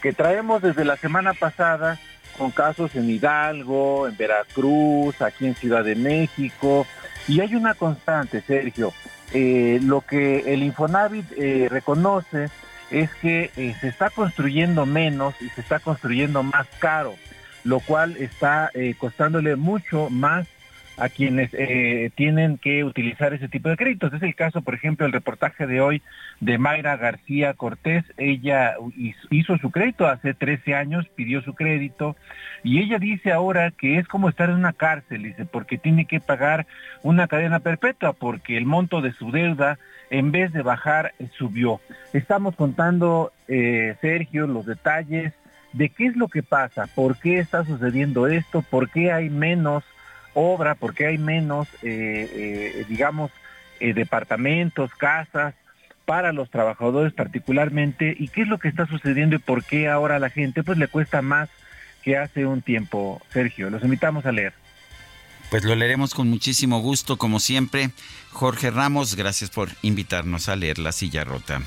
que 0.00 0.12
traemos 0.12 0.62
desde 0.62 0.84
la 0.84 0.96
semana 0.96 1.34
pasada 1.34 1.98
con 2.38 2.52
casos 2.52 2.94
en 2.94 3.10
Hidalgo, 3.10 4.06
en 4.06 4.16
Veracruz, 4.16 5.20
aquí 5.20 5.46
en 5.46 5.54
Ciudad 5.54 5.84
de 5.84 5.96
México, 5.96 6.86
y 7.28 7.40
hay 7.40 7.54
una 7.54 7.74
constante, 7.74 8.40
Sergio, 8.40 8.92
eh, 9.32 9.78
lo 9.82 10.00
que 10.00 10.52
el 10.52 10.62
Infonavit 10.62 11.26
eh, 11.36 11.68
reconoce 11.70 12.48
es 12.90 13.10
que 13.16 13.50
eh, 13.56 13.74
se 13.80 13.88
está 13.88 14.10
construyendo 14.10 14.86
menos 14.86 15.34
y 15.40 15.48
se 15.50 15.60
está 15.60 15.78
construyendo 15.78 16.42
más 16.42 16.66
caro, 16.78 17.14
lo 17.62 17.80
cual 17.80 18.16
está 18.16 18.70
costándole 18.98 19.54
mucho 19.56 20.10
más 20.10 20.46
a 21.00 21.08
quienes 21.08 21.50
tienen 22.14 22.58
que 22.58 22.84
utilizar 22.84 23.32
ese 23.32 23.48
tipo 23.48 23.68
de 23.68 23.76
créditos. 23.76 24.12
Es 24.12 24.22
el 24.22 24.34
caso, 24.34 24.62
por 24.62 24.74
ejemplo, 24.74 25.06
el 25.06 25.12
reportaje 25.12 25.66
de 25.66 25.80
hoy 25.80 26.02
de 26.40 26.58
Mayra 26.58 26.96
García 26.96 27.54
Cortés. 27.54 28.04
Ella 28.16 28.74
hizo 29.30 29.58
su 29.58 29.70
crédito 29.70 30.06
hace 30.06 30.34
13 30.34 30.74
años, 30.74 31.08
pidió 31.14 31.42
su 31.42 31.54
crédito 31.54 32.16
y 32.62 32.80
ella 32.80 32.98
dice 32.98 33.32
ahora 33.32 33.70
que 33.70 33.98
es 33.98 34.06
como 34.06 34.28
estar 34.28 34.50
en 34.50 34.56
una 34.56 34.72
cárcel, 34.72 35.22
dice, 35.22 35.46
porque 35.46 35.78
tiene 35.78 36.04
que 36.04 36.20
pagar 36.20 36.66
una 37.02 37.26
cadena 37.26 37.60
perpetua, 37.60 38.12
porque 38.12 38.56
el 38.56 38.66
monto 38.66 39.00
de 39.00 39.12
su 39.12 39.30
deuda, 39.30 39.78
en 40.10 40.30
vez 40.32 40.52
de 40.52 40.62
bajar, 40.62 41.14
subió. 41.38 41.80
Estamos 42.12 42.56
contando, 42.56 43.32
eh, 43.48 43.96
Sergio, 44.00 44.46
los 44.46 44.66
detalles 44.66 45.32
de 45.72 45.88
qué 45.88 46.06
es 46.06 46.16
lo 46.16 46.28
que 46.28 46.42
pasa, 46.42 46.88
por 46.94 47.16
qué 47.18 47.38
está 47.38 47.64
sucediendo 47.64 48.26
esto, 48.26 48.62
por 48.62 48.90
qué 48.90 49.12
hay 49.12 49.30
menos 49.30 49.84
obra, 50.34 50.74
por 50.74 50.94
qué 50.94 51.06
hay 51.06 51.18
menos, 51.18 51.68
eh, 51.82 52.30
eh, 52.82 52.84
digamos, 52.88 53.30
departamentos, 53.80 54.94
casas 54.94 55.54
para 56.04 56.32
los 56.32 56.50
trabajadores 56.50 57.14
particularmente, 57.14 58.14
y 58.18 58.28
qué 58.28 58.42
es 58.42 58.48
lo 58.48 58.58
que 58.58 58.68
está 58.68 58.86
sucediendo 58.86 59.36
y 59.36 59.38
por 59.38 59.64
qué 59.64 59.88
ahora 59.88 60.16
a 60.16 60.18
la 60.18 60.28
gente 60.28 60.62
pues 60.62 60.76
le 60.76 60.88
cuesta 60.88 61.22
más 61.22 61.48
que 62.02 62.16
hace 62.16 62.46
un 62.46 62.62
tiempo, 62.62 63.22
Sergio. 63.30 63.70
Los 63.70 63.82
invitamos 63.84 64.26
a 64.26 64.32
leer. 64.32 64.52
Pues 65.50 65.64
lo 65.64 65.74
leeremos 65.74 66.14
con 66.14 66.28
muchísimo 66.28 66.80
gusto, 66.80 67.16
como 67.16 67.40
siempre. 67.40 67.90
Jorge 68.30 68.70
Ramos, 68.70 69.16
gracias 69.16 69.50
por 69.50 69.68
invitarnos 69.82 70.48
a 70.48 70.56
leer 70.56 70.78
La 70.78 70.92
Silla 70.92 71.24
Rota. 71.24 71.62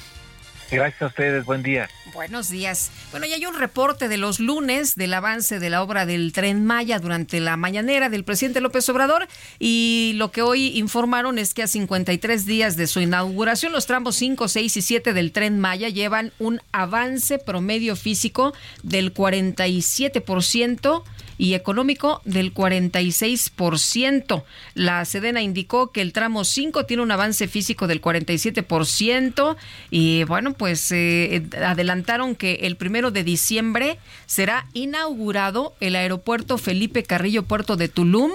Gracias 0.73 1.01
a 1.03 1.05
ustedes, 1.05 1.45
buen 1.45 1.61
día. 1.61 1.87
Buenos 2.13 2.49
días. 2.49 2.91
Bueno, 3.11 3.27
ya 3.27 3.35
hay 3.35 3.45
un 3.45 3.57
reporte 3.57 4.07
de 4.07 4.17
los 4.17 4.39
lunes 4.39 4.95
del 4.95 5.13
avance 5.13 5.59
de 5.59 5.69
la 5.69 5.83
obra 5.83 6.05
del 6.05 6.33
tren 6.33 6.65
Maya 6.65 6.97
durante 6.99 7.39
la 7.39 7.57
mañanera 7.57 8.09
del 8.09 8.23
presidente 8.23 8.59
López 8.59 8.89
Obrador 8.89 9.27
y 9.59 10.13
lo 10.15 10.31
que 10.31 10.41
hoy 10.41 10.77
informaron 10.77 11.37
es 11.37 11.53
que 11.53 11.63
a 11.63 11.67
53 11.67 12.45
días 12.45 12.75
de 12.75 12.87
su 12.87 13.01
inauguración 13.01 13.71
los 13.71 13.85
tramos 13.85 14.15
5, 14.15 14.47
6 14.47 14.77
y 14.77 14.81
7 14.81 15.13
del 15.13 15.31
tren 15.31 15.59
Maya 15.59 15.89
llevan 15.89 16.33
un 16.39 16.59
avance 16.71 17.37
promedio 17.37 17.95
físico 17.95 18.53
del 18.81 19.13
47% 19.13 21.03
y 21.37 21.53
económico 21.53 22.21
del 22.25 22.53
46%. 22.53 24.43
La 24.73 25.05
Sedena 25.05 25.41
indicó 25.41 25.91
que 25.91 26.01
el 26.01 26.13
tramo 26.13 26.43
5 26.43 26.85
tiene 26.85 27.03
un 27.03 27.11
avance 27.11 27.47
físico 27.47 27.87
del 27.87 28.01
47% 28.01 29.55
y 29.89 30.23
bueno, 30.25 30.53
pues 30.53 30.91
eh, 30.91 31.43
adelantaron 31.63 32.35
que 32.35 32.59
el 32.63 32.75
primero 32.75 33.11
de 33.11 33.23
diciembre 33.23 33.97
será 34.25 34.67
inaugurado 34.73 35.73
el 35.79 35.95
aeropuerto 35.95 36.57
Felipe 36.57 37.03
Carrillo 37.03 37.43
Puerto 37.43 37.75
de 37.75 37.89
Tulum 37.89 38.31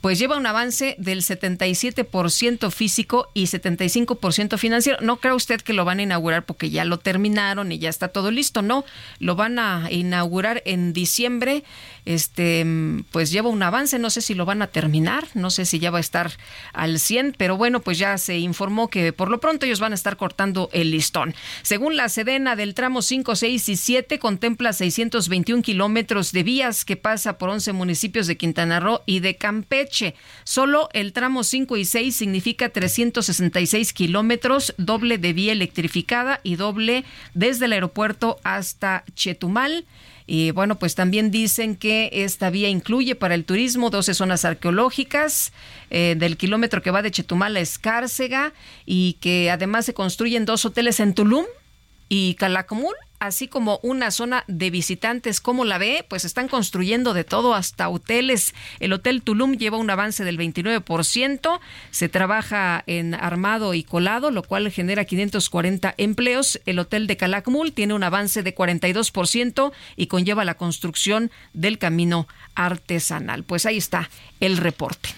pues 0.00 0.18
lleva 0.18 0.36
un 0.36 0.46
avance 0.46 0.94
del 0.98 1.22
77% 1.22 2.70
físico 2.70 3.30
y 3.34 3.44
75% 3.44 4.58
financiero. 4.58 4.98
No 5.02 5.16
cree 5.16 5.34
usted 5.34 5.60
que 5.60 5.72
lo 5.72 5.84
van 5.84 5.98
a 5.98 6.02
inaugurar 6.02 6.46
porque 6.46 6.70
ya 6.70 6.84
lo 6.84 6.98
terminaron 6.98 7.70
y 7.70 7.78
ya 7.78 7.90
está 7.90 8.08
todo 8.08 8.30
listo, 8.30 8.62
no, 8.62 8.84
lo 9.18 9.36
van 9.36 9.58
a 9.58 9.88
inaugurar 9.90 10.62
en 10.64 10.92
diciembre. 10.92 11.64
Este, 12.06 12.64
pues 13.12 13.30
lleva 13.30 13.50
un 13.50 13.62
avance, 13.62 13.98
no 13.98 14.08
sé 14.08 14.22
si 14.22 14.34
lo 14.34 14.46
van 14.46 14.62
a 14.62 14.68
terminar, 14.68 15.28
no 15.34 15.50
sé 15.50 15.66
si 15.66 15.78
ya 15.78 15.90
va 15.90 15.98
a 15.98 16.00
estar 16.00 16.32
al 16.72 16.98
100, 16.98 17.34
pero 17.36 17.58
bueno, 17.58 17.80
pues 17.80 17.98
ya 17.98 18.16
se 18.16 18.38
informó 18.38 18.88
que 18.88 19.12
por 19.12 19.30
lo 19.30 19.38
pronto 19.38 19.66
ellos 19.66 19.80
van 19.80 19.92
a 19.92 19.96
estar 19.96 20.16
cortando 20.16 20.70
el 20.72 20.90
listón. 20.90 21.34
Según 21.62 21.96
la 21.96 22.08
Sedena 22.08 22.56
del 22.56 22.74
tramo 22.74 23.02
5, 23.02 23.36
6 23.36 23.68
y 23.68 23.76
7 23.76 24.18
contempla 24.18 24.72
621 24.72 25.62
kilómetros 25.62 26.32
de 26.32 26.42
vías 26.42 26.86
que 26.86 26.96
pasa 26.96 27.36
por 27.36 27.50
11 27.50 27.74
municipios 27.74 28.26
de 28.26 28.38
Quintana 28.38 28.80
Roo 28.80 29.02
y 29.04 29.20
de 29.20 29.36
Campeche 29.36 29.89
Solo 30.44 30.88
el 30.92 31.12
tramo 31.12 31.44
5 31.44 31.76
y 31.76 31.84
6 31.84 32.14
significa 32.14 32.68
366 32.68 33.92
kilómetros, 33.92 34.74
doble 34.78 35.18
de 35.18 35.32
vía 35.32 35.52
electrificada 35.52 36.40
y 36.42 36.56
doble 36.56 37.04
desde 37.34 37.66
el 37.66 37.72
aeropuerto 37.72 38.38
hasta 38.42 39.04
Chetumal. 39.14 39.84
Y 40.26 40.52
bueno, 40.52 40.78
pues 40.78 40.94
también 40.94 41.32
dicen 41.32 41.74
que 41.74 42.08
esta 42.12 42.50
vía 42.50 42.68
incluye 42.68 43.16
para 43.16 43.34
el 43.34 43.44
turismo 43.44 43.90
12 43.90 44.14
zonas 44.14 44.44
arqueológicas 44.44 45.52
eh, 45.90 46.14
del 46.16 46.36
kilómetro 46.36 46.82
que 46.82 46.92
va 46.92 47.02
de 47.02 47.10
Chetumal 47.10 47.56
a 47.56 47.60
Escárcega 47.60 48.52
y 48.86 49.14
que 49.14 49.50
además 49.50 49.86
se 49.86 49.94
construyen 49.94 50.44
dos 50.44 50.64
hoteles 50.64 51.00
en 51.00 51.14
Tulum 51.14 51.46
y 52.08 52.34
Calacomul 52.34 52.94
así 53.20 53.46
como 53.46 53.78
una 53.82 54.10
zona 54.10 54.44
de 54.48 54.70
visitantes. 54.70 55.40
¿Cómo 55.40 55.64
la 55.64 55.78
ve? 55.78 56.04
Pues 56.08 56.24
están 56.24 56.48
construyendo 56.48 57.14
de 57.14 57.22
todo, 57.22 57.54
hasta 57.54 57.88
hoteles. 57.88 58.54
El 58.80 58.92
Hotel 58.92 59.22
Tulum 59.22 59.52
lleva 59.52 59.76
un 59.76 59.90
avance 59.90 60.24
del 60.24 60.38
29%. 60.38 61.60
Se 61.90 62.08
trabaja 62.08 62.82
en 62.86 63.14
armado 63.14 63.74
y 63.74 63.84
colado, 63.84 64.30
lo 64.30 64.42
cual 64.42 64.70
genera 64.70 65.04
540 65.04 65.94
empleos. 65.98 66.60
El 66.66 66.78
Hotel 66.78 67.06
de 67.06 67.16
Calakmul 67.16 67.72
tiene 67.72 67.94
un 67.94 68.02
avance 68.02 68.42
de 68.42 68.54
42% 68.54 69.72
y 69.96 70.06
conlleva 70.06 70.44
la 70.44 70.54
construcción 70.54 71.30
del 71.52 71.78
camino 71.78 72.26
artesanal. 72.54 73.44
Pues 73.44 73.66
ahí 73.66 73.76
está 73.76 74.10
el 74.40 74.56
reporte. 74.56 75.10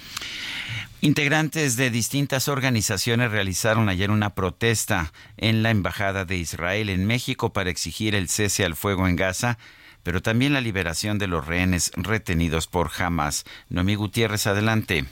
Integrantes 1.04 1.74
de 1.74 1.90
distintas 1.90 2.46
organizaciones 2.46 3.32
realizaron 3.32 3.88
ayer 3.88 4.12
una 4.12 4.36
protesta 4.36 5.12
en 5.36 5.64
la 5.64 5.70
Embajada 5.70 6.24
de 6.24 6.36
Israel 6.36 6.88
en 6.88 7.06
México 7.06 7.52
para 7.52 7.70
exigir 7.70 8.14
el 8.14 8.28
cese 8.28 8.64
al 8.64 8.76
fuego 8.76 9.08
en 9.08 9.16
Gaza, 9.16 9.58
pero 10.04 10.22
también 10.22 10.52
la 10.52 10.60
liberación 10.60 11.18
de 11.18 11.26
los 11.26 11.44
rehenes 11.44 11.90
retenidos 11.96 12.68
por 12.68 12.92
Hamas. 12.96 13.42
Noemí 13.68 13.96
Gutiérrez, 13.96 14.46
adelante. 14.46 15.06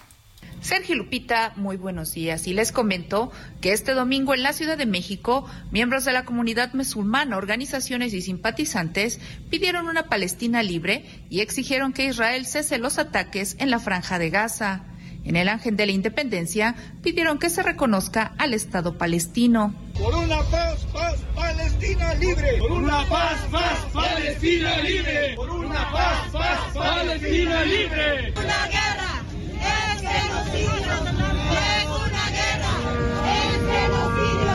Sergio 0.61 0.95
Lupita, 0.95 1.55
muy 1.57 1.77
buenos 1.77 2.13
días. 2.13 2.47
Y 2.47 2.55
les 2.55 2.71
comento 2.71 3.33
que 3.61 3.73
este 3.73 3.93
domingo 3.93 4.33
en 4.33 4.45
la 4.45 4.53
Ciudad 4.53 4.79
de 4.79 4.87
México, 4.87 5.45
miembros 5.73 6.05
de 6.05 6.13
la 6.13 6.25
comunidad 6.25 6.73
musulmana, 6.73 7.37
organizaciones 7.37 8.15
y 8.15 8.23
simpatizantes 8.23 9.19
pidieron 9.51 9.89
una 9.89 10.05
Palestina 10.05 10.63
libre 10.63 11.05
y 11.31 11.41
exigieron 11.41 11.93
que 11.93 12.05
Israel 12.05 12.47
cese 12.47 12.79
los 12.79 13.01
ataques 13.01 13.57
en 13.59 13.71
la 13.71 13.81
franja 13.81 14.21
de 14.21 14.31
Gaza. 14.31 14.85
En 15.25 15.37
el 15.37 15.49
Ángel 15.49 15.77
de 15.77 15.87
la 15.87 15.93
Independencia 15.93 16.75
pidieron 17.03 17.39
que 17.39 17.51
se 17.51 17.63
reconozca 17.63 18.33
al 18.39 18.55
Estado 18.55 18.97
palestino. 18.97 19.75
Por 19.99 20.15
una 20.15 20.43
paz, 20.45 20.87
paz, 20.93 21.17
Palestina 21.35 22.15
libre. 22.15 22.57
Por 22.59 22.73
una 22.73 23.07
paz, 23.09 23.41
paz, 23.51 23.87
Palestina 23.93 24.79
libre. 24.79 25.35
Por 25.37 25.51
una 25.51 25.91
paz, 25.91 26.31
paz, 26.33 26.59
Palestina 26.75 27.63
libre. 27.65 28.33
Una 28.33 28.67
guerra 28.67 29.23
es 29.61 30.01
genocidio. 30.01 30.75
Es 30.75 31.87
una 31.87 32.31
guerra 32.31 32.73
es 33.27 33.61
genocidio. 33.71 34.51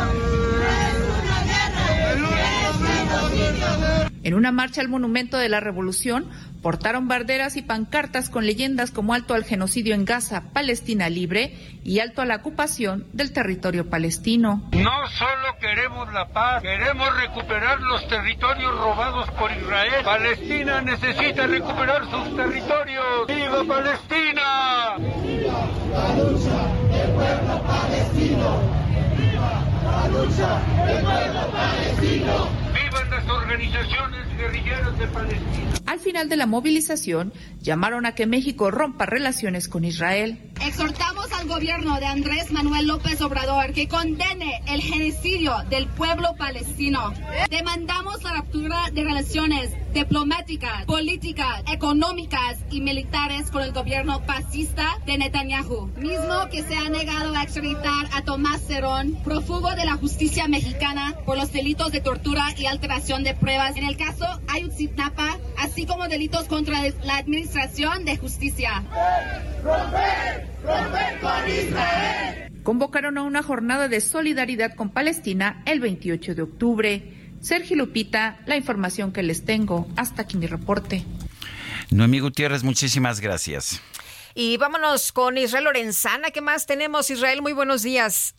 Es 0.81 0.95
una 1.21 1.39
guerra 1.43 1.83
es 1.93 2.75
genocidio. 2.79 4.11
En 4.23 4.33
una 4.33 4.51
marcha 4.51 4.81
al 4.81 4.89
Monumento 4.89 5.37
de 5.37 5.49
la 5.49 5.59
Revolución, 5.59 6.27
portaron 6.65 7.07
barderas 7.07 7.57
y 7.57 7.61
pancartas 7.61 8.31
con 8.31 8.47
leyendas 8.47 8.89
como 8.89 9.13
alto 9.13 9.35
al 9.35 9.43
genocidio 9.43 9.93
en 9.93 10.03
Gaza, 10.03 10.45
Palestina 10.51 11.09
libre 11.11 11.53
y 11.83 11.99
alto 11.99 12.23
a 12.23 12.25
la 12.25 12.37
ocupación 12.37 13.05
del 13.13 13.31
territorio 13.33 13.87
palestino. 13.87 14.67
No 14.71 15.07
solo 15.09 15.59
queremos 15.61 16.11
la 16.11 16.27
paz, 16.29 16.63
queremos 16.63 17.07
recuperar 17.17 17.79
los 17.81 18.07
territorios 18.07 18.75
robados 18.79 19.29
por 19.37 19.51
Israel. 19.51 20.03
Palestina 20.03 20.81
necesita 20.81 21.45
recuperar 21.45 22.09
sus 22.09 22.35
territorios. 22.35 23.27
¡Viva 23.27 23.63
Palestina! 23.67 24.95
¡Viva 25.21 25.69
la 25.91 26.15
lucha 26.15 26.65
del 26.89 27.11
pueblo 27.11 27.61
palestino! 27.61 28.59
¡Viva 29.19 29.61
la 29.83 30.07
lucha 30.07 30.61
del 30.87 31.03
pueblo 31.03 31.47
palestino! 31.51 32.74
Organizaciones 33.55 34.37
guerrilleras 34.37 34.99
de 34.99 35.07
Palestina. 35.07 35.71
Al 35.85 35.99
final 35.99 36.27
de 36.27 36.35
la 36.35 36.45
movilización, 36.45 37.31
llamaron 37.61 38.05
a 38.05 38.13
que 38.13 38.25
México 38.25 38.69
rompa 38.69 39.05
relaciones 39.05 39.69
con 39.69 39.85
Israel. 39.85 40.51
Exhortamos 40.65 41.24
al 41.45 41.51
gobierno 41.51 41.99
de 41.99 42.07
Andrés 42.07 42.51
Manuel 42.51 42.87
López 42.87 43.21
Obrador 43.21 43.71
que 43.73 43.87
condene 43.87 44.63
el 44.67 44.81
genocidio 44.81 45.53
del 45.69 45.85
pueblo 45.87 46.35
palestino. 46.35 47.13
Demandamos 47.51 48.23
la 48.23 48.37
ruptura 48.37 48.89
de 48.91 49.03
relaciones 49.03 49.71
diplomáticas, 49.93 50.85
políticas, 50.85 51.61
económicas 51.71 52.57
y 52.71 52.81
militares 52.81 53.51
con 53.51 53.61
el 53.61 53.73
gobierno 53.73 54.21
fascista 54.21 54.97
de 55.05 55.19
Netanyahu, 55.19 55.91
mismo 55.97 56.49
que 56.51 56.63
se 56.63 56.75
ha 56.75 56.89
negado 56.89 57.35
a 57.35 57.43
extraditar 57.43 58.07
a 58.13 58.23
Tomás 58.23 58.61
Cerón, 58.65 59.15
prófugo 59.23 59.69
de 59.75 59.85
la 59.85 59.97
justicia 59.97 60.47
mexicana 60.47 61.15
por 61.25 61.37
los 61.37 61.51
delitos 61.51 61.91
de 61.91 62.01
tortura 62.01 62.47
y 62.57 62.65
alteración 62.65 63.23
de 63.23 63.35
pruebas 63.35 63.77
en 63.77 63.85
el 63.85 63.97
caso 63.97 64.25
Ayutthaya, 64.47 65.37
así 65.59 65.85
como 65.85 66.07
delitos 66.07 66.45
contra 66.45 66.81
la 67.03 67.17
administración 67.17 68.03
de 68.03 68.17
justicia. 68.17 68.83
¡Romper! 69.63 69.63
¡Romper 69.63 70.54
con 71.21 71.49
Israel! 71.49 72.51
Convocaron 72.63 73.17
a 73.17 73.21
una 73.21 73.43
jornada 73.43 73.87
de 73.87 74.01
solidaridad 74.01 74.75
con 74.75 74.89
Palestina 74.89 75.61
el 75.65 75.79
28 75.79 76.35
de 76.35 76.41
octubre. 76.41 77.13
Sergio 77.39 77.75
Lupita, 77.75 78.39
la 78.47 78.57
información 78.57 79.11
que 79.11 79.21
les 79.21 79.45
tengo. 79.45 79.87
Hasta 79.95 80.23
aquí 80.23 80.37
mi 80.37 80.47
reporte. 80.47 81.05
Noemí 81.91 82.19
Gutiérrez, 82.19 82.63
muchísimas 82.63 83.19
gracias. 83.19 83.81
Y 84.33 84.57
vámonos 84.57 85.11
con 85.11 85.37
Israel 85.37 85.65
Lorenzana. 85.65 86.31
¿Qué 86.31 86.41
más 86.41 86.65
tenemos, 86.65 87.09
Israel? 87.09 87.41
Muy 87.41 87.53
buenos 87.53 87.83
días. 87.83 88.35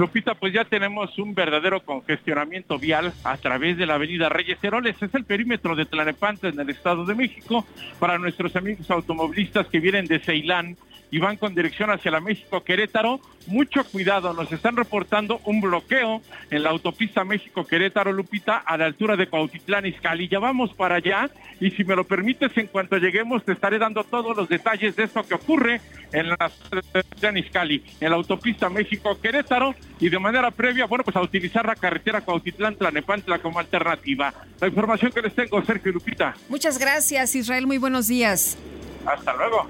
Lupita, 0.00 0.34
pues 0.34 0.54
ya 0.54 0.64
tenemos 0.64 1.18
un 1.18 1.34
verdadero 1.34 1.84
congestionamiento 1.84 2.78
vial 2.78 3.12
a 3.22 3.36
través 3.36 3.76
de 3.76 3.84
la 3.84 3.96
avenida 3.96 4.30
Reyes 4.30 4.56
Heroles. 4.64 4.96
Es 5.02 5.14
el 5.14 5.24
perímetro 5.24 5.76
de 5.76 5.84
Tlanepantla 5.84 6.48
en 6.48 6.58
el 6.58 6.70
Estado 6.70 7.04
de 7.04 7.14
México 7.14 7.66
para 7.98 8.16
nuestros 8.16 8.56
amigos 8.56 8.90
automovilistas 8.90 9.66
que 9.66 9.78
vienen 9.78 10.06
de 10.06 10.18
Ceilán 10.18 10.78
y 11.10 11.18
van 11.18 11.36
con 11.36 11.54
dirección 11.54 11.90
hacia 11.90 12.10
la 12.10 12.20
México 12.20 12.62
Querétaro. 12.64 13.20
Mucho 13.46 13.84
cuidado, 13.84 14.32
nos 14.32 14.50
están 14.52 14.76
reportando 14.76 15.40
un 15.44 15.60
bloqueo 15.60 16.22
en 16.50 16.62
la 16.62 16.70
autopista 16.70 17.24
México 17.24 17.66
Querétaro 17.66 18.12
Lupita 18.12 18.56
a 18.56 18.78
la 18.78 18.86
altura 18.86 19.16
de 19.16 19.26
Cuautitlán 19.26 19.86
Izcalli. 19.86 20.28
Ya 20.28 20.38
vamos 20.38 20.72
para 20.72 20.96
allá 20.96 21.28
y 21.60 21.72
si 21.72 21.84
me 21.84 21.96
lo 21.96 22.04
permites, 22.04 22.56
en 22.56 22.68
cuanto 22.68 22.96
lleguemos 22.96 23.44
te 23.44 23.52
estaré 23.52 23.78
dando 23.78 24.04
todos 24.04 24.36
los 24.36 24.48
detalles 24.48 24.96
de 24.96 25.04
esto 25.04 25.22
que 25.24 25.34
ocurre 25.34 25.80
en 26.12 26.30
la 26.30 26.50
Cuautitlán 26.92 27.36
Izcalli, 27.36 27.82
en 28.00 28.10
la 28.10 28.16
autopista 28.16 28.70
México 28.70 29.20
Querétaro 29.20 29.74
y 29.98 30.08
de 30.08 30.18
manera 30.18 30.50
previa, 30.50 30.86
bueno, 30.86 31.04
pues 31.04 31.16
a 31.16 31.22
utilizar 31.22 31.66
la 31.66 31.74
carretera 31.74 32.20
Cuautitlán 32.22 32.76
Tlanepantla 32.76 33.38
como 33.40 33.58
alternativa. 33.58 34.32
La 34.60 34.68
información 34.68 35.12
que 35.12 35.22
les 35.22 35.34
tengo, 35.34 35.62
Sergio 35.64 35.92
Lupita. 35.92 36.34
Muchas 36.48 36.78
gracias, 36.78 37.34
Israel. 37.34 37.66
Muy 37.66 37.78
buenos 37.78 38.08
días. 38.08 38.56
Hasta 39.04 39.34
luego. 39.34 39.68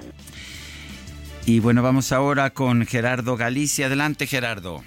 Y 1.45 1.59
bueno, 1.59 1.81
vamos 1.81 2.11
ahora 2.11 2.51
con 2.51 2.85
Gerardo 2.85 3.35
Galicia. 3.35 3.87
Adelante, 3.87 4.27
Gerardo. 4.27 4.83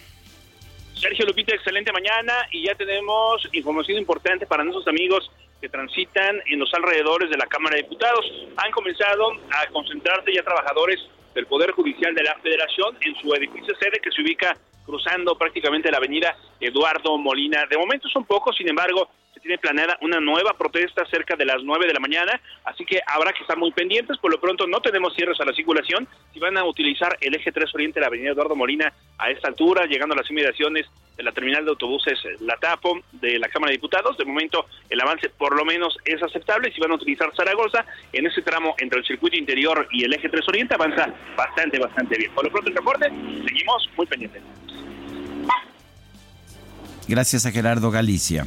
Sergio 0.95 1.27
Lupita, 1.27 1.55
excelente 1.55 1.93
mañana 1.93 2.33
y 2.51 2.67
ya 2.67 2.75
tenemos 2.77 3.47
información 3.53 3.99
importante 3.99 4.47
para 4.47 4.65
nuestros 4.65 4.87
amigos 4.89 5.31
que 5.61 5.69
transitan 5.69 6.37
en 6.47 6.59
los 6.59 6.73
alrededores 6.73 7.31
de 7.31 7.37
la 7.37 7.47
Cámara 7.47 7.77
de 7.77 7.83
Diputados. 7.83 8.25
Han 8.57 8.71
comenzado 8.71 9.33
a 9.51 9.67
concentrarse 9.73 10.33
ya 10.33 10.43
trabajadores 10.43 11.01
del 11.35 11.47
Poder 11.47 11.73
Judicial 11.73 12.15
de 12.15 12.23
la 12.23 12.37
Federación 12.37 12.97
en 13.01 13.15
su 13.17 13.35
edificio 13.35 13.75
sede 13.77 14.01
que 14.03 14.11
se 14.11 14.23
ubica 14.23 14.57
cruzando 14.85 15.37
prácticamente 15.37 15.91
la 15.91 15.99
avenida 15.99 16.37
Eduardo 16.61 17.19
Molina. 17.19 17.65
De 17.69 17.77
momento 17.77 18.09
son 18.09 18.25
pocos, 18.25 18.57
sin 18.57 18.69
embargo, 18.69 19.09
tiene 19.45 19.59
planeada 19.59 19.99
una 20.01 20.21
nueva 20.21 20.55
protesta 20.57 21.05
cerca 21.11 21.37
de 21.37 21.45
las 21.45 21.63
9 21.63 21.87
de 21.87 21.93
la 21.93 22.01
mañana, 22.01 22.41
así 22.65 22.83
que 22.87 23.01
habrá 23.07 23.31
que 23.35 23.43
estar 23.43 23.59
muy 23.59 23.71
pendientes. 23.73 24.17
Por 24.17 24.33
lo 24.33 24.41
pronto 24.41 24.67
no 24.67 24.81
tenemos 24.81 25.15
cierres 25.15 25.39
a 25.39 25.45
la 25.45 25.53
circulación. 25.53 26.09
Si 26.33 26.41
van 26.41 26.57
a 26.57 26.65
utilizar 26.65 27.19
el 27.21 27.35
eje 27.35 27.53
3 27.53 27.75
Oriente, 27.75 28.01
la 28.01 28.07
avenida 28.07 28.31
Eduardo 28.31 28.57
Molina, 28.57 28.91
a 29.19 29.31
esta 29.31 29.49
altura, 29.49 29.85
llegando 29.85 30.15
a 30.15 30.19
las 30.19 30.31
inmediaciones 30.31 30.87
de 31.19 31.23
la 31.23 31.33
terminal 31.33 31.63
de 31.63 31.71
autobuses 31.73 32.19
La 32.41 32.57
Tapo 32.57 33.01
de 33.13 33.39
la 33.39 33.49
Cámara 33.49 33.71
de 33.71 33.77
Diputados, 33.77 34.17
de 34.17 34.25
momento 34.25 34.65
el 34.89 34.99
avance 35.01 35.29
por 35.29 35.55
lo 35.55 35.67
menos 35.67 35.99
es 36.07 36.23
aceptable. 36.23 36.73
Si 36.73 36.81
van 36.81 36.93
a 36.93 36.95
utilizar 36.95 37.31
Zaragoza, 37.37 37.85
en 38.15 38.27
ese 38.27 38.41
tramo 38.41 38.75
entre 38.79 39.01
el 39.01 39.05
circuito 39.05 39.37
interior 39.37 39.87
y 39.93 40.05
el 40.05 40.15
eje 40.15 40.31
3 40.31 40.49
Oriente 40.49 40.75
avanza 40.75 41.13
bastante, 41.37 41.79
bastante 41.79 42.17
bien. 42.17 42.33
Por 42.33 42.45
lo 42.45 42.51
pronto 42.51 42.71
el 42.71 42.77
reporte, 42.77 43.11
seguimos 43.47 43.91
muy 43.95 44.07
pendientes. 44.07 44.43
Gracias 47.07 47.45
a 47.45 47.51
Gerardo 47.51 47.91
Galicia. 47.91 48.47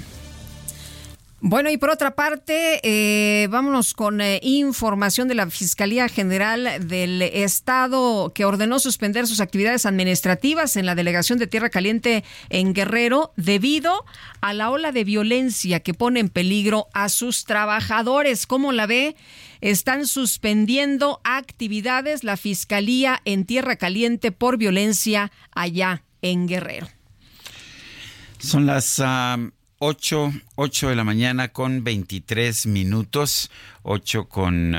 Bueno, 1.40 1.70
y 1.70 1.78
por 1.78 1.92
otra 1.92 2.16
parte, 2.16 2.80
eh, 2.82 3.48
vámonos 3.50 3.94
con 3.94 4.22
eh, 4.22 4.40
información 4.42 5.28
de 5.28 5.36
la 5.36 5.48
Fiscalía 5.52 6.10
General 6.10 6.88
del 6.88 7.22
Estado 7.22 8.32
que 8.34 8.44
ordenó 8.44 8.80
suspender 8.80 9.28
sus 9.28 9.40
actividades 9.40 9.86
administrativas 9.86 10.78
en 10.78 10.88
la 10.88 10.96
delegación 10.96 11.38
de 11.38 11.46
Tierra 11.46 11.70
Caliente 11.70 12.24
en 12.50 12.74
Guerrero 12.74 13.34
debido 13.36 14.04
a 14.42 14.54
la 14.54 14.72
ola 14.72 14.92
de 14.92 15.04
violencia 15.04 15.82
que 15.82 15.94
pone 15.94 16.22
en 16.22 16.30
peligro 16.30 16.88
a 16.94 17.08
sus 17.08 17.46
trabajadores. 17.46 18.48
¿Cómo 18.48 18.72
la 18.72 18.88
ve? 18.88 19.16
Están 19.62 20.08
suspendiendo 20.08 21.22
actividades 21.24 22.24
la 22.24 22.38
Fiscalía 22.38 23.22
en 23.26 23.46
Tierra 23.46 23.76
Caliente 23.76 24.32
por 24.32 24.58
violencia 24.58 25.32
allá 25.52 26.04
en 26.24 26.48
Guerrero. 26.48 26.88
Son 28.40 28.66
las 28.66 29.00
8, 29.80 30.32
8 30.56 30.90
de 30.90 30.96
la 30.96 31.04
mañana 31.04 31.50
con 31.50 31.84
23 31.84 32.66
minutos, 32.66 33.52
8 33.84 34.26
con 34.26 34.76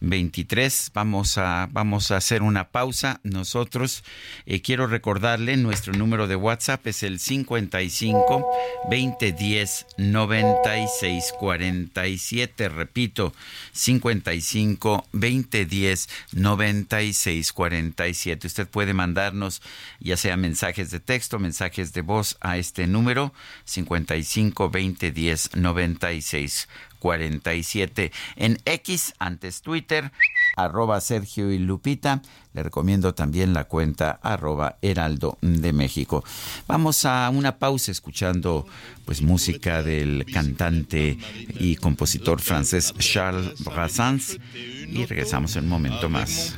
23. 0.00 0.90
Vamos 0.94 1.38
a, 1.38 1.68
vamos 1.70 2.10
a 2.10 2.16
hacer 2.16 2.42
una 2.42 2.68
pausa. 2.68 3.20
Nosotros 3.22 4.04
eh, 4.46 4.60
quiero 4.60 4.86
recordarle, 4.86 5.56
nuestro 5.56 5.92
número 5.92 6.26
de 6.26 6.36
WhatsApp 6.36 6.86
es 6.86 7.02
el 7.02 7.18
55 7.18 8.46
2010 8.90 9.86
96 9.96 11.34
47. 11.38 12.68
Repito, 12.68 13.32
55 13.72 15.06
2010 15.12 16.08
96 16.32 17.52
47. 17.52 18.46
Usted 18.46 18.68
puede 18.68 18.94
mandarnos 18.94 19.62
ya 20.00 20.16
sea 20.16 20.36
mensajes 20.36 20.90
de 20.90 21.00
texto, 21.00 21.38
mensajes 21.38 21.92
de 21.92 22.02
voz 22.02 22.36
a 22.40 22.58
este 22.58 22.86
número 22.86 23.32
55 23.64 24.64
2010 24.64 25.56
96 25.56 26.68
47 26.98 28.12
en 28.36 28.58
X, 28.64 29.14
antes 29.18 29.62
Twitter, 29.62 30.12
arroba 30.56 31.00
Sergio 31.00 31.52
y 31.52 31.58
Lupita. 31.58 32.22
Le 32.52 32.62
recomiendo 32.62 33.14
también 33.14 33.52
la 33.52 33.64
cuenta 33.64 34.18
arroba 34.22 34.78
Heraldo 34.80 35.36
de 35.42 35.72
México. 35.74 36.24
Vamos 36.66 37.04
a 37.04 37.28
una 37.28 37.58
pausa 37.58 37.92
escuchando 37.92 38.66
pues 39.04 39.20
música 39.20 39.82
del 39.82 40.24
cantante 40.32 41.18
y 41.60 41.76
compositor 41.76 42.40
francés 42.40 42.94
Charles 42.98 43.62
Brassens 43.62 44.38
y 44.54 45.04
regresamos 45.04 45.54
en 45.56 45.64
un 45.64 45.70
momento 45.70 46.08
más. 46.08 46.56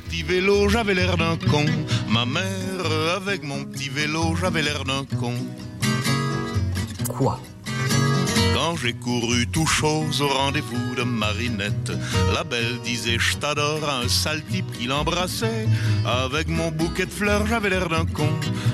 Quand 8.61 8.75
j'ai 8.75 8.91
couru 8.91 9.47
tout 9.47 9.65
chose 9.65 10.21
au 10.21 10.27
rendez-vous 10.27 10.93
de 10.93 11.03
Marinette, 11.03 11.93
la 12.33 12.43
belle 12.43 12.79
disait 12.83 13.17
je 13.17 13.37
t'adore 13.37 13.87
à 13.87 13.99
un 13.99 14.09
sale 14.09 14.43
type 14.51 14.69
qui 14.73 14.85
l'embrassait. 14.85 15.65
Avec 16.05 16.49
mon 16.49 16.69
bouquet 16.69 17.05
de 17.05 17.11
fleurs, 17.11 17.47
j'avais 17.47 17.69
l'air 17.69 17.87
d'un 17.87 18.05
con. 18.05 18.29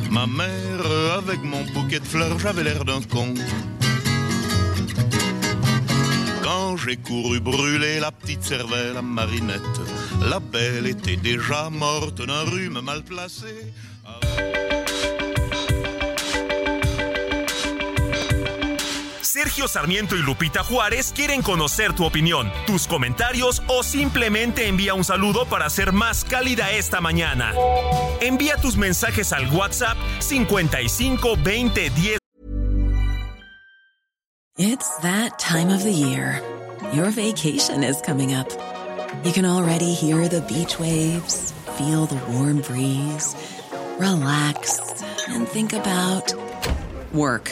Ma 0.09 0.25
mère, 0.25 0.85
avec 1.19 1.43
mon 1.43 1.63
bouquet 1.65 1.99
de 1.99 2.05
fleurs, 2.05 2.39
j'avais 2.39 2.63
l'air 2.63 2.83
d'un 2.83 3.03
con. 3.03 3.31
Quand 6.41 6.77
j'ai 6.77 6.97
couru 6.97 7.39
brûler 7.39 7.99
la 7.99 8.11
petite 8.11 8.41
cervelle 8.41 8.97
à 8.97 9.03
Marinette, 9.03 9.81
la 10.19 10.39
belle 10.39 10.87
était 10.87 11.15
déjà 11.15 11.69
morte 11.69 12.25
d'un 12.25 12.41
rhume 12.41 12.81
mal 12.81 13.03
placé. 13.03 13.71
Sergio 19.35 19.67
Sarmiento 19.67 20.15
y 20.15 20.19
Lupita 20.19 20.63
Juárez 20.63 21.11
quieren 21.13 21.41
conocer 21.41 21.91
tu 21.91 22.05
opinión, 22.05 22.49
tus 22.65 22.87
comentarios 22.87 23.61
o 23.67 23.83
simplemente 23.83 24.69
envía 24.69 24.93
un 24.93 25.03
saludo 25.03 25.45
para 25.45 25.69
ser 25.69 25.91
más 25.91 26.23
cálida 26.23 26.71
esta 26.71 27.01
mañana. 27.01 27.53
Envía 28.21 28.55
tus 28.55 28.77
mensajes 28.77 29.33
al 29.33 29.53
WhatsApp 29.53 29.97
55 30.19 31.35
20 31.43 31.89
10. 31.89 32.17
It's 34.57 34.97
that 35.01 35.37
time 35.37 35.69
of 35.69 35.83
the 35.83 35.91
year. 35.91 36.41
Your 36.93 37.11
vacation 37.11 37.83
is 37.83 38.01
coming 38.01 38.33
up. 38.33 38.47
You 39.25 39.33
can 39.33 39.43
already 39.43 39.93
hear 39.93 40.29
the 40.29 40.39
beach 40.47 40.79
waves, 40.79 41.53
feel 41.77 42.05
the 42.05 42.21
warm 42.31 42.61
breeze, 42.61 43.35
relax 43.99 44.79
and 45.27 45.45
think 45.45 45.73
about 45.73 46.33
work. 47.13 47.51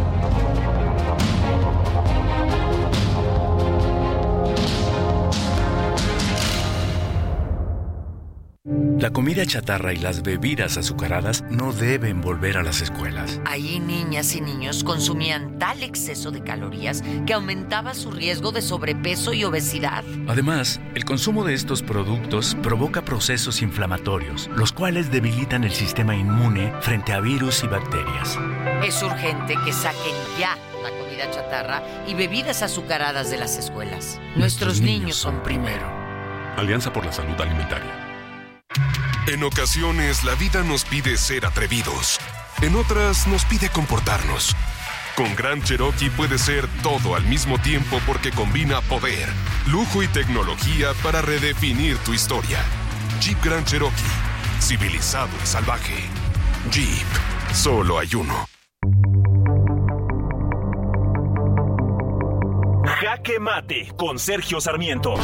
La 9.11 9.15
comida 9.15 9.45
chatarra 9.45 9.91
y 9.91 9.97
las 9.97 10.23
bebidas 10.23 10.77
azucaradas 10.77 11.43
no 11.49 11.73
deben 11.73 12.21
volver 12.21 12.55
a 12.57 12.63
las 12.63 12.79
escuelas. 12.79 13.41
Allí 13.43 13.77
niñas 13.81 14.33
y 14.35 14.39
niños 14.39 14.85
consumían 14.85 15.59
tal 15.59 15.83
exceso 15.83 16.31
de 16.31 16.41
calorías 16.41 17.03
que 17.27 17.33
aumentaba 17.33 17.93
su 17.93 18.11
riesgo 18.11 18.53
de 18.53 18.61
sobrepeso 18.61 19.33
y 19.33 19.43
obesidad. 19.43 20.05
Además, 20.29 20.79
el 20.95 21.03
consumo 21.03 21.43
de 21.43 21.55
estos 21.55 21.83
productos 21.83 22.55
provoca 22.63 23.03
procesos 23.03 23.61
inflamatorios, 23.61 24.49
los 24.55 24.71
cuales 24.71 25.11
debilitan 25.11 25.65
el 25.65 25.73
sistema 25.73 26.15
inmune 26.15 26.71
frente 26.79 27.11
a 27.11 27.19
virus 27.19 27.65
y 27.65 27.67
bacterias. 27.67 28.39
Es 28.81 29.03
urgente 29.03 29.55
que 29.65 29.73
saquen 29.73 30.15
ya 30.39 30.55
la 30.81 30.89
comida 30.89 31.29
chatarra 31.29 31.83
y 32.07 32.13
bebidas 32.13 32.61
azucaradas 32.61 33.29
de 33.29 33.39
las 33.39 33.57
escuelas. 33.57 34.21
Nuestros, 34.37 34.79
niños 34.79 35.17
son 35.17 35.43
primero. 35.43 35.85
Alianza 36.55 36.93
por 36.93 37.05
la 37.05 37.11
Salud 37.11 37.39
Alimentaria. 37.41 38.10
En 39.27 39.43
ocasiones 39.43 40.23
la 40.23 40.35
vida 40.35 40.63
nos 40.63 40.83
pide 40.85 41.17
ser 41.17 41.45
atrevidos. 41.45 42.19
En 42.61 42.75
otras 42.75 43.27
nos 43.27 43.45
pide 43.45 43.69
comportarnos. 43.69 44.55
Con 45.15 45.35
Gran 45.35 45.61
Cherokee 45.61 46.09
puede 46.09 46.37
ser 46.37 46.67
todo 46.81 47.15
al 47.15 47.25
mismo 47.25 47.59
tiempo 47.59 47.99
porque 48.07 48.31
combina 48.31 48.81
poder, 48.81 49.29
lujo 49.67 50.03
y 50.03 50.07
tecnología 50.07 50.93
para 51.03 51.21
redefinir 51.21 51.97
tu 51.99 52.13
historia. 52.13 52.59
Jeep 53.19 53.43
Grand 53.43 53.65
Cherokee. 53.65 53.93
Civilizado 54.59 55.31
y 55.43 55.47
salvaje. 55.47 56.05
Jeep. 56.71 57.07
Solo 57.53 57.99
hay 57.99 58.15
uno. 58.15 58.45
Jaque 62.85 63.39
Mate 63.39 63.91
con 63.97 64.19
Sergio 64.19 64.61
Sarmiento. 64.61 65.15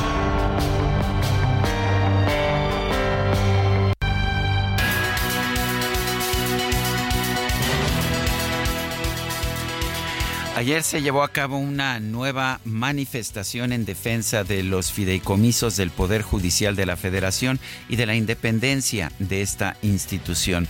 Ayer 10.57 10.81
se 10.81 11.03
llevó 11.03 11.21
a 11.21 11.27
cabo 11.27 11.59
una 11.59 11.99
nueva 11.99 12.59
manifestación 12.65 13.71
en 13.71 13.85
defensa 13.85 14.43
de 14.43 14.63
los 14.63 14.91
fideicomisos 14.91 15.77
del 15.77 15.91
Poder 15.91 16.23
Judicial 16.23 16.75
de 16.75 16.87
la 16.87 16.97
Federación 16.97 17.59
y 17.89 17.95
de 17.95 18.07
la 18.07 18.15
independencia 18.15 19.11
de 19.19 19.43
esta 19.43 19.77
institución. 19.83 20.67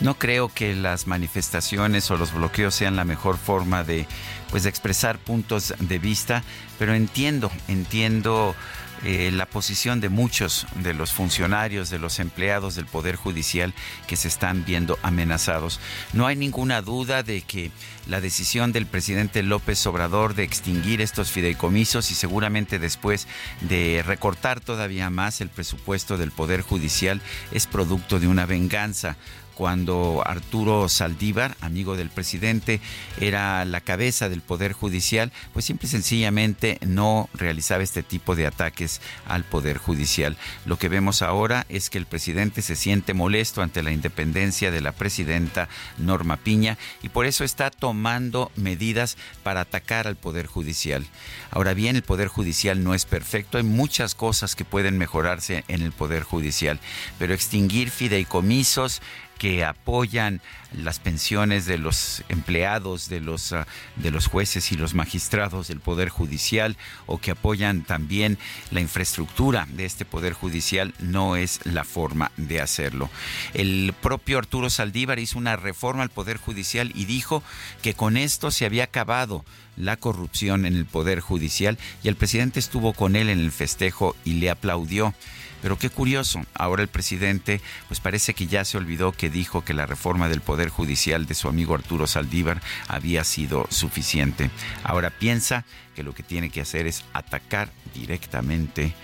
No 0.00 0.18
creo 0.18 0.48
que 0.52 0.74
las 0.74 1.06
manifestaciones 1.06 2.10
o 2.10 2.16
los 2.16 2.34
bloqueos 2.34 2.74
sean 2.74 2.96
la 2.96 3.04
mejor 3.04 3.38
forma 3.38 3.84
de 3.84 4.08
pues 4.50 4.64
de 4.64 4.70
expresar 4.70 5.18
puntos 5.18 5.72
de 5.78 5.98
vista, 6.00 6.42
pero 6.76 6.94
entiendo, 6.94 7.52
entiendo 7.68 8.56
eh, 9.04 9.30
la 9.32 9.46
posición 9.46 10.00
de 10.00 10.08
muchos 10.08 10.66
de 10.76 10.94
los 10.94 11.12
funcionarios, 11.12 11.90
de 11.90 11.98
los 11.98 12.18
empleados 12.18 12.74
del 12.74 12.86
Poder 12.86 13.16
Judicial 13.16 13.72
que 14.06 14.16
se 14.16 14.28
están 14.28 14.64
viendo 14.64 14.98
amenazados. 15.02 15.80
No 16.12 16.26
hay 16.26 16.36
ninguna 16.36 16.82
duda 16.82 17.22
de 17.22 17.42
que 17.42 17.70
la 18.06 18.20
decisión 18.20 18.72
del 18.72 18.86
presidente 18.86 19.42
López 19.42 19.86
Obrador 19.86 20.34
de 20.34 20.42
extinguir 20.42 21.00
estos 21.00 21.30
fideicomisos 21.30 22.10
y 22.10 22.14
seguramente 22.14 22.78
después 22.78 23.28
de 23.60 24.02
recortar 24.04 24.60
todavía 24.60 25.10
más 25.10 25.40
el 25.40 25.48
presupuesto 25.48 26.16
del 26.16 26.32
Poder 26.32 26.62
Judicial 26.62 27.20
es 27.52 27.66
producto 27.66 28.18
de 28.18 28.26
una 28.26 28.46
venganza 28.46 29.16
cuando 29.58 30.22
Arturo 30.24 30.88
Saldívar, 30.88 31.56
amigo 31.60 31.96
del 31.96 32.10
presidente, 32.10 32.80
era 33.20 33.64
la 33.64 33.80
cabeza 33.80 34.28
del 34.28 34.40
Poder 34.40 34.72
Judicial, 34.72 35.32
pues 35.52 35.64
simple 35.64 35.88
y 35.88 35.90
sencillamente 35.90 36.78
no 36.86 37.28
realizaba 37.34 37.82
este 37.82 38.04
tipo 38.04 38.36
de 38.36 38.46
ataques 38.46 39.00
al 39.26 39.42
Poder 39.42 39.78
Judicial. 39.78 40.36
Lo 40.64 40.78
que 40.78 40.88
vemos 40.88 41.22
ahora 41.22 41.66
es 41.68 41.90
que 41.90 41.98
el 41.98 42.06
presidente 42.06 42.62
se 42.62 42.76
siente 42.76 43.14
molesto 43.14 43.60
ante 43.60 43.82
la 43.82 43.90
independencia 43.90 44.70
de 44.70 44.80
la 44.80 44.92
presidenta 44.92 45.68
Norma 45.98 46.36
Piña 46.36 46.78
y 47.02 47.08
por 47.08 47.26
eso 47.26 47.42
está 47.42 47.72
tomando 47.72 48.52
medidas 48.54 49.16
para 49.42 49.62
atacar 49.62 50.06
al 50.06 50.14
Poder 50.14 50.46
Judicial. 50.46 51.04
Ahora 51.50 51.74
bien, 51.74 51.96
el 51.96 52.02
Poder 52.02 52.28
Judicial 52.28 52.84
no 52.84 52.94
es 52.94 53.06
perfecto, 53.06 53.58
hay 53.58 53.64
muchas 53.64 54.14
cosas 54.14 54.54
que 54.54 54.64
pueden 54.64 54.98
mejorarse 54.98 55.64
en 55.66 55.82
el 55.82 55.90
Poder 55.90 56.22
Judicial, 56.22 56.78
pero 57.18 57.34
extinguir 57.34 57.90
fideicomisos, 57.90 59.02
que 59.38 59.64
apoyan 59.64 60.40
las 60.72 60.98
pensiones 60.98 61.64
de 61.64 61.78
los 61.78 62.22
empleados, 62.28 63.08
de 63.08 63.20
los, 63.20 63.52
ah, 63.52 63.66
de 63.96 64.10
los 64.10 64.26
jueces 64.26 64.70
y 64.72 64.76
los 64.76 64.94
magistrados 64.94 65.68
del 65.68 65.80
Poder 65.80 66.10
Judicial 66.10 66.76
o 67.06 67.18
que 67.18 67.30
apoyan 67.30 67.82
también 67.82 68.38
la 68.70 68.80
infraestructura 68.80 69.66
de 69.70 69.86
este 69.86 70.04
Poder 70.04 70.34
Judicial, 70.34 70.92
no 70.98 71.36
es 71.36 71.60
la 71.64 71.84
forma 71.84 72.30
de 72.36 72.60
hacerlo. 72.60 73.08
El 73.54 73.94
propio 74.02 74.38
Arturo 74.38 74.68
Saldívar 74.68 75.18
hizo 75.18 75.38
una 75.38 75.56
reforma 75.56 76.02
al 76.02 76.10
Poder 76.10 76.36
Judicial 76.36 76.92
y 76.94 77.06
dijo 77.06 77.42
que 77.80 77.94
con 77.94 78.16
esto 78.16 78.50
se 78.50 78.66
había 78.66 78.84
acabado 78.84 79.44
la 79.76 79.96
corrupción 79.96 80.66
en 80.66 80.74
el 80.74 80.84
Poder 80.84 81.20
Judicial 81.20 81.78
y 82.02 82.08
el 82.08 82.16
presidente 82.16 82.58
estuvo 82.58 82.92
con 82.92 83.16
él 83.16 83.30
en 83.30 83.38
el 83.38 83.52
festejo 83.52 84.16
y 84.24 84.34
le 84.34 84.50
aplaudió. 84.50 85.14
Pero 85.62 85.78
qué 85.78 85.90
curioso, 85.90 86.44
ahora 86.54 86.82
el 86.82 86.88
presidente 86.88 87.60
pues 87.88 88.00
parece 88.00 88.34
que 88.34 88.46
ya 88.46 88.64
se 88.64 88.78
olvidó 88.78 89.12
que 89.12 89.30
dijo 89.30 89.64
que 89.64 89.74
la 89.74 89.86
reforma 89.86 90.28
del 90.28 90.40
Poder 90.40 90.68
Judicial 90.68 91.26
de 91.26 91.34
su 91.34 91.48
amigo 91.48 91.74
Arturo 91.74 92.06
Saldívar 92.06 92.60
había 92.86 93.24
sido 93.24 93.66
suficiente. 93.70 94.50
Ahora 94.84 95.10
piensa 95.10 95.64
que 95.94 96.02
lo 96.02 96.14
que 96.14 96.22
tiene 96.22 96.50
que 96.50 96.60
hacer 96.60 96.86
es 96.86 97.04
atacar 97.12 97.70
directamente 97.94 98.94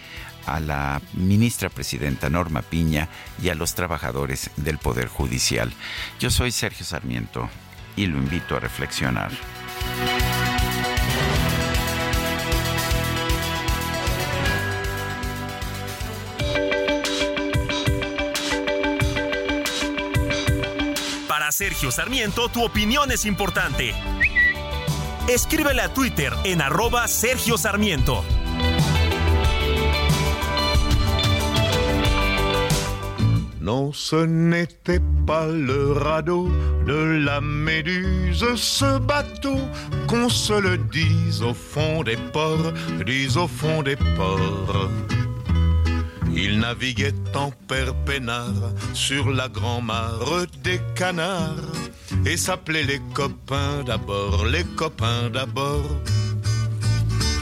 a 0.47 0.61
la 0.61 1.01
ministra 1.15 1.69
presidenta 1.69 2.31
Norma 2.31 2.63
Piña 2.63 3.09
y 3.43 3.49
a 3.49 3.55
los 3.55 3.75
trabajadores 3.75 4.51
del 4.57 4.79
Poder 4.79 5.09
Judicial. 5.09 5.73
Yo 6.21 6.31
soy 6.31 6.53
Sergio 6.53 6.85
Sarmiento 6.85 7.49
y 7.97 8.07
lo 8.07 8.19
invito 8.19 8.57
a 8.57 8.61
reflexionar. 8.61 9.33
Sergio 21.55 21.93
Sarmiento, 21.93 22.49
tu 22.49 22.65
opinión 22.65 23.13
es 23.13 23.25
importante. 23.25 23.95
Escríbele 25.29 25.83
a 25.83 25.95
Twitter 25.95 26.33
en 26.43 26.61
arroba 26.61 27.07
Sergio 27.07 27.57
Sarmiento. 27.57 28.25
Non, 33.61 33.93
ce 33.93 34.27
n'était 34.27 35.01
pas 35.25 35.47
le 35.47 35.93
radeau 35.93 36.51
de 36.89 37.21
la 37.25 37.41
Méduse, 37.41 38.57
ce 38.57 38.99
bateau, 38.99 39.61
qu'on 40.09 40.29
se 40.29 40.61
le 40.61 40.77
dise 40.77 41.41
au 41.41 41.55
fond 41.55 42.03
des 42.03 42.17
ports, 42.33 42.73
dise 43.07 43.37
au 43.37 43.47
fond 43.47 43.85
des 43.85 43.97
ports. 44.17 44.91
Il 46.37 46.59
naviguait 46.59 47.15
en 47.35 47.51
père 47.69 47.95
peinard 48.05 48.73
sur 48.93 49.31
la 49.31 49.49
grand-mare 49.49 50.47
des 50.63 50.81
canards 50.95 51.73
et 52.27 52.37
s'appelait 52.37 52.83
les 52.85 53.01
copains 53.15 53.83
d'abord, 53.85 54.45
les 54.47 54.65
copains 54.77 55.31
d'abord. 55.31 55.89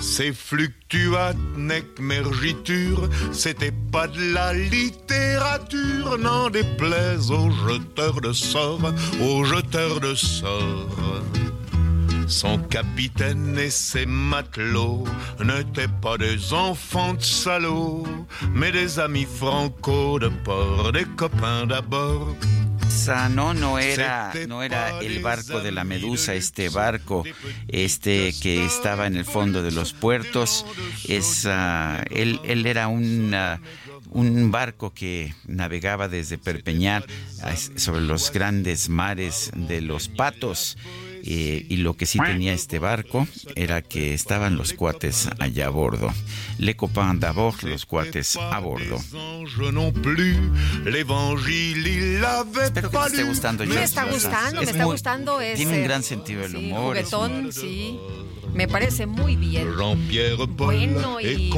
Ces 0.00 0.32
fluctuates 0.32 1.36
nec 1.56 1.86
mergiture, 1.98 3.08
c'était 3.32 3.72
pas 3.90 4.08
de 4.08 4.34
la 4.34 4.52
littérature, 4.52 6.18
n'en 6.18 6.50
déplaise 6.50 7.30
aux 7.30 7.50
jeteurs 7.50 8.20
de 8.20 8.32
sorts, 8.32 8.92
aux 9.22 9.44
jeteurs 9.44 10.00
de 10.00 10.14
sorts. 10.14 11.22
Son 12.32 12.58
capitaine 12.58 13.58
et 13.58 13.68
ses 13.68 14.06
matelots 14.06 15.04
n'étaient 15.38 15.92
pas 16.00 16.16
des 16.16 16.54
enfants 16.54 17.12
de 17.12 17.22
salauds, 17.22 18.06
mais 18.54 18.72
des 18.72 18.98
amis 18.98 19.26
franco 19.26 20.18
de 20.18 20.28
port, 20.42 20.92
des 20.92 21.04
copains 21.14 21.66
d'abord. 21.66 22.34
no, 23.30 23.52
no 23.52 23.78
era, 23.78 24.32
no 24.48 24.62
era 24.62 24.98
el 25.00 25.22
barco 25.22 25.60
de 25.60 25.72
la 25.72 25.84
Medusa, 25.84 26.34
este 26.34 26.70
barco, 26.70 27.22
este 27.68 28.32
que 28.40 28.64
estaba 28.64 29.06
en 29.06 29.16
el 29.16 29.26
fondo 29.26 29.62
de 29.62 29.70
los 29.70 29.92
puertos. 29.92 30.64
Es, 31.06 31.44
uh, 31.44 32.02
él, 32.10 32.40
él, 32.44 32.64
era 32.64 32.88
un, 32.88 33.34
uh, 33.34 33.58
un 34.18 34.50
barco 34.50 34.94
que 34.94 35.34
navegaba 35.46 36.08
desde 36.08 36.38
Perpeñar 36.38 37.04
sobre 37.76 38.00
los 38.00 38.32
grandes 38.32 38.88
mares 38.88 39.50
de 39.54 39.82
los 39.82 40.08
Patos. 40.08 40.78
Eh, 41.24 41.66
y 41.68 41.76
lo 41.76 41.96
que 41.96 42.06
sí 42.06 42.18
tenía 42.18 42.52
este 42.52 42.78
barco 42.78 43.28
era 43.54 43.82
que 43.82 44.12
estaban 44.12 44.56
los 44.56 44.72
cuates 44.72 45.28
allá 45.38 45.66
a 45.66 45.70
bordo. 45.70 46.12
Le 46.58 46.76
copain 46.76 47.20
d'abord, 47.20 47.62
los 47.62 47.86
cuates 47.86 48.36
a 48.36 48.58
bordo. 48.58 48.96
Espero 48.96 49.92
que 52.72 52.80
te 52.80 53.06
esté 53.06 53.22
gustando. 53.22 53.64
Me 53.66 53.82
está 53.82 54.04
gustando, 54.04 54.62
me 54.62 54.70
está 54.70 54.84
gustando. 54.84 55.38
Tiene 55.38 55.78
un 55.78 55.84
gran 55.84 56.02
sentido 56.02 56.42
del 56.42 56.56
humor. 56.56 56.96
Juguetón, 56.96 57.52
sí. 57.52 57.98
Me 58.54 58.68
parece 58.68 59.06
muy 59.06 59.36
bien. 59.36 59.68
Bueno, 60.56 61.20
y 61.20 61.50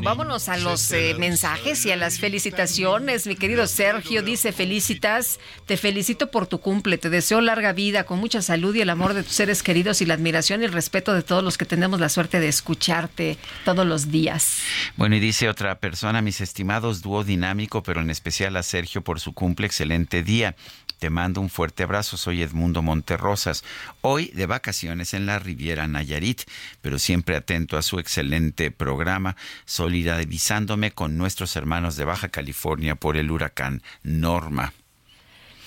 vámonos 0.00 0.48
a 0.48 0.56
los 0.58 0.90
eh, 0.92 1.16
mensajes 1.18 1.84
y 1.86 1.90
a 1.90 1.96
las 1.96 2.18
felicitaciones. 2.18 3.26
Mi 3.26 3.34
querido 3.34 3.66
Sergio 3.66 4.22
dice, 4.22 4.52
felicitas, 4.52 5.40
te 5.66 5.76
felicito 5.76 6.30
por 6.30 6.46
tu 6.46 6.60
cumple, 6.60 6.98
te 6.98 7.10
deseo 7.10 7.40
larga 7.40 7.72
vida, 7.72 8.04
con 8.04 8.20
mucha 8.20 8.42
salud 8.42 8.74
y 8.76 8.80
el 8.80 8.89
amor 8.90 9.14
de 9.14 9.22
tus 9.22 9.32
seres 9.32 9.62
queridos 9.62 10.02
y 10.02 10.06
la 10.06 10.14
admiración 10.14 10.62
y 10.62 10.66
el 10.66 10.72
respeto 10.72 11.14
de 11.14 11.22
todos 11.22 11.42
los 11.42 11.56
que 11.56 11.64
tenemos 11.64 12.00
la 12.00 12.08
suerte 12.08 12.40
de 12.40 12.48
escucharte 12.48 13.38
todos 13.64 13.86
los 13.86 14.10
días. 14.10 14.58
Bueno, 14.96 15.16
y 15.16 15.20
dice 15.20 15.48
otra 15.48 15.78
persona, 15.78 16.22
mis 16.22 16.40
estimados 16.40 17.00
dúo 17.02 17.24
dinámico, 17.24 17.82
pero 17.82 18.00
en 18.00 18.10
especial 18.10 18.56
a 18.56 18.62
Sergio 18.62 19.02
por 19.02 19.20
su 19.20 19.32
cumple, 19.32 19.66
excelente 19.66 20.22
día. 20.22 20.56
Te 20.98 21.08
mando 21.08 21.40
un 21.40 21.48
fuerte 21.48 21.82
abrazo, 21.82 22.18
soy 22.18 22.42
Edmundo 22.42 22.82
Monterrosas. 22.82 23.64
Hoy 24.02 24.30
de 24.34 24.44
vacaciones 24.44 25.14
en 25.14 25.24
la 25.24 25.38
Riviera 25.38 25.86
Nayarit, 25.86 26.42
pero 26.82 26.98
siempre 26.98 27.36
atento 27.36 27.78
a 27.78 27.82
su 27.82 27.98
excelente 27.98 28.70
programa, 28.70 29.34
solidarizándome 29.64 30.90
con 30.90 31.16
nuestros 31.16 31.56
hermanos 31.56 31.96
de 31.96 32.04
Baja 32.04 32.28
California 32.28 32.96
por 32.96 33.16
el 33.16 33.30
huracán 33.30 33.82
Norma. 34.02 34.74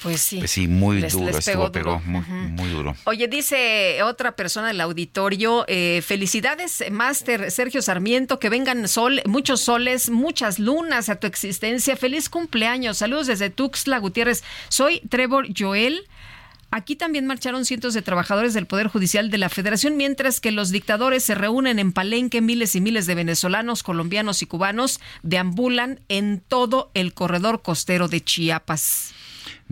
Pues 0.04 0.22
sí. 0.22 0.40
Pues 0.40 0.52
sí, 0.52 0.68
muy 0.68 1.02
duro, 1.02 1.38
estuvo, 1.38 1.72
pegó, 1.72 2.00
muy, 2.02 2.70
duro. 2.70 2.94
Oye, 3.06 3.30
dice 3.30 4.04
otra 4.04 4.36
persona 4.36 4.68
del 4.68 4.82
auditorio, 4.82 5.64
eh, 5.70 6.04
felicidades, 6.06 6.84
Máster 6.92 7.50
Sergio 7.52 7.82
Sarmiento, 7.82 8.38
que 8.38 8.50
vengan 8.50 8.90
sol, 8.90 9.22
muchos 9.26 9.62
soles, 9.62 10.10
muchas 10.10 10.60
lunas 10.60 11.08
a 11.08 11.16
tu 11.16 11.26
existencia. 11.26 11.96
Feliz 11.96 12.28
cumpleaños. 12.28 12.98
Saludos 12.98 13.28
desde 13.28 13.50
Tuxtla 13.50 13.98
Gutiérrez. 14.00 14.44
Soy 14.68 15.00
Trevor 15.10 15.48
Joel. 15.58 16.06
Aquí 16.70 16.96
también 16.96 17.28
marcharon 17.28 17.66
cientos 17.66 17.94
de 17.94 18.02
trabajadores 18.02 18.54
del 18.54 18.66
Poder 18.66 18.88
Judicial 18.88 19.30
de 19.30 19.38
la 19.38 19.50
Federación, 19.50 19.96
mientras 19.96 20.42
que 20.42 20.52
los 20.52 20.72
dictadores 20.72 21.24
se 21.24 21.36
reúnen 21.36 21.78
en 21.78 21.94
Palenque, 21.94 22.42
miles 22.42 22.76
y 22.76 22.82
miles 22.82 23.06
de 23.06 23.16
venezolanos, 23.16 23.84
colombianos 23.84 24.42
y 24.42 24.48
cubanos 24.48 25.00
deambulan 25.22 26.00
en 26.10 26.42
todo 26.46 26.90
el 26.96 27.14
corredor 27.14 27.62
costero 27.62 28.08
de 28.08 28.22
Chiapas. 28.22 29.14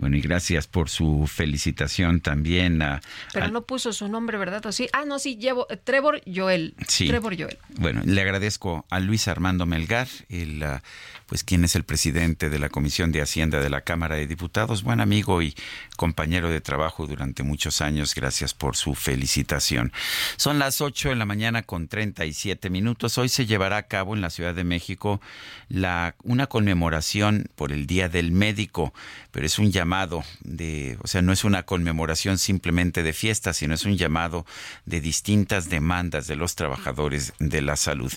Bueno, 0.02 0.16
y 0.16 0.20
gracias 0.20 0.66
por 0.66 0.88
su 0.88 1.28
felicitación 1.28 2.20
también 2.20 2.82
a... 2.82 3.00
Pero 3.32 3.46
no 3.52 3.62
puso 3.62 3.92
su 3.92 4.08
nombre, 4.08 4.36
¿verdad? 4.36 4.66
¿O 4.66 4.72
sí? 4.72 4.88
Ah, 4.92 5.04
no, 5.06 5.20
sí, 5.20 5.36
llevo 5.36 5.68
Trevor 5.84 6.20
Joel. 6.26 6.74
Sí. 6.88 7.06
Trevor 7.06 7.36
Joel. 7.38 7.56
Bueno, 7.78 8.02
le 8.04 8.20
agradezco 8.20 8.84
a 8.90 8.98
Luis 8.98 9.28
Armando 9.28 9.64
Melgar, 9.64 10.08
el, 10.28 10.60
ah, 10.64 10.82
pues 11.26 11.44
quien 11.44 11.62
es 11.62 11.76
el 11.76 11.84
presidente 11.84 12.50
de 12.50 12.58
la 12.58 12.68
Comisión 12.68 13.12
de 13.12 13.22
Hacienda 13.22 13.60
de 13.60 13.70
la 13.70 13.82
Cámara 13.82 14.16
de 14.16 14.26
Diputados, 14.26 14.82
buen 14.82 15.00
amigo 15.00 15.40
y 15.40 15.54
compañero 16.02 16.50
de 16.50 16.60
trabajo 16.60 17.06
durante 17.06 17.44
muchos 17.44 17.80
años. 17.80 18.16
Gracias 18.16 18.54
por 18.54 18.74
su 18.74 18.96
felicitación. 18.96 19.92
Son 20.36 20.58
las 20.58 20.80
8 20.80 21.10
de 21.10 21.14
la 21.14 21.26
mañana 21.26 21.62
con 21.62 21.86
37 21.86 22.70
minutos. 22.70 23.18
Hoy 23.18 23.28
se 23.28 23.46
llevará 23.46 23.76
a 23.76 23.82
cabo 23.84 24.16
en 24.16 24.20
la 24.20 24.30
Ciudad 24.30 24.52
de 24.52 24.64
México 24.64 25.20
la, 25.68 26.16
una 26.24 26.48
conmemoración 26.48 27.46
por 27.54 27.70
el 27.70 27.86
Día 27.86 28.08
del 28.08 28.32
Médico, 28.32 28.92
pero 29.30 29.46
es 29.46 29.60
un 29.60 29.70
llamado 29.70 30.24
de, 30.40 30.98
o 31.04 31.06
sea, 31.06 31.22
no 31.22 31.32
es 31.32 31.44
una 31.44 31.62
conmemoración 31.62 32.36
simplemente 32.36 33.04
de 33.04 33.12
fiesta, 33.12 33.52
sino 33.52 33.72
es 33.74 33.84
un 33.84 33.96
llamado 33.96 34.44
de 34.86 35.00
distintas 35.00 35.70
demandas 35.70 36.26
de 36.26 36.34
los 36.34 36.56
trabajadores 36.56 37.32
de 37.38 37.62
la 37.62 37.76
salud. 37.76 38.12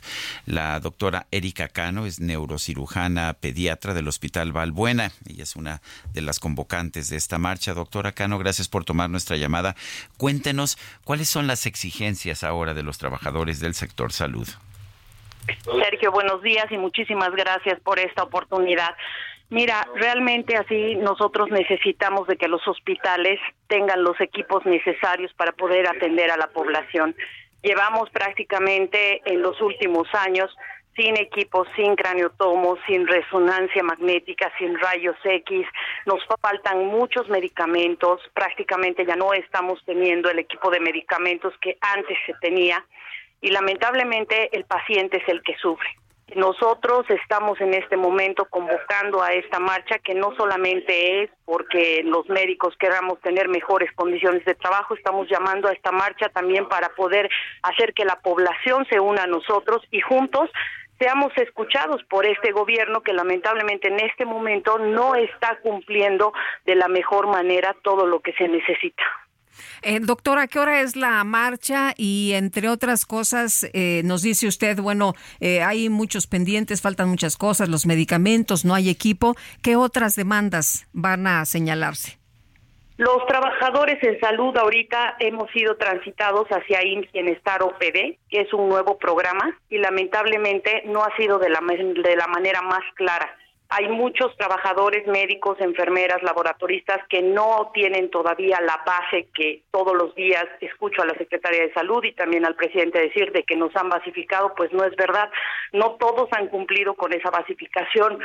La 0.47 0.79
doctora 0.79 1.27
Erika 1.29 1.67
Cano 1.67 2.07
es 2.07 2.19
neurocirujana 2.19 3.33
pediatra 3.33 3.93
del 3.93 4.07
Hospital 4.07 4.53
Valbuena. 4.53 5.11
Ella 5.29 5.43
es 5.43 5.55
una 5.55 5.83
de 6.13 6.21
las 6.21 6.39
convocantes 6.39 7.09
de 7.09 7.17
esta 7.17 7.37
marcha. 7.37 7.74
Doctora 7.75 8.13
Cano, 8.13 8.39
gracias 8.39 8.67
por 8.67 8.85
tomar 8.85 9.09
nuestra 9.09 9.37
llamada. 9.37 9.75
Cuéntenos 10.17 10.77
cuáles 11.03 11.29
son 11.29 11.45
las 11.45 11.65
exigencias 11.65 12.43
ahora 12.43 12.73
de 12.73 12.83
los 12.83 12.97
trabajadores 12.97 13.59
del 13.59 13.75
sector 13.75 14.11
salud. 14.11 14.47
Sergio, 15.63 16.11
buenos 16.11 16.41
días 16.41 16.65
y 16.71 16.77
muchísimas 16.77 17.31
gracias 17.31 17.79
por 17.81 17.99
esta 17.99 18.23
oportunidad. 18.23 18.95
Mira, 19.49 19.87
realmente 19.95 20.57
así 20.57 20.95
nosotros 20.95 21.49
necesitamos 21.51 22.27
de 22.27 22.35
que 22.35 22.47
los 22.47 22.67
hospitales 22.67 23.39
tengan 23.67 24.03
los 24.03 24.19
equipos 24.19 24.65
necesarios 24.65 25.31
para 25.33 25.51
poder 25.51 25.87
atender 25.87 26.31
a 26.31 26.37
la 26.37 26.47
población. 26.47 27.15
Llevamos 27.61 28.09
prácticamente 28.09 29.21
en 29.25 29.41
los 29.41 29.61
últimos 29.61 30.07
años 30.13 30.49
sin 30.95 31.17
equipos, 31.17 31.67
sin 31.75 31.95
craniotomos, 31.95 32.79
sin 32.87 33.05
resonancia 33.07 33.83
magnética, 33.83 34.51
sin 34.57 34.79
rayos 34.79 35.15
X. 35.23 35.67
Nos 36.05 36.19
faltan 36.41 36.85
muchos 36.85 37.27
medicamentos, 37.29 38.21
prácticamente 38.33 39.05
ya 39.05 39.15
no 39.15 39.33
estamos 39.33 39.83
teniendo 39.85 40.29
el 40.29 40.39
equipo 40.39 40.69
de 40.69 40.79
medicamentos 40.79 41.53
que 41.61 41.77
antes 41.81 42.17
se 42.25 42.33
tenía 42.41 42.85
y 43.41 43.51
lamentablemente 43.51 44.55
el 44.55 44.65
paciente 44.65 45.17
es 45.17 45.27
el 45.27 45.41
que 45.43 45.55
sufre. 45.57 45.89
Nosotros 46.33 47.05
estamos 47.09 47.61
en 47.61 47.75
este 47.75 47.97
momento 47.97 48.45
convocando 48.45 49.21
a 49.21 49.33
esta 49.33 49.59
marcha 49.59 49.99
que 49.99 50.15
no 50.15 50.35
solamente 50.35 51.21
es 51.21 51.29
porque 51.45 52.01
los 52.03 52.27
médicos 52.29 52.75
queramos 52.79 53.21
tener 53.21 53.47
mejores 53.47 53.91
condiciones 53.93 54.43
de 54.43 54.55
trabajo, 54.55 54.95
estamos 54.95 55.29
llamando 55.29 55.67
a 55.67 55.71
esta 55.71 55.91
marcha 55.91 56.29
también 56.29 56.67
para 56.67 56.89
poder 56.89 57.29
hacer 57.61 57.93
que 57.93 58.05
la 58.05 58.19
población 58.21 58.87
se 58.89 58.99
una 58.99 59.23
a 59.23 59.27
nosotros 59.27 59.83
y 59.91 60.01
juntos 60.01 60.49
seamos 60.99 61.31
escuchados 61.37 62.03
por 62.09 62.25
este 62.25 62.51
gobierno 62.51 63.01
que 63.01 63.13
lamentablemente 63.13 63.87
en 63.87 63.99
este 63.99 64.25
momento 64.25 64.77
no 64.79 65.15
está 65.15 65.57
cumpliendo 65.61 66.33
de 66.65 66.75
la 66.75 66.87
mejor 66.87 67.27
manera 67.27 67.75
todo 67.83 68.05
lo 68.05 68.21
que 68.21 68.33
se 68.33 68.47
necesita. 68.47 69.03
Eh, 69.81 69.99
doctora, 70.01 70.47
¿qué 70.47 70.59
hora 70.59 70.81
es 70.81 70.95
la 70.95 71.23
marcha? 71.23 71.93
Y 71.95 72.33
entre 72.33 72.69
otras 72.69 73.05
cosas, 73.05 73.65
eh, 73.73 74.01
nos 74.03 74.21
dice 74.21 74.47
usted, 74.47 74.79
bueno, 74.79 75.13
eh, 75.39 75.61
hay 75.61 75.89
muchos 75.89 76.27
pendientes, 76.27 76.81
faltan 76.81 77.09
muchas 77.09 77.37
cosas, 77.37 77.69
los 77.69 77.85
medicamentos, 77.85 78.65
no 78.65 78.75
hay 78.75 78.89
equipo. 78.89 79.35
¿Qué 79.61 79.75
otras 79.75 80.15
demandas 80.15 80.87
van 80.91 81.27
a 81.27 81.45
señalarse? 81.45 82.17
Los 82.97 83.25
trabajadores 83.27 84.01
en 84.03 84.17
salud 84.21 84.55
ahorita 84.55 85.17
hemos 85.19 85.51
sido 85.51 85.75
transitados 85.75 86.47
hacia 86.47 86.81
IMSS 86.85 87.11
Bienestar 87.11 87.61
OPD, 87.61 88.17
que 88.29 88.41
es 88.41 88.53
un 88.53 88.69
nuevo 88.69 88.97
programa, 88.97 89.59
y 89.69 89.79
lamentablemente 89.79 90.83
no 90.85 91.03
ha 91.03 91.13
sido 91.17 91.37
de 91.37 91.49
la, 91.49 91.59
de 91.59 92.15
la 92.15 92.27
manera 92.27 92.61
más 92.61 92.83
clara 92.95 93.35
hay 93.69 93.89
muchos 93.89 94.35
trabajadores 94.37 95.07
médicos, 95.07 95.57
enfermeras, 95.59 96.21
laboratoristas 96.21 96.99
que 97.09 97.21
no 97.21 97.71
tienen 97.73 98.11
todavía 98.11 98.59
la 98.61 98.81
base 98.85 99.27
que 99.33 99.63
todos 99.71 99.93
los 99.95 100.13
días 100.13 100.45
escucho 100.61 101.01
a 101.01 101.05
la 101.05 101.17
Secretaría 101.17 101.63
de 101.63 101.73
Salud 101.73 102.03
y 102.03 102.13
también 102.13 102.45
al 102.45 102.55
presidente 102.55 103.01
decir 103.01 103.31
de 103.31 103.43
que 103.43 103.55
nos 103.55 103.75
han 103.75 103.89
basificado, 103.89 104.53
pues 104.55 104.71
no 104.71 104.83
es 104.83 104.95
verdad. 104.95 105.29
No 105.73 105.95
todos 105.99 106.29
han 106.33 106.47
cumplido 106.47 106.93
con 106.93 107.11
esa 107.13 107.31
basificación. 107.31 108.19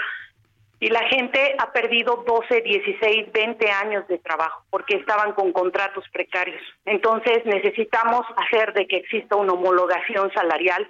Y 0.80 0.88
la 0.88 1.06
gente 1.08 1.54
ha 1.58 1.72
perdido 1.72 2.24
12, 2.26 2.62
16, 2.62 3.32
20 3.32 3.70
años 3.70 4.08
de 4.08 4.18
trabajo 4.18 4.64
porque 4.70 4.96
estaban 4.96 5.32
con 5.32 5.52
contratos 5.52 6.04
precarios. 6.10 6.62
Entonces 6.86 7.44
necesitamos 7.44 8.22
hacer 8.36 8.72
de 8.72 8.86
que 8.86 8.96
exista 8.96 9.36
una 9.36 9.52
homologación 9.52 10.32
salarial 10.32 10.88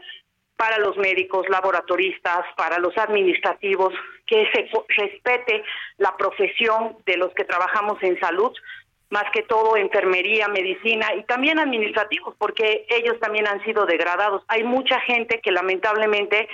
para 0.57 0.79
los 0.79 0.97
médicos, 0.99 1.49
laboratoristas, 1.49 2.45
para 2.55 2.79
los 2.79 2.97
administrativos, 2.99 3.95
que 4.27 4.47
se 4.53 4.69
respete 4.97 5.65
la 5.97 6.17
profesión 6.17 6.99
de 7.07 7.17
los 7.17 7.33
que 7.33 7.45
trabajamos 7.45 7.97
en 8.03 8.21
salud, 8.21 8.53
más 9.09 9.25
que 9.33 9.43
todo 9.43 9.77
enfermería, 9.77 10.49
medicina 10.49 11.15
y 11.15 11.25
también 11.25 11.59
administrativos, 11.59 12.35
porque 12.39 12.87
ellos 12.91 13.19
también 13.21 13.49
han 13.49 13.65
sido 13.65 13.87
degradados. 13.87 14.45
Hay 14.49 14.62
mucha 14.62 15.01
gente 15.01 15.41
que 15.41 15.51
lamentablemente 15.51 16.47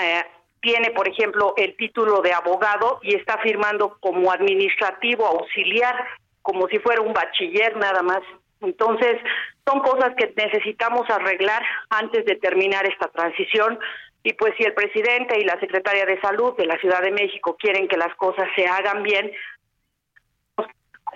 eh, 0.00 0.24
tiene, 0.60 0.90
por 0.90 1.08
ejemplo, 1.08 1.54
el 1.56 1.76
título 1.76 2.20
de 2.20 2.32
abogado 2.32 2.98
y 3.02 3.14
está 3.14 3.38
firmando 3.38 3.96
como 4.00 4.32
administrativo 4.32 5.26
auxiliar, 5.26 5.94
como 6.42 6.68
si 6.68 6.78
fuera 6.78 7.02
un 7.02 7.12
bachiller 7.12 7.76
nada 7.76 8.02
más. 8.02 8.20
Entonces, 8.60 9.20
son 9.66 9.80
cosas 9.80 10.14
que 10.16 10.32
necesitamos 10.36 11.08
arreglar 11.10 11.62
antes 11.90 12.24
de 12.24 12.36
terminar 12.36 12.86
esta 12.86 13.08
transición. 13.08 13.78
Y 14.22 14.32
pues 14.32 14.54
si 14.58 14.64
el 14.64 14.74
presidente 14.74 15.38
y 15.38 15.44
la 15.44 15.58
secretaria 15.60 16.04
de 16.04 16.20
Salud 16.20 16.56
de 16.56 16.66
la 16.66 16.78
Ciudad 16.78 17.02
de 17.02 17.12
México 17.12 17.56
quieren 17.58 17.86
que 17.86 17.96
las 17.96 18.14
cosas 18.16 18.48
se 18.56 18.66
hagan 18.66 19.02
bien, 19.02 19.30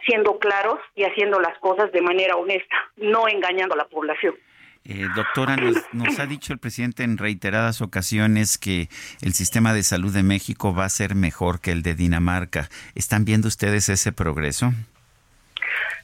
siendo 0.07 0.39
claros 0.39 0.79
y 0.95 1.05
haciendo 1.05 1.41
las 1.41 1.59
cosas 1.59 1.91
de 1.93 2.01
manera 2.01 2.37
honesta, 2.37 2.77
no 2.97 3.29
engañando 3.29 3.75
a 3.75 3.79
la 3.79 3.89
población. 3.89 4.37
Eh, 4.85 5.07
doctora, 5.15 5.57
nos, 5.93 6.19
ha 6.19 6.27
dicho 6.27 6.53
el 6.53 6.59
presidente 6.59 7.05
en 7.05 7.17
reiteradas 7.17 7.81
ocasiones 7.81 8.59
que 8.59 8.89
el 9.23 9.33
sistema 9.33 9.73
de 9.75 9.85
salud 9.85 10.13
de 10.13 10.25
México 10.25 10.75
va 10.75 10.87
a 10.87 10.89
ser 10.89 11.15
mejor 11.15 11.61
que 11.61 11.71
el 11.71 11.83
de 11.83 11.95
Dinamarca. 11.95 12.69
¿Están 12.97 13.25
viendo 13.25 13.47
ustedes 13.47 13.89
ese 13.89 14.13
progreso? 14.13 14.73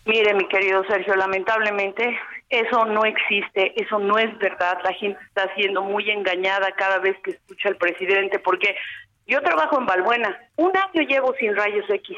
Mire, 0.05 0.32
mi 0.34 0.46
querido 0.46 0.84
Sergio, 0.84 1.16
lamentablemente 1.16 2.18
eso 2.48 2.84
no 2.86 3.05
existe, 3.05 3.74
eso 3.82 3.98
no 3.98 4.16
es 4.16 4.36
verdad. 4.38 4.78
La 4.84 4.92
gente 4.94 5.18
está 5.26 5.52
siendo 5.55 5.82
muy 5.82 6.09
engañada 6.10 6.70
cada 6.76 6.98
vez 6.98 7.16
que 7.24 7.32
escucha 7.32 7.68
al 7.68 7.76
presidente, 7.76 8.38
porque 8.38 8.76
yo 9.26 9.42
trabajo 9.42 9.78
en 9.78 9.86
Balbuena, 9.86 10.38
un 10.56 10.72
año 10.76 11.02
llevo 11.02 11.34
sin 11.38 11.55
rayos 11.55 11.84
X, 11.90 12.16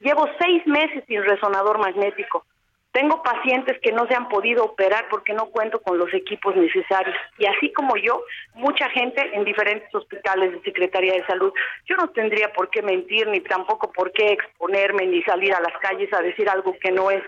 llevo 0.00 0.28
seis 0.38 0.64
meses 0.66 1.02
sin 1.08 1.24
resonador 1.24 1.78
magnético. 1.78 2.44
Tengo 2.92 3.22
pacientes 3.22 3.78
que 3.80 3.90
no 3.90 4.06
se 4.06 4.14
han 4.14 4.28
podido 4.28 4.64
operar 4.64 5.06
porque 5.10 5.32
no 5.32 5.46
cuento 5.46 5.80
con 5.80 5.98
los 5.98 6.12
equipos 6.12 6.54
necesarios. 6.54 7.16
Y 7.38 7.46
así 7.46 7.72
como 7.72 7.96
yo, 7.96 8.22
mucha 8.54 8.88
gente 8.90 9.30
en 9.32 9.44
diferentes 9.44 9.92
hospitales 9.94 10.52
de 10.52 10.60
Secretaría 10.60 11.14
de 11.14 11.26
Salud. 11.26 11.52
Yo 11.86 11.96
no 11.96 12.10
tendría 12.10 12.52
por 12.52 12.68
qué 12.68 12.82
mentir, 12.82 13.26
ni 13.28 13.40
tampoco 13.40 13.90
por 13.92 14.12
qué 14.12 14.32
exponerme, 14.32 15.06
ni 15.06 15.22
salir 15.22 15.54
a 15.54 15.60
las 15.60 15.72
calles 15.78 16.12
a 16.12 16.20
decir 16.20 16.50
algo 16.50 16.76
que 16.78 16.92
no 16.92 17.10
es. 17.10 17.22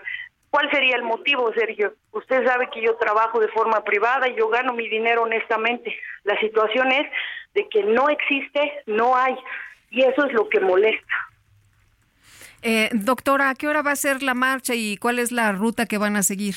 ¿Cuál 0.51 0.69
sería 0.71 0.95
el 0.97 1.03
motivo, 1.03 1.51
Sergio? 1.53 1.95
Usted 2.11 2.45
sabe 2.45 2.69
que 2.69 2.81
yo 2.81 2.95
trabajo 2.95 3.39
de 3.39 3.49
forma 3.49 3.83
privada 3.83 4.29
y 4.29 4.35
yo 4.35 4.47
gano 4.49 4.71
mi 4.71 4.87
dinero 4.87 5.23
honestamente. 5.23 5.97
La 6.23 6.39
situación 6.39 6.91
es 6.91 7.11
de 7.55 7.67
que 7.69 7.83
no 7.83 8.07
existe, 8.07 8.83
no 8.85 9.17
hay. 9.17 9.35
Y 9.89 10.03
eso 10.03 10.25
es 10.25 10.31
lo 10.31 10.47
que 10.47 10.59
molesta. 10.59 11.13
Eh, 12.61 12.89
doctora, 12.93 13.49
¿a 13.49 13.55
qué 13.55 13.67
hora 13.67 13.81
va 13.81 13.91
a 13.91 13.95
ser 13.95 14.23
la 14.23 14.33
marcha 14.33 14.73
y 14.75 14.97
cuál 14.97 15.19
es 15.19 15.31
la 15.31 15.51
ruta 15.51 15.85
que 15.85 15.97
van 15.97 16.15
a 16.15 16.23
seguir? 16.23 16.55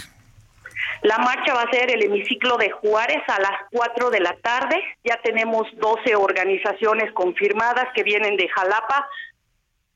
La 1.02 1.18
marcha 1.18 1.54
va 1.54 1.62
a 1.62 1.70
ser 1.70 1.94
el 1.94 2.02
hemiciclo 2.02 2.56
de 2.56 2.70
Juárez 2.70 3.22
a 3.28 3.40
las 3.40 3.68
4 3.70 4.10
de 4.10 4.20
la 4.20 4.34
tarde. 4.36 4.82
Ya 5.04 5.20
tenemos 5.22 5.66
12 5.74 6.16
organizaciones 6.16 7.12
confirmadas 7.12 7.86
que 7.94 8.02
vienen 8.02 8.36
de 8.36 8.48
Jalapa, 8.48 9.08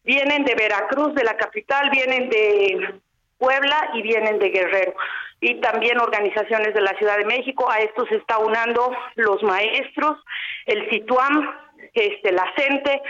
vienen 0.05 0.45
de 0.45 0.55
Veracruz, 0.55 1.15
de 1.15 1.25
la 1.25 1.37
capital, 1.37 1.91
vienen 1.91 2.29
de 2.29 3.01
Puebla 3.39 3.91
y 3.95 4.03
vienen 4.03 4.39
de 4.39 4.51
Guerrero. 4.51 4.95
Y 5.41 5.61
también 5.61 5.99
organizaciones 5.99 6.73
de 6.73 6.81
la 6.81 6.97
Ciudad 6.99 7.19
de 7.19 7.25
México. 7.25 7.69
A 7.69 7.81
esto 7.81 8.07
se 8.07 8.17
está 8.17 8.39
unando 8.39 8.95
los 9.17 9.43
maestros, 9.43 10.19
el 10.67 10.89
CITUAM, 10.89 11.53
este, 11.95 12.31
la 12.31 12.47
CENTE, 12.57 13.03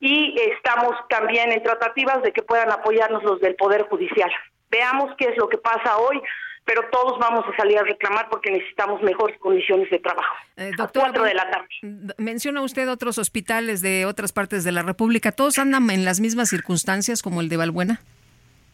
y 0.00 0.34
estamos 0.56 0.96
también 1.08 1.52
en 1.52 1.62
tratativas 1.62 2.22
de 2.22 2.32
que 2.32 2.42
puedan 2.42 2.72
apoyarnos 2.72 3.22
los 3.22 3.40
del 3.40 3.54
Poder 3.54 3.82
Judicial. 3.88 4.30
Veamos 4.70 5.14
qué 5.18 5.26
es 5.26 5.36
lo 5.36 5.48
que 5.48 5.58
pasa 5.58 5.98
hoy, 5.98 6.20
pero 6.64 6.88
todos 6.90 7.18
vamos 7.18 7.44
a 7.46 7.56
salir 7.56 7.78
a 7.78 7.82
reclamar 7.82 8.28
porque 8.30 8.50
necesitamos 8.50 9.02
mejores 9.02 9.38
condiciones 9.38 9.90
de 9.90 9.98
trabajo. 9.98 10.34
Eh, 10.56 10.70
cuatro 10.76 11.24
de 11.24 11.34
la 11.34 11.50
tarde. 11.50 11.68
Menciona 12.16 12.62
usted 12.62 12.88
otros 12.88 13.18
hospitales 13.18 13.82
de 13.82 14.06
otras 14.06 14.32
partes 14.32 14.64
de 14.64 14.72
la 14.72 14.82
República. 14.82 15.32
¿Todos 15.32 15.58
andan 15.58 15.90
en 15.90 16.04
las 16.04 16.20
mismas 16.20 16.48
circunstancias 16.48 17.22
como 17.22 17.40
el 17.40 17.48
de 17.48 17.58
Valbuena? 17.58 18.00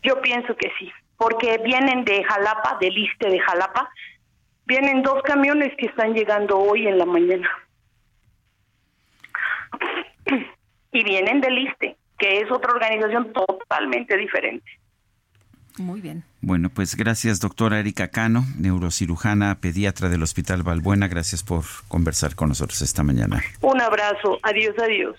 Yo 0.02 0.20
pienso 0.20 0.56
que 0.56 0.70
sí, 0.78 0.92
porque 1.16 1.58
vienen 1.64 2.04
de 2.04 2.22
Jalapa, 2.22 2.76
del 2.80 2.96
Iste 2.96 3.28
de 3.28 3.40
Jalapa, 3.40 3.90
vienen 4.66 5.02
dos 5.02 5.22
camiones 5.22 5.72
que 5.76 5.86
están 5.86 6.14
llegando 6.14 6.58
hoy 6.58 6.86
en 6.86 6.98
la 6.98 7.06
mañana. 7.06 7.50
Y 10.96 11.04
vienen 11.04 11.42
del 11.42 11.58
Iste, 11.58 11.94
que 12.18 12.40
es 12.40 12.50
otra 12.50 12.72
organización 12.72 13.30
totalmente 13.34 14.16
diferente. 14.16 14.64
Muy 15.76 16.00
bien. 16.00 16.24
Bueno, 16.40 16.70
pues 16.70 16.96
gracias, 16.96 17.38
doctora 17.38 17.78
Erika 17.78 18.08
Cano, 18.08 18.46
neurocirujana 18.58 19.58
pediatra 19.60 20.08
del 20.08 20.22
Hospital 20.22 20.62
Valbuena. 20.62 21.06
Gracias 21.06 21.42
por 21.42 21.64
conversar 21.88 22.34
con 22.34 22.48
nosotros 22.48 22.80
esta 22.80 23.02
mañana. 23.02 23.42
Un 23.60 23.78
abrazo. 23.78 24.38
Adiós, 24.42 24.74
adiós. 24.82 25.16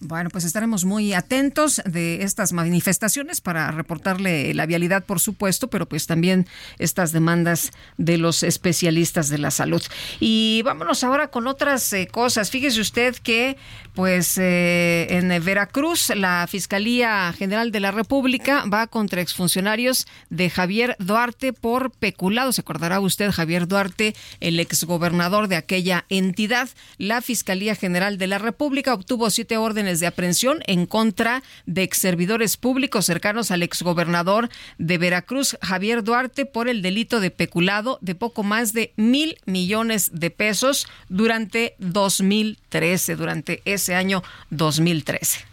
Bueno, 0.00 0.30
pues 0.30 0.44
estaremos 0.44 0.84
muy 0.84 1.12
atentos 1.12 1.82
de 1.84 2.22
estas 2.22 2.52
manifestaciones 2.52 3.40
para 3.40 3.72
reportarle 3.72 4.54
la 4.54 4.64
vialidad, 4.64 5.04
por 5.04 5.18
supuesto, 5.18 5.68
pero 5.68 5.86
pues 5.86 6.06
también 6.06 6.46
estas 6.78 7.10
demandas 7.10 7.72
de 7.96 8.16
los 8.16 8.44
especialistas 8.44 9.28
de 9.28 9.38
la 9.38 9.50
salud. 9.50 9.82
Y 10.20 10.62
vámonos 10.64 11.02
ahora 11.02 11.28
con 11.28 11.48
otras 11.48 11.92
eh, 11.92 12.06
cosas. 12.06 12.50
Fíjese 12.50 12.80
usted 12.80 13.16
que, 13.16 13.56
pues, 13.98 14.38
eh, 14.38 15.08
en 15.10 15.28
Veracruz, 15.44 16.10
la 16.14 16.46
Fiscalía 16.48 17.34
General 17.36 17.72
de 17.72 17.80
la 17.80 17.90
República 17.90 18.64
va 18.72 18.86
contra 18.86 19.20
exfuncionarios 19.20 20.06
de 20.30 20.50
Javier 20.50 20.94
Duarte 21.00 21.52
por 21.52 21.90
peculado. 21.90 22.52
Se 22.52 22.60
acordará 22.60 23.00
usted, 23.00 23.32
Javier 23.32 23.66
Duarte, 23.66 24.14
el 24.38 24.60
exgobernador 24.60 25.48
de 25.48 25.56
aquella 25.56 26.04
entidad. 26.10 26.68
La 26.96 27.22
Fiscalía 27.22 27.74
General 27.74 28.18
de 28.18 28.28
la 28.28 28.38
República 28.38 28.94
obtuvo 28.94 29.30
siete 29.30 29.56
órdenes 29.56 29.98
de 29.98 30.06
aprehensión 30.06 30.60
en 30.68 30.86
contra 30.86 31.42
de 31.66 31.82
ex 31.82 31.98
servidores 31.98 32.56
públicos 32.56 33.04
cercanos 33.04 33.50
al 33.50 33.64
exgobernador 33.64 34.48
de 34.78 34.96
Veracruz, 34.98 35.58
Javier 35.60 36.04
Duarte, 36.04 36.46
por 36.46 36.68
el 36.68 36.82
delito 36.82 37.18
de 37.18 37.32
peculado 37.32 37.98
de 38.00 38.14
poco 38.14 38.44
más 38.44 38.72
de 38.72 38.92
mil 38.94 39.38
millones 39.44 40.12
de 40.12 40.30
pesos 40.30 40.86
durante 41.08 41.74
2013, 41.80 43.16
durante 43.16 43.60
ese 43.64 43.87
año 43.94 44.22
2013. 44.50 45.44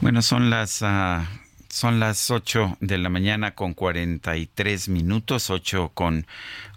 Bueno, 0.00 0.22
son 0.22 0.50
las... 0.50 0.82
Uh... 0.82 1.42
Son 1.72 2.00
las 2.00 2.30
8 2.30 2.76
de 2.80 2.98
la 2.98 3.08
mañana 3.08 3.54
con 3.54 3.72
43 3.72 4.90
minutos, 4.90 5.48
8 5.48 5.92
con 5.94 6.26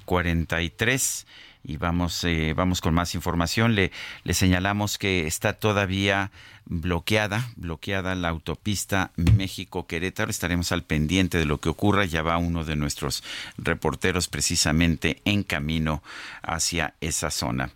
43 0.05 1.27
y 1.65 1.75
vamos, 1.75 2.23
eh, 2.23 2.53
vamos 2.55 2.79
con 2.79 2.93
más 2.93 3.13
información. 3.13 3.75
Le, 3.75 3.91
le 4.23 4.33
señalamos 4.33 4.97
que 4.97 5.27
está 5.27 5.51
todavía 5.51 6.31
bloqueada, 6.65 7.49
bloqueada 7.55 8.15
la 8.15 8.29
autopista 8.29 9.11
México-Querétaro. 9.15 10.31
Estaremos 10.31 10.71
al 10.71 10.83
pendiente 10.83 11.37
de 11.37 11.45
lo 11.45 11.59
que 11.59 11.69
ocurra. 11.69 12.05
Ya 12.05 12.21
va 12.21 12.37
uno 12.37 12.63
de 12.63 12.75
nuestros 12.75 13.23
reporteros 13.57 14.27
precisamente 14.27 15.21
en 15.25 15.43
camino 15.43 16.01
hacia 16.41 16.95
esa 17.01 17.31
zona. 17.31 17.71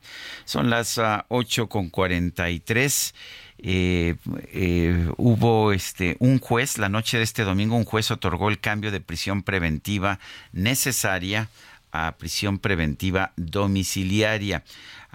Son 0.45 0.69
las 0.69 0.97
uh, 0.97 1.23
ocho 1.27 1.67
con 1.67 1.89
43. 1.89 3.13
Eh, 3.61 4.15
eh, 4.53 5.11
hubo 5.17 5.73
este 5.73 6.15
un 6.19 6.39
juez 6.39 6.77
la 6.77 6.87
noche 6.87 7.17
de 7.17 7.23
este 7.23 7.43
domingo 7.43 7.75
un 7.75 7.83
juez 7.83 8.09
otorgó 8.09 8.47
el 8.47 8.61
cambio 8.61 8.89
de 8.89 9.01
prisión 9.01 9.43
preventiva 9.43 10.17
necesaria 10.53 11.49
a 11.91 12.13
prisión 12.17 12.59
preventiva 12.59 13.33
domiciliaria 13.35 14.63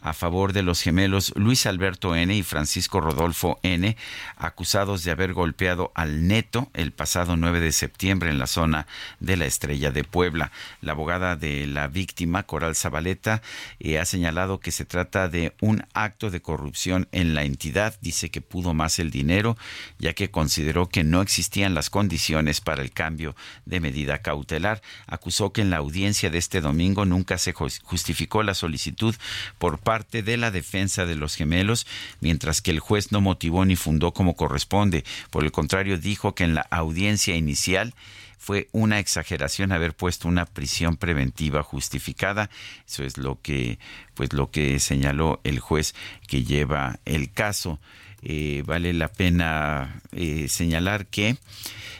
a 0.04 0.12
favor 0.12 0.52
de 0.52 0.62
los 0.62 0.82
gemelos 0.82 1.32
Luis 1.34 1.64
Alberto 1.64 2.14
N. 2.14 2.36
y 2.36 2.42
Francisco 2.42 3.00
Rodolfo 3.00 3.58
N., 3.62 3.96
acusados 4.36 5.02
de 5.02 5.10
haber 5.10 5.32
golpeado 5.32 5.92
al 5.94 6.28
neto 6.28 6.70
el 6.74 6.92
pasado 6.92 7.38
9 7.38 7.58
de 7.58 7.72
septiembre 7.72 8.28
en 8.28 8.38
la 8.38 8.46
zona 8.46 8.86
de 9.18 9.38
la 9.38 9.46
Estrella 9.46 9.90
de 9.90 10.04
Puebla. 10.04 10.52
La 10.82 10.92
abogada 10.92 11.36
de 11.36 11.66
la 11.66 11.88
víctima, 11.88 12.42
Coral 12.42 12.76
Zabaleta, 12.76 13.40
eh, 13.80 13.98
ha 13.98 14.04
señalado 14.04 14.60
que 14.60 14.72
se 14.72 14.84
trata 14.84 15.28
de 15.28 15.54
un 15.62 15.86
acto 15.94 16.30
de 16.30 16.42
corrupción 16.42 17.08
en 17.10 17.34
la 17.34 17.44
entidad. 17.44 17.98
Dice 18.02 18.30
que 18.30 18.42
pudo 18.42 18.74
más 18.74 18.98
el 18.98 19.10
dinero, 19.10 19.56
ya 19.98 20.12
que 20.12 20.30
consideró 20.30 20.90
que 20.90 21.02
no 21.02 21.22
existían 21.22 21.72
las 21.72 21.88
condiciones 21.88 22.60
para 22.60 22.82
el 22.82 22.92
cambio 22.92 23.34
de 23.64 23.80
medida 23.80 24.18
cautelar. 24.18 24.82
Acusó 25.06 25.54
que 25.54 25.62
en 25.62 25.70
la 25.70 25.78
audiencia 25.78 26.28
de 26.28 26.36
este 26.36 26.60
domingo 26.60 27.06
nunca 27.06 27.38
se 27.38 27.54
justificó 27.54 28.42
la 28.42 28.52
solicitud 28.52 29.14
por 29.58 29.78
parte 29.78 29.93
parte 29.94 30.24
de 30.24 30.36
la 30.36 30.50
defensa 30.50 31.06
de 31.06 31.14
los 31.14 31.36
gemelos, 31.36 31.86
mientras 32.18 32.60
que 32.60 32.72
el 32.72 32.80
juez 32.80 33.12
no 33.12 33.20
motivó 33.20 33.64
ni 33.64 33.76
fundó 33.76 34.12
como 34.12 34.34
corresponde. 34.34 35.04
Por 35.30 35.44
el 35.44 35.52
contrario, 35.52 35.98
dijo 35.98 36.34
que 36.34 36.42
en 36.42 36.56
la 36.56 36.62
audiencia 36.62 37.36
inicial 37.36 37.94
fue 38.36 38.68
una 38.72 38.98
exageración 38.98 39.70
haber 39.70 39.94
puesto 39.94 40.26
una 40.26 40.46
prisión 40.46 40.96
preventiva 40.96 41.62
justificada. 41.62 42.50
Eso 42.88 43.04
es 43.04 43.18
lo 43.18 43.40
que, 43.40 43.78
pues, 44.14 44.32
lo 44.32 44.50
que 44.50 44.80
señaló 44.80 45.40
el 45.44 45.60
juez 45.60 45.94
que 46.26 46.42
lleva 46.42 46.98
el 47.04 47.32
caso. 47.32 47.78
Eh, 48.26 48.62
vale 48.64 48.94
la 48.94 49.08
pena 49.08 50.00
eh, 50.12 50.48
señalar 50.48 51.04
que 51.04 51.36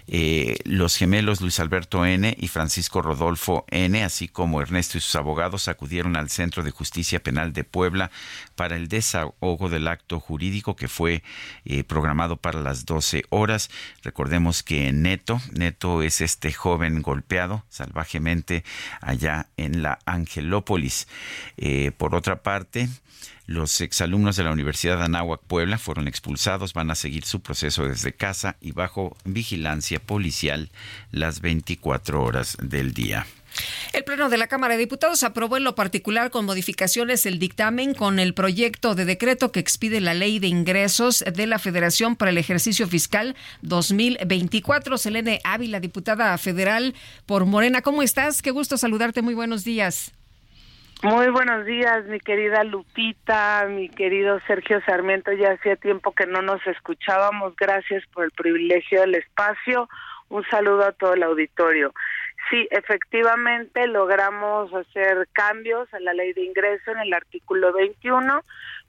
eh, 0.06 0.56
los 0.64 0.96
gemelos 0.96 1.42
Luis 1.42 1.60
Alberto 1.60 2.06
N. 2.06 2.34
y 2.38 2.48
Francisco 2.48 3.02
Rodolfo 3.02 3.66
N., 3.68 4.02
así 4.02 4.28
como 4.28 4.62
Ernesto 4.62 4.96
y 4.96 5.02
sus 5.02 5.16
abogados, 5.16 5.68
acudieron 5.68 6.16
al 6.16 6.30
Centro 6.30 6.62
de 6.62 6.70
Justicia 6.70 7.22
Penal 7.22 7.52
de 7.52 7.64
Puebla 7.64 8.10
para 8.54 8.76
el 8.76 8.88
desahogo 8.88 9.68
del 9.68 9.86
acto 9.86 10.18
jurídico 10.18 10.76
que 10.76 10.88
fue 10.88 11.22
programado 11.86 12.36
para 12.36 12.60
las 12.60 12.86
12 12.86 13.24
horas. 13.28 13.70
Recordemos 14.02 14.62
que 14.62 14.92
Neto, 14.92 15.40
Neto 15.52 16.02
es 16.02 16.22
este 16.22 16.52
joven 16.52 17.02
golpeado 17.02 17.64
salvajemente 17.68 18.64
allá 19.00 19.48
en 19.58 19.82
la 19.82 19.98
Angelópolis. 20.06 21.06
por 21.96 22.14
otra 22.14 22.42
parte, 22.42 22.88
los 23.46 23.80
exalumnos 23.80 24.36
de 24.36 24.44
la 24.44 24.52
Universidad 24.52 24.98
de 24.98 25.04
Anáhuac 25.04 25.40
Puebla 25.42 25.78
fueron 25.78 26.08
expulsados, 26.08 26.72
van 26.72 26.90
a 26.90 26.94
seguir 26.94 27.24
su 27.24 27.40
proceso 27.40 27.86
desde 27.86 28.12
casa 28.12 28.56
y 28.60 28.72
bajo 28.72 29.16
vigilancia 29.24 30.00
policial 30.00 30.70
las 31.10 31.40
24 31.40 32.22
horas 32.22 32.56
del 32.62 32.94
día. 32.94 33.26
El 33.92 34.02
Pleno 34.04 34.28
de 34.28 34.38
la 34.38 34.48
Cámara 34.48 34.74
de 34.74 34.80
Diputados 34.80 35.22
aprobó 35.22 35.56
en 35.56 35.64
lo 35.64 35.74
particular 35.74 36.30
con 36.30 36.44
modificaciones 36.44 37.24
el 37.26 37.38
dictamen 37.38 37.94
con 37.94 38.18
el 38.18 38.34
proyecto 38.34 38.94
de 38.94 39.04
decreto 39.04 39.52
que 39.52 39.60
expide 39.60 40.00
la 40.00 40.14
Ley 40.14 40.38
de 40.38 40.48
Ingresos 40.48 41.24
de 41.32 41.46
la 41.46 41.58
Federación 41.58 42.16
para 42.16 42.30
el 42.30 42.38
ejercicio 42.38 42.88
fiscal 42.88 43.36
2024. 43.62 44.98
Selene 44.98 45.40
Ávila, 45.44 45.78
diputada 45.78 46.36
federal 46.38 46.94
por 47.26 47.46
Morena. 47.46 47.82
¿Cómo 47.82 48.02
estás? 48.02 48.42
Qué 48.42 48.50
gusto 48.50 48.76
saludarte. 48.76 49.22
Muy 49.22 49.34
buenos 49.34 49.62
días. 49.62 50.12
Muy 51.04 51.28
buenos 51.28 51.66
días, 51.66 52.06
mi 52.06 52.18
querida 52.18 52.64
Lupita, 52.64 53.66
mi 53.68 53.90
querido 53.90 54.40
Sergio 54.46 54.80
Sarmiento. 54.86 55.32
Ya 55.32 55.52
hacía 55.52 55.76
tiempo 55.76 56.12
que 56.12 56.24
no 56.24 56.40
nos 56.40 56.66
escuchábamos. 56.66 57.54
Gracias 57.56 58.02
por 58.14 58.24
el 58.24 58.30
privilegio 58.30 59.02
del 59.02 59.16
espacio. 59.16 59.86
Un 60.30 60.46
saludo 60.46 60.86
a 60.86 60.92
todo 60.92 61.12
el 61.12 61.22
auditorio. 61.22 61.92
Sí, 62.48 62.66
efectivamente 62.70 63.86
logramos 63.86 64.72
hacer 64.72 65.28
cambios 65.34 65.92
a 65.92 66.00
la 66.00 66.14
ley 66.14 66.32
de 66.32 66.40
ingreso 66.40 66.92
en 66.92 67.00
el 67.00 67.12
artículo 67.12 67.74
21. 67.74 68.42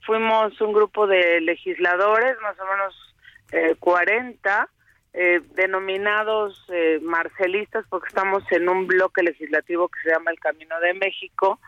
Fuimos 0.06 0.62
un 0.62 0.72
grupo 0.72 1.08
de 1.08 1.42
legisladores, 1.42 2.38
más 2.42 2.58
o 2.62 2.66
menos 2.66 3.16
eh, 3.52 3.76
40, 3.78 4.70
eh, 5.12 5.42
denominados 5.56 6.64
eh, 6.70 6.98
marcelistas, 7.02 7.86
porque 7.90 8.08
estamos 8.08 8.50
en 8.54 8.70
un 8.70 8.88
bloque 8.88 9.22
legislativo 9.22 9.90
que 9.90 10.00
se 10.00 10.12
llama 10.12 10.32
el 10.32 10.40
Camino 10.40 10.80
de 10.80 10.94
México 10.94 11.60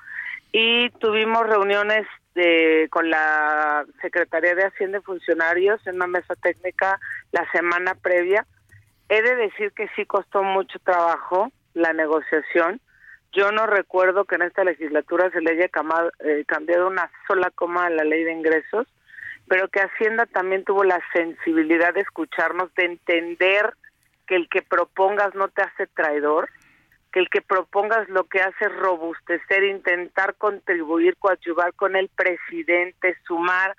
y 0.52 0.90
tuvimos 0.92 1.46
reuniones 1.48 2.08
de, 2.36 2.88
con 2.92 3.10
la 3.10 3.86
Secretaría 4.02 4.56
de 4.56 4.66
Hacienda 4.66 5.00
y 5.00 5.02
Funcionarios 5.02 5.86
en 5.88 5.96
una 5.96 6.08
mesa 6.08 6.36
técnica 6.36 7.00
la 7.32 7.50
semana 7.52 7.96
previa. 7.96 8.46
He 9.10 9.22
de 9.22 9.36
decir 9.36 9.72
que 9.74 9.88
sí 9.96 10.06
costó 10.06 10.44
mucho 10.44 10.80
trabajo 10.80 11.52
la 11.74 11.94
negociación. 11.94 12.80
Yo 13.34 13.52
no 13.52 13.66
recuerdo 13.66 14.26
que 14.26 14.36
en 14.36 14.44
esta 14.44 14.64
legislatura 14.64 15.30
se 15.32 15.42
le 15.42 15.52
haya 15.52 15.70
eh, 16.20 16.44
cambiado 16.48 16.88
una 16.88 17.10
sola 17.28 17.52
coma 17.52 17.88
a 17.88 17.90
la 17.90 18.04
ley 18.04 18.24
de 18.24 18.34
ingresos, 18.34 18.88
pero 19.48 19.68
que 19.70 19.82
Hacienda 19.82 20.26
también 20.26 20.64
tuvo 20.64 20.84
la 20.84 21.02
sensibilidad 21.14 21.94
de 21.94 22.02
escucharnos, 22.02 22.74
de 22.76 22.86
entender 22.86 23.74
que 24.28 24.36
el 24.36 24.50
que 24.50 24.62
propongas 24.62 25.34
no 25.36 25.48
te 25.48 25.62
hace 25.62 25.88
traidor, 25.88 26.50
el 27.18 27.30
que 27.30 27.42
propongas 27.42 28.08
lo 28.10 28.26
que 28.26 28.40
hace 28.40 28.66
es 28.66 28.76
robustecer, 28.76 29.64
intentar 29.64 30.36
contribuir, 30.36 31.16
coadyuvar 31.18 31.74
con 31.74 31.96
el 31.96 32.10
presidente, 32.10 33.18
sumar 33.26 33.76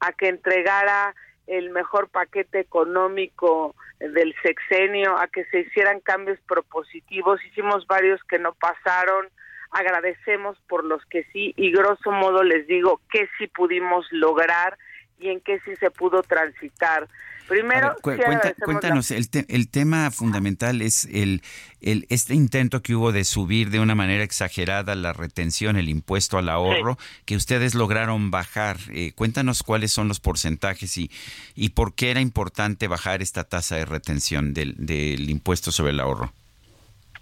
a 0.00 0.12
que 0.12 0.28
entregara 0.28 1.14
el 1.46 1.70
mejor 1.70 2.08
paquete 2.08 2.60
económico 2.60 3.74
del 3.98 4.34
sexenio, 4.42 5.16
a 5.18 5.28
que 5.28 5.44
se 5.46 5.60
hicieran 5.60 6.00
cambios 6.00 6.38
propositivos. 6.46 7.44
Hicimos 7.46 7.86
varios 7.86 8.22
que 8.24 8.38
no 8.38 8.54
pasaron. 8.54 9.28
Agradecemos 9.72 10.58
por 10.68 10.84
los 10.84 11.04
que 11.06 11.24
sí 11.32 11.52
y 11.56 11.70
grosso 11.70 12.10
modo 12.10 12.42
les 12.42 12.66
digo 12.66 13.00
que 13.10 13.28
sí 13.38 13.46
pudimos 13.46 14.06
lograr 14.10 14.76
y 15.20 15.28
en 15.28 15.40
qué 15.40 15.60
sí 15.64 15.76
se 15.76 15.90
pudo 15.90 16.22
transitar. 16.22 17.08
Primero, 17.48 17.96
cuéntanos, 18.00 19.10
el, 19.10 19.26
el, 19.48 19.68
tema 19.68 20.12
fundamental 20.12 20.82
es 20.82 21.06
el, 21.06 21.42
el, 21.80 22.06
este 22.08 22.32
intento 22.32 22.80
que 22.80 22.94
hubo 22.94 23.10
de 23.10 23.24
subir 23.24 23.70
de 23.70 23.80
una 23.80 23.96
manera 23.96 24.22
exagerada 24.22 24.94
la 24.94 25.12
retención, 25.12 25.76
el 25.76 25.88
impuesto 25.88 26.38
al 26.38 26.48
ahorro, 26.48 26.96
que 27.24 27.34
ustedes 27.34 27.74
lograron 27.74 28.30
bajar. 28.30 28.76
Eh, 28.92 29.10
cuéntanos 29.16 29.64
cuáles 29.64 29.90
son 29.90 30.06
los 30.06 30.20
porcentajes 30.20 30.96
y, 30.96 31.10
y 31.56 31.70
por 31.70 31.96
qué 31.96 32.12
era 32.12 32.20
importante 32.20 32.86
bajar 32.86 33.20
esta 33.20 33.42
tasa 33.42 33.74
de 33.74 33.84
retención 33.84 34.54
del, 34.54 34.76
del 34.78 35.28
impuesto 35.28 35.72
sobre 35.72 35.90
el 35.90 35.98
ahorro. 35.98 36.32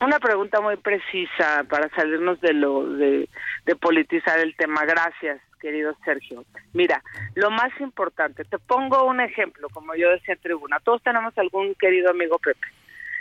Una 0.02 0.20
pregunta 0.20 0.60
muy 0.60 0.76
precisa 0.76 1.64
para 1.70 1.88
salirnos 1.96 2.38
de 2.42 2.52
lo 2.52 2.86
de, 2.86 3.30
de 3.64 3.76
politizar 3.76 4.38
el 4.40 4.54
tema. 4.56 4.84
Gracias 4.84 5.40
querido 5.58 5.94
Sergio. 6.04 6.44
Mira, 6.72 7.02
lo 7.34 7.50
más 7.50 7.70
importante, 7.80 8.44
te 8.44 8.58
pongo 8.58 9.04
un 9.04 9.20
ejemplo, 9.20 9.68
como 9.70 9.94
yo 9.94 10.10
decía 10.10 10.34
en 10.34 10.40
tribuna, 10.40 10.80
todos 10.80 11.02
tenemos 11.02 11.36
algún 11.38 11.74
querido 11.74 12.10
amigo 12.10 12.38
Pepe. 12.38 12.66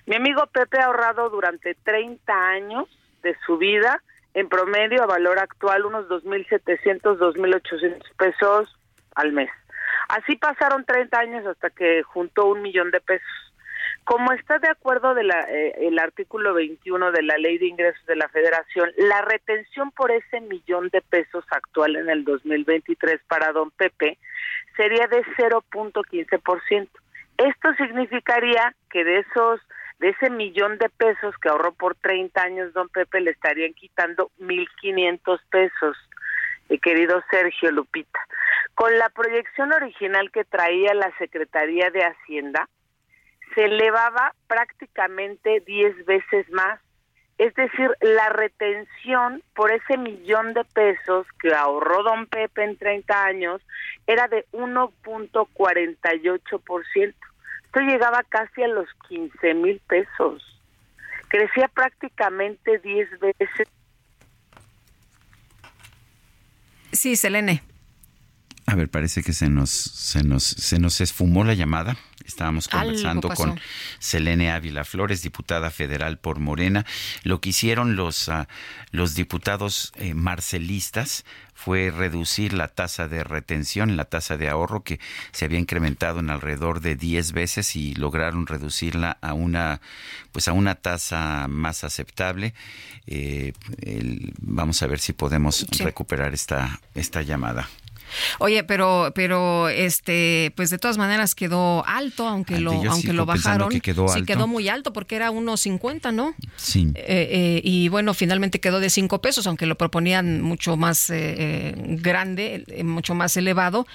Mi 0.06 0.16
amigo 0.16 0.48
Pepe 0.48 0.80
ha 0.80 0.86
ahorrado 0.86 1.30
durante 1.30 1.76
30 1.76 2.34
años 2.34 2.88
de 3.24 3.36
su 3.46 3.58
vida, 3.58 4.02
en 4.34 4.48
promedio 4.50 5.04
a 5.04 5.08
valor 5.08 5.40
actual, 5.40 5.86
unos 5.86 6.08
2.700, 6.08 7.18
2.800 7.18 8.04
pesos 8.18 8.78
al 9.16 9.34
mes. 9.34 9.50
Así 10.10 10.36
pasaron 10.38 10.86
30 10.86 11.20
años 11.20 11.46
hasta 11.46 11.70
que 11.70 12.04
juntó 12.04 12.46
un 12.46 12.62
millón 12.62 12.92
de 12.92 13.02
pesos. 13.02 13.47
Como 14.08 14.32
está 14.32 14.58
de 14.60 14.70
acuerdo 14.70 15.14
de 15.16 15.26
la, 15.26 15.42
eh, 15.50 15.86
el 15.86 16.00
artículo 16.00 16.54
21 16.54 17.12
de 17.12 17.24
la 17.24 17.38
Ley 17.38 17.58
de 17.58 17.68
Ingresos 17.68 18.06
de 18.06 18.16
la 18.16 18.30
Federación, 18.30 18.90
la 18.96 19.22
retención 19.24 19.92
por 19.92 20.12
ese 20.12 20.40
millón 20.40 20.88
de 20.94 21.02
pesos 21.02 21.44
actual 21.52 21.98
en 21.98 22.10
el 22.10 22.24
2023 22.24 23.20
para 23.28 23.52
don 23.52 23.70
Pepe 23.72 24.18
sería 24.78 25.08
de 25.08 25.26
0.15%. 25.38 26.88
Esto 27.38 27.74
significaría 27.74 28.74
que 28.90 29.04
de 29.04 29.20
esos 29.20 29.60
de 30.00 30.12
ese 30.12 30.30
millón 30.30 30.78
de 30.78 30.88
pesos 30.88 31.36
que 31.42 31.50
ahorró 31.50 31.74
por 31.74 31.96
30 31.96 32.42
años 32.42 32.72
don 32.72 32.88
Pepe 32.88 33.20
le 33.20 33.32
estarían 33.32 33.74
quitando 33.74 34.32
1.500 34.40 35.42
pesos, 35.50 35.98
querido 36.82 37.22
Sergio 37.30 37.72
Lupita. 37.72 38.22
Con 38.74 38.98
la 38.98 39.10
proyección 39.10 39.74
original 39.74 40.32
que 40.32 40.46
traía 40.46 40.94
la 40.94 41.12
Secretaría 41.18 41.90
de 41.90 42.06
Hacienda, 42.06 42.70
se 43.58 43.66
elevaba 43.66 44.34
prácticamente 44.46 45.64
10 45.66 46.06
veces 46.06 46.48
más. 46.52 46.80
Es 47.40 47.56
decir, 47.56 47.90
la 48.02 48.30
retención 48.30 49.42
por 49.56 49.72
ese 49.72 49.98
millón 49.98 50.54
de 50.54 50.64
pesos 50.64 51.26
que 51.42 51.56
ahorró 51.56 52.04
don 52.04 52.28
Pepe 52.28 52.64
en 52.64 52.78
30 52.78 53.24
años 53.24 53.60
era 54.06 54.28
de 54.28 54.46
1.48%. 54.52 57.16
Esto 57.66 57.80
llegaba 57.80 58.22
casi 58.30 58.62
a 58.62 58.68
los 58.68 58.88
15 59.10 59.56
mil 59.56 59.82
pesos. 59.88 60.44
Crecía 61.28 61.68
prácticamente 61.68 62.78
10 62.78 63.10
veces. 63.20 63.68
Sí, 66.92 67.16
Selene. 67.16 67.64
A 68.68 68.76
ver, 68.76 68.90
parece 68.90 69.24
que 69.24 69.34
se 69.34 69.50
nos, 69.50 69.72
se 69.72 70.24
nos, 70.24 70.44
se 70.44 70.78
nos 70.78 71.02
esfumó 71.02 71.44
la 71.44 71.56
llamada. 71.56 71.98
Estábamos 72.28 72.68
conversando 72.68 73.30
con 73.30 73.58
Selene 74.00 74.52
Ávila 74.52 74.84
Flores, 74.84 75.22
diputada 75.22 75.72
federal 75.72 76.18
por 76.18 76.40
Morena. 76.40 76.86
Lo 77.24 77.40
que 77.40 77.50
hicieron 77.50 77.96
los, 77.96 78.28
ah, 78.28 78.50
los 78.92 79.16
diputados 79.16 79.94
eh, 79.96 80.14
marcelistas 80.14 81.24
fue 81.54 81.90
reducir 81.90 82.52
la 82.52 82.68
tasa 82.68 83.08
de 83.08 83.24
retención, 83.24 83.96
la 83.96 84.06
tasa 84.06 84.36
de 84.36 84.50
ahorro 84.50 84.84
que 84.84 85.00
se 85.32 85.46
había 85.46 85.58
incrementado 85.58 86.20
en 86.20 86.30
alrededor 86.30 86.82
de 86.82 86.98
10 86.98 87.32
veces 87.32 87.76
y 87.78 87.96
lograron 87.96 88.46
reducirla 88.46 89.18
a 89.22 89.34
una 89.34 89.80
pues 90.34 90.50
a 90.50 90.52
una 90.52 90.76
tasa 90.76 91.48
más 91.48 91.86
aceptable. 91.86 92.54
Eh, 93.08 93.54
vamos 94.42 94.84
a 94.84 94.88
ver 94.88 95.00
si 95.00 95.14
podemos 95.14 95.66
recuperar 95.80 96.34
esta 96.34 96.82
esta 96.94 97.22
llamada. 97.22 97.70
Oye, 98.40 98.64
pero, 98.64 99.12
pero, 99.16 99.70
este, 99.70 100.54
pues 100.56 100.70
de 100.70 100.78
todas 100.78 100.98
maneras 100.98 101.36
quedó 101.36 101.86
alto, 101.86 102.28
aunque 102.28 102.60
lo, 102.60 102.72
aunque 102.72 103.14
lo 103.14 103.26
bajaron. 103.26 103.72
sí 103.72 103.82
quedó 103.82 104.48
muy 104.48 104.70
alto 104.70 104.94
porque 104.94 105.16
era 105.16 105.32
unos 105.32 105.62
50, 105.62 106.12
¿no? 106.12 106.36
Sí. 106.56 106.92
Eh, 106.96 107.04
eh, 107.06 107.62
y 107.64 107.90
bueno, 107.90 108.14
finalmente 108.14 108.60
quedó 108.60 108.80
de 108.80 108.90
5 108.90 109.22
pesos, 109.22 109.48
aunque 109.48 109.66
lo 109.66 109.78
proponían 109.78 110.42
mucho 110.42 110.78
más 110.78 111.10
eh, 111.10 111.74
grande, 111.78 112.66
mucho 112.84 113.16
más 113.16 113.38
elevado. 113.38 113.88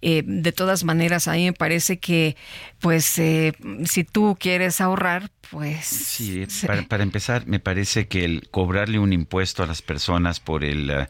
de 0.00 0.52
todas 0.52 0.84
maneras, 0.84 1.28
a 1.28 1.32
mí 1.32 1.44
me 1.44 1.52
parece 1.52 1.98
que, 1.98 2.36
pues, 2.80 3.04
si 3.04 4.04
tú 4.04 4.36
quieres 4.38 4.80
ahorrar, 4.80 5.30
pues. 5.50 5.86
Sí, 5.86 6.46
Para, 6.88 7.02
empezar, 7.02 7.46
me 7.46 7.60
parece 7.60 8.06
que 8.06 8.24
el 8.24 8.48
cobrarle 8.50 8.98
un 8.98 9.12
impuesto 9.12 9.62
a 9.62 9.66
las 9.66 9.82
personas 9.82 10.40
por 10.40 10.64
el, 10.64 11.08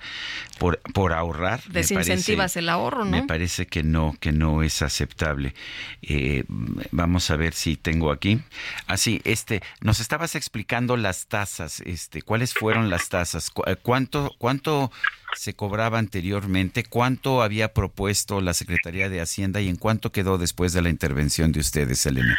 por, 0.58 0.78
por 0.94 1.12
ahorrar. 1.12 1.62
Desincentivas 1.64 2.56
el 2.56 2.68
ahorro, 2.68 3.04
¿no? 3.04 3.10
Me 3.10 3.22
parece 3.24 3.66
que 3.66 3.82
no, 3.82 4.16
que 4.18 4.32
no 4.32 4.62
es 4.62 4.82
aceptable. 4.82 5.54
Eh, 6.02 6.44
vamos 6.90 7.30
a 7.30 7.36
ver 7.36 7.54
si 7.54 7.76
tengo 7.76 8.10
aquí. 8.10 8.40
Así, 8.86 9.20
ah, 9.24 9.28
este, 9.28 9.62
nos 9.80 10.00
estabas 10.00 10.34
explicando 10.34 10.96
las 10.96 11.26
tasas, 11.26 11.80
este, 11.80 12.22
¿cuáles 12.22 12.54
fueron 12.54 12.90
las 12.90 13.08
tasas? 13.08 13.50
Eh, 13.66 13.76
¿Cuánto, 13.76 14.34
cuánto 14.38 14.90
se 15.36 15.54
cobraba 15.54 15.98
anteriormente? 15.98 16.84
¿Cuánto 16.84 17.42
había 17.42 17.72
propuesto 17.72 18.40
la 18.40 18.54
Secretaría 18.54 19.08
de 19.08 19.20
Hacienda 19.20 19.60
y 19.60 19.68
en 19.68 19.76
cuánto 19.76 20.12
quedó 20.12 20.38
después 20.38 20.72
de 20.72 20.82
la 20.82 20.88
intervención 20.88 21.52
de 21.52 21.60
ustedes, 21.60 22.04
Elena? 22.06 22.38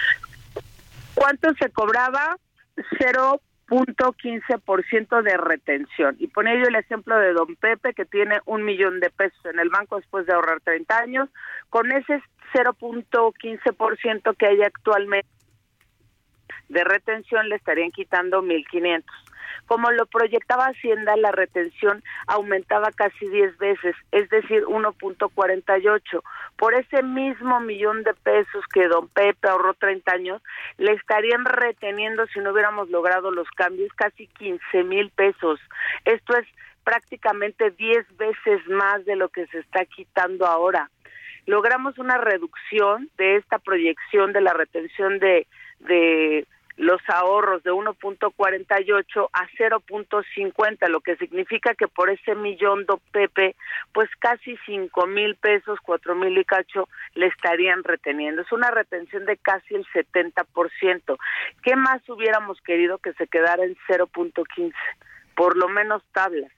¿Cuánto 1.21 1.53
se 1.53 1.69
cobraba? 1.69 2.35
Cero 2.97 3.41
punto 3.67 4.15
ciento 4.89 5.21
de 5.21 5.37
retención. 5.37 6.15
Y 6.17 6.25
pone 6.27 6.59
yo 6.59 6.65
el 6.67 6.75
ejemplo 6.75 7.15
de 7.19 7.33
don 7.33 7.55
Pepe, 7.57 7.93
que 7.93 8.05
tiene 8.05 8.39
un 8.45 8.65
millón 8.65 8.99
de 8.99 9.11
pesos 9.11 9.45
en 9.45 9.59
el 9.59 9.69
banco 9.69 9.97
después 9.97 10.25
de 10.25 10.33
ahorrar 10.33 10.61
30 10.61 10.97
años. 10.97 11.29
Con 11.69 11.91
ese 11.91 12.23
0.15% 12.53 14.35
que 14.35 14.45
hay 14.47 14.63
actualmente 14.63 15.29
de 16.69 16.83
retención, 16.83 17.49
le 17.49 17.57
estarían 17.57 17.91
quitando 17.91 18.41
1.500. 18.41 19.03
Como 19.71 19.89
lo 19.91 20.05
proyectaba 20.05 20.65
Hacienda, 20.65 21.15
la 21.15 21.31
retención 21.31 22.03
aumentaba 22.27 22.91
casi 22.91 23.25
10 23.25 23.57
veces, 23.57 23.95
es 24.11 24.29
decir, 24.29 24.65
1.48. 24.65 26.21
Por 26.57 26.73
ese 26.73 27.01
mismo 27.03 27.61
millón 27.61 28.03
de 28.03 28.13
pesos 28.13 28.65
que 28.73 28.89
don 28.89 29.07
Pepe 29.07 29.47
ahorró 29.47 29.73
30 29.75 30.11
años, 30.11 30.41
le 30.77 30.91
estarían 30.91 31.45
reteniendo, 31.45 32.27
si 32.33 32.41
no 32.41 32.51
hubiéramos 32.51 32.89
logrado 32.89 33.31
los 33.31 33.49
cambios, 33.51 33.93
casi 33.93 34.27
15 34.27 34.83
mil 34.83 35.09
pesos. 35.11 35.61
Esto 36.03 36.35
es 36.35 36.45
prácticamente 36.83 37.71
10 37.71 38.17
veces 38.17 38.67
más 38.67 39.05
de 39.05 39.15
lo 39.15 39.29
que 39.29 39.47
se 39.47 39.59
está 39.59 39.85
quitando 39.85 40.47
ahora. 40.47 40.91
Logramos 41.45 41.97
una 41.97 42.17
reducción 42.17 43.09
de 43.17 43.37
esta 43.37 43.57
proyección 43.57 44.33
de 44.33 44.41
la 44.41 44.51
retención 44.51 45.17
de, 45.19 45.47
de 45.79 46.45
los 46.81 46.99
ahorros 47.09 47.61
de 47.61 47.71
1.48 47.71 49.29
a 49.31 49.47
0.50, 49.49 50.87
lo 50.89 51.01
que 51.01 51.15
significa 51.17 51.75
que 51.75 51.87
por 51.87 52.09
ese 52.09 52.33
millón 52.33 52.87
de 52.87 52.95
Pepe, 53.11 53.55
pues 53.93 54.09
casi 54.17 54.57
5 54.65 55.05
mil 55.05 55.35
pesos, 55.35 55.77
4 55.83 56.15
mil 56.15 56.35
y 56.35 56.43
cacho, 56.43 56.89
le 57.13 57.27
estarían 57.27 57.83
reteniendo. 57.83 58.41
Es 58.41 58.51
una 58.51 58.71
retención 58.71 59.25
de 59.25 59.37
casi 59.37 59.75
el 59.75 59.85
70%. 59.93 61.17
¿Qué 61.61 61.75
más 61.75 62.01
hubiéramos 62.09 62.59
querido 62.61 62.97
que 62.97 63.13
se 63.13 63.27
quedara 63.27 63.63
en 63.63 63.77
0.15? 63.87 64.73
Por 65.35 65.57
lo 65.57 65.69
menos 65.69 66.01
tablas 66.13 66.51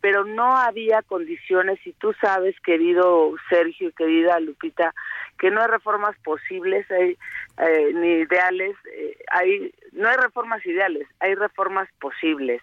pero 0.00 0.24
no 0.24 0.56
había 0.56 1.02
condiciones 1.02 1.78
y 1.86 1.92
tú 1.92 2.14
sabes, 2.20 2.58
querido 2.60 3.34
Sergio 3.48 3.92
querida 3.92 4.38
Lupita, 4.40 4.94
que 5.38 5.50
no 5.50 5.60
hay 5.60 5.68
reformas 5.68 6.16
posibles 6.24 6.88
hay, 6.90 7.16
eh, 7.58 7.92
ni 7.94 8.08
ideales, 8.08 8.76
eh, 8.94 9.16
hay 9.30 9.72
no 9.92 10.08
hay 10.08 10.16
reformas 10.16 10.64
ideales, 10.64 11.08
hay 11.20 11.34
reformas 11.34 11.88
posibles. 12.00 12.62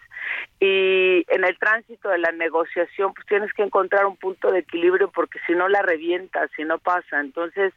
Y 0.59 1.25
en 1.27 1.43
el 1.43 1.57
tránsito 1.57 2.09
de 2.09 2.17
la 2.17 2.31
negociación, 2.31 3.13
pues 3.13 3.27
tienes 3.27 3.51
que 3.53 3.63
encontrar 3.63 4.05
un 4.05 4.15
punto 4.15 4.51
de 4.51 4.59
equilibrio 4.59 5.11
porque 5.11 5.39
si 5.45 5.53
no 5.53 5.67
la 5.67 5.81
revientas, 5.81 6.49
si 6.55 6.63
no 6.63 6.77
pasa. 6.77 7.19
Entonces, 7.19 7.73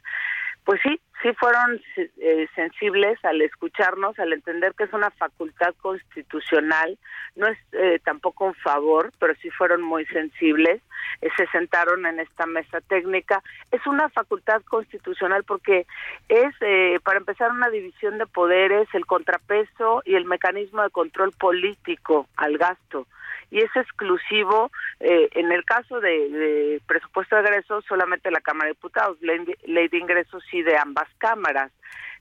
pues 0.69 0.81
sí, 0.83 1.01
sí 1.23 1.33
fueron 1.33 1.81
eh, 1.97 2.47
sensibles 2.53 3.17
al 3.25 3.41
escucharnos, 3.41 4.19
al 4.19 4.33
entender 4.33 4.75
que 4.75 4.83
es 4.83 4.93
una 4.93 5.09
facultad 5.09 5.73
constitucional, 5.81 6.95
no 7.35 7.47
es 7.47 7.57
eh, 7.71 7.99
tampoco 8.05 8.45
un 8.45 8.53
favor, 8.53 9.11
pero 9.17 9.33
sí 9.41 9.49
fueron 9.49 9.81
muy 9.81 10.05
sensibles, 10.05 10.79
eh, 11.21 11.29
se 11.37 11.47
sentaron 11.47 12.05
en 12.05 12.19
esta 12.19 12.45
mesa 12.45 12.81
técnica. 12.81 13.41
Es 13.71 13.87
una 13.87 14.09
facultad 14.09 14.61
constitucional 14.69 15.43
porque 15.43 15.87
es, 16.27 16.53
para 17.01 17.17
empezar, 17.17 17.49
una 17.49 17.71
división 17.71 18.19
de 18.19 18.27
poderes, 18.27 18.87
el 18.93 19.07
contrapeso 19.07 20.03
y 20.05 20.13
el 20.13 20.25
mecanismo 20.25 20.83
de 20.83 20.91
control 20.91 21.31
político 21.31 22.27
al 22.35 22.59
gasto 22.59 23.07
y 23.51 23.59
es 23.59 23.75
exclusivo 23.75 24.71
eh, 24.99 25.29
en 25.33 25.51
el 25.51 25.63
caso 25.65 25.99
de, 25.99 26.81
presupuesto 26.87 27.35
de 27.35 27.41
egresos 27.41 27.85
solamente 27.87 28.31
la 28.31 28.41
Cámara 28.41 28.67
de 28.67 28.73
Diputados, 28.73 29.17
ley, 29.21 29.87
de 29.87 29.97
ingresos 29.97 30.43
sí 30.49 30.61
de 30.61 30.77
ambas 30.77 31.07
cámaras, 31.17 31.71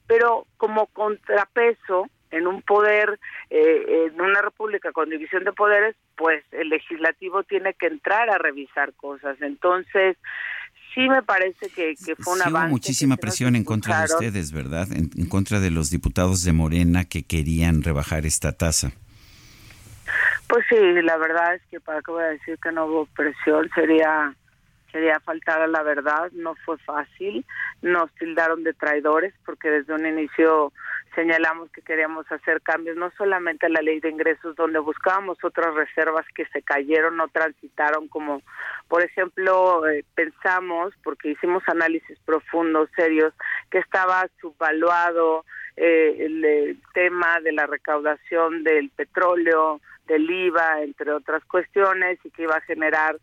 pero 0.06 0.46
como 0.56 0.86
contrapeso 0.86 2.08
en 2.30 2.46
un 2.46 2.62
poder, 2.62 3.18
eh, 3.50 4.10
en 4.10 4.20
una 4.20 4.42
república 4.42 4.92
con 4.92 5.08
división 5.08 5.44
de 5.44 5.52
poderes, 5.52 5.96
pues 6.16 6.44
el 6.52 6.68
legislativo 6.68 7.42
tiene 7.42 7.74
que 7.74 7.86
entrar 7.86 8.28
a 8.28 8.38
revisar 8.38 8.92
cosas. 8.94 9.40
Entonces, 9.40 10.16
sí 10.94 11.08
me 11.08 11.22
parece 11.22 11.70
que, 11.70 11.94
fue 12.18 12.34
una 12.34 12.48
Hubo 12.48 12.68
muchísima 12.68 13.16
presión 13.16 13.56
en 13.56 13.64
contra 13.64 14.00
de 14.00 14.04
ustedes, 14.04 14.52
¿verdad? 14.52 14.88
en, 14.92 15.26
contra 15.28 15.60
de 15.60 15.70
los 15.70 15.90
diputados 15.90 16.44
de 16.44 16.52
Morena 16.52 17.04
que 17.06 17.22
querían 17.22 17.82
rebajar 17.82 18.26
esta 18.26 18.52
tasa. 18.52 18.92
Pues 20.48 20.64
sí, 20.68 20.76
la 21.02 21.16
verdad 21.18 21.54
es 21.54 21.62
que 21.70 21.78
para 21.78 22.00
qué 22.00 22.10
voy 22.10 22.22
a 22.22 22.28
decir 22.28 22.58
que 22.58 22.72
no 22.72 22.86
hubo 22.86 23.06
presión, 23.14 23.68
sería 23.74 24.34
sería 24.90 25.20
faltar 25.20 25.60
a 25.60 25.66
la 25.66 25.82
verdad, 25.82 26.30
no 26.32 26.54
fue 26.64 26.78
fácil, 26.78 27.44
nos 27.82 28.10
tildaron 28.14 28.64
de 28.64 28.72
traidores 28.72 29.34
porque 29.44 29.70
desde 29.70 29.92
un 29.92 30.06
inicio 30.06 30.72
señalamos 31.14 31.70
que 31.72 31.82
queríamos 31.82 32.30
hacer 32.32 32.62
cambios, 32.62 32.96
no 32.96 33.10
solamente 33.18 33.66
a 33.66 33.68
la 33.68 33.82
ley 33.82 34.00
de 34.00 34.08
ingresos, 34.08 34.56
donde 34.56 34.78
buscábamos 34.78 35.36
otras 35.42 35.74
reservas 35.74 36.24
que 36.34 36.46
se 36.46 36.62
cayeron, 36.62 37.16
no 37.16 37.28
transitaron, 37.28 38.08
como 38.08 38.40
por 38.88 39.02
ejemplo 39.02 39.86
eh, 39.86 40.04
pensamos, 40.14 40.94
porque 41.02 41.30
hicimos 41.32 41.62
análisis 41.66 42.18
profundos, 42.24 42.88
serios, 42.96 43.34
que 43.70 43.78
estaba 43.78 44.26
subvaluado 44.40 45.44
eh, 45.76 46.16
el 46.20 46.80
tema 46.94 47.40
de 47.40 47.52
la 47.52 47.66
recaudación 47.66 48.64
del 48.64 48.90
petróleo, 48.90 49.80
del 50.08 50.28
IVA, 50.28 50.82
entre 50.82 51.12
otras 51.12 51.44
cuestiones, 51.44 52.18
y 52.24 52.30
que 52.30 52.42
iba 52.42 52.56
a 52.56 52.62
generar 52.62 53.16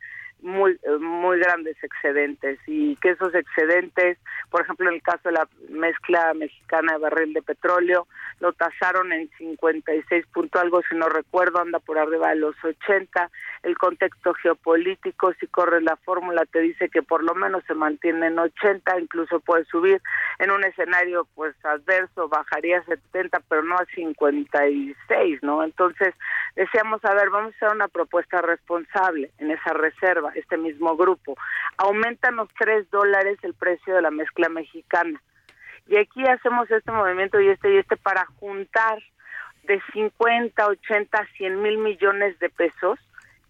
muy 0.46 0.80
muy 1.00 1.40
grandes 1.40 1.76
excedentes 1.84 2.60
y 2.68 2.96
que 2.98 3.10
esos 3.10 3.34
excedentes, 3.34 4.18
por 4.52 4.62
ejemplo, 4.62 4.88
en 4.90 4.96
el 4.96 5.02
caso 5.02 5.30
de 5.30 5.34
la 5.34 5.48
mezcla 5.70 6.34
mexicana 6.36 6.94
de 6.94 7.00
barril 7.00 7.34
de 7.34 7.42
petróleo, 7.42 8.08
lo 8.40 8.54
tasaron 8.54 9.12
en 9.12 9.30
56 9.38 10.26
punto 10.28 10.60
algo, 10.60 10.82
si 10.88 10.96
no 10.96 11.10
recuerdo, 11.10 11.60
anda 11.60 11.80
por 11.80 11.98
arriba 11.98 12.30
de 12.30 12.36
los 12.36 12.56
80. 12.64 13.30
El 13.64 13.78
contexto 13.78 14.34
geopolítico, 14.36 15.34
si 15.40 15.48
corres 15.48 15.82
la 15.82 15.96
fórmula, 15.96 16.46
te 16.46 16.60
dice 16.60 16.90
que 16.90 17.02
por 17.02 17.24
lo 17.24 17.34
menos 17.34 17.64
se 17.66 17.74
mantiene 17.74 18.28
en 18.28 18.38
80, 18.38 19.00
incluso 19.00 19.40
puede 19.40 19.66
subir. 19.66 20.02
En 20.40 20.52
un 20.52 20.64
escenario 20.64 21.28
pues 21.34 21.56
adverso 21.66 22.28
bajaría 22.28 22.80
a 22.80 22.86
70, 22.86 23.40
pero 23.50 23.64
no 23.64 23.76
a 23.76 23.86
56, 23.96 25.42
¿no? 25.42 25.64
Entonces, 25.64 26.14
decíamos, 26.56 27.04
a 27.04 27.16
ver, 27.16 27.30
vamos 27.30 27.54
a 27.54 27.56
hacer 27.56 27.76
una 27.76 27.88
propuesta 27.88 28.42
responsable 28.42 29.32
en 29.40 29.52
esa 29.52 29.74
reserva 29.74 30.35
este 30.36 30.58
mismo 30.58 30.96
grupo. 30.96 31.36
Aumentan 31.78 32.36
los 32.36 32.50
tres 32.58 32.90
dólares 32.92 33.38
el 33.44 33.54
precio 33.54 33.96
de 33.96 34.02
la 34.02 34.12
mezcla 34.12 34.50
mexicana. 34.50 35.22
Y 35.88 35.98
aquí 35.98 36.26
hacemos 36.28 36.70
este 36.72 36.92
movimiento 36.92 37.40
y 37.40 37.50
este 37.50 37.74
y 37.74 37.78
este 37.78 37.96
para 37.98 38.26
juntar 38.40 39.00
de 39.64 39.82
50, 39.94 40.68
80, 40.68 41.28
100 41.38 41.62
mil 41.62 41.78
millones 41.78 42.38
de 42.40 42.50
pesos 42.50 43.00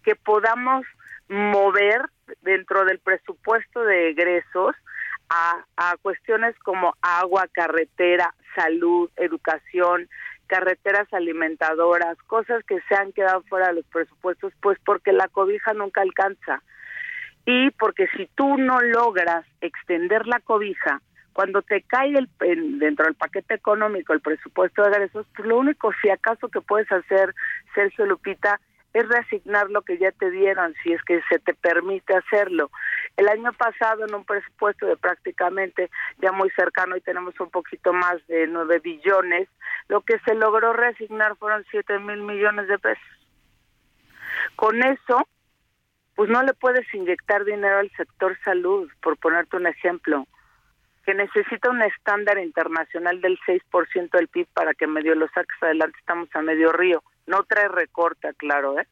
que 0.02 0.14
podamos 0.16 0.84
mover 1.28 2.02
dentro 2.42 2.84
del 2.84 2.98
presupuesto 2.98 3.82
de 3.82 4.10
egresos 4.10 4.74
a, 5.28 5.64
a 5.76 5.96
cuestiones 6.02 6.56
como 6.60 6.94
agua, 7.02 7.48
carretera, 7.52 8.34
salud, 8.54 9.10
educación, 9.16 10.08
carreteras 10.46 11.12
alimentadoras, 11.12 12.16
cosas 12.26 12.62
que 12.64 12.80
se 12.88 12.94
han 12.94 13.12
quedado 13.12 13.42
fuera 13.42 13.68
de 13.68 13.74
los 13.74 13.86
presupuestos, 13.86 14.52
pues 14.60 14.78
porque 14.84 15.12
la 15.12 15.28
cobija 15.28 15.72
nunca 15.72 16.02
alcanza 16.02 16.62
y 17.46 17.70
porque 17.70 18.08
si 18.16 18.26
tú 18.34 18.58
no 18.58 18.80
logras 18.80 19.46
extender 19.60 20.26
la 20.26 20.40
cobija, 20.40 21.00
cuando 21.32 21.62
te 21.62 21.82
cae 21.82 22.14
el, 22.40 22.78
dentro 22.78 23.04
del 23.04 23.14
paquete 23.14 23.54
económico 23.54 24.12
el 24.12 24.20
presupuesto 24.20 24.82
de 24.82 24.88
egresos, 24.88 25.26
pues 25.34 25.46
lo 25.46 25.58
único 25.58 25.92
si 26.02 26.10
acaso 26.10 26.48
que 26.48 26.60
puedes 26.60 26.90
hacer, 26.90 27.34
Sergio 27.74 28.04
Lupita, 28.06 28.60
es 28.94 29.06
reasignar 29.08 29.70
lo 29.70 29.82
que 29.82 29.98
ya 29.98 30.10
te 30.10 30.30
dieron, 30.30 30.74
si 30.82 30.92
es 30.92 31.02
que 31.02 31.20
se 31.28 31.38
te 31.38 31.52
permite 31.52 32.16
hacerlo. 32.16 32.70
El 33.16 33.28
año 33.28 33.52
pasado 33.52 34.06
en 34.06 34.14
un 34.14 34.24
presupuesto 34.24 34.86
de 34.86 34.96
prácticamente 34.96 35.90
ya 36.22 36.32
muy 36.32 36.50
cercano 36.50 36.96
y 36.96 37.02
tenemos 37.02 37.38
un 37.38 37.50
poquito 37.50 37.92
más 37.92 38.26
de 38.26 38.46
nueve 38.46 38.80
billones, 38.82 39.48
lo 39.88 40.00
que 40.00 40.18
se 40.20 40.34
logró 40.34 40.72
reasignar 40.72 41.36
fueron 41.36 41.64
siete 41.70 41.98
mil 41.98 42.22
millones 42.22 42.66
de 42.68 42.78
pesos. 42.78 43.04
Con 44.56 44.82
eso 44.82 45.28
pues 46.16 46.30
no 46.30 46.42
le 46.42 46.54
puedes 46.54 46.92
inyectar 46.94 47.44
dinero 47.44 47.78
al 47.78 47.90
sector 47.90 48.36
salud, 48.42 48.90
por 49.02 49.18
ponerte 49.18 49.56
un 49.56 49.66
ejemplo, 49.66 50.26
que 51.04 51.14
necesita 51.14 51.70
un 51.70 51.82
estándar 51.82 52.38
internacional 52.38 53.20
del 53.20 53.38
6% 53.46 54.10
del 54.10 54.28
PIB 54.28 54.48
para 54.52 54.74
que 54.74 54.86
medio 54.86 55.14
lo 55.14 55.28
saques 55.28 55.62
adelante, 55.62 55.98
estamos 56.00 56.28
a 56.34 56.42
medio 56.42 56.72
río. 56.72 57.02
No 57.26 57.44
trae 57.44 57.68
recorte, 57.68 58.32
claro, 58.34 58.80
¿eh? 58.80 58.88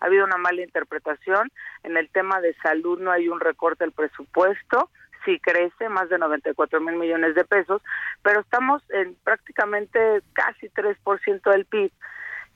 Ha 0.00 0.06
habido 0.06 0.24
una 0.24 0.36
mala 0.36 0.62
interpretación. 0.62 1.50
En 1.84 1.96
el 1.96 2.10
tema 2.10 2.40
de 2.40 2.54
salud 2.56 2.98
no 3.00 3.12
hay 3.12 3.28
un 3.28 3.40
recorte 3.40 3.84
del 3.84 3.92
presupuesto, 3.92 4.90
sí 5.24 5.38
crece, 5.40 5.88
más 5.88 6.08
de 6.08 6.18
94 6.18 6.80
mil 6.80 6.96
millones 6.96 7.34
de 7.34 7.44
pesos, 7.44 7.80
pero 8.22 8.40
estamos 8.40 8.82
en 8.90 9.14
prácticamente 9.24 10.20
casi 10.34 10.68
3% 10.68 11.50
del 11.50 11.64
PIB. 11.64 11.90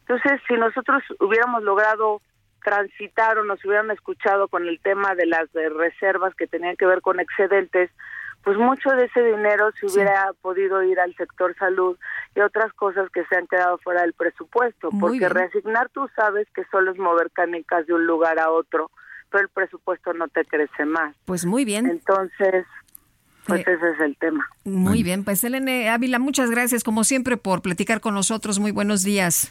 Entonces, 0.00 0.40
si 0.48 0.54
nosotros 0.54 1.02
hubiéramos 1.20 1.62
logrado 1.62 2.20
transitaron, 2.68 3.46
nos 3.46 3.64
hubieran 3.64 3.90
escuchado 3.90 4.48
con 4.48 4.68
el 4.68 4.78
tema 4.80 5.14
de 5.14 5.24
las 5.24 5.50
reservas 5.52 6.34
que 6.34 6.46
tenían 6.46 6.76
que 6.76 6.84
ver 6.84 7.00
con 7.00 7.18
excedentes, 7.18 7.90
pues 8.44 8.58
mucho 8.58 8.90
de 8.90 9.06
ese 9.06 9.22
dinero 9.22 9.70
se 9.80 9.86
hubiera 9.86 10.30
podido 10.42 10.82
ir 10.82 11.00
al 11.00 11.14
sector 11.16 11.56
salud 11.58 11.96
y 12.36 12.40
otras 12.40 12.70
cosas 12.74 13.08
que 13.10 13.24
se 13.24 13.36
han 13.36 13.46
quedado 13.46 13.78
fuera 13.78 14.02
del 14.02 14.12
presupuesto, 14.12 14.90
porque 15.00 15.30
reasignar 15.30 15.88
tú 15.88 16.08
sabes 16.14 16.46
que 16.54 16.62
solo 16.70 16.92
es 16.92 16.98
mover 16.98 17.30
canicas 17.30 17.86
de 17.86 17.94
un 17.94 18.06
lugar 18.06 18.38
a 18.38 18.50
otro, 18.50 18.90
pero 19.30 19.44
el 19.44 19.48
presupuesto 19.48 20.12
no 20.12 20.28
te 20.28 20.44
crece 20.44 20.84
más. 20.84 21.16
Pues 21.24 21.46
muy 21.46 21.64
bien. 21.64 21.86
Entonces, 21.86 22.66
pues 23.46 23.60
eh, 23.60 23.64
ese 23.66 23.90
es 23.92 24.00
el 24.00 24.16
tema. 24.18 24.46
Muy 24.64 25.02
bien, 25.02 25.24
pues 25.24 25.42
Elene 25.42 25.88
Ávila, 25.88 26.18
muchas 26.18 26.50
gracias 26.50 26.84
como 26.84 27.02
siempre 27.04 27.38
por 27.38 27.62
platicar 27.62 28.02
con 28.02 28.12
nosotros. 28.12 28.58
Muy 28.58 28.72
buenos 28.72 29.04
días. 29.04 29.50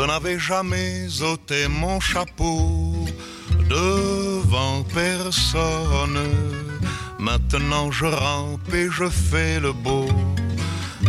n'avais 0.08 0.40
jamais 0.40 1.08
ôté 1.22 1.68
mon 1.68 2.00
chapeau 2.00 2.94
devant 3.70 4.84
personne. 4.94 6.20
Maintenant 7.20 7.92
je 7.92 8.06
rampe 8.06 8.74
et 8.74 8.90
je 8.92 9.10
fais 9.10 9.60
le 9.60 9.74
beau 9.74 10.08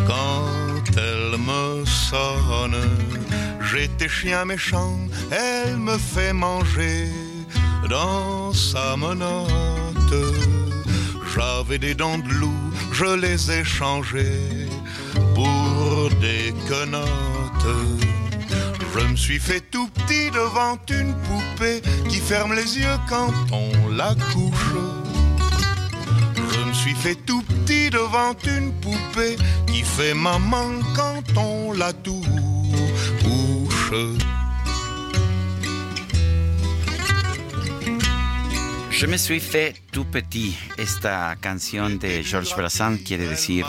quand 0.06 0.84
elle 0.96 1.38
me 1.38 1.84
sonne. 1.84 2.80
J'étais 3.68 4.08
chien 4.08 4.44
méchant, 4.44 4.96
elle 5.30 5.76
me 5.76 5.98
fait 5.98 6.32
manger 6.32 7.08
dans 7.90 8.52
sa 8.52 8.96
menotte. 8.96 10.24
J'avais 11.34 11.78
des 11.78 11.94
dents 11.94 12.18
de 12.18 12.32
loup, 12.40 12.62
je 12.92 13.16
les 13.24 13.50
ai 13.50 13.64
changées 13.64 14.68
pour 15.34 16.08
des 16.20 16.54
quenottes. 16.68 18.15
Je 18.98 19.06
me 19.06 19.16
suis 19.16 19.38
fait 19.38 19.60
tout 19.60 19.88
petit 19.88 20.30
devant 20.30 20.78
une 20.88 21.14
poupée 21.14 21.82
qui 22.08 22.16
ferme 22.18 22.54
les 22.54 22.78
yeux 22.78 22.98
quand 23.08 23.32
on 23.52 23.88
la 23.90 24.14
couche. 24.32 24.74
Je 26.36 26.60
me 26.68 26.72
suis 26.72 26.94
fait 26.94 27.14
tout 27.26 27.42
petit 27.42 27.90
devant 27.90 28.34
une 28.46 28.72
poupée 28.80 29.36
qui 29.66 29.82
fait 29.82 30.14
maman 30.14 30.80
quand 30.94 31.22
on 31.36 31.72
la 31.72 31.92
touche. 31.92 32.26
Je 38.90 39.06
me 39.06 39.18
suis 39.18 39.40
fait 39.40 39.74
tout 39.92 40.06
petit. 40.06 40.56
Esta 40.78 41.36
canción 41.42 41.98
de 41.98 42.22
Georges 42.22 42.56
Brassens 42.56 42.98
quiere 43.04 43.28
decir 43.28 43.66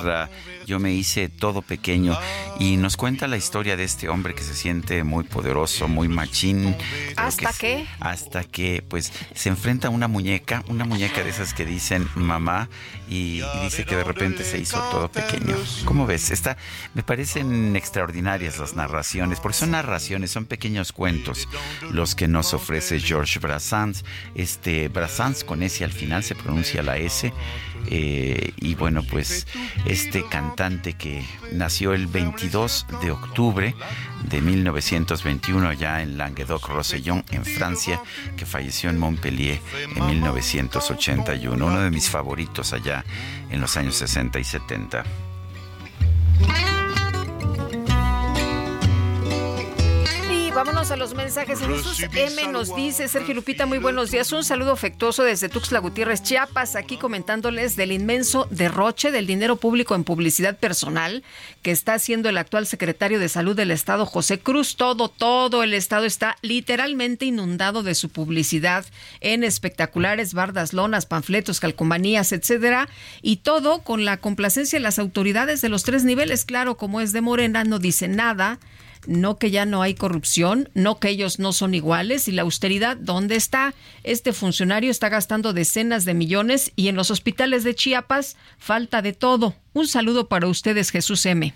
yo 0.68 0.80
me 0.80 0.94
hice 0.94 1.30
todo 1.30 1.62
pequeño 1.62 2.20
y 2.60 2.76
nos 2.76 2.98
cuenta 2.98 3.28
la 3.28 3.38
historia 3.38 3.78
de 3.78 3.86
este 3.86 4.10
hombre 4.10 4.36
que 4.36 4.44
se 4.44 4.54
siente 4.54 5.06
muy 5.06 5.24
poderoso, 5.24 5.88
muy 5.88 6.10
machín. 6.10 6.76
¿Hasta 7.16 7.54
qué? 7.54 7.88
Hasta 8.02 8.44
que 8.44 8.84
pues 8.88 9.14
se 9.34 9.48
enfrenta 9.48 9.88
a 9.88 9.92
una 9.92 10.10
muñeca, 10.10 10.66
una 10.68 10.84
muñeca 10.84 11.24
de 11.24 11.30
esas 11.30 11.54
que 11.54 11.66
dicen 11.66 12.10
mamá 12.16 12.68
y, 13.08 13.42
y 13.42 13.64
dice 13.64 13.86
que 13.86 13.96
de 13.96 14.04
repente 14.04 14.44
se 14.44 14.60
hizo 14.60 14.78
todo 14.92 15.10
pequeño. 15.10 15.56
¿Cómo 15.86 16.06
ves? 16.06 16.32
Esta, 16.32 16.58
me 16.94 17.02
parecen 17.02 17.78
extraordinarias 17.78 18.60
las 18.60 18.76
narraciones, 18.76 19.40
porque 19.40 19.58
son 19.58 19.72
narraciones, 19.72 20.32
son 20.32 20.48
pequeños 20.48 20.92
cuentos 20.92 21.48
los 21.92 22.14
que 22.14 22.28
nos 22.28 22.54
ofrece 22.54 23.00
Georges 23.00 23.42
Brassens. 23.42 24.04
Este 24.36 24.90
Brassens 24.90 25.46
con 25.46 25.64
S 25.64 25.82
al 25.82 25.94
final 25.94 26.26
se 26.26 26.36
pronuncia 26.36 26.84
la 26.84 26.98
S. 26.98 27.32
Eh, 27.90 28.54
y 28.58 28.76
bueno, 28.76 29.04
pues 29.04 29.48
este 29.86 30.26
cantante 30.26 30.94
que 30.94 31.26
nació 31.54 31.94
el 31.94 32.08
22 32.08 32.86
de 33.02 33.12
octubre 33.12 33.76
de 34.30 34.42
1921 34.42 35.74
ya 35.74 36.02
en 36.02 36.18
Languedoc-Roussillon, 36.18 37.24
en 37.32 37.46
Francia, 37.46 38.02
que 38.36 38.46
falleció 38.46 38.90
en 38.90 38.98
Montpellier 38.98 39.60
en 39.96 40.06
1981, 40.06 41.66
uno 41.66 41.80
de 41.80 41.92
mis 41.92 42.10
favoritos 42.10 42.74
allá 42.74 43.06
en 43.50 43.62
los 43.62 43.78
años 43.78 43.96
60 43.96 44.40
y 44.40 44.44
70. 44.44 45.04
Vámonos 50.58 50.90
a 50.90 50.98
los 50.98 51.14
mensajes. 51.14 51.60
Jesús 51.60 52.04
M 52.16 52.48
nos 52.52 52.76
dice, 52.76 53.08
Sergio 53.08 53.36
Lupita, 53.36 53.68
muy 53.68 53.78
buenos 53.78 54.10
días. 54.10 54.32
Un 54.32 54.44
saludo 54.44 54.72
afectuoso 54.72 55.22
desde 55.22 55.50
Tuxtla 55.50 55.78
Gutiérrez, 55.78 56.24
Chiapas, 56.24 56.76
aquí 56.76 56.98
comentándoles 56.98 57.76
del 57.76 57.92
inmenso 57.92 58.48
derroche 58.50 59.12
del 59.12 59.28
dinero 59.28 59.58
público 59.58 59.94
en 59.94 60.04
publicidad 60.04 60.58
personal 60.58 61.24
que 61.62 61.70
está 61.70 61.94
haciendo 61.94 62.28
el 62.28 62.40
actual 62.40 62.66
secretario 62.66 63.20
de 63.20 63.30
Salud 63.30 63.56
del 63.56 63.70
Estado, 63.70 64.08
José 64.08 64.40
Cruz. 64.40 64.78
Todo, 64.78 65.10
todo 65.10 65.62
el 65.62 65.76
Estado 65.76 66.06
está 66.06 66.38
literalmente 66.42 67.26
inundado 67.26 67.84
de 67.84 67.94
su 67.94 68.10
publicidad 68.10 68.84
en 69.22 69.44
espectaculares, 69.44 70.34
bardas, 70.34 70.74
lonas, 70.74 71.06
panfletos, 71.06 71.60
calcomanías, 71.60 72.32
etcétera. 72.32 72.90
Y 73.22 73.38
todo 73.38 73.84
con 73.84 74.06
la 74.06 74.18
complacencia 74.18 74.80
de 74.80 74.84
las 74.84 74.98
autoridades 74.98 75.62
de 75.62 75.70
los 75.70 75.84
tres 75.84 76.04
niveles. 76.04 76.46
Claro, 76.46 76.78
como 76.78 77.00
es 77.00 77.14
de 77.14 77.22
Morena, 77.22 77.64
no 77.64 77.78
dice 77.78 78.08
nada 78.08 78.58
no 79.08 79.38
que 79.38 79.52
ya 79.52 79.66
no 79.66 79.82
hay 79.82 79.96
corrupción, 79.96 80.70
no 80.74 81.00
que 81.00 81.10
ellos 81.10 81.40
no 81.40 81.54
son 81.54 81.74
iguales 81.74 82.28
y 82.28 82.32
la 82.32 82.44
austeridad, 82.44 82.98
¿dónde 82.98 83.36
está? 83.36 83.74
Este 84.04 84.34
funcionario 84.34 84.92
está 84.92 85.10
gastando 85.10 85.54
decenas 85.54 86.06
de 86.06 86.14
millones 86.14 86.72
y 86.76 86.90
en 86.90 86.96
los 86.96 87.12
hospitales 87.12 87.64
de 87.64 87.76
Chiapas 87.76 88.38
falta 88.58 89.02
de 89.02 89.14
todo. 89.14 89.56
Un 89.78 89.88
saludo 89.88 90.28
para 90.28 90.48
ustedes, 90.48 90.90
Jesús 90.90 91.24
M. 91.28 91.54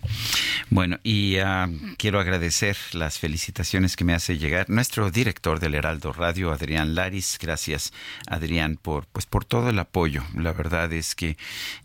Bueno, 0.69 0.99
y 1.01 1.39
uh, 1.39 1.95
quiero 1.97 2.19
agradecer 2.19 2.77
las 2.91 3.17
felicitaciones 3.17 3.95
que 3.95 4.03
me 4.03 4.13
hace 4.13 4.37
llegar 4.37 4.69
nuestro 4.69 5.09
director 5.09 5.59
del 5.59 5.73
Heraldo 5.73 6.13
Radio, 6.13 6.51
Adrián 6.51 6.93
Laris. 6.93 7.39
Gracias, 7.41 7.93
Adrián, 8.27 8.77
por 8.79 9.07
pues 9.07 9.25
por 9.25 9.43
todo 9.43 9.71
el 9.71 9.79
apoyo. 9.79 10.23
La 10.35 10.53
verdad 10.53 10.93
es 10.93 11.15
que 11.15 11.35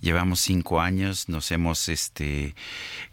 llevamos 0.03 0.41
cinco 0.41 0.83
años, 0.83 1.31
nos 1.31 1.51
hemos, 1.53 1.89
este, 1.89 2.55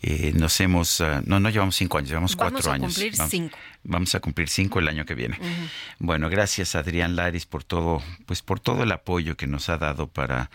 eh, 0.01 0.33
nos 0.35 0.59
hemos, 0.59 0.99
uh, 0.99 1.21
no, 1.25 1.39
no 1.39 1.49
llevamos 1.49 1.77
cinco 1.77 1.99
años, 1.99 2.09
llevamos 2.09 2.35
cuatro 2.35 2.59
Vamos 2.61 2.67
a 2.67 2.73
años. 2.73 2.93
cumplir 2.93 3.15
cinco. 3.29 3.57
Vamos 3.85 4.15
a 4.15 4.19
cumplir 4.19 4.49
cinco 4.49 4.79
el 4.79 4.87
año 4.89 5.05
que 5.05 5.15
viene. 5.15 5.37
Bueno, 5.99 6.29
gracias 6.29 6.75
Adrián 6.75 7.15
Laris 7.15 7.45
por 7.45 7.63
todo, 7.63 8.01
pues 8.25 8.41
por 8.41 8.59
todo 8.61 8.83
el 8.83 8.91
apoyo 8.91 9.35
que 9.35 9.47
nos 9.47 9.67
ha 9.67 9.77
dado 9.77 10.07
para 10.07 10.49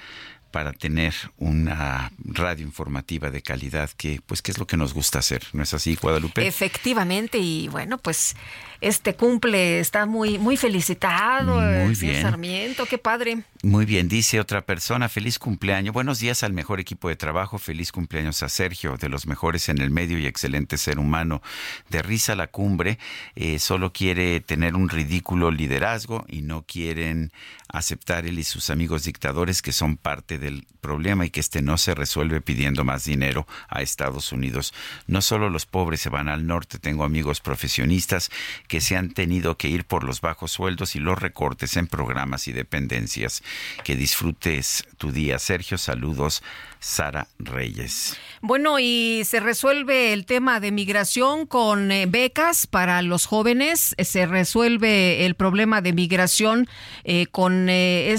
para 0.51 0.73
tener 0.73 1.15
una 1.37 2.13
radio 2.25 2.65
informativa 2.65 3.31
de 3.31 3.43
calidad 3.43 3.91
que 3.97 4.21
pues 4.25 4.43
que 4.43 4.51
es 4.51 4.59
lo 4.59 4.67
que 4.67 4.77
nos 4.77 4.95
gusta 4.95 5.19
hacer, 5.19 5.43
¿no 5.53 5.63
es 5.63 5.75
así, 5.75 5.97
Guadalupe? 6.01 6.47
Efectivamente, 6.47 7.39
y 7.39 7.69
bueno, 7.69 7.99
pues 7.99 8.35
este 8.81 9.15
cumple 9.15 9.81
está 9.81 10.07
muy, 10.07 10.39
muy 10.39 10.57
felicitado, 10.57 11.57
Muy 11.57 11.97
señor 11.97 12.15
bien. 12.15 12.23
Sarmiento, 12.23 12.87
qué 12.87 12.97
padre. 12.97 13.43
Muy 13.63 13.85
bien, 13.85 14.09
dice 14.09 14.39
otra 14.39 14.63
persona, 14.63 15.09
feliz 15.09 15.39
cumpleaños. 15.39 15.93
Buenos 15.93 16.21
días 16.21 16.45
al 16.45 16.53
mejor 16.53 16.79
equipo 16.79 17.09
de 17.09 17.17
trabajo, 17.17 17.59
feliz 17.59 17.91
cumpleaños 17.91 18.43
a 18.45 18.49
Sergio, 18.49 18.97
de 18.97 19.09
los 19.09 19.27
mejores 19.27 19.69
en 19.69 19.81
el 19.81 19.91
medio 19.91 20.19
y 20.19 20.27
excelente 20.27 20.77
ser 20.77 21.01
humano. 21.01 21.43
De 21.89 22.03
risa 22.03 22.37
la 22.37 22.47
cumbre, 22.47 22.99
eh, 23.35 23.59
solo 23.59 23.93
quiere 23.93 24.41
tener 24.41 24.77
un 24.77 24.89
ridículo 24.89 25.51
liderazgo 25.51 26.25
y 26.29 26.43
no 26.43 26.63
quieren 26.63 27.33
aceptar 27.69 28.27
él 28.27 28.39
y 28.39 28.45
sus 28.45 28.71
amigos 28.71 29.05
dictadores 29.05 29.61
que 29.61 29.73
son 29.73 29.97
parte 29.97 30.38
del 30.39 30.67
problema 30.81 31.27
y 31.27 31.31
que 31.31 31.41
este 31.41 31.63
no 31.63 31.77
se 31.79 31.95
resuelve 31.95 32.41
pidiendo 32.41 32.85
más 32.85 33.05
dinero 33.05 33.47
a 33.69 33.83
Estados 33.83 34.33
Unidos. 34.33 34.73
No 35.07 35.21
solo 35.23 35.51
los 35.51 35.67
pobres 35.67 36.01
se 36.01 36.09
van 36.09 36.29
al 36.29 36.47
norte, 36.47 36.79
tengo 36.79 37.05
amigos 37.05 37.41
profesionistas 37.41 38.31
que 38.69 38.81
se 38.81 38.97
han 38.97 39.11
tenido 39.11 39.57
que 39.57 39.69
ir 39.69 39.85
por 39.85 40.05
los 40.05 40.21
bajos 40.21 40.53
sueldos 40.53 40.97
y 40.97 41.01
los 41.01 41.19
recortes 41.19 41.77
en 41.77 41.87
programas 41.87 42.49
y 42.49 42.53
dependencias. 42.53 43.43
Que 43.85 43.97
disfrutes 43.97 44.85
tu 44.97 45.13
día, 45.13 45.39
Sergio. 45.39 45.79
Saludos, 45.79 46.43
Sara 46.81 47.29
Reyes. 47.39 48.17
Bueno, 48.41 48.79
y 48.79 49.23
se 49.25 49.41
resuelve 49.41 50.13
el 50.13 50.25
tema 50.25 50.61
de 50.61 50.71
migración 50.71 51.47
con 51.47 51.91
eh, 51.91 52.07
becas 52.07 52.67
para 52.67 53.03
los 53.03 53.27
jóvenes, 53.27 53.95
eh, 53.97 54.05
se 54.05 54.27
resuelve 54.27 55.27
el 55.27 55.35
problema 55.35 55.81
de 55.81 55.93
migración 55.93 56.69
eh, 57.05 57.27
con 57.27 57.69
eh, 57.69 58.17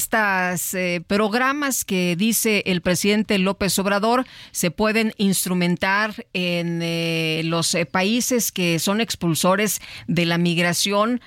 programas 1.08 1.86
que 1.86 2.16
dice 2.18 2.64
el 2.66 2.82
presidente 2.82 3.38
López 3.38 3.78
Obrador 3.80 4.26
se 4.52 4.72
pueden 4.72 5.14
instrumentar 5.18 6.26
en 6.34 7.50
los 7.50 7.76
países 7.92 8.52
que 8.52 8.80
son 8.80 9.02
expulsores 9.02 9.82
de 10.08 10.26
la 10.26 10.38
migración 10.38 11.22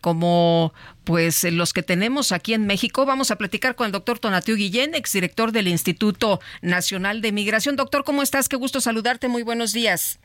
como 0.00 0.72
pues 1.06 1.44
eh, 1.44 1.52
los 1.52 1.72
que 1.72 1.82
tenemos 1.82 2.32
aquí 2.32 2.52
en 2.52 2.66
México. 2.66 3.06
Vamos 3.06 3.30
a 3.30 3.36
platicar 3.36 3.76
con 3.76 3.86
el 3.86 3.92
doctor 3.92 4.18
Tonatiu 4.18 4.56
Guillén, 4.56 4.94
exdirector 4.94 5.52
del 5.52 5.68
Instituto 5.68 6.40
Nacional 6.60 7.22
de 7.22 7.32
Migración. 7.32 7.76
Doctor, 7.76 8.04
¿cómo 8.04 8.22
estás? 8.22 8.48
Qué 8.48 8.56
gusto 8.56 8.80
saludarte. 8.80 9.28
Muy 9.28 9.44
buenos 9.44 9.72
días. 9.72 10.18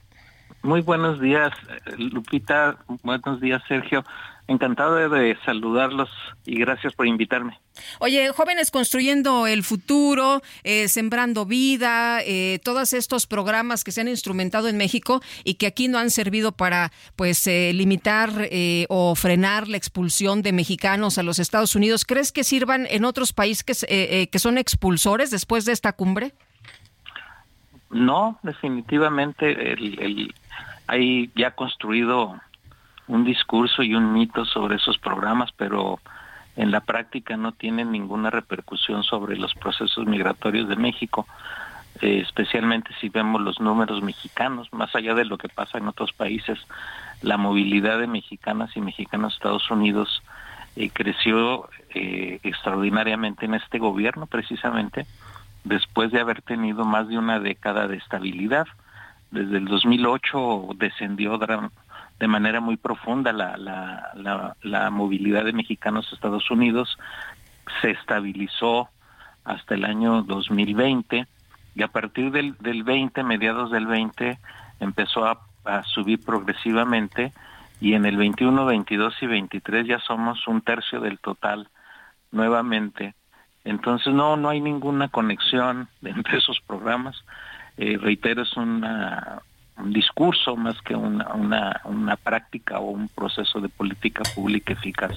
Muy 0.63 0.81
buenos 0.81 1.21
días, 1.21 1.51
eh, 1.69 1.91
Lupita. 1.97 2.77
Buenos 3.03 3.39
días, 3.39 3.61
Sergio. 3.67 4.03
Encantado 4.47 5.09
de 5.09 5.37
saludarlos 5.45 6.09
y 6.45 6.59
gracias 6.59 6.93
por 6.93 7.07
invitarme. 7.07 7.59
Oye, 7.99 8.29
jóvenes 8.29 8.71
construyendo 8.71 9.47
el 9.47 9.63
futuro, 9.63 10.41
eh, 10.63 10.87
sembrando 10.87 11.45
vida, 11.45 12.21
eh, 12.25 12.59
todos 12.63 12.93
estos 12.93 13.27
programas 13.27 13.83
que 13.83 13.91
se 13.91 14.01
han 14.01 14.07
instrumentado 14.07 14.67
en 14.67 14.77
México 14.77 15.21
y 15.43 15.53
que 15.53 15.67
aquí 15.67 15.87
no 15.87 15.99
han 15.99 16.09
servido 16.09 16.51
para, 16.51 16.91
pues, 17.15 17.47
eh, 17.47 17.71
limitar 17.73 18.49
o 18.89 19.15
frenar 19.15 19.67
la 19.67 19.77
expulsión 19.77 20.41
de 20.41 20.51
mexicanos 20.51 21.17
a 21.17 21.23
los 21.23 21.39
Estados 21.39 21.75
Unidos. 21.75 22.05
¿Crees 22.05 22.31
que 22.31 22.43
sirvan 22.43 22.87
en 22.89 23.05
otros 23.05 23.33
países 23.33 23.63
que, 23.63 24.29
que 24.29 24.39
son 24.39 24.57
expulsores 24.57 25.31
después 25.31 25.65
de 25.65 25.71
esta 25.71 25.93
cumbre? 25.93 26.33
No, 27.89 28.39
definitivamente 28.43 29.73
el, 29.73 29.99
el, 29.99 30.35
hay 30.87 31.29
ya 31.35 31.51
construido 31.51 32.39
un 33.11 33.25
discurso 33.25 33.83
y 33.83 33.93
un 33.93 34.13
mito 34.13 34.45
sobre 34.45 34.77
esos 34.77 34.97
programas, 34.97 35.51
pero 35.57 35.99
en 36.55 36.71
la 36.71 36.79
práctica 36.79 37.35
no 37.35 37.51
tienen 37.51 37.91
ninguna 37.91 38.29
repercusión 38.29 39.03
sobre 39.03 39.35
los 39.35 39.53
procesos 39.53 40.07
migratorios 40.07 40.69
de 40.69 40.77
México, 40.77 41.27
eh, 42.01 42.21
especialmente 42.25 42.91
si 43.01 43.09
vemos 43.09 43.41
los 43.41 43.59
números 43.59 44.01
mexicanos, 44.01 44.71
más 44.71 44.95
allá 44.95 45.13
de 45.13 45.25
lo 45.25 45.37
que 45.37 45.49
pasa 45.49 45.77
en 45.77 45.89
otros 45.89 46.13
países, 46.13 46.57
la 47.21 47.35
movilidad 47.35 47.99
de 47.99 48.07
mexicanas 48.07 48.75
y 48.77 48.81
mexicanos 48.81 49.33
a 49.33 49.35
Estados 49.35 49.69
Unidos 49.69 50.23
eh, 50.77 50.89
creció 50.89 51.69
eh, 51.93 52.39
extraordinariamente 52.43 53.45
en 53.45 53.55
este 53.55 53.77
gobierno, 53.77 54.25
precisamente 54.25 55.05
después 55.65 56.11
de 56.11 56.21
haber 56.21 56.41
tenido 56.41 56.85
más 56.85 57.09
de 57.09 57.17
una 57.17 57.41
década 57.41 57.89
de 57.89 57.97
estabilidad. 57.97 58.67
Desde 59.31 59.57
el 59.57 59.65
2008 59.65 60.69
descendió 60.75 61.37
de 62.21 62.27
manera 62.27 62.61
muy 62.61 62.77
profunda 62.77 63.33
la, 63.33 63.57
la, 63.57 64.55
la, 64.61 64.89
movilidad 64.91 65.43
de 65.43 65.53
mexicanos 65.53 66.07
a 66.07 66.15
Estados 66.15 66.51
Unidos, 66.51 66.99
se 67.81 67.89
estabilizó 67.89 68.89
hasta 69.43 69.73
el 69.73 69.85
año 69.85 70.21
2020 70.21 71.25
y 71.73 71.81
a 71.81 71.87
partir 71.87 72.29
del, 72.31 72.55
del 72.59 72.83
20, 72.83 73.23
mediados 73.23 73.71
del 73.71 73.87
20, 73.87 74.37
empezó 74.81 75.25
a, 75.25 75.39
a 75.65 75.81
subir 75.81 76.23
progresivamente 76.23 77.33
y 77.79 77.95
en 77.95 78.05
el 78.05 78.17
21, 78.17 78.65
22 78.65 79.15
y 79.21 79.25
23 79.25 79.87
ya 79.87 79.97
somos 79.97 80.47
un 80.47 80.61
tercio 80.61 80.99
del 80.99 81.17
total 81.17 81.69
nuevamente. 82.29 83.15
Entonces 83.63 84.13
no, 84.13 84.37
no 84.37 84.49
hay 84.49 84.61
ninguna 84.61 85.07
conexión 85.07 85.87
entre 86.03 86.37
esos 86.37 86.61
programas. 86.67 87.15
Eh, 87.77 87.97
reitero, 87.99 88.43
es 88.43 88.55
una, 88.57 89.41
un 89.81 89.93
discurso 89.93 90.55
más 90.55 90.79
que 90.81 90.95
una, 90.95 91.33
una, 91.33 91.81
una, 91.85 92.15
práctica 92.15 92.79
o 92.79 92.91
un 92.91 93.09
proceso 93.09 93.59
de 93.59 93.69
política 93.69 94.23
pública 94.35 94.73
eficaz. 94.73 95.15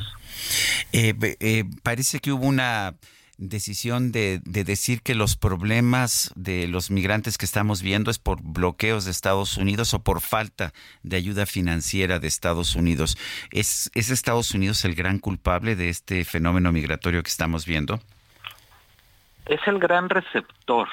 Eh, 0.93 1.15
eh, 1.41 1.65
parece 1.83 2.21
que 2.21 2.33
hubo 2.33 2.47
una 2.47 2.95
decisión 3.37 4.13
de, 4.13 4.41
de, 4.45 4.65
decir 4.65 5.03
que 5.03 5.15
los 5.15 5.37
problemas 5.37 6.33
de 6.37 6.69
los 6.69 6.91
migrantes 6.91 7.37
que 7.37 7.45
estamos 7.45 7.83
viendo 7.83 8.11
es 8.11 8.19
por 8.19 8.41
bloqueos 8.43 9.05
de 9.05 9.11
Estados 9.11 9.57
Unidos 9.57 9.93
o 9.93 10.03
por 10.03 10.21
falta 10.21 10.73
de 11.03 11.17
ayuda 11.17 11.47
financiera 11.47 12.19
de 12.19 12.29
Estados 12.29 12.77
Unidos. 12.77 13.19
¿Es, 13.51 13.91
¿Es 13.95 14.11
Estados 14.11 14.53
Unidos 14.53 14.85
el 14.85 14.95
gran 14.95 15.19
culpable 15.19 15.75
de 15.75 15.89
este 15.89 16.25
fenómeno 16.25 16.73
migratorio 16.73 17.23
que 17.23 17.31
estamos 17.31 17.67
viendo? 17.67 18.01
Es 19.47 19.61
el 19.67 19.79
gran 19.79 20.09
receptor. 20.09 20.89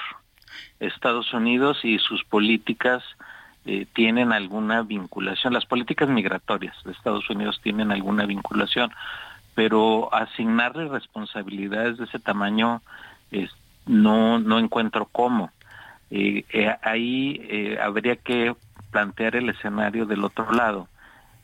Estados 0.80 1.32
Unidos 1.32 1.78
y 1.84 1.98
sus 1.98 2.24
políticas 2.24 3.02
eh, 3.64 3.86
tienen 3.92 4.32
alguna 4.32 4.82
vinculación, 4.82 5.52
las 5.52 5.66
políticas 5.66 6.08
migratorias 6.08 6.74
de 6.84 6.90
Estados 6.90 7.30
Unidos 7.30 7.60
tienen 7.62 7.92
alguna 7.92 8.26
vinculación, 8.26 8.90
pero 9.54 10.12
asignarle 10.12 10.88
responsabilidades 10.88 11.96
de 11.98 12.04
ese 12.06 12.18
tamaño 12.18 12.82
no, 13.86 14.40
no 14.40 14.58
encuentro 14.58 15.08
cómo. 15.12 15.52
Eh, 16.10 16.44
eh, 16.52 16.74
ahí 16.82 17.76
habría 17.80 18.16
que 18.16 18.54
plantear 18.90 19.36
el 19.36 19.48
escenario 19.48 20.06
del 20.06 20.24
otro 20.24 20.50
lado 20.52 20.88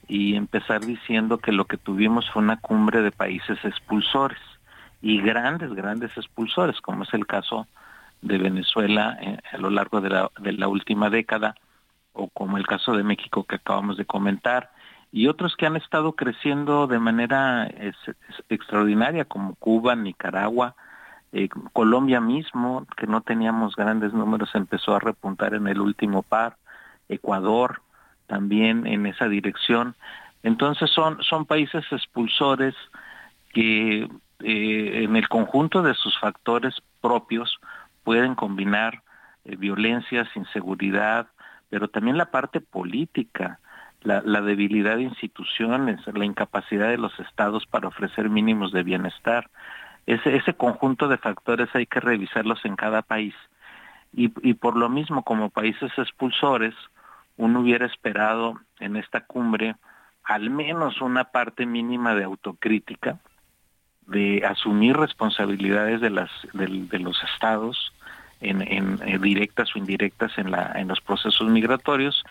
y 0.09 0.35
empezar 0.35 0.85
diciendo 0.85 1.39
que 1.39 1.53
lo 1.53 1.67
que 1.67 1.77
tuvimos 1.77 2.29
fue 2.31 2.43
una 2.43 2.59
cumbre 2.59 3.01
de 3.01 3.13
países 3.13 3.65
expulsores 3.65 4.41
y 5.03 5.21
grandes, 5.21 5.73
grandes 5.73 6.17
expulsores, 6.17 6.81
como 6.81 7.05
es 7.05 7.15
el 7.15 7.27
caso 7.27 7.69
de 8.23 8.39
Venezuela 8.39 9.17
a 9.53 9.59
lo 9.59 9.71
largo 9.71 10.01
de 10.01 10.11
la, 10.11 10.31
de 10.41 10.53
la 10.53 10.67
última 10.67 11.11
década, 11.11 11.55
o 12.19 12.29
como 12.29 12.59
el 12.59 12.67
caso 12.67 12.93
de 12.93 13.05
México 13.05 13.45
que 13.45 13.57
acabamos 13.57 13.97
de 13.97 14.05
comentar, 14.05 14.71
y 15.11 15.29
otros 15.29 15.57
que 15.57 15.67
han 15.67 15.77
estado 15.77 16.13
creciendo 16.13 16.87
de 16.87 16.99
manera 16.99 17.71
extraordinaria, 18.49 19.25
como 19.25 19.55
Cuba, 19.55 19.97
Nicaragua, 19.97 20.75
eh, 21.33 21.49
Colombia 21.73 22.21
mismo, 22.21 22.87
que 22.97 23.07
no 23.07 23.23
teníamos 23.23 23.75
grandes 23.75 24.13
números, 24.13 24.55
empezó 24.55 24.95
a 24.95 25.01
repuntar 25.01 25.55
en 25.55 25.67
el 25.67 25.81
último 25.81 26.23
par, 26.23 26.57
Ecuador 27.09 27.81
también 28.27 28.87
en 28.87 29.07
esa 29.07 29.29
dirección. 29.29 29.95
Entonces 30.43 30.91
son, 30.91 31.23
son 31.23 31.47
países 31.47 31.85
expulsores 31.91 32.75
que 33.55 34.03
eh, 34.41 35.05
en 35.05 35.17
el 35.17 35.29
conjunto 35.29 35.83
de 35.83 35.95
sus 35.95 36.19
factores 36.19 36.75
propios 37.01 37.59
pueden 38.05 38.35
combinar 38.35 39.03
eh, 39.45 39.57
violencias, 39.57 40.29
inseguridad, 40.37 41.29
pero 41.71 41.89
también 41.89 42.17
la 42.17 42.31
parte 42.31 42.61
política, 42.61 43.61
la, 44.03 44.41
debilidad 44.41 44.97
de 44.97 45.03
instituciones, 45.03 46.01
la 46.07 46.25
incapacidad 46.25 46.89
de 46.89 46.99
los 46.99 47.19
estados 47.21 47.67
para 47.67 47.89
ofrecer 47.89 48.31
mínimos 48.31 48.73
de 48.73 48.83
bienestar. 48.83 49.51
Ese, 50.07 50.55
conjunto 50.55 51.09
de 51.09 51.19
factores 51.19 51.69
hay 51.75 51.87
que 51.87 52.01
revisarlos 52.01 52.65
en 52.65 52.77
cada 52.77 53.03
país. 53.03 53.35
Y, 54.13 54.29
por 54.55 54.77
lo 54.77 54.89
mismo, 54.89 55.23
como 55.23 55.51
países 55.51 55.93
expulsores, 55.99 56.75
uno 57.37 57.61
hubiera 57.61 57.85
esperado 57.85 58.59
en 58.81 58.97
esta 58.97 59.21
cumbre 59.21 59.77
al 60.25 60.51
menos 60.51 61.01
una 61.01 61.25
parte 61.25 61.67
mínima 61.67 62.15
de 62.15 62.25
autocrítica, 62.25 63.19
de 64.07 64.45
asumir 64.47 64.97
responsabilidades 64.97 66.01
de 66.01 66.99
los 66.99 67.25
estados, 67.35 67.93
en, 68.41 68.63
en, 68.63 69.01
eh, 69.07 69.19
directas 69.19 69.75
o 69.75 69.79
indirectas 69.79 70.33
en, 70.39 70.51
la, 70.51 70.73
en 70.77 70.89
los 70.89 71.01
procesos 71.01 71.49
migratorios 71.49 72.25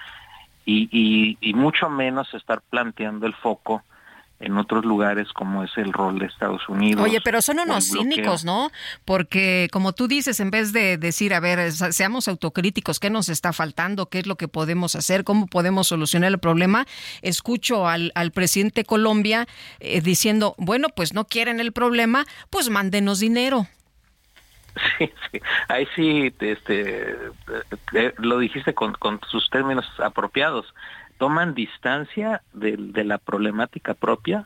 y, 0.65 0.89
y, 0.91 1.37
y 1.41 1.53
mucho 1.53 1.89
menos 1.89 2.33
estar 2.33 2.61
planteando 2.69 3.25
el 3.25 3.33
foco 3.33 3.83
en 4.39 4.55
otros 4.57 4.85
lugares 4.85 5.33
como 5.33 5.63
es 5.63 5.71
el 5.77 5.91
rol 5.91 6.19
de 6.19 6.27
Estados 6.27 6.69
Unidos. 6.69 7.03
Oye, 7.03 7.21
pero 7.21 7.41
son 7.41 7.59
unos 7.59 7.85
cínicos, 7.89 8.45
¿no? 8.45 8.69
Porque 9.03 9.67
como 9.71 9.93
tú 9.93 10.07
dices, 10.07 10.39
en 10.39 10.51
vez 10.51 10.73
de 10.73 10.97
decir, 10.97 11.33
a 11.33 11.39
ver, 11.39 11.71
seamos 11.71 12.27
autocríticos, 12.27 12.99
¿qué 12.99 13.09
nos 13.09 13.29
está 13.29 13.51
faltando? 13.51 14.09
¿Qué 14.09 14.19
es 14.19 14.27
lo 14.27 14.35
que 14.35 14.47
podemos 14.47 14.95
hacer? 14.95 15.23
¿Cómo 15.23 15.47
podemos 15.47 15.87
solucionar 15.87 16.31
el 16.31 16.37
problema? 16.37 16.85
Escucho 17.23 17.87
al, 17.87 18.11
al 18.13 18.31
presidente 18.31 18.83
Colombia 18.83 19.47
eh, 19.79 20.01
diciendo, 20.01 20.53
bueno, 20.59 20.89
pues 20.95 21.13
no 21.13 21.25
quieren 21.25 21.59
el 21.59 21.71
problema, 21.71 22.25
pues 22.51 22.69
mándenos 22.69 23.19
dinero. 23.19 23.67
Sí, 24.97 25.11
sí, 25.31 25.41
ahí 25.67 25.87
sí, 25.95 26.33
este, 26.39 27.15
eh, 27.93 28.13
lo 28.17 28.39
dijiste 28.39 28.73
con, 28.73 28.93
con 28.93 29.19
sus 29.27 29.49
términos 29.49 29.85
apropiados. 29.99 30.73
Toman 31.17 31.53
distancia 31.53 32.41
de, 32.53 32.75
de 32.77 33.03
la 33.03 33.17
problemática 33.17 33.93
propia, 33.93 34.45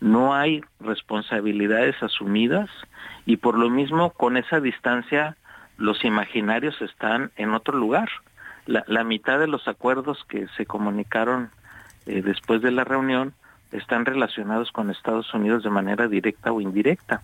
no 0.00 0.34
hay 0.34 0.62
responsabilidades 0.80 2.00
asumidas 2.02 2.70
y 3.26 3.36
por 3.36 3.58
lo 3.58 3.70
mismo 3.70 4.10
con 4.10 4.36
esa 4.36 4.60
distancia 4.60 5.36
los 5.76 6.04
imaginarios 6.04 6.80
están 6.82 7.30
en 7.36 7.54
otro 7.54 7.76
lugar. 7.76 8.08
La, 8.66 8.84
la 8.86 9.04
mitad 9.04 9.38
de 9.38 9.48
los 9.48 9.66
acuerdos 9.66 10.24
que 10.28 10.46
se 10.56 10.66
comunicaron 10.66 11.50
eh, 12.06 12.22
después 12.22 12.62
de 12.62 12.70
la 12.70 12.84
reunión 12.84 13.34
están 13.72 14.04
relacionados 14.04 14.70
con 14.72 14.90
Estados 14.90 15.32
Unidos 15.34 15.64
de 15.64 15.70
manera 15.70 16.06
directa 16.06 16.52
o 16.52 16.60
indirecta. 16.60 17.22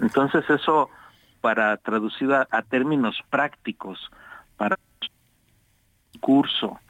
Entonces 0.00 0.48
eso 0.48 0.90
para 1.40 1.76
traducir 1.76 2.32
a, 2.32 2.62
términos 2.62 3.22
prácticos, 3.30 4.10
para 4.56 4.76
curso 6.20 6.80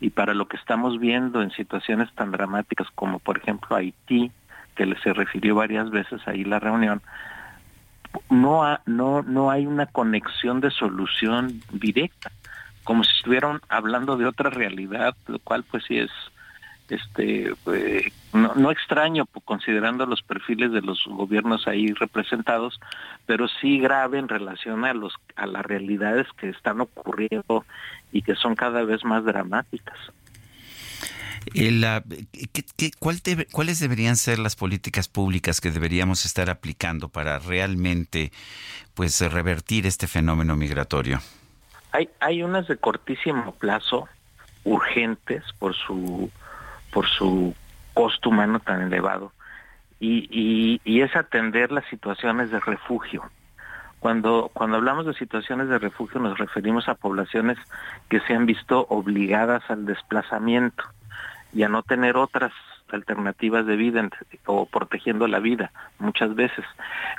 y 0.00 0.10
para 0.10 0.34
lo 0.34 0.46
que 0.46 0.56
estamos 0.56 1.00
viendo 1.00 1.42
en 1.42 1.50
situaciones 1.50 2.12
tan 2.14 2.30
dramáticas 2.30 2.88
como 2.94 3.18
por 3.18 3.38
ejemplo 3.38 3.76
Haití, 3.76 4.30
que 4.74 4.94
se 5.02 5.12
refirió 5.12 5.54
varias 5.54 5.90
veces 5.90 6.20
ahí 6.26 6.44
la 6.44 6.58
reunión, 6.58 7.02
no, 8.30 8.78
no, 8.86 9.22
no 9.22 9.50
hay 9.50 9.66
una 9.66 9.86
conexión 9.86 10.60
de 10.60 10.70
solución 10.70 11.62
directa, 11.72 12.30
como 12.84 13.04
si 13.04 13.16
estuvieran 13.16 13.60
hablando 13.68 14.16
de 14.16 14.26
otra 14.26 14.50
realidad, 14.50 15.16
lo 15.26 15.38
cual 15.38 15.64
pues 15.64 15.84
sí 15.84 15.98
es 15.98 16.10
este 16.88 17.52
eh, 17.72 18.12
no, 18.32 18.54
no, 18.54 18.70
extraño 18.70 19.26
considerando 19.44 20.06
los 20.06 20.22
perfiles 20.22 20.72
de 20.72 20.82
los 20.82 21.04
gobiernos 21.06 21.66
ahí 21.66 21.92
representados 21.92 22.80
pero 23.26 23.48
sí 23.48 23.78
grave 23.78 24.18
en 24.18 24.28
relación 24.28 24.84
a 24.84 24.94
los 24.94 25.14
a 25.34 25.46
las 25.46 25.64
realidades 25.64 26.26
que 26.36 26.50
están 26.50 26.80
ocurriendo 26.80 27.64
y 28.12 28.22
que 28.22 28.34
son 28.34 28.54
cada 28.54 28.84
vez 28.84 29.04
más 29.04 29.24
dramáticas 29.24 29.98
¿Cuáles 33.50 33.80
deberían 33.80 34.16
ser 34.16 34.38
las 34.38 34.56
políticas 34.56 35.08
públicas 35.08 35.60
que 35.60 35.70
deberíamos 35.70 36.24
estar 36.24 36.50
aplicando 36.50 37.08
para 37.08 37.38
realmente 37.38 38.32
pues 38.94 39.20
revertir 39.20 39.86
este 39.86 40.06
fenómeno 40.06 40.56
migratorio? 40.56 41.20
Hay, 41.92 42.08
hay 42.20 42.42
unas 42.42 42.66
de 42.66 42.76
cortísimo 42.76 43.54
plazo 43.54 44.08
urgentes 44.64 45.44
por 45.58 45.74
su 45.74 46.30
por 46.96 47.06
su 47.08 47.54
costo 47.92 48.30
humano 48.30 48.58
tan 48.58 48.80
elevado 48.80 49.30
y, 50.00 50.80
y, 50.82 51.00
es 51.02 51.14
atender 51.14 51.70
las 51.70 51.84
situaciones 51.90 52.50
de 52.50 52.58
refugio. 52.58 53.22
Cuando, 54.00 54.50
cuando 54.54 54.78
hablamos 54.78 55.04
de 55.04 55.12
situaciones 55.12 55.68
de 55.68 55.78
refugio 55.78 56.22
nos 56.22 56.38
referimos 56.38 56.88
a 56.88 56.94
poblaciones 56.94 57.58
que 58.08 58.20
se 58.20 58.32
han 58.32 58.46
visto 58.46 58.86
obligadas 58.88 59.62
al 59.68 59.84
desplazamiento 59.84 60.84
y 61.52 61.64
a 61.64 61.68
no 61.68 61.82
tener 61.82 62.16
otras 62.16 62.52
alternativas 62.90 63.66
de 63.66 63.76
vida 63.76 64.08
o 64.46 64.64
protegiendo 64.64 65.28
la 65.28 65.38
vida 65.38 65.72
muchas 65.98 66.34
veces. 66.34 66.64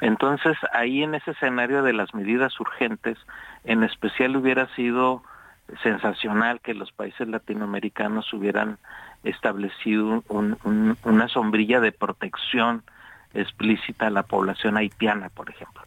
Entonces 0.02 0.58
ahí 0.74 1.04
en 1.04 1.14
ese 1.14 1.32
escenario 1.32 1.84
de 1.84 1.94
las 1.94 2.16
medidas 2.16 2.60
urgentes, 2.60 3.20
en 3.64 3.84
especial 3.84 4.38
hubiera 4.38 4.74
sido 4.74 5.22
sensacional 5.84 6.62
que 6.62 6.74
los 6.74 6.91
países 6.91 7.28
latinoamericanos 7.28 8.34
hubieran 8.34 8.80
establecido 9.30 10.24
una 10.30 11.28
sombrilla 11.28 11.80
de 11.80 11.91
protección 11.91 12.84
explícita 13.34 14.08
a 14.08 14.12
la 14.12 14.24
población 14.24 14.78
haitiana, 14.78 15.30
por 15.30 15.49
ejemplo. 15.49 15.84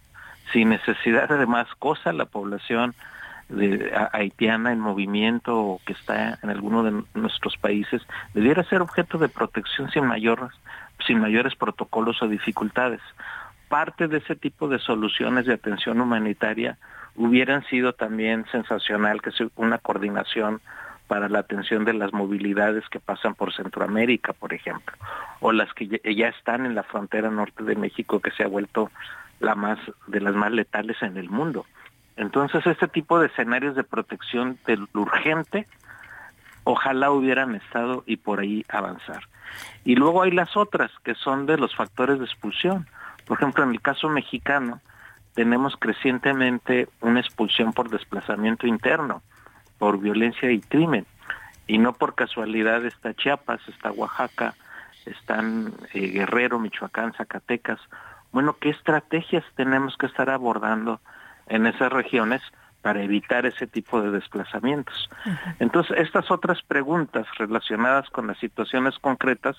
Sin 0.52 0.70
necesidad 0.70 1.28
de 1.28 1.46
más 1.46 1.68
cosas, 1.78 2.14
la 2.14 2.26
población 2.26 2.94
de, 3.48 3.92
haitiana 4.12 4.72
en 4.72 4.80
movimiento 4.80 5.58
o 5.58 5.80
que 5.84 5.92
está 5.92 6.38
en 6.42 6.50
alguno 6.50 6.82
de 6.82 7.02
nuestros 7.14 7.56
países 7.56 8.02
debiera 8.34 8.64
ser 8.64 8.80
objeto 8.80 9.18
de 9.18 9.28
protección 9.28 9.90
sin 9.90 10.06
mayores, 10.06 10.50
sin 11.06 11.20
mayores 11.20 11.54
protocolos 11.56 12.22
o 12.22 12.28
dificultades. 12.28 13.00
Parte 13.68 14.08
de 14.08 14.18
ese 14.18 14.36
tipo 14.36 14.68
de 14.68 14.78
soluciones 14.78 15.46
de 15.46 15.54
atención 15.54 16.00
humanitaria 16.00 16.78
hubieran 17.16 17.64
sido 17.66 17.92
también 17.92 18.44
sensacional 18.50 19.20
que 19.20 19.30
una 19.56 19.78
coordinación 19.78 20.60
para 21.10 21.28
la 21.28 21.40
atención 21.40 21.84
de 21.84 21.92
las 21.92 22.12
movilidades 22.12 22.88
que 22.88 23.00
pasan 23.00 23.34
por 23.34 23.52
Centroamérica, 23.52 24.32
por 24.32 24.54
ejemplo, 24.54 24.96
o 25.40 25.50
las 25.50 25.74
que 25.74 25.88
ya 25.88 26.28
están 26.28 26.66
en 26.66 26.76
la 26.76 26.84
frontera 26.84 27.32
norte 27.32 27.64
de 27.64 27.74
México, 27.74 28.20
que 28.20 28.30
se 28.30 28.44
ha 28.44 28.46
vuelto 28.46 28.92
la 29.40 29.56
más 29.56 29.80
de 30.06 30.20
las 30.20 30.36
más 30.36 30.52
letales 30.52 31.02
en 31.02 31.16
el 31.16 31.28
mundo. 31.28 31.66
Entonces, 32.16 32.64
este 32.64 32.86
tipo 32.86 33.18
de 33.18 33.26
escenarios 33.26 33.74
de 33.74 33.82
protección 33.82 34.56
del 34.68 34.86
urgente, 34.94 35.66
ojalá 36.62 37.10
hubieran 37.10 37.56
estado 37.56 38.04
y 38.06 38.16
por 38.16 38.38
ahí 38.38 38.64
avanzar. 38.68 39.24
Y 39.84 39.96
luego 39.96 40.22
hay 40.22 40.30
las 40.30 40.56
otras, 40.56 40.92
que 41.02 41.16
son 41.16 41.44
de 41.44 41.58
los 41.58 41.74
factores 41.74 42.20
de 42.20 42.24
expulsión. 42.26 42.86
Por 43.26 43.36
ejemplo, 43.36 43.64
en 43.64 43.70
el 43.70 43.80
caso 43.80 44.08
mexicano, 44.08 44.80
tenemos 45.34 45.76
crecientemente 45.76 46.88
una 47.00 47.18
expulsión 47.18 47.72
por 47.72 47.90
desplazamiento 47.90 48.68
interno 48.68 49.24
por 49.80 49.98
violencia 49.98 50.52
y 50.52 50.60
crimen. 50.60 51.06
Y 51.66 51.78
no 51.78 51.94
por 51.94 52.14
casualidad 52.14 52.84
está 52.84 53.14
Chiapas, 53.14 53.60
está 53.66 53.90
Oaxaca, 53.90 54.54
están 55.06 55.72
eh, 55.94 56.08
Guerrero, 56.08 56.60
Michoacán, 56.60 57.14
Zacatecas. 57.14 57.80
Bueno, 58.30 58.56
¿qué 58.60 58.68
estrategias 58.68 59.42
tenemos 59.56 59.96
que 59.96 60.06
estar 60.06 60.28
abordando 60.28 61.00
en 61.46 61.66
esas 61.66 61.90
regiones 61.90 62.42
para 62.82 63.02
evitar 63.02 63.46
ese 63.46 63.66
tipo 63.66 64.02
de 64.02 64.10
desplazamientos? 64.10 65.08
Entonces, 65.58 65.96
estas 65.98 66.30
otras 66.30 66.60
preguntas 66.62 67.26
relacionadas 67.38 68.10
con 68.10 68.26
las 68.26 68.38
situaciones 68.38 68.98
concretas, 68.98 69.56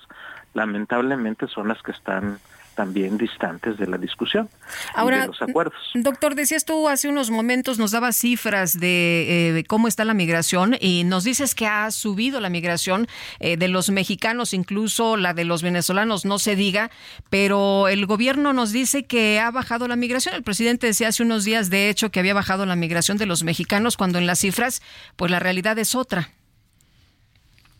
lamentablemente 0.54 1.48
son 1.48 1.66
las 1.68 1.82
que 1.82 1.90
están 1.90 2.38
también 2.74 3.18
distantes 3.18 3.76
de 3.78 3.86
la 3.86 3.98
discusión 3.98 4.48
Ahora, 4.94 5.18
y 5.18 5.20
de 5.22 5.26
los 5.28 5.42
acuerdos. 5.42 5.80
Doctor, 5.94 6.34
decías 6.34 6.64
tú 6.64 6.88
hace 6.88 7.08
unos 7.08 7.30
momentos, 7.30 7.78
nos 7.78 7.92
dabas 7.92 8.16
cifras 8.16 8.78
de 8.78 9.58
eh, 9.58 9.64
cómo 9.64 9.88
está 9.88 10.04
la 10.04 10.14
migración 10.14 10.76
y 10.80 11.04
nos 11.04 11.24
dices 11.24 11.54
que 11.54 11.66
ha 11.66 11.90
subido 11.90 12.40
la 12.40 12.48
migración 12.48 13.06
eh, 13.40 13.56
de 13.56 13.68
los 13.68 13.90
mexicanos, 13.90 14.54
incluso 14.54 15.16
la 15.16 15.34
de 15.34 15.44
los 15.44 15.62
venezolanos, 15.62 16.24
no 16.24 16.38
se 16.38 16.56
diga, 16.56 16.90
pero 17.30 17.88
el 17.88 18.06
gobierno 18.06 18.52
nos 18.52 18.72
dice 18.72 19.04
que 19.04 19.40
ha 19.40 19.50
bajado 19.50 19.88
la 19.88 19.96
migración. 19.96 20.34
El 20.34 20.42
presidente 20.42 20.86
decía 20.86 21.08
hace 21.08 21.22
unos 21.22 21.44
días, 21.44 21.70
de 21.70 21.88
hecho, 21.88 22.10
que 22.10 22.20
había 22.20 22.34
bajado 22.34 22.66
la 22.66 22.76
migración 22.76 23.18
de 23.18 23.26
los 23.26 23.42
mexicanos, 23.44 23.96
cuando 23.96 24.18
en 24.18 24.26
las 24.26 24.40
cifras, 24.40 24.82
pues 25.16 25.30
la 25.30 25.38
realidad 25.38 25.78
es 25.78 25.94
otra. 25.94 26.30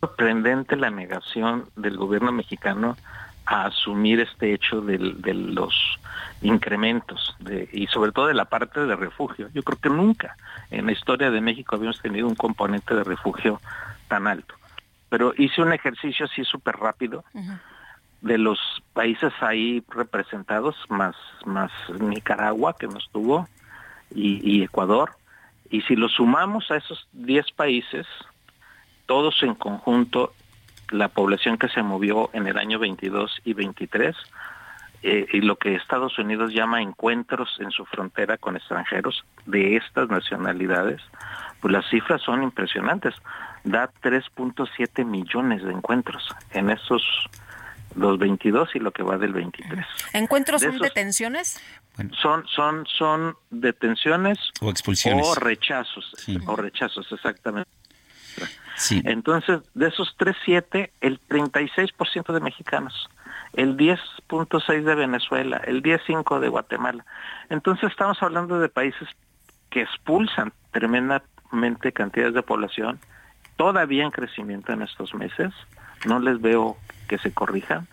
Sorprendente 0.01 0.75
la 0.75 0.89
negación 0.89 1.69
del 1.75 1.95
gobierno 1.97 2.31
mexicano 2.31 2.97
a 3.53 3.67
asumir 3.67 4.19
este 4.19 4.51
hecho 4.51 4.81
de, 4.81 4.97
los 4.97 5.75
incrementos 6.41 7.35
de, 7.37 7.69
y 7.71 7.85
sobre 7.85 8.11
todo 8.11 8.25
de 8.25 8.33
la 8.33 8.45
parte 8.45 8.79
de 8.79 8.95
refugio. 8.95 9.47
Yo 9.53 9.61
creo 9.61 9.77
que 9.79 9.89
nunca 9.89 10.35
en 10.71 10.87
la 10.87 10.91
historia 10.91 11.29
de 11.29 11.39
México 11.39 11.75
habíamos 11.75 12.01
tenido 12.01 12.27
un 12.27 12.33
componente 12.33 12.95
de 12.95 13.03
refugio 13.03 13.61
tan 14.07 14.25
alto. 14.25 14.55
Pero 15.07 15.35
hice 15.37 15.61
un 15.61 15.71
ejercicio 15.71 16.25
así 16.25 16.43
súper 16.43 16.77
rápido 16.77 17.23
de 18.21 18.39
los 18.39 18.59
países 18.93 19.31
ahí 19.41 19.83
representados, 19.89 20.75
más, 20.89 21.15
más 21.45 21.71
Nicaragua 21.99 22.75
que 22.75 22.87
nos 22.87 23.07
tuvo 23.11 23.47
y, 24.09 24.41
y 24.41 24.63
Ecuador. 24.63 25.11
Y 25.69 25.81
si 25.81 25.95
lo 25.95 26.09
sumamos 26.09 26.71
a 26.71 26.77
esos 26.77 27.07
10 27.13 27.51
países, 27.51 28.07
todos 29.05 29.43
en 29.43 29.53
conjunto 29.53 30.33
la 30.91 31.07
población 31.07 31.57
que 31.57 31.69
se 31.69 31.81
movió 31.81 32.29
en 32.33 32.47
el 32.47 32.57
año 32.57 32.79
22 32.79 33.41
y 33.45 33.53
23 33.53 34.15
eh, 35.05 35.27
y 35.33 35.41
lo 35.41 35.57
que 35.57 35.75
Estados 35.75 36.17
Unidos 36.17 36.53
llama 36.53 36.81
encuentros 36.81 37.57
en 37.59 37.71
su 37.71 37.85
frontera 37.85 38.37
con 38.37 38.55
extranjeros 38.55 39.25
de 39.45 39.75
estas 39.75 40.07
nacionalidades, 40.07 41.01
pues 41.59 41.73
las 41.73 41.89
cifras 41.89 42.21
son 42.21 42.41
impresionantes. 42.41 43.13
Da 43.65 43.91
3.7 44.01 45.05
millones 45.05 45.61
de 45.63 45.71
encuentros 45.71 46.23
en 46.51 46.69
esos 46.69 47.03
los 47.95 48.17
22 48.17 48.69
y 48.75 48.79
lo 48.79 48.91
que 48.91 49.03
va 49.03 49.17
del 49.17 49.33
23. 49.33 49.85
¿Encuentros 50.13 50.61
son 50.61 50.79
detenciones? 50.79 51.59
Son 52.21 52.47
son 52.47 52.85
son 52.87 53.35
detenciones 53.51 54.39
o 54.61 54.69
expulsiones 54.69 55.27
o 55.27 55.35
rechazos 55.35 56.15
o 56.47 56.55
rechazos 56.55 57.11
exactamente. 57.11 57.69
Entonces, 58.89 59.61
de 59.73 59.87
esos 59.87 60.15
3.7, 60.17 60.91
el 61.01 61.19
36% 61.27 62.33
de 62.33 62.39
mexicanos, 62.39 63.09
el 63.53 63.77
10.6 63.77 64.83
de 64.83 64.95
Venezuela, 64.95 65.61
el 65.65 65.81
10.5 65.81 66.39
de 66.39 66.49
Guatemala. 66.49 67.05
Entonces 67.49 67.89
estamos 67.91 68.21
hablando 68.21 68.59
de 68.59 68.69
países 68.69 69.07
que 69.69 69.81
expulsan 69.81 70.53
tremendamente 70.71 71.91
cantidades 71.91 72.33
de 72.33 72.41
población, 72.41 72.99
todavía 73.55 74.03
en 74.03 74.11
crecimiento 74.11 74.73
en 74.73 74.81
estos 74.81 75.13
meses, 75.13 75.53
no 76.05 76.19
les 76.19 76.41
veo 76.41 76.77
que 77.07 77.17
se 77.17 77.33
corrijan. 77.33 77.87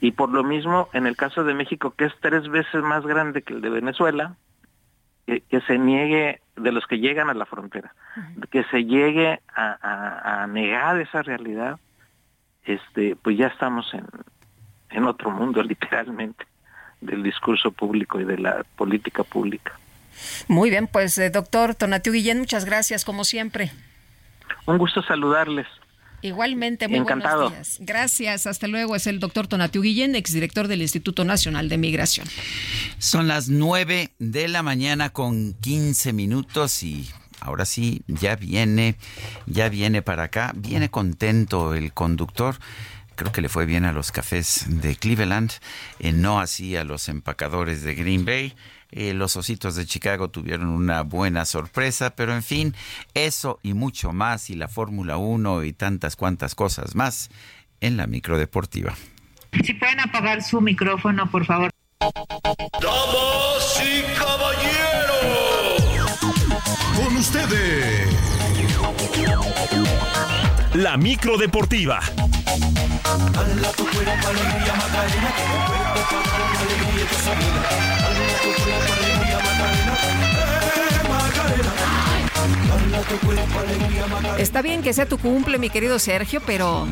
Y 0.00 0.12
por 0.12 0.30
lo 0.30 0.42
mismo, 0.42 0.88
en 0.92 1.06
el 1.06 1.16
caso 1.16 1.44
de 1.44 1.54
México, 1.54 1.94
que 1.96 2.06
es 2.06 2.12
tres 2.20 2.48
veces 2.48 2.82
más 2.82 3.06
grande 3.06 3.42
que 3.42 3.54
el 3.54 3.60
de 3.60 3.70
Venezuela, 3.70 4.36
que, 5.26 5.60
se 5.66 5.78
niegue 5.78 6.40
de 6.56 6.72
los 6.72 6.86
que 6.86 6.98
llegan 6.98 7.30
a 7.30 7.34
la 7.34 7.46
frontera, 7.46 7.94
que 8.50 8.64
se 8.64 8.84
llegue 8.84 9.40
a, 9.56 10.46
negar 10.48 11.00
esa 11.00 11.22
realidad, 11.22 11.78
este, 12.64 13.16
pues 13.16 13.36
ya 13.36 13.48
estamos 13.48 13.92
en, 13.92 14.06
en 14.90 15.04
otro 15.04 15.30
mundo, 15.30 15.62
literalmente, 15.64 16.46
del 17.00 17.22
discurso 17.22 17.72
público 17.72 18.20
y 18.20 18.24
de 18.24 18.38
la 18.38 18.64
política 18.76 19.24
pública. 19.24 19.72
Muy 20.48 20.70
bien, 20.70 20.86
pues 20.86 21.18
eh, 21.18 21.30
doctor 21.30 21.74
Tonatiu 21.74 22.12
Guillén, 22.12 22.38
muchas 22.38 22.64
gracias, 22.64 23.04
como 23.04 23.24
siempre. 23.24 23.72
Un 24.66 24.78
gusto 24.78 25.02
saludarles. 25.02 25.66
Igualmente, 26.24 26.88
muy 26.88 27.00
Encantado. 27.00 27.50
buenos 27.50 27.76
días. 27.76 27.76
Gracias, 27.80 28.46
hasta 28.46 28.66
luego. 28.66 28.96
Es 28.96 29.06
el 29.06 29.20
doctor 29.20 29.46
Tonatiu 29.46 29.82
Guillén, 29.82 30.14
exdirector 30.14 30.68
del 30.68 30.80
Instituto 30.80 31.22
Nacional 31.22 31.68
de 31.68 31.76
Migración. 31.76 32.26
Son 32.96 33.28
las 33.28 33.50
9 33.50 34.08
de 34.18 34.48
la 34.48 34.62
mañana 34.62 35.10
con 35.10 35.52
15 35.52 36.14
minutos 36.14 36.82
y 36.82 37.06
ahora 37.40 37.66
sí, 37.66 38.04
ya 38.06 38.36
viene, 38.36 38.96
ya 39.44 39.68
viene 39.68 40.00
para 40.00 40.22
acá. 40.22 40.52
Viene 40.56 40.88
contento 40.88 41.74
el 41.74 41.92
conductor 41.92 42.56
creo 43.16 43.30
que 43.30 43.42
le 43.42 43.48
fue 43.48 43.66
bien 43.66 43.84
a 43.84 43.92
los 43.92 44.10
cafés 44.10 44.64
de 44.66 44.96
Cleveland, 44.96 45.52
eh, 46.00 46.10
no 46.10 46.40
así 46.40 46.74
a 46.74 46.82
los 46.82 47.08
empacadores 47.08 47.82
de 47.82 47.94
Green 47.94 48.24
Bay. 48.24 48.54
Eh, 48.96 49.12
los 49.12 49.36
Ositos 49.36 49.74
de 49.74 49.86
Chicago 49.86 50.30
tuvieron 50.30 50.68
una 50.68 51.02
buena 51.02 51.44
sorpresa, 51.46 52.14
pero 52.14 52.32
en 52.32 52.44
fin, 52.44 52.76
eso 53.12 53.58
y 53.64 53.74
mucho 53.74 54.12
más, 54.12 54.50
y 54.50 54.54
la 54.54 54.68
Fórmula 54.68 55.16
1 55.16 55.64
y 55.64 55.72
tantas 55.72 56.14
cuantas 56.14 56.54
cosas 56.54 56.94
más 56.94 57.28
en 57.80 57.96
la 57.96 58.06
microdeportiva. 58.06 58.94
Si 59.64 59.74
pueden 59.74 59.98
apagar 59.98 60.44
su 60.44 60.60
micrófono, 60.60 61.28
por 61.28 61.44
favor. 61.44 61.70
Damas 62.80 63.82
y 63.82 64.02
caballeros, 64.16 65.72
con 66.96 67.16
ustedes. 67.16 68.08
La 70.74 70.96
microdeportiva 70.96 72.00
Dala 73.32 73.72
tu 73.72 73.84
cuerpo 73.86 74.28
alegría 74.28 74.74
Macarena, 74.74 75.34
que 75.36 75.42
tu 75.42 75.58
cuerpo 75.66 76.00
para 76.10 76.38
dar 76.38 76.58
alegría 76.62 77.04
y 78.00 78.03
cuerpo 78.64 78.92
alegría 78.94 79.38
Macarena, 79.40 80.13
Está 84.38 84.62
bien 84.62 84.82
que 84.82 84.92
sea 84.92 85.06
tu 85.06 85.18
cumple, 85.18 85.58
mi 85.58 85.70
querido 85.70 85.98
Sergio, 85.98 86.40
pero 86.46 86.86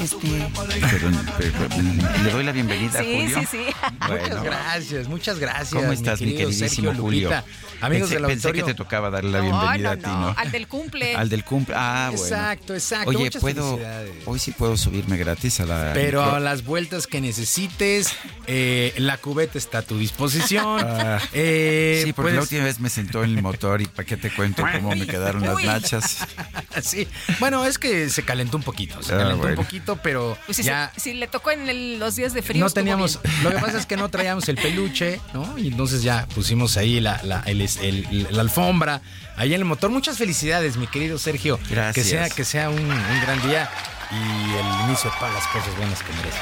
este 0.00 0.16
Pero, 0.90 1.10
pero, 1.38 2.22
le 2.24 2.30
doy 2.30 2.44
la 2.44 2.52
bienvenida 2.52 3.00
a 3.00 3.02
Sí, 3.02 3.20
Julio. 3.22 3.40
sí, 3.40 3.46
sí. 3.50 3.58
Bueno. 4.08 4.22
Muchas 4.24 4.42
gracias, 4.44 5.08
muchas 5.08 5.38
gracias. 5.38 5.74
¿Cómo 5.80 5.92
estás, 5.92 6.20
mi, 6.20 6.28
querido 6.32 6.48
queridísimo 6.50 6.88
Sergio 6.88 7.02
Julio? 7.02 7.28
Lupita. 7.30 7.44
Amigos 7.80 8.10
pensé, 8.10 8.20
del 8.22 8.26
pensé 8.30 8.52
que 8.52 8.62
te 8.62 8.74
tocaba 8.74 9.10
darle 9.10 9.30
la 9.32 9.38
No, 9.38 9.44
bienvenida 9.44 9.88
no, 9.88 9.90
a 9.90 9.96
ti, 9.96 10.02
no, 10.06 10.34
al 10.36 10.52
del 10.52 10.68
cumple. 10.68 11.16
Al 11.16 11.28
del 11.28 11.44
cumple. 11.44 11.74
Ah, 11.76 12.10
bueno. 12.12 12.24
Exacto, 12.24 12.74
exacto. 12.74 13.10
Oye, 13.10 13.18
Muchas 13.24 13.42
puedo. 13.42 13.70
felicidades. 13.76 14.12
Hoy 14.26 14.38
sí 14.38 14.52
puedo 14.52 14.76
subirme 14.76 15.16
gratis 15.16 15.58
a 15.60 15.66
la. 15.66 15.90
Pero 15.92 16.22
a 16.22 16.38
las 16.40 16.64
vueltas 16.64 17.06
que 17.08 17.20
necesites, 17.20 18.12
eh, 18.46 18.94
la 18.98 19.16
cubeta 19.18 19.58
está 19.58 19.78
a 19.78 19.82
tu 19.82 19.98
disposición. 19.98 20.78
Ah, 21.02 21.18
Eh, 21.32 22.02
sí, 22.04 22.12
porque 22.12 22.32
la 22.32 22.42
última 22.42 22.64
vez 22.64 22.78
me 22.80 22.88
sentó 22.88 23.24
en 23.24 23.30
el 23.36 23.42
motor 23.42 23.80
y 23.82 23.86
para 23.86 24.04
qué 24.04 24.16
te 24.16 24.30
cuento 24.30 24.62
cómo 24.72 24.94
me 24.94 25.06
quedaron 25.06 25.31
las 25.40 25.56
Uy. 25.56 25.64
nachas. 25.64 26.18
sí. 26.82 27.08
Bueno, 27.40 27.64
es 27.64 27.78
que 27.78 28.08
se 28.10 28.22
calentó 28.24 28.56
un 28.56 28.62
poquito, 28.62 29.02
se 29.02 29.14
Ah, 29.14 29.18
calentó 29.18 29.38
bueno. 29.42 29.58
un 29.58 29.64
poquito, 29.64 29.96
pero 30.02 30.36
Pues 30.46 30.56
si, 30.56 30.62
ya 30.62 30.90
se- 30.94 31.00
si 31.00 31.14
le 31.14 31.26
tocó 31.28 31.50
en 31.50 31.68
el- 31.68 31.98
los 31.98 32.16
días 32.16 32.34
de 32.34 32.42
frío. 32.42 32.60
no 32.60 32.66
estuvo 32.66 32.80
teníamos. 32.80 33.20
bien. 33.22 33.42
Lo 33.44 33.50
que 33.50 33.58
pasa 33.58 33.78
es 33.78 33.86
que 33.86 33.96
no 33.96 34.08
traíamos 34.08 34.48
el 34.48 34.56
peluche, 34.56 35.20
¿no? 35.34 35.56
Y 35.58 35.68
entonces 35.68 36.02
ya 36.02 36.26
pusimos 36.34 36.76
ahí 36.76 37.00
la, 37.00 37.20
la, 37.22 37.40
el- 37.46 37.60
el- 37.62 38.26
la 38.30 38.40
alfombra, 38.42 39.00
ahí 39.36 39.54
en 39.54 39.60
el 39.60 39.64
motor. 39.64 39.90
Muchas 39.90 40.18
felicidades, 40.18 40.76
mi 40.76 40.86
querido 40.86 41.18
Sergio. 41.18 41.58
Gracias. 41.70 41.94
Que 41.94 42.10
sea, 42.10 42.28
que 42.30 42.44
sea 42.44 42.68
un, 42.70 42.80
un 42.80 43.20
gran 43.22 43.40
día 43.48 43.70
y 44.10 44.14
el 44.56 44.88
inicio 44.88 45.10
de 45.10 45.16
todas 45.18 45.32
las 45.34 45.46
cosas 45.48 45.76
buenas 45.76 46.02
que 46.02 46.12
mereces, 46.12 46.40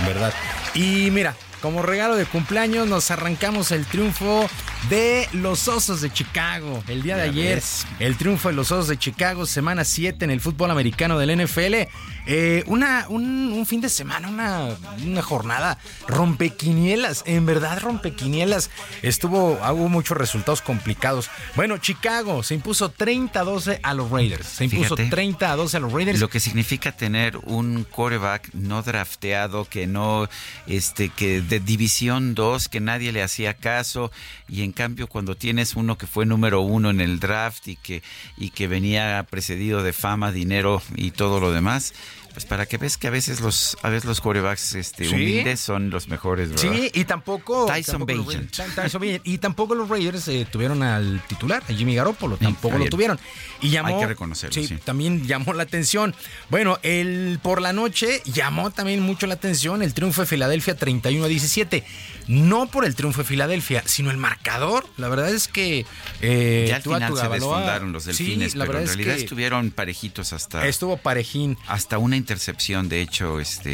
en 0.00 0.06
verdad. 0.06 0.34
Y 0.74 1.10
mira, 1.10 1.36
como 1.62 1.80
regalo 1.80 2.16
de 2.16 2.26
cumpleaños 2.26 2.88
nos 2.88 3.10
arrancamos 3.12 3.70
el 3.70 3.86
triunfo 3.86 4.48
de 4.90 5.28
los 5.32 5.68
Osos 5.68 6.00
de 6.00 6.12
Chicago. 6.12 6.82
El 6.88 7.02
día 7.02 7.16
de 7.16 7.26
Ya 7.26 7.30
ayer, 7.30 7.54
ves. 7.54 7.86
el 8.00 8.16
triunfo 8.16 8.48
de 8.48 8.54
los 8.54 8.72
Osos 8.72 8.88
de 8.88 8.98
Chicago, 8.98 9.46
semana 9.46 9.84
7 9.84 10.24
en 10.24 10.32
el 10.32 10.40
fútbol 10.40 10.72
americano 10.72 11.18
del 11.18 11.38
NFL. 11.44 11.88
Eh, 12.26 12.62
una, 12.66 13.06
un, 13.08 13.52
un 13.52 13.66
fin 13.66 13.80
de 13.80 13.88
semana, 13.88 14.28
una, 14.28 14.68
una 15.04 15.22
jornada 15.22 15.78
rompequinielas, 16.06 17.24
en 17.26 17.46
verdad 17.46 17.80
rompequinielas. 17.80 18.70
Estuvo, 19.02 19.54
hubo 19.54 19.88
muchos 19.88 20.16
resultados 20.16 20.62
complicados. 20.62 21.30
Bueno, 21.56 21.78
Chicago 21.78 22.42
se 22.42 22.54
impuso 22.54 22.94
30-12 22.94 23.80
a 23.82 23.94
los 23.94 24.10
Raiders. 24.10 24.46
Se 24.46 24.64
impuso 24.64 24.96
Fíjate. 24.96 25.10
30 25.10 25.52
a 25.52 25.56
12 25.56 25.76
a 25.76 25.80
los 25.80 25.92
Raiders. 25.92 26.20
Lo 26.20 26.30
que 26.30 26.40
significa 26.40 26.92
tener 26.92 27.36
un 27.38 27.84
quarterback 27.84 28.50
no 28.54 28.82
drafteado, 28.82 29.64
que 29.64 29.86
no, 29.86 30.28
este, 30.66 31.08
que 31.08 31.40
de 31.40 31.60
división 31.60 32.34
2, 32.34 32.68
que 32.68 32.80
nadie 32.80 33.12
le 33.12 33.22
hacía 33.22 33.54
caso, 33.54 34.12
y 34.48 34.62
en 34.62 34.72
cambio 34.72 35.08
cuando 35.08 35.34
tienes 35.36 35.74
uno 35.74 35.98
que 35.98 36.06
fue 36.06 36.26
número 36.26 36.60
uno 36.60 36.90
en 36.90 37.00
el 37.00 37.18
draft 37.20 37.68
y 37.68 37.76
que, 37.76 38.02
y 38.36 38.50
que 38.50 38.68
venía 38.68 39.26
precedido 39.28 39.82
de 39.82 39.92
fama, 39.92 40.32
dinero 40.32 40.82
y 40.94 41.10
todo 41.10 41.40
lo 41.40 41.52
demás, 41.52 41.94
pues 42.32 42.46
para 42.46 42.66
que 42.66 42.78
ves 42.78 42.96
que 42.96 43.08
a 43.08 43.10
veces 43.10 43.40
los, 43.40 43.76
a 43.82 43.90
veces 43.90 44.04
los 44.06 44.20
quarterbacks 44.20 44.74
este, 44.74 45.04
Sí. 45.04 45.14
humildes 45.14 45.60
son 45.60 45.90
los 45.90 46.08
mejores, 46.08 46.50
¿verdad? 46.50 46.62
Sí, 46.62 46.90
y 46.94 47.04
tampoco. 47.04 47.66
Tyson 47.66 48.06
tampoco 48.06 48.24
Bagent. 48.24 49.26
Y 49.26 49.38
tampoco 49.38 49.74
los 49.74 49.88
Raiders 49.88 50.28
eh, 50.28 50.46
tuvieron 50.50 50.82
al 50.82 51.22
titular, 51.26 51.62
a 51.68 51.72
Jimmy 51.72 51.94
Garoppolo, 51.94 52.36
tampoco 52.36 52.74
está 52.74 52.84
lo 52.84 52.90
tuvieron. 52.90 53.20
Y 53.60 53.70
llamó. 53.70 53.88
Hay 53.94 54.00
que 54.00 54.06
reconocerlo, 54.06 54.62
sí. 54.62 54.78
también 54.84 55.26
llamó 55.26 55.52
la 55.52 55.62
atención. 55.64 56.14
Bueno, 56.48 56.78
el 56.82 57.38
por 57.42 57.60
la 57.60 57.72
noche 57.72 58.22
llamó 58.24 58.70
también 58.70 59.00
mucho 59.00 59.26
la 59.26 59.34
atención 59.34 59.82
el 59.82 59.94
triunfo 59.94 60.22
de 60.22 60.26
Filadelfia 60.26 60.74
31 60.76 61.24
a 61.24 61.28
17. 61.28 61.84
No 62.28 62.66
por 62.66 62.84
el 62.84 62.94
triunfo 62.94 63.22
de 63.22 63.28
Filadelfia, 63.28 63.82
sino 63.86 64.10
el 64.10 64.16
marcador. 64.16 64.86
La 64.96 65.08
verdad 65.08 65.30
es 65.30 65.48
que. 65.48 65.84
eh, 66.20 66.66
ya 66.68 66.76
al 66.76 66.82
Tua 66.82 66.96
final 66.96 67.16
se 67.16 67.28
desfondaron 67.28 67.92
los 67.92 68.04
Sí, 68.04 68.08
delfines, 68.08 68.54
la 68.54 68.66
pero 68.66 68.78
en 68.78 68.84
es 68.84 68.90
realidad 68.90 69.14
que 69.16 69.20
estuvieron 69.22 69.70
parejitos 69.70 70.32
hasta... 70.32 70.66
Estuvo 70.66 70.96
parejín. 70.96 71.56
Hasta 71.66 71.98
una 71.98 72.16
intercepción, 72.16 72.88
de 72.88 73.00
hecho, 73.00 73.40
este 73.40 73.70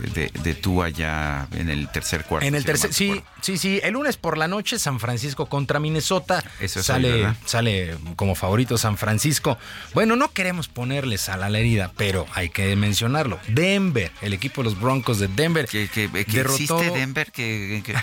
de, 0.00 0.30
de 0.42 0.54
Tua 0.54 0.88
ya 0.88 1.48
en 1.52 1.68
el 1.68 1.90
tercer 1.90 2.24
cuarto. 2.24 2.46
En 2.46 2.54
el 2.54 2.64
tercer, 2.64 2.92
sí. 2.92 3.22
Sí, 3.42 3.56
sí. 3.58 3.80
El 3.82 3.94
lunes 3.94 4.16
por 4.16 4.38
la 4.38 4.48
noche, 4.48 4.78
San 4.78 5.00
Francisco 5.00 5.46
contra 5.46 5.78
Minnesota. 5.80 6.42
Eso 6.60 6.80
es 6.80 6.86
sale, 6.86 7.12
¿verdad? 7.12 7.36
sale 7.44 7.96
como 8.16 8.34
favorito 8.34 8.78
San 8.78 8.96
Francisco. 8.96 9.58
Bueno, 9.94 10.16
no 10.16 10.32
queremos 10.32 10.68
ponerle 10.68 11.18
sal 11.18 11.42
a 11.42 11.48
la 11.48 11.58
herida, 11.58 11.92
pero 11.96 12.26
hay 12.34 12.48
que 12.50 12.74
mencionarlo. 12.76 13.38
Denver, 13.48 14.10
el 14.22 14.32
equipo 14.32 14.62
de 14.62 14.70
los 14.70 14.80
Broncos 14.80 15.18
de 15.18 15.28
Denver. 15.28 15.66
Que, 15.66 15.88
que, 15.88 16.08
que 16.10 16.24
derrotó- 16.26 16.54
existe 16.80 16.90
Denver, 16.98 17.30
que, 17.32 17.82
que 17.84 17.94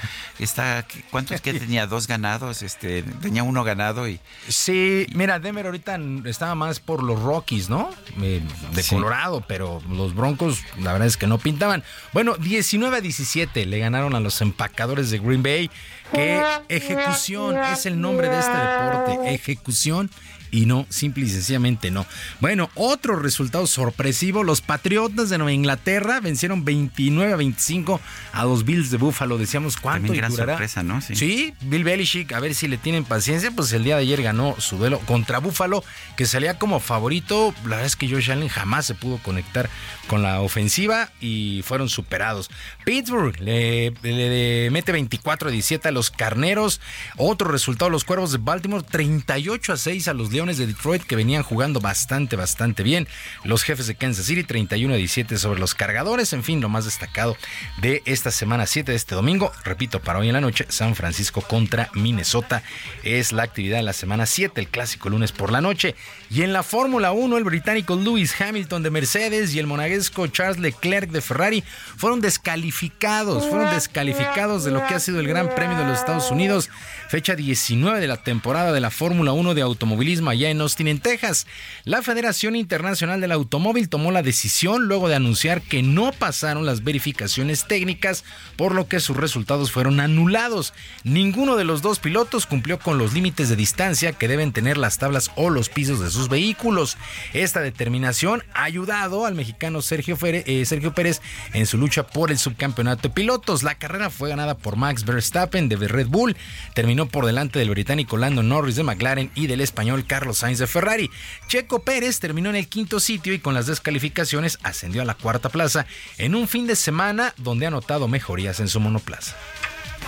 está, 0.44 0.86
¿cuántos 1.12 1.42
que 1.42 1.54
tenía? 1.60 1.88
Dos 1.88 2.08
ganados, 2.08 2.62
este, 2.64 3.04
tenía 3.22 3.44
uno 3.44 3.64
ganado 3.64 4.08
y 4.08 4.20
Sí, 4.48 5.06
mira, 5.14 5.40
Denver 5.40 5.66
ahorita 5.66 6.00
estaba 6.26 6.56
más 6.56 6.80
por 6.80 7.04
los 7.04 7.22
Rockies, 7.22 7.70
¿no? 7.70 7.90
Eh, 8.22 8.42
de 8.74 8.84
Sí. 8.84 8.96
Colorado, 8.96 9.44
pero 9.48 9.82
los 9.90 10.16
Broncos, 10.16 10.60
la 10.80 10.94
verdad 10.94 11.08
es 11.08 11.18
que 11.18 11.28
no 11.28 11.38
pintaban. 11.38 11.84
Bueno, 12.14 12.36
19 12.38 12.98
a 12.98 13.02
17 13.02 13.66
le 13.66 13.80
ganaron 13.80 14.16
a 14.16 14.20
los 14.20 14.42
empacadores 14.42 15.10
de 15.10 15.20
Green 15.28 15.44
Bay. 15.44 15.70
Que 16.12 16.42
ejecución 16.70 17.58
es 17.58 17.86
el 17.86 18.00
nombre 18.00 18.30
de 18.30 18.40
este 18.40 18.58
deporte. 18.58 19.34
Ejecución 19.34 20.10
y 20.52 20.66
no, 20.66 20.86
simple 20.90 21.26
y 21.26 21.30
sencillamente 21.30 21.92
no. 21.92 22.06
Bueno, 22.40 22.70
otro 22.76 23.16
resultado 23.18 23.68
sorpresivo, 23.68 24.44
los 24.44 24.62
Patriotas 24.62 25.30
de 25.30 25.38
Nueva 25.38 25.52
Inglaterra 25.54 26.20
vencieron 26.20 26.66
29 26.66 27.34
a 27.34 27.36
25 27.36 28.00
a 28.34 28.44
los 28.46 28.66
Bills 28.66 28.92
de 28.92 28.98
Buffalo. 28.98 29.38
Decíamos, 29.38 29.78
¿cuánto 29.78 30.08
También 30.08 30.22
gran 30.22 30.32
durará? 30.32 30.54
sorpresa, 30.54 30.84
¿no? 30.84 31.02
Sí. 31.02 31.16
Sí, 31.16 31.54
Bill 31.62 31.84
Belichick, 31.84 32.32
a 32.34 32.40
ver 32.40 32.54
si 32.56 32.68
le 32.68 32.78
tienen 32.78 33.04
paciencia, 33.04 33.52
pues 33.52 33.72
el 33.74 33.84
día 33.84 33.96
de 33.96 34.04
ayer 34.04 34.22
ganó 34.22 34.56
su 34.60 34.78
duelo 34.78 35.00
contra 35.00 35.40
Buffalo, 35.40 35.84
que 36.16 36.26
salía 36.26 36.58
como 36.60 36.80
favorito. 36.80 37.54
La 37.64 37.72
verdad 37.72 37.86
es 37.86 37.96
que 37.96 38.10
Josh 38.10 38.32
Allen 38.32 38.48
jamás 38.50 38.86
se 38.86 38.96
pudo 38.96 39.18
conectar 39.18 39.70
con 40.08 40.22
la 40.22 40.42
ofensiva 40.42 41.12
y 41.20 41.62
fueron 41.64 41.90
superados. 41.90 42.50
Pittsburgh 42.86 43.40
le, 43.42 43.92
le 44.02 44.70
mete 44.72 44.92
24 44.92 45.50
a 45.50 45.52
17 45.52 45.88
a 45.88 45.92
los 45.92 46.10
Carneros. 46.12 46.80
Otro 47.18 47.50
resultado, 47.50 47.90
los 47.90 48.04
Cuervos 48.04 48.32
de 48.32 48.38
Baltimore, 48.38 48.84
38 48.90 49.74
a 49.74 49.78
6 49.78 50.08
a 50.08 50.14
los 50.14 50.30
De 50.38 50.68
Detroit, 50.68 51.02
que 51.02 51.16
venían 51.16 51.42
jugando 51.42 51.80
bastante, 51.80 52.36
bastante 52.36 52.84
bien. 52.84 53.08
Los 53.44 53.64
Jefes 53.64 53.88
de 53.88 53.96
Kansas 53.96 54.28
City, 54.28 54.44
31 54.44 54.94
a 54.94 54.98
17 54.98 55.36
sobre 55.40 55.60
los 55.60 55.74
Cargadores. 55.74 56.32
En 56.32 56.44
fin, 56.44 56.62
lo 56.62 56.70
más 56.70 56.86
destacado 56.86 57.36
de 57.82 58.04
esta 58.06 58.30
semana 58.30 58.68
7 58.68 58.92
de 58.92 58.96
este 58.96 59.16
domingo. 59.16 59.52
Repito, 59.64 60.00
para 60.00 60.20
hoy 60.20 60.28
en 60.28 60.34
la 60.34 60.42
noche, 60.42 60.68
San 60.70 60.94
Francisco 60.94 61.42
contra 61.42 61.90
Minnesota 61.96 62.62
es 63.04 63.32
la 63.32 63.42
actividad 63.42 63.78
de 63.78 63.84
la 63.84 63.94
semana 63.94 64.28
7, 64.28 64.62
el 64.62 64.68
clásico 64.68 65.10
lunes 65.10 65.32
por 65.32 65.52
la 65.52 65.60
noche. 65.60 65.96
Y 66.30 66.44
en 66.44 66.54
la 66.54 66.62
Fórmula 66.62 67.12
1, 67.14 67.36
el 67.36 67.44
británico 67.44 67.96
Lewis 67.96 68.40
Hamilton 68.40 68.84
de 68.84 68.92
Mercedes 68.92 69.56
y 69.56 69.60
el 69.60 69.66
monaguesco 69.66 70.28
Charles 70.28 70.60
Leclerc 70.60 71.10
de 71.10 71.22
Ferrari 71.22 71.64
fueron 71.98 72.22
descalificados, 72.22 73.48
fueron 73.48 73.74
descalificados 73.74 74.64
de 74.66 74.72
lo 74.72 74.86
que 74.86 74.94
ha 74.94 75.00
sido 75.00 75.20
el 75.20 75.28
Gran 75.28 75.50
Premio 75.56 75.80
de 75.80 75.86
los 75.86 75.98
Estados 75.98 76.30
Unidos, 76.30 76.70
fecha 77.08 77.36
19 77.36 78.02
de 78.02 78.08
la 78.08 78.18
temporada 78.18 78.74
de 78.74 78.82
la 78.82 78.92
Fórmula 78.92 79.32
1 79.32 79.54
de 79.54 79.62
automovilismo 79.62 80.30
allá 80.30 80.50
en 80.50 80.60
Austin, 80.60 80.88
en 80.88 81.00
Texas. 81.00 81.48
La 81.86 82.02
Federación 82.02 82.56
Internacional 82.56 83.22
del 83.22 83.32
Automóvil 83.32 83.88
tomó 83.88 84.12
la 84.12 84.24
decisión 84.24 84.88
luego 84.88 85.08
de 85.08 85.16
anunciar 85.16 85.62
que 85.62 85.82
no 85.82 86.12
pasaron 86.12 86.66
las 86.66 86.84
verificaciones 86.84 87.66
técnicas, 87.66 88.26
por 88.58 88.76
lo 88.76 88.88
que 88.88 89.00
sus 89.00 89.16
resultados 89.16 89.72
fueron 89.72 90.00
anulados. 90.00 90.74
Ninguno 91.04 91.56
de 91.56 91.64
los 91.64 91.82
dos 91.82 92.00
pilotos 92.00 92.46
cumplió 92.46 92.78
con 92.78 92.98
los 92.98 93.14
límites 93.14 93.48
de 93.48 93.56
distancia 93.56 94.12
que 94.12 94.28
deben 94.28 94.52
tener 94.52 94.78
las 94.78 94.98
tablas 94.98 95.32
o 95.36 95.50
los 95.50 95.70
pisos 95.70 96.02
de 96.02 96.12
sus 96.12 96.28
vehículos. 96.28 96.98
Esta 97.34 97.62
determinación 97.62 98.44
ha 98.54 98.64
ayudado 98.64 99.26
al 99.26 99.36
mexicano 99.36 99.82
Sergio, 99.82 100.18
eh, 100.24 100.66
Sergio 100.66 100.94
Pérez 100.94 101.22
en 101.54 101.66
su 101.68 101.78
lucha 101.78 102.06
por 102.06 102.32
el 102.32 102.38
subcampeonato 102.38 103.04
de 103.04 103.14
pilotos. 103.14 103.64
La 103.64 103.76
carrera 103.76 104.10
fue 104.10 104.30
ganada 104.30 104.58
por 104.58 104.76
Max 104.76 105.06
Verstappen 105.06 105.70
de 105.70 105.78
Red 105.78 106.08
Bull, 106.08 106.36
terminó 106.74 106.97
por 107.06 107.26
delante 107.26 107.60
del 107.60 107.70
británico 107.70 108.18
Lando 108.18 108.42
Norris 108.42 108.76
de 108.76 108.84
McLaren 108.84 109.32
y 109.36 109.48
del 109.48 109.62
español 109.62 110.06
Carlos 110.06 110.40
Sainz 110.40 110.58
de 110.60 110.68
Ferrari. 110.68 111.12
Checo 111.48 111.84
Pérez 111.84 112.20
terminó 112.20 112.50
en 112.50 112.56
el 112.56 112.68
quinto 112.68 113.00
sitio 113.00 113.34
y 113.34 113.40
con 113.40 113.54
las 113.54 113.68
descalificaciones 113.68 114.58
ascendió 114.64 115.04
a 115.04 115.06
la 115.06 115.14
cuarta 115.14 115.50
plaza 115.50 115.86
en 116.18 116.34
un 116.34 116.48
fin 116.48 116.66
de 116.66 116.76
semana 116.76 117.34
donde 117.38 117.68
ha 117.68 117.72
notado 117.72 118.08
mejorías 118.08 118.60
en 118.60 118.68
su 118.68 118.80
monoplaza. 118.80 119.36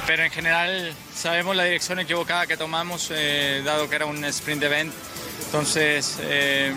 pero 0.08 0.24
en 0.24 0.32
general 0.32 0.94
sabemos 1.14 1.56
la 1.56 1.66
dirección 1.66 2.00
equivocada 2.00 2.48
que 2.48 2.58
tomamos, 2.58 3.12
eh, 3.14 3.62
dado 3.64 3.90
que 3.90 3.96
era 3.96 4.06
un 4.06 4.24
sprint 4.26 4.64
event. 4.64 4.94
Entonces, 5.46 6.18
eh, 6.22 6.74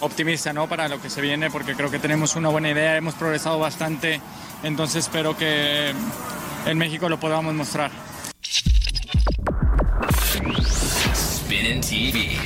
optimista 0.00 0.52
¿no? 0.52 0.68
para 0.68 0.88
lo 0.88 1.00
que 1.00 1.10
se 1.10 1.20
viene, 1.20 1.50
porque 1.50 1.74
creo 1.74 1.90
que 1.90 1.98
tenemos 1.98 2.36
una 2.36 2.48
buena 2.48 2.70
idea, 2.70 2.96
hemos 2.96 3.14
progresado 3.14 3.58
bastante, 3.58 4.20
entonces 4.62 5.04
espero 5.04 5.36
que 5.36 5.92
en 6.66 6.78
México 6.78 7.08
lo 7.08 7.20
podamos 7.20 7.54
mostrar. 7.54 7.90
Spinning 11.14 11.80
TV. 11.80 12.36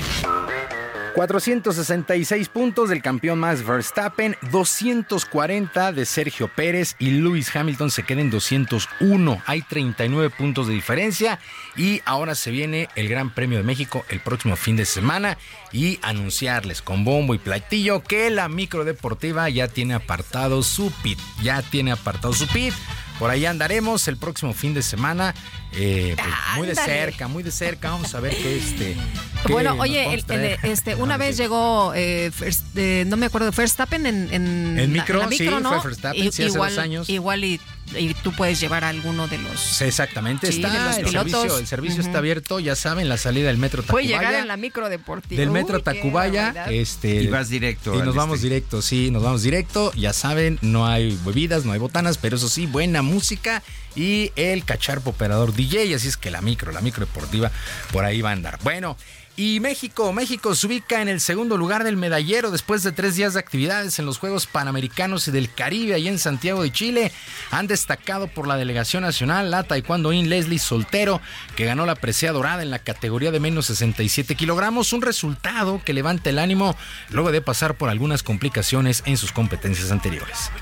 466 1.14 2.48
puntos 2.48 2.88
del 2.88 3.00
campeón 3.00 3.38
Max 3.38 3.64
Verstappen, 3.64 4.36
240 4.50 5.92
de 5.92 6.06
Sergio 6.06 6.48
Pérez 6.48 6.96
y 6.98 7.10
Lewis 7.12 7.54
Hamilton 7.54 7.92
se 7.92 8.02
quedan 8.02 8.24
en 8.24 8.30
201. 8.30 9.42
Hay 9.46 9.62
39 9.62 10.30
puntos 10.30 10.66
de 10.66 10.74
diferencia 10.74 11.38
y 11.76 12.02
ahora 12.04 12.34
se 12.34 12.50
viene 12.50 12.88
el 12.96 13.08
Gran 13.08 13.32
Premio 13.32 13.58
de 13.58 13.64
México 13.64 14.04
el 14.08 14.20
próximo 14.20 14.56
fin 14.56 14.74
de 14.74 14.86
semana 14.86 15.38
y 15.70 16.00
anunciarles 16.02 16.82
con 16.82 17.04
bombo 17.04 17.34
y 17.34 17.38
platillo 17.38 18.02
que 18.02 18.28
la 18.30 18.48
micro 18.48 18.84
deportiva 18.84 19.48
ya 19.48 19.68
tiene 19.68 19.94
apartado 19.94 20.64
su 20.64 20.90
pit, 21.02 21.20
ya 21.42 21.62
tiene 21.62 21.92
apartado 21.92 22.32
su 22.32 22.48
pit. 22.48 22.74
Por 23.20 23.30
ahí 23.30 23.46
andaremos 23.46 24.08
el 24.08 24.16
próximo 24.16 24.52
fin 24.52 24.74
de 24.74 24.82
semana. 24.82 25.34
Eh, 25.76 26.14
pues, 26.16 26.28
muy 26.56 26.66
de 26.68 26.74
cerca, 26.74 27.28
muy 27.28 27.42
de 27.42 27.50
cerca. 27.50 27.90
Vamos 27.90 28.14
a 28.14 28.20
ver 28.20 28.34
qué 28.36 28.56
este. 28.56 28.96
bueno, 29.48 29.76
oye, 29.78 30.14
este, 30.62 30.94
una 30.96 31.16
vez 31.16 31.36
llegó, 31.36 31.92
eh, 31.94 32.30
eh, 32.76 33.04
no 33.06 33.16
me 33.16 33.26
acuerdo, 33.26 33.50
Verstappen 33.50 34.06
en, 34.06 34.32
en, 34.32 34.78
en 34.78 34.92
micro, 34.92 35.18
la, 35.18 35.28
sí, 35.28 35.44
¿no? 35.44 35.80
fue 35.80 35.90
Verstappen, 35.90 36.32
sí, 36.32 36.44
hace 36.44 36.58
dos 36.58 36.78
años. 36.78 37.08
Igual 37.08 37.44
y 37.44 37.60
y 37.98 38.14
tú 38.14 38.32
puedes 38.32 38.60
llevar 38.60 38.82
a 38.84 38.88
alguno 38.88 39.28
de 39.28 39.38
los. 39.38 39.82
exactamente, 39.82 40.48
está. 40.48 40.96
el 40.96 41.06
servicio, 41.06 41.58
el 41.58 41.66
servicio 41.66 42.00
está 42.00 42.18
abierto, 42.18 42.58
ya 42.58 42.76
saben, 42.76 43.08
la 43.08 43.18
salida 43.18 43.48
del 43.48 43.58
metro 43.58 43.82
Tacubaya. 43.82 44.06
Puede 44.16 44.18
llegar 44.18 44.40
en 44.40 44.48
la 44.48 44.56
micro 44.56 44.88
deportiva. 44.88 45.38
Del 45.38 45.50
metro 45.50 45.80
Tacubaya. 45.80 46.66
Este, 46.70 47.22
y 47.22 47.26
vas 47.26 47.48
directo. 47.48 47.94
Y 47.94 48.02
nos 48.02 48.14
vamos 48.14 48.36
este. 48.36 48.48
directo, 48.48 48.82
sí, 48.82 49.10
nos 49.10 49.22
vamos 49.22 49.42
directo. 49.42 49.92
Ya 49.94 50.12
saben, 50.12 50.58
no 50.62 50.86
hay 50.86 51.18
bebidas, 51.24 51.64
no 51.64 51.72
hay 51.72 51.78
botanas, 51.78 52.18
pero 52.18 52.36
eso 52.36 52.48
sí, 52.48 52.66
buena 52.66 53.02
música 53.02 53.62
y 53.96 54.32
el 54.36 54.64
cacharpo 54.64 55.10
operador 55.10 55.54
DJ. 55.54 55.94
Así 55.94 56.08
es 56.08 56.16
que 56.16 56.30
la 56.30 56.40
micro, 56.40 56.72
la 56.72 56.80
micro 56.80 57.06
deportiva, 57.06 57.50
por 57.92 58.04
ahí 58.04 58.20
va 58.20 58.30
a 58.30 58.34
andar. 58.34 58.58
Bueno. 58.62 58.96
Y 59.36 59.58
México, 59.58 60.12
México 60.12 60.54
se 60.54 60.68
ubica 60.68 61.02
en 61.02 61.08
el 61.08 61.20
segundo 61.20 61.56
lugar 61.56 61.82
del 61.82 61.96
medallero 61.96 62.52
después 62.52 62.84
de 62.84 62.92
tres 62.92 63.16
días 63.16 63.34
de 63.34 63.40
actividades 63.40 63.98
en 63.98 64.06
los 64.06 64.18
Juegos 64.18 64.46
Panamericanos 64.46 65.26
y 65.26 65.32
del 65.32 65.52
Caribe 65.52 65.94
ahí 65.94 66.06
en 66.06 66.20
Santiago 66.20 66.62
de 66.62 66.70
Chile. 66.70 67.10
Han 67.50 67.66
destacado 67.66 68.28
por 68.28 68.46
la 68.46 68.56
delegación 68.56 69.02
nacional 69.02 69.50
la 69.50 69.64
taekwondo-in 69.64 70.28
Leslie 70.28 70.60
Soltero, 70.60 71.20
que 71.56 71.64
ganó 71.64 71.84
la 71.84 71.96
presea 71.96 72.30
dorada 72.30 72.62
en 72.62 72.70
la 72.70 72.78
categoría 72.78 73.32
de 73.32 73.40
menos 73.40 73.66
67 73.66 74.36
kilogramos, 74.36 74.92
un 74.92 75.02
resultado 75.02 75.82
que 75.84 75.94
levanta 75.94 76.30
el 76.30 76.38
ánimo 76.38 76.76
luego 77.10 77.32
de 77.32 77.42
pasar 77.42 77.74
por 77.74 77.90
algunas 77.90 78.22
complicaciones 78.22 79.02
en 79.04 79.16
sus 79.16 79.32
competencias 79.32 79.90
anteriores. 79.90 80.52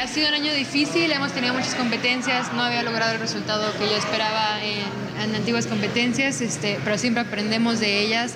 Ha 0.00 0.06
sido 0.08 0.28
un 0.28 0.34
año 0.34 0.52
difícil, 0.52 1.10
hemos 1.12 1.32
tenido 1.32 1.54
muchas 1.54 1.74
competencias, 1.74 2.52
no 2.52 2.62
había 2.62 2.82
logrado 2.82 3.12
el 3.12 3.20
resultado 3.20 3.72
que 3.78 3.88
yo 3.88 3.96
esperaba 3.96 4.58
en, 4.62 5.34
antiguas 5.34 5.66
competencias, 5.66 6.40
este, 6.40 6.78
pero 6.84 6.98
siempre 6.98 7.22
aprendemos 7.22 7.80
de 7.80 8.00
ellas. 8.00 8.34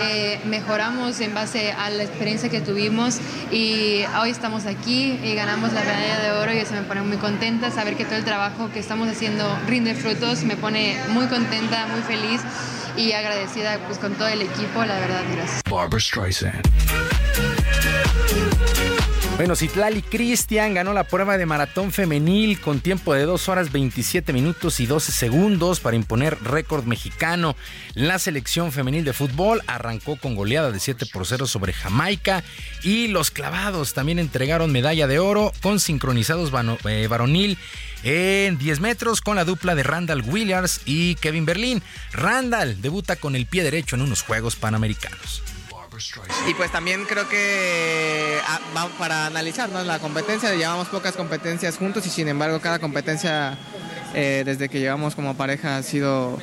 Eh, 0.00 0.40
mejoramos 0.46 1.20
en 1.20 1.34
base 1.34 1.72
a 1.72 1.90
la 1.90 2.02
experiencia 2.02 2.48
que 2.48 2.60
tuvimos 2.60 3.18
y 3.52 4.02
hoy 4.20 4.30
estamos 4.30 4.66
aquí 4.66 5.18
y 5.22 5.34
ganamos 5.34 5.72
la 5.72 5.82
medalla 5.82 6.18
de 6.20 6.32
oro 6.32 6.52
y 6.52 6.58
eso 6.58 6.72
me 6.74 6.82
pone 6.82 7.02
muy 7.02 7.18
contenta, 7.18 7.70
saber 7.70 7.96
que 7.96 8.04
todo 8.04 8.16
el 8.16 8.24
trabajo 8.24 8.70
que 8.72 8.80
estamos 8.80 9.08
haciendo 9.08 9.46
rinde 9.66 9.94
frutos, 9.94 10.42
me 10.42 10.56
pone 10.56 10.96
muy 11.10 11.26
contenta, 11.26 11.86
muy 11.86 12.00
feliz 12.02 12.40
y 12.96 13.12
agradecida 13.12 13.78
pues, 13.86 13.98
con 13.98 14.14
todo 14.14 14.28
el 14.28 14.42
equipo, 14.42 14.84
la 14.84 14.98
verdad, 14.98 15.22
gracias. 15.32 15.62
Barbara 15.68 16.00
Streisand. 16.00 16.62
Bueno, 19.36 19.56
Citlali 19.56 20.00
Cristian 20.00 20.74
ganó 20.74 20.92
la 20.92 21.02
prueba 21.02 21.36
de 21.36 21.44
maratón 21.44 21.90
femenil 21.90 22.60
con 22.60 22.78
tiempo 22.78 23.14
de 23.14 23.24
2 23.24 23.48
horas 23.48 23.72
27 23.72 24.32
minutos 24.32 24.78
y 24.78 24.86
12 24.86 25.10
segundos 25.10 25.80
para 25.80 25.96
imponer 25.96 26.38
récord 26.44 26.84
mexicano. 26.84 27.56
La 27.94 28.20
selección 28.20 28.70
femenil 28.70 29.04
de 29.04 29.12
fútbol 29.12 29.60
arrancó 29.66 30.16
con 30.16 30.36
goleada 30.36 30.70
de 30.70 30.78
7 30.78 31.06
por 31.12 31.26
0 31.26 31.48
sobre 31.48 31.72
Jamaica 31.72 32.44
y 32.84 33.08
los 33.08 33.32
clavados 33.32 33.92
también 33.92 34.20
entregaron 34.20 34.70
medalla 34.70 35.08
de 35.08 35.18
oro 35.18 35.52
con 35.62 35.80
sincronizados 35.80 36.52
eh, 36.84 37.08
varonil 37.08 37.58
en 38.04 38.56
10 38.56 38.78
metros 38.78 39.20
con 39.20 39.34
la 39.34 39.44
dupla 39.44 39.74
de 39.74 39.82
Randall 39.82 40.22
Williams 40.22 40.82
y 40.84 41.16
Kevin 41.16 41.44
Berlín. 41.44 41.82
Randall 42.12 42.80
debuta 42.80 43.16
con 43.16 43.34
el 43.34 43.46
pie 43.46 43.64
derecho 43.64 43.96
en 43.96 44.02
unos 44.02 44.22
Juegos 44.22 44.54
Panamericanos. 44.54 45.42
Y 46.48 46.54
pues 46.54 46.72
también 46.72 47.04
creo 47.04 47.28
que 47.28 48.38
ah, 48.46 48.88
para 48.98 49.26
analizarnos 49.26 49.86
la 49.86 49.98
competencia, 49.98 50.54
llevamos 50.54 50.88
pocas 50.88 51.14
competencias 51.14 51.76
juntos 51.76 52.06
y 52.06 52.10
sin 52.10 52.28
embargo 52.28 52.60
cada 52.60 52.78
competencia 52.78 53.56
eh, 54.14 54.42
desde 54.44 54.68
que 54.68 54.80
llevamos 54.80 55.14
como 55.14 55.36
pareja 55.36 55.76
ha 55.76 55.82
sido, 55.82 56.38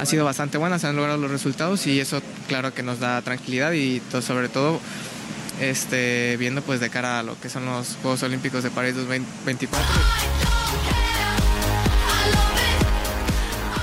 ha 0.00 0.06
sido 0.06 0.24
bastante 0.24 0.58
buena, 0.58 0.78
se 0.78 0.86
han 0.86 0.96
logrado 0.96 1.18
los 1.18 1.30
resultados 1.30 1.86
y 1.86 2.00
eso 2.00 2.22
claro 2.48 2.72
que 2.74 2.82
nos 2.82 3.00
da 3.00 3.20
tranquilidad 3.22 3.72
y 3.72 4.02
sobre 4.20 4.48
todo 4.48 4.80
este, 5.60 6.36
viendo 6.38 6.62
pues 6.62 6.80
de 6.80 6.90
cara 6.90 7.18
a 7.18 7.22
lo 7.22 7.38
que 7.38 7.50
son 7.50 7.66
los 7.66 7.96
Juegos 8.02 8.22
Olímpicos 8.22 8.62
de 8.62 8.70
París 8.70 8.96
2024. 8.96 9.86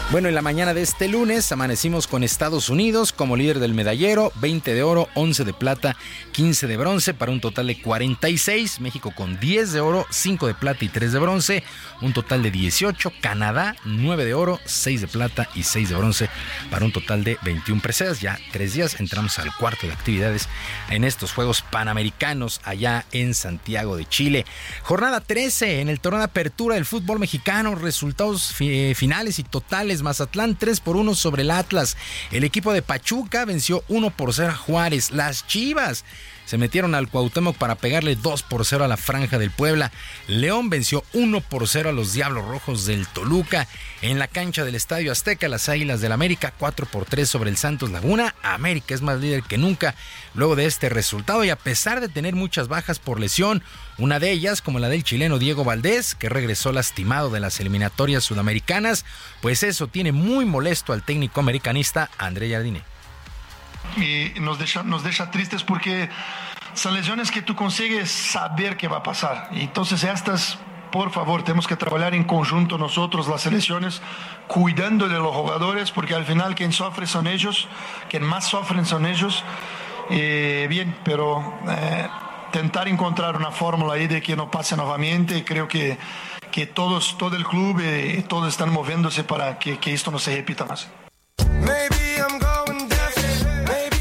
Bueno, 0.10 0.30
en 0.30 0.36
la 0.36 0.42
mañana 0.42 0.74
de 0.74 0.84
este 0.84 1.10
lunes 1.10 1.52
amanecimos 1.52 2.08
con 2.08 2.24
Estados 2.24 2.70
Unidos 2.70 3.12
como 3.12 3.36
líder 3.36 3.60
del 3.60 3.74
medallero, 3.74 4.32
20 4.36 4.74
de 4.74 4.82
oro, 4.82 5.10
11 5.16 5.44
de 5.44 5.52
plata, 5.52 5.98
15 6.32 6.66
de 6.66 6.78
bronce, 6.78 7.14
para 7.14 7.34
un 7.34 7.42
total 7.42 7.68
de 7.68 7.82
46. 7.82 8.80
México 8.80 9.12
con 9.14 9.38
10 9.38 9.74
de 9.74 9.82
oro, 9.82 10.06
5 10.10 10.48
de 10.48 10.54
plata 10.54 10.86
y 10.86 10.88
3 10.88 11.12
de 11.12 11.20
bronce, 11.20 11.64
un 12.02 12.14
total 12.14 12.42
de 12.42 12.52
18. 12.52 13.12
Canadá, 13.20 13.76
9 13.84 14.24
de 14.24 14.34
oro, 14.34 14.62
6 14.64 15.02
de 15.02 15.08
plata 15.10 15.50
y 15.56 15.64
6 15.64 15.90
de 15.90 15.96
bronce, 15.96 16.30
para 16.72 16.86
un 16.86 16.94
total 16.94 17.26
de 17.26 17.38
21 17.44 17.82
preseas. 17.82 18.22
Ya 18.22 18.40
tres 18.54 18.76
días 18.76 19.02
entramos 19.02 19.38
al 19.40 19.54
cuarto 19.58 19.88
de 19.88 19.94
actividades 19.94 20.48
en 20.90 21.04
estos 21.04 21.34
Juegos 21.34 21.64
Panamericanos 21.64 22.62
allá 22.64 23.04
en 23.12 23.34
Santiago 23.34 23.98
de 23.98 24.06
Chile. 24.06 24.46
Jornada 24.84 25.20
13 25.20 25.82
en 25.82 25.90
el 25.90 26.00
torneo 26.00 26.20
de 26.20 26.26
apertura 26.28 26.76
del 26.76 26.86
fútbol 26.86 27.20
mexicano, 27.20 27.76
resultados 27.76 28.54
finales 28.54 29.40
y 29.40 29.44
totales 29.44 29.97
Mazatlán 30.04 30.56
3 30.58 30.80
por 30.80 30.96
1 30.96 31.16
sobre 31.16 31.44
el 31.44 31.52
Atlas. 31.52 31.98
El 32.32 32.44
equipo 32.44 32.74
de 32.74 32.82
Pachuca 32.82 33.46
venció 33.46 33.84
1 33.88 34.10
por 34.12 34.34
0 34.34 34.52
a 34.52 34.56
Juárez. 34.56 35.12
Las 35.12 35.46
Chivas 35.48 36.04
se 36.48 36.58
metieron 36.58 36.96
al 36.96 37.10
Cuauhtémoc 37.10 37.58
para 37.58 37.76
pegarle 37.76 38.16
2 38.16 38.44
por 38.44 38.66
0 38.66 38.86
a 38.86 38.88
la 38.88 38.96
Franja 38.96 39.38
del 39.38 39.52
Puebla. 39.52 39.92
León 40.28 40.70
venció 40.70 41.04
1 41.12 41.42
por 41.42 41.68
0 41.68 41.90
a 41.90 41.92
los 41.92 42.14
Diablos 42.14 42.46
Rojos 42.46 42.86
del 42.86 43.06
Toluca. 43.06 43.68
En 44.02 44.18
la 44.18 44.30
cancha 44.30 44.64
del 44.64 44.76
Estadio 44.76 45.12
Azteca, 45.12 45.50
las 45.50 45.68
Águilas 45.68 46.00
del 46.00 46.14
América 46.14 46.54
4 46.58 46.86
por 46.86 47.04
3 47.04 47.30
sobre 47.30 47.50
el 47.50 47.58
Santos 47.58 47.92
Laguna. 47.92 48.34
América 48.44 48.96
es 48.96 49.02
más 49.02 49.20
líder 49.20 49.44
que 49.44 49.58
nunca 49.58 49.94
luego 50.36 50.56
de 50.56 50.68
este 50.68 50.88
resultado 50.88 51.44
y 51.44 51.50
a 51.50 51.58
pesar 51.58 52.00
de 52.00 52.08
tener 52.08 52.34
muchas 52.34 52.70
bajas 52.70 52.98
por 53.00 53.20
lesión, 53.20 53.62
una 53.98 54.20
de 54.20 54.32
ellas 54.32 54.62
como 54.62 54.80
la 54.80 54.88
del 54.88 55.04
chileno 55.04 55.40
Diego 55.40 55.66
Valdés, 55.66 56.16
que 56.16 56.30
regresó 56.30 56.72
lastimado 56.72 57.30
de 57.30 57.42
las 57.42 57.60
eliminatorias 57.60 58.24
sudamericanas, 58.24 59.04
pues 59.42 59.64
eso 59.64 59.88
tiene 59.88 60.14
muy 60.14 60.46
molesto 60.46 60.94
al 60.94 61.04
técnico 61.04 61.42
americanista 61.42 62.10
André 62.18 62.50
Jardine 62.50 62.97
y 63.96 64.40
nos 64.40 64.60
deja, 64.60 64.84
nos 64.84 65.04
deja 65.04 65.32
tristes 65.32 65.64
porque 65.64 66.10
son 66.78 66.94
lesiones 66.94 67.32
que 67.32 67.42
tú 67.42 67.56
consigues 67.56 68.12
saber 68.12 68.78
qué 68.78 68.88
va 68.88 68.98
a 68.98 69.04
pasar. 69.04 69.50
Y 69.52 69.62
entonces 69.62 70.04
estas, 70.04 70.60
por 70.92 71.12
favor, 71.12 71.44
tenemos 71.44 71.68
que 71.68 71.76
trabajar 71.76 72.14
en 72.14 72.24
conjunto 72.24 72.78
nosotros, 72.78 73.28
las 73.28 73.42
selecciones, 73.42 74.02
cuidando 74.48 75.08
de 75.08 75.18
los 75.18 75.36
jugadores, 75.36 75.92
porque 75.92 76.14
al 76.14 76.26
final 76.26 76.56
quien 76.56 76.72
sufre 76.72 77.08
son 77.08 77.28
ellos, 77.28 77.68
quien 78.10 78.24
más 78.24 78.46
sufren 78.48 78.86
son 78.86 79.06
ellos. 79.06 79.44
Eh, 80.10 80.68
bien, 80.70 80.96
pero 81.04 81.60
eh, 81.68 82.08
tentar 82.52 82.88
encontrar 82.88 83.36
una 83.36 83.52
fórmula 83.52 83.96
ahí 83.96 84.08
de 84.08 84.22
que 84.22 84.36
no 84.36 84.50
pase 84.50 84.78
nuevamente, 84.78 85.44
creo 85.44 85.68
que, 85.68 85.98
que 86.52 86.68
todos, 86.68 87.18
todo 87.18 87.36
el 87.36 87.46
club 87.46 87.80
y 87.80 87.84
eh, 88.20 88.26
todos 88.28 88.48
están 88.48 88.72
moviéndose 88.72 89.24
para 89.24 89.58
que, 89.58 89.80
que 89.80 89.94
esto 89.94 90.12
no 90.12 90.20
se 90.20 90.36
repita 90.36 90.66
más. 90.66 90.88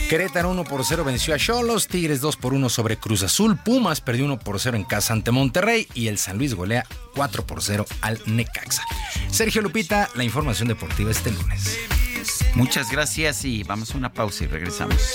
Querétaro 0.08 0.50
1 0.50 0.64
por 0.64 0.84
0 0.84 1.04
venció 1.04 1.34
a 1.34 1.38
Cholos, 1.38 1.88
Tigres 1.88 2.20
2 2.20 2.36
por 2.36 2.54
1 2.54 2.68
sobre 2.68 2.96
Cruz 2.96 3.24
Azul, 3.24 3.56
Pumas 3.56 4.00
perdió 4.00 4.24
1 4.26 4.38
por 4.38 4.60
0 4.60 4.76
en 4.76 4.84
casa 4.84 5.12
ante 5.12 5.32
Monterrey 5.32 5.88
y 5.94 6.06
el 6.06 6.16
San 6.18 6.38
Luis 6.38 6.54
golea 6.54 6.84
4 7.16 7.44
por 7.44 7.60
0 7.60 7.84
al 8.02 8.20
Necaxa. 8.26 8.84
Sergio 9.28 9.62
Lupita, 9.62 10.08
la 10.14 10.22
información 10.22 10.68
deportiva 10.68 11.10
este 11.10 11.32
lunes. 11.32 11.76
Muchas 12.54 12.90
gracias 12.90 13.44
y 13.44 13.64
vamos 13.64 13.94
a 13.94 13.98
una 13.98 14.12
pausa 14.12 14.44
y 14.44 14.46
regresamos. 14.46 15.14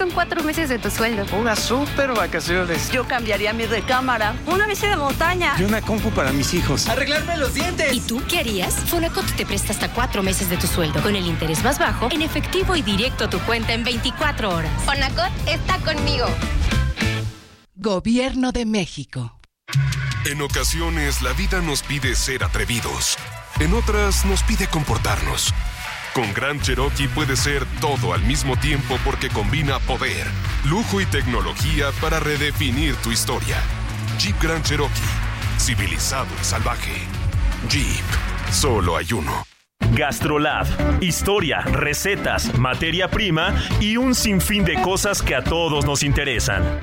Con 0.00 0.10
cuatro 0.12 0.42
meses 0.42 0.70
de 0.70 0.78
tu 0.78 0.90
sueldo? 0.90 1.26
Unas 1.36 1.58
super 1.58 2.12
vacaciones. 2.12 2.90
Yo 2.90 3.06
cambiaría 3.06 3.52
mi 3.52 3.66
recámara. 3.66 4.34
Una 4.46 4.66
bici 4.66 4.86
de 4.86 4.96
montaña. 4.96 5.54
Y 5.58 5.64
una 5.64 5.82
compu 5.82 6.10
para 6.10 6.32
mis 6.32 6.54
hijos. 6.54 6.88
Arreglarme 6.88 7.36
los 7.36 7.52
dientes. 7.52 7.92
¿Y 7.92 8.00
tú 8.00 8.22
qué 8.26 8.38
harías? 8.38 8.74
Fonacot 8.74 9.26
te 9.36 9.44
presta 9.44 9.74
hasta 9.74 9.92
cuatro 9.92 10.22
meses 10.22 10.48
de 10.48 10.56
tu 10.56 10.66
sueldo 10.66 11.02
con 11.02 11.16
el 11.16 11.26
interés 11.26 11.62
más 11.62 11.78
bajo 11.78 12.08
en 12.10 12.22
efectivo 12.22 12.76
y 12.76 12.82
directo 12.82 13.24
a 13.24 13.30
tu 13.30 13.38
cuenta 13.40 13.74
en 13.74 13.84
24 13.84 14.48
horas. 14.48 14.70
Fonacot 14.86 15.30
está 15.46 15.76
conmigo. 15.80 16.26
Gobierno 17.74 18.52
de 18.52 18.64
México. 18.64 19.38
En 20.24 20.40
ocasiones 20.40 21.20
la 21.20 21.34
vida 21.34 21.60
nos 21.60 21.82
pide 21.82 22.16
ser 22.16 22.42
atrevidos. 22.42 23.18
En 23.58 23.74
otras 23.74 24.24
nos 24.24 24.42
pide 24.44 24.66
comportarnos. 24.66 25.52
Con 26.14 26.32
Gran 26.34 26.60
Cherokee 26.60 27.06
puede 27.06 27.36
ser 27.36 27.64
todo 27.80 28.12
al 28.12 28.22
mismo 28.22 28.56
tiempo 28.56 28.98
porque 29.04 29.28
combina 29.28 29.78
poder, 29.78 30.26
lujo 30.64 31.00
y 31.00 31.06
tecnología 31.06 31.86
para 32.00 32.18
redefinir 32.18 32.96
tu 32.96 33.12
historia. 33.12 33.56
Jeep 34.18 34.34
Grand 34.42 34.64
Cherokee, 34.64 34.90
civilizado 35.58 36.28
y 36.40 36.44
salvaje. 36.44 37.02
Jeep, 37.68 38.04
solo 38.50 38.96
hay 38.96 39.12
uno. 39.12 39.44
Gastrolab. 39.92 40.66
Historia, 41.00 41.60
recetas, 41.60 42.58
materia 42.58 43.08
prima 43.08 43.54
y 43.80 43.96
un 43.96 44.16
sinfín 44.16 44.64
de 44.64 44.82
cosas 44.82 45.22
que 45.22 45.36
a 45.36 45.44
todos 45.44 45.84
nos 45.84 46.02
interesan. 46.02 46.80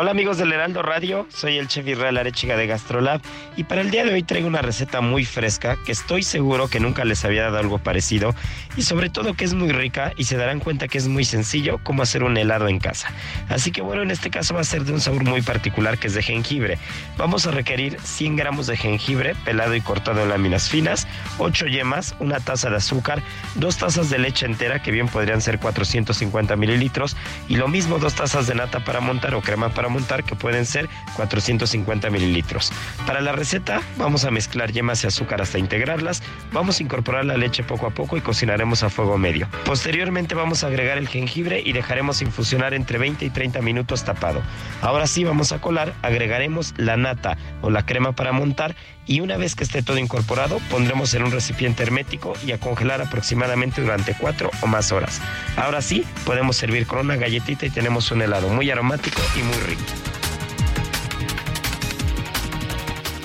Hola 0.00 0.12
amigos 0.12 0.38
del 0.38 0.50
Heraldo 0.50 0.80
Radio, 0.80 1.26
soy 1.28 1.58
el 1.58 1.68
chef 1.68 1.86
Israel 1.86 2.16
Arechiga 2.16 2.56
de 2.56 2.66
Gastrolab 2.66 3.20
y 3.54 3.64
para 3.64 3.82
el 3.82 3.90
día 3.90 4.02
de 4.02 4.14
hoy 4.14 4.22
traigo 4.22 4.48
una 4.48 4.62
receta 4.62 5.02
muy 5.02 5.26
fresca 5.26 5.76
que 5.84 5.92
estoy 5.92 6.22
seguro 6.22 6.68
que 6.68 6.80
nunca 6.80 7.04
les 7.04 7.22
había 7.26 7.42
dado 7.42 7.58
algo 7.58 7.76
parecido 7.76 8.34
y 8.78 8.82
sobre 8.82 9.10
todo 9.10 9.34
que 9.34 9.44
es 9.44 9.52
muy 9.52 9.72
rica 9.72 10.14
y 10.16 10.24
se 10.24 10.38
darán 10.38 10.60
cuenta 10.60 10.88
que 10.88 10.96
es 10.96 11.06
muy 11.06 11.26
sencillo 11.26 11.80
como 11.82 12.02
hacer 12.02 12.22
un 12.22 12.38
helado 12.38 12.66
en 12.68 12.78
casa. 12.78 13.12
Así 13.50 13.72
que 13.72 13.82
bueno, 13.82 14.00
en 14.00 14.10
este 14.10 14.30
caso 14.30 14.54
va 14.54 14.62
a 14.62 14.64
ser 14.64 14.84
de 14.84 14.94
un 14.94 15.02
sabor 15.02 15.22
muy 15.24 15.42
particular 15.42 15.98
que 15.98 16.06
es 16.06 16.14
de 16.14 16.22
jengibre. 16.22 16.78
Vamos 17.18 17.46
a 17.46 17.50
requerir 17.50 18.00
100 18.00 18.36
gramos 18.36 18.68
de 18.68 18.78
jengibre 18.78 19.34
pelado 19.44 19.74
y 19.74 19.82
cortado 19.82 20.22
en 20.22 20.30
láminas 20.30 20.70
finas, 20.70 21.06
8 21.36 21.66
yemas, 21.66 22.14
una 22.20 22.40
taza 22.40 22.70
de 22.70 22.76
azúcar, 22.76 23.22
dos 23.56 23.76
tazas 23.76 24.08
de 24.08 24.18
leche 24.18 24.46
entera 24.46 24.80
que 24.80 24.92
bien 24.92 25.08
podrían 25.08 25.42
ser 25.42 25.58
450 25.58 26.56
mililitros 26.56 27.18
y 27.50 27.56
lo 27.56 27.68
mismo 27.68 27.98
dos 27.98 28.14
tazas 28.14 28.46
de 28.46 28.54
nata 28.54 28.82
para 28.82 29.00
montar 29.00 29.34
o 29.34 29.42
crema 29.42 29.68
para 29.68 29.89
montar 29.90 30.24
que 30.24 30.34
pueden 30.34 30.64
ser 30.64 30.88
450 31.16 32.08
mililitros. 32.10 32.72
Para 33.06 33.20
la 33.20 33.32
receta 33.32 33.82
vamos 33.98 34.24
a 34.24 34.30
mezclar 34.30 34.72
yemas 34.72 35.04
y 35.04 35.08
azúcar 35.08 35.42
hasta 35.42 35.58
integrarlas, 35.58 36.22
vamos 36.52 36.80
a 36.80 36.82
incorporar 36.82 37.24
la 37.24 37.36
leche 37.36 37.62
poco 37.62 37.86
a 37.86 37.90
poco 37.90 38.16
y 38.16 38.20
cocinaremos 38.20 38.82
a 38.82 38.90
fuego 38.90 39.18
medio. 39.18 39.48
Posteriormente 39.64 40.34
vamos 40.34 40.64
a 40.64 40.68
agregar 40.68 40.98
el 40.98 41.08
jengibre 41.08 41.60
y 41.64 41.72
dejaremos 41.72 42.22
infusionar 42.22 42.74
entre 42.74 42.98
20 42.98 43.24
y 43.24 43.30
30 43.30 43.60
minutos 43.62 44.04
tapado. 44.04 44.40
Ahora 44.80 45.06
sí 45.06 45.24
vamos 45.24 45.52
a 45.52 45.60
colar, 45.60 45.92
agregaremos 46.02 46.74
la 46.76 46.96
nata 46.96 47.36
o 47.62 47.70
la 47.70 47.84
crema 47.84 48.12
para 48.12 48.32
montar 48.32 48.74
y 49.06 49.20
una 49.20 49.36
vez 49.36 49.56
que 49.56 49.64
esté 49.64 49.82
todo 49.82 49.98
incorporado 49.98 50.60
pondremos 50.70 51.14
en 51.14 51.24
un 51.24 51.32
recipiente 51.32 51.82
hermético 51.82 52.34
y 52.46 52.52
a 52.52 52.58
congelar 52.58 53.02
aproximadamente 53.02 53.80
durante 53.80 54.14
4 54.14 54.50
o 54.62 54.66
más 54.66 54.92
horas. 54.92 55.20
Ahora 55.56 55.82
sí 55.82 56.04
podemos 56.24 56.56
servir 56.56 56.86
con 56.86 57.00
una 57.00 57.16
galletita 57.16 57.66
y 57.66 57.70
tenemos 57.70 58.10
un 58.10 58.22
helado 58.22 58.48
muy 58.48 58.70
aromático 58.70 59.20
y 59.36 59.42
muy 59.42 59.58
rico. 59.66 59.79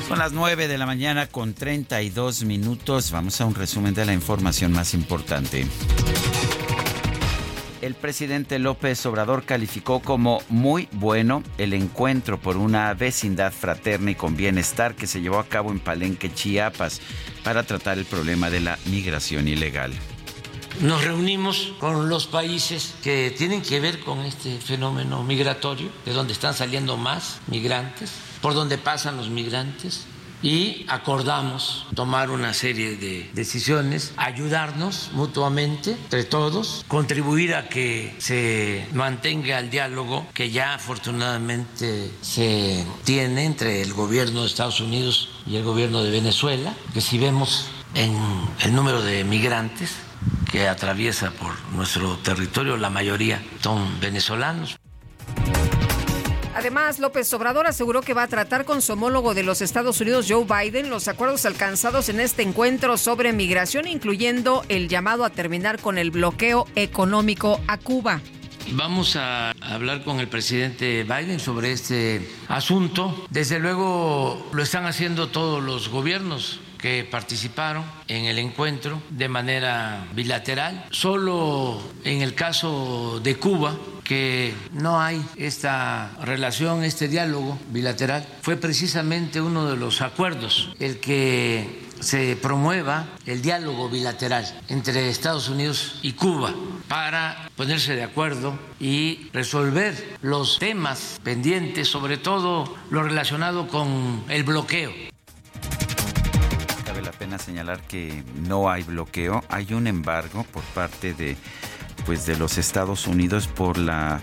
Son 0.08 0.20
las 0.20 0.34
9 0.34 0.68
de 0.68 0.78
la 0.78 0.86
mañana 0.86 1.28
con 1.28 1.54
32 1.54 2.44
minutos. 2.44 3.12
Vamos 3.12 3.42
a 3.42 3.46
un 3.46 3.56
resumen 3.56 3.94
de 3.94 4.06
la 4.06 4.14
información 4.14 4.72
más 4.72 4.94
importante. 4.94 5.66
El 7.82 7.96
presidente 7.96 8.58
López 8.58 9.06
Obrador 9.06 9.44
calificó 9.44 10.00
como 10.02 10.42
muy 10.50 10.88
bueno 10.92 11.44
el 11.58 11.74
encuentro 11.74 12.40
por 12.40 12.58
una 12.58 12.94
vecindad 12.94 13.52
fraterna 13.52 14.12
y 14.12 14.16
con 14.16 14.36
bienestar 14.36 14.96
que 14.96 15.08
se 15.08 15.22
llevó 15.22 15.40
a 15.40 15.48
cabo 15.48 15.72
en 15.72 15.80
Palenque, 15.80 16.34
Chiapas, 16.34 17.02
para 17.44 17.64
tratar 17.64 17.98
el 17.98 18.06
problema 18.06 18.50
de 18.50 18.62
la 18.62 18.80
migración 18.86 19.48
ilegal. 19.48 19.92
Nos 20.82 21.04
reunimos 21.04 21.72
con 21.80 22.10
los 22.10 22.28
países 22.28 22.96
que 23.02 23.34
tienen 23.38 23.62
que 23.62 23.80
ver 23.80 24.02
con 24.02 24.20
este 24.20 24.60
fenómeno 24.60 25.24
migratorio, 25.24 25.90
de 26.04 26.12
donde 26.12 26.34
están 26.34 26.54
saliendo 26.54 26.98
más 26.98 27.40
migrantes, 27.48 28.12
por 28.42 28.54
donde 28.54 28.78
pasan 28.78 29.16
los 29.16 29.30
migrantes, 29.30 30.06
y 30.42 30.86
acordamos 30.90 31.88
tomar 31.96 32.30
una 32.30 32.54
serie 32.54 32.98
de 32.98 33.32
decisiones, 33.34 34.14
ayudarnos 34.18 35.12
mutuamente 35.14 35.92
entre 35.92 36.24
todos, 36.26 36.84
contribuir 36.88 37.56
a 37.56 37.70
que 37.70 38.14
se 38.18 38.86
mantenga 38.94 39.60
el 39.60 39.70
diálogo 39.70 40.28
que 40.34 40.52
ya 40.52 40.76
afortunadamente 40.76 42.12
se 42.22 42.86
tiene 43.06 43.46
entre 43.46 43.82
el 43.82 43.94
gobierno 43.94 44.42
de 44.42 44.48
Estados 44.48 44.82
Unidos 44.82 45.30
y 45.48 45.56
el 45.56 45.64
gobierno 45.64 46.04
de 46.04 46.12
Venezuela, 46.12 46.76
que 46.94 47.02
si 47.02 47.18
vemos 47.18 47.70
en 47.96 48.14
el 48.62 48.76
número 48.76 49.02
de 49.02 49.24
migrantes 49.24 50.05
que 50.52 50.68
atraviesa 50.68 51.32
por 51.32 51.54
nuestro 51.74 52.18
territorio, 52.18 52.78
la 52.78 52.90
mayoría 52.90 53.42
son 53.62 54.00
venezolanos. 54.00 54.78
Además, 56.56 57.00
López 57.00 57.32
Obrador 57.34 57.68
aseguró 57.68 58.02
que 58.02 58.14
va 58.14 58.24
a 58.24 58.28
tratar 58.28 58.64
con 58.64 58.82
su 58.82 58.94
homólogo 58.94 59.34
de 59.34 59.44
los 59.44 59.62
Estados 59.62 60.00
Unidos, 60.00 60.28
Joe 60.30 60.46
Biden, 60.46 60.90
los 60.90 61.10
acuerdos 61.10 61.46
alcanzados 61.46 62.08
en 62.08 62.22
este 62.22 62.44
encuentro 62.44 62.98
sobre 62.98 63.34
migración, 63.34 63.88
incluyendo 63.88 64.64
el 64.70 64.88
llamado 64.88 65.26
a 65.26 65.30
terminar 65.30 65.82
con 65.82 65.98
el 65.98 66.12
bloqueo 66.12 66.66
económico 66.76 67.60
a 67.68 67.78
Cuba. 67.78 68.22
Vamos 68.72 69.18
a 69.18 69.52
hablar 69.62 70.04
con 70.04 70.20
el 70.20 70.28
presidente 70.28 71.04
Biden 71.04 71.40
sobre 71.40 71.74
este 71.74 72.28
asunto. 72.48 73.26
Desde 73.30 73.60
luego 73.60 74.50
lo 74.54 74.64
están 74.64 74.86
haciendo 74.86 75.28
todos 75.28 75.62
los 75.62 75.90
gobiernos 75.90 76.62
que 76.86 77.04
participaron 77.04 77.84
en 78.08 78.26
el 78.26 78.38
encuentro 78.38 79.02
de 79.10 79.28
manera 79.28 80.06
bilateral. 80.14 80.86
Solo 80.92 81.82
en 82.04 82.22
el 82.22 82.36
caso 82.36 83.20
de 83.24 83.38
Cuba, 83.38 83.76
que 84.04 84.54
no 84.72 85.02
hay 85.02 85.20
esta 85.36 86.12
relación, 86.22 86.84
este 86.84 87.08
diálogo 87.08 87.58
bilateral, 87.70 88.24
fue 88.44 88.58
precisamente 88.58 89.42
uno 89.42 89.66
de 89.66 89.78
los 89.78 90.02
acuerdos 90.02 90.76
el 90.80 91.00
que 91.00 91.82
se 92.02 92.36
promueva 92.36 93.08
el 93.26 93.42
diálogo 93.42 93.90
bilateral 93.90 94.46
entre 94.70 95.10
Estados 95.10 95.50
Unidos 95.50 95.98
y 96.04 96.12
Cuba 96.12 96.54
para 96.88 97.50
ponerse 97.56 97.96
de 97.96 98.04
acuerdo 98.04 98.60
y 98.80 99.32
resolver 99.34 100.20
los 100.22 100.60
temas 100.60 101.20
pendientes, 101.24 101.88
sobre 101.88 102.18
todo 102.20 102.76
lo 102.92 103.02
relacionado 103.02 103.68
con 103.70 104.24
el 104.30 104.44
bloqueo 104.44 105.15
pena 107.26 107.40
señalar 107.40 107.82
que 107.82 108.24
no 108.48 108.70
hay 108.70 108.84
bloqueo, 108.84 109.44
hay 109.50 109.74
un 109.74 109.88
embargo 109.88 110.46
por 110.54 110.62
parte 110.76 111.16
de 111.16 111.36
pues 112.06 112.28
de 112.28 112.38
los 112.38 112.60
Estados 112.60 113.08
Unidos 113.08 113.48
por 113.48 113.80
la 113.80 114.22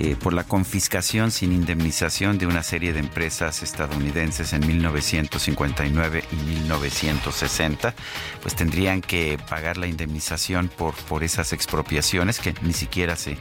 eh, 0.00 0.16
por 0.16 0.32
la 0.32 0.44
confiscación 0.44 1.30
sin 1.30 1.52
indemnización 1.52 2.38
de 2.38 2.46
una 2.46 2.62
serie 2.62 2.94
de 2.94 3.00
empresas 3.00 3.62
estadounidenses 3.62 4.54
en 4.54 4.66
1959 4.66 6.24
y 6.30 6.36
1960, 6.36 7.94
pues 8.40 8.54
tendrían 8.54 9.02
que 9.02 9.38
pagar 9.50 9.76
la 9.76 9.88
indemnización 9.88 10.68
por, 10.68 10.94
por 10.94 11.24
esas 11.24 11.52
expropiaciones 11.52 12.38
que 12.38 12.54
ni 12.62 12.72
siquiera 12.72 13.16
se 13.16 13.36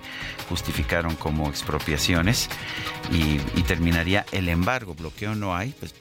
justificaron 0.49 1.15
como 1.15 1.49
expropiaciones 1.49 2.49
y, 3.11 3.38
terminaría 3.68 4.26
el 4.32 4.48
embargo. 4.48 4.95
Bloqueo 4.95 5.36
no 5.36 5.53
hay. 5.53 5.74
Pues, 5.78 5.94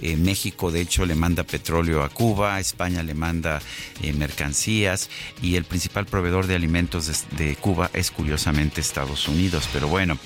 eh, 0.00 0.16
México, 0.16 0.70
de 0.70 0.82
hecho, 0.82 1.06
le 1.06 1.14
manda 1.14 1.44
petróleo 1.44 2.02
a 2.02 2.10
Cuba, 2.10 2.60
España 2.60 3.02
le 3.02 3.14
manda 3.14 3.62
eh, 4.02 4.12
mercancías 4.12 5.08
y 5.40 5.56
el 5.56 5.64
principal 5.64 6.04
proveedor 6.04 6.46
de 6.46 6.56
alimentos 6.56 7.06
de, 7.06 7.44
de 7.44 7.56
Cuba 7.56 7.90
es 7.94 8.10
curiosamente 8.10 8.82
Estados 8.82 9.28
Unidos. 9.28 9.66
Pero 9.72 9.88
bueno, 9.88 10.18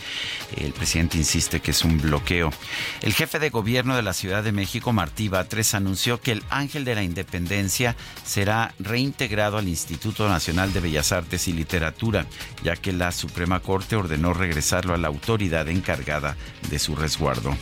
el 0.57 0.73
presidente 0.73 1.17
insiste 1.17 1.61
que 1.61 1.71
es 1.71 1.85
un 1.85 2.01
bloqueo. 2.01 2.53
El 3.03 3.15
jefe 3.15 3.39
de 3.39 3.51
gobierno 3.51 3.95
de 3.95 4.03
la 4.03 4.15
Ciudad 4.15 4.43
de 4.43 4.53
México, 4.53 4.93
Martí 4.93 5.29
Batres, 5.29 5.75
anunció 5.75 6.21
que 6.21 6.33
el 6.33 6.43
Ángel 6.51 6.85
de 6.85 6.95
la 6.95 7.03
Independencia 7.03 7.97
será 8.25 8.75
reintegrado 8.79 9.59
al 9.59 9.69
Instituto 9.69 10.29
Nacional 10.29 10.73
de 10.73 10.81
Bellas 10.81 11.13
Artes 11.13 11.49
y 11.49 11.53
Literatura, 11.53 12.27
ya 12.63 12.77
que 12.77 12.93
la 12.93 13.13
Suprema 13.13 13.44
Corte 13.61 13.97
ordenó 13.97 14.33
regresarlo 14.35 14.95
a 14.95 14.99
la 14.99 15.09
autoridad 15.09 15.69
encargada 15.69 16.37
de 16.71 16.79
su 16.79 16.97
resguardo. 16.97 17.57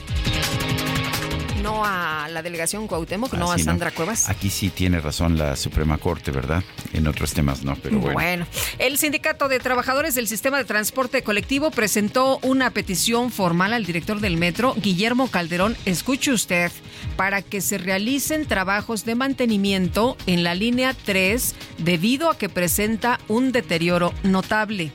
no 1.62 1.84
a 1.84 2.28
la 2.28 2.42
delegación 2.42 2.88
Cuauhtémoc, 2.88 3.32
no 3.34 3.52
a 3.52 3.58
Sandra 3.58 3.92
Cuevas. 3.92 4.28
Aquí 4.28 4.50
sí 4.50 4.68
tiene 4.68 5.00
razón 5.00 5.38
la 5.38 5.54
Suprema 5.56 5.96
Corte, 5.96 6.30
¿verdad? 6.30 6.62
En 6.92 7.06
otros 7.06 7.32
temas 7.32 7.62
no, 7.62 7.76
pero 7.76 7.98
bueno. 7.98 8.14
Bueno, 8.14 8.46
el 8.78 8.98
Sindicato 8.98 9.48
de 9.48 9.60
Trabajadores 9.60 10.14
del 10.14 10.26
Sistema 10.26 10.58
de 10.58 10.64
Transporte 10.64 11.22
Colectivo 11.22 11.70
presentó 11.70 12.38
una 12.42 12.70
petición 12.70 13.30
formal 13.30 13.72
al 13.72 13.84
director 13.84 14.20
del 14.20 14.36
metro, 14.36 14.74
Guillermo 14.76 15.28
Calderón, 15.28 15.76
escuche 15.84 16.32
usted, 16.32 16.72
para 17.16 17.42
que 17.42 17.60
se 17.60 17.78
realicen 17.78 18.46
trabajos 18.46 19.04
de 19.04 19.14
mantenimiento 19.14 20.16
en 20.26 20.42
la 20.42 20.54
línea 20.54 20.94
3 21.04 21.54
debido 21.78 22.28
a 22.28 22.36
que 22.36 22.48
presenta 22.48 23.20
un 23.28 23.52
deterioro 23.52 24.12
notable. 24.24 24.92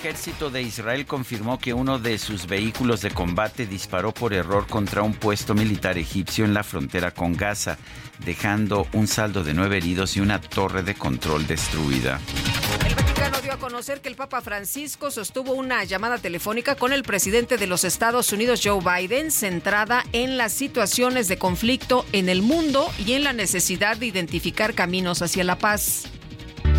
El 0.00 0.06
ejército 0.06 0.48
de 0.48 0.62
Israel 0.62 1.04
confirmó 1.04 1.58
que 1.58 1.74
uno 1.74 1.98
de 1.98 2.16
sus 2.16 2.46
vehículos 2.46 3.02
de 3.02 3.10
combate 3.10 3.66
disparó 3.66 4.14
por 4.14 4.32
error 4.32 4.66
contra 4.66 5.02
un 5.02 5.12
puesto 5.12 5.52
militar 5.52 5.98
egipcio 5.98 6.46
en 6.46 6.54
la 6.54 6.64
frontera 6.64 7.10
con 7.10 7.36
Gaza, 7.36 7.76
dejando 8.24 8.88
un 8.94 9.06
saldo 9.06 9.44
de 9.44 9.52
nueve 9.52 9.76
heridos 9.76 10.16
y 10.16 10.20
una 10.20 10.40
torre 10.40 10.82
de 10.82 10.94
control 10.94 11.46
destruida. 11.46 12.18
El 12.86 12.94
Vaticano 12.94 13.42
dio 13.42 13.52
a 13.52 13.58
conocer 13.58 14.00
que 14.00 14.08
el 14.08 14.16
Papa 14.16 14.40
Francisco 14.40 15.10
sostuvo 15.10 15.52
una 15.52 15.84
llamada 15.84 16.16
telefónica 16.16 16.76
con 16.76 16.94
el 16.94 17.02
presidente 17.02 17.58
de 17.58 17.66
los 17.66 17.84
Estados 17.84 18.32
Unidos, 18.32 18.62
Joe 18.64 18.80
Biden, 18.80 19.30
centrada 19.30 20.06
en 20.12 20.38
las 20.38 20.54
situaciones 20.54 21.28
de 21.28 21.36
conflicto 21.36 22.06
en 22.12 22.30
el 22.30 22.40
mundo 22.40 22.90
y 23.04 23.12
en 23.12 23.24
la 23.24 23.34
necesidad 23.34 23.98
de 23.98 24.06
identificar 24.06 24.72
caminos 24.72 25.20
hacia 25.20 25.44
la 25.44 25.58
paz. 25.58 26.10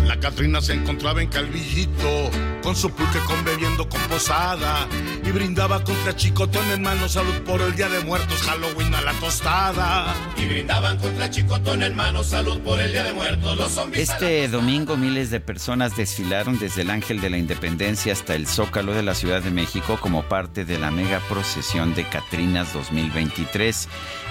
La 0.06 0.18
Catrina 0.18 0.60
se 0.60 0.74
encontraba 0.74 1.22
en 1.22 1.28
Calvillito, 1.28 2.30
con 2.62 2.76
su 2.76 2.90
pulque 2.90 3.18
con 3.20 3.44
bebiendo 3.44 3.88
con 3.88 4.00
posada, 4.02 4.86
y 5.24 5.30
brindaba 5.30 5.82
contra 5.82 6.14
Chicotón 6.14 6.70
en 6.70 6.82
mano 6.82 7.08
salud 7.08 7.34
por 7.44 7.60
el 7.60 7.74
Día 7.74 7.88
de 7.88 8.00
Muertos, 8.00 8.40
Halloween 8.42 8.94
a 8.94 9.00
la 9.00 9.12
tostada. 9.14 10.14
Y 10.36 10.46
brindaban 10.46 10.98
contra 10.98 11.30
Chicotón 11.30 11.82
en 11.82 11.96
mano 11.96 12.22
salud 12.22 12.60
por 12.60 12.80
el 12.80 12.92
Día 12.92 13.04
de 13.04 13.12
Muertos, 13.12 13.56
los 13.56 13.72
zombies. 13.72 14.10
a 14.10 14.12
la 14.12 14.18
Este 14.18 14.48
domingo 14.48 14.96
miles 14.96 15.30
de 15.30 15.40
personas 15.40 15.96
desfilaron 15.96 16.58
desde 16.58 16.82
el 16.82 16.90
Ángel 16.90 17.20
de 17.20 17.30
la 17.30 17.38
Independencia 17.38 18.12
hasta 18.12 18.34
el 18.34 18.46
Zócalo 18.46 18.94
de 18.94 19.02
la 19.02 19.14
Ciudad 19.14 19.42
de 19.42 19.50
México 19.50 19.98
como 20.00 20.22
parte 20.24 20.64
de 20.64 20.78
la 20.78 20.90
mega 20.90 21.20
procesión 21.28 21.94
de 21.94 22.04
Catrinas 22.04 22.72
2023 22.72 23.88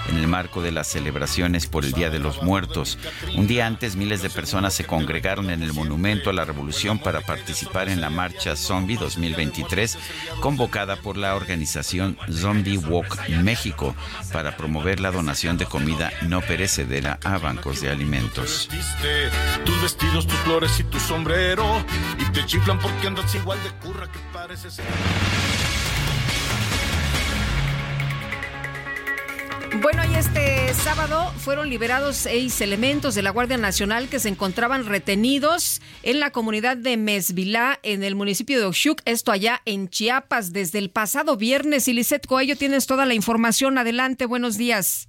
en 0.08 0.16
el 0.16 0.26
marco 0.26 0.62
de 0.62 0.72
las 0.72 0.88
celebraciones 0.88 1.66
por 1.66 1.84
el 1.84 1.92
Día 1.92 2.10
de 2.10 2.18
los 2.18 2.42
Muertos. 2.42 2.98
Un 3.36 3.46
día 3.46 3.66
antes 3.66 3.96
miles 3.96 4.22
de 4.22 4.30
personas 4.30 4.74
se 4.74 4.84
congregaron 4.84 5.50
en 5.50 5.61
el 5.62 5.72
Monumento 5.72 6.30
a 6.30 6.32
la 6.32 6.44
Revolución 6.44 6.98
para 6.98 7.20
participar 7.20 7.88
en 7.88 8.00
la 8.00 8.10
marcha 8.10 8.56
Zombie 8.56 8.96
2023 8.96 9.98
convocada 10.40 10.96
por 10.96 11.16
la 11.16 11.34
organización 11.34 12.16
Zombie 12.30 12.78
Walk 12.78 13.28
México 13.28 13.94
para 14.32 14.56
promover 14.56 15.00
la 15.00 15.10
donación 15.10 15.56
de 15.58 15.66
comida 15.66 16.12
no 16.22 16.40
perecedera 16.40 17.18
a 17.24 17.38
bancos 17.38 17.80
de 17.80 17.90
alimentos. 17.90 18.68
Bueno, 29.82 30.02
y 30.08 30.14
este 30.14 30.72
sábado 30.74 31.32
fueron 31.38 31.68
liberados 31.68 32.14
seis 32.14 32.60
elementos 32.60 33.16
de 33.16 33.22
la 33.22 33.30
Guardia 33.30 33.56
Nacional 33.56 34.08
que 34.08 34.20
se 34.20 34.28
encontraban 34.28 34.86
retenidos 34.86 35.80
en 36.04 36.20
la 36.20 36.30
comunidad 36.30 36.76
de 36.76 36.96
Mesvilá, 36.96 37.80
en 37.82 38.04
el 38.04 38.14
municipio 38.14 38.60
de 38.60 38.66
Oxuc, 38.66 39.00
esto 39.06 39.32
allá 39.32 39.58
en 39.64 39.88
Chiapas, 39.88 40.52
desde 40.52 40.78
el 40.78 40.90
pasado 40.90 41.36
viernes. 41.36 41.88
Y 41.88 41.94
Lisette 41.94 42.28
Coello, 42.28 42.54
tienes 42.56 42.86
toda 42.86 43.06
la 43.06 43.14
información. 43.14 43.76
Adelante, 43.76 44.26
buenos 44.26 44.56
días. 44.56 45.08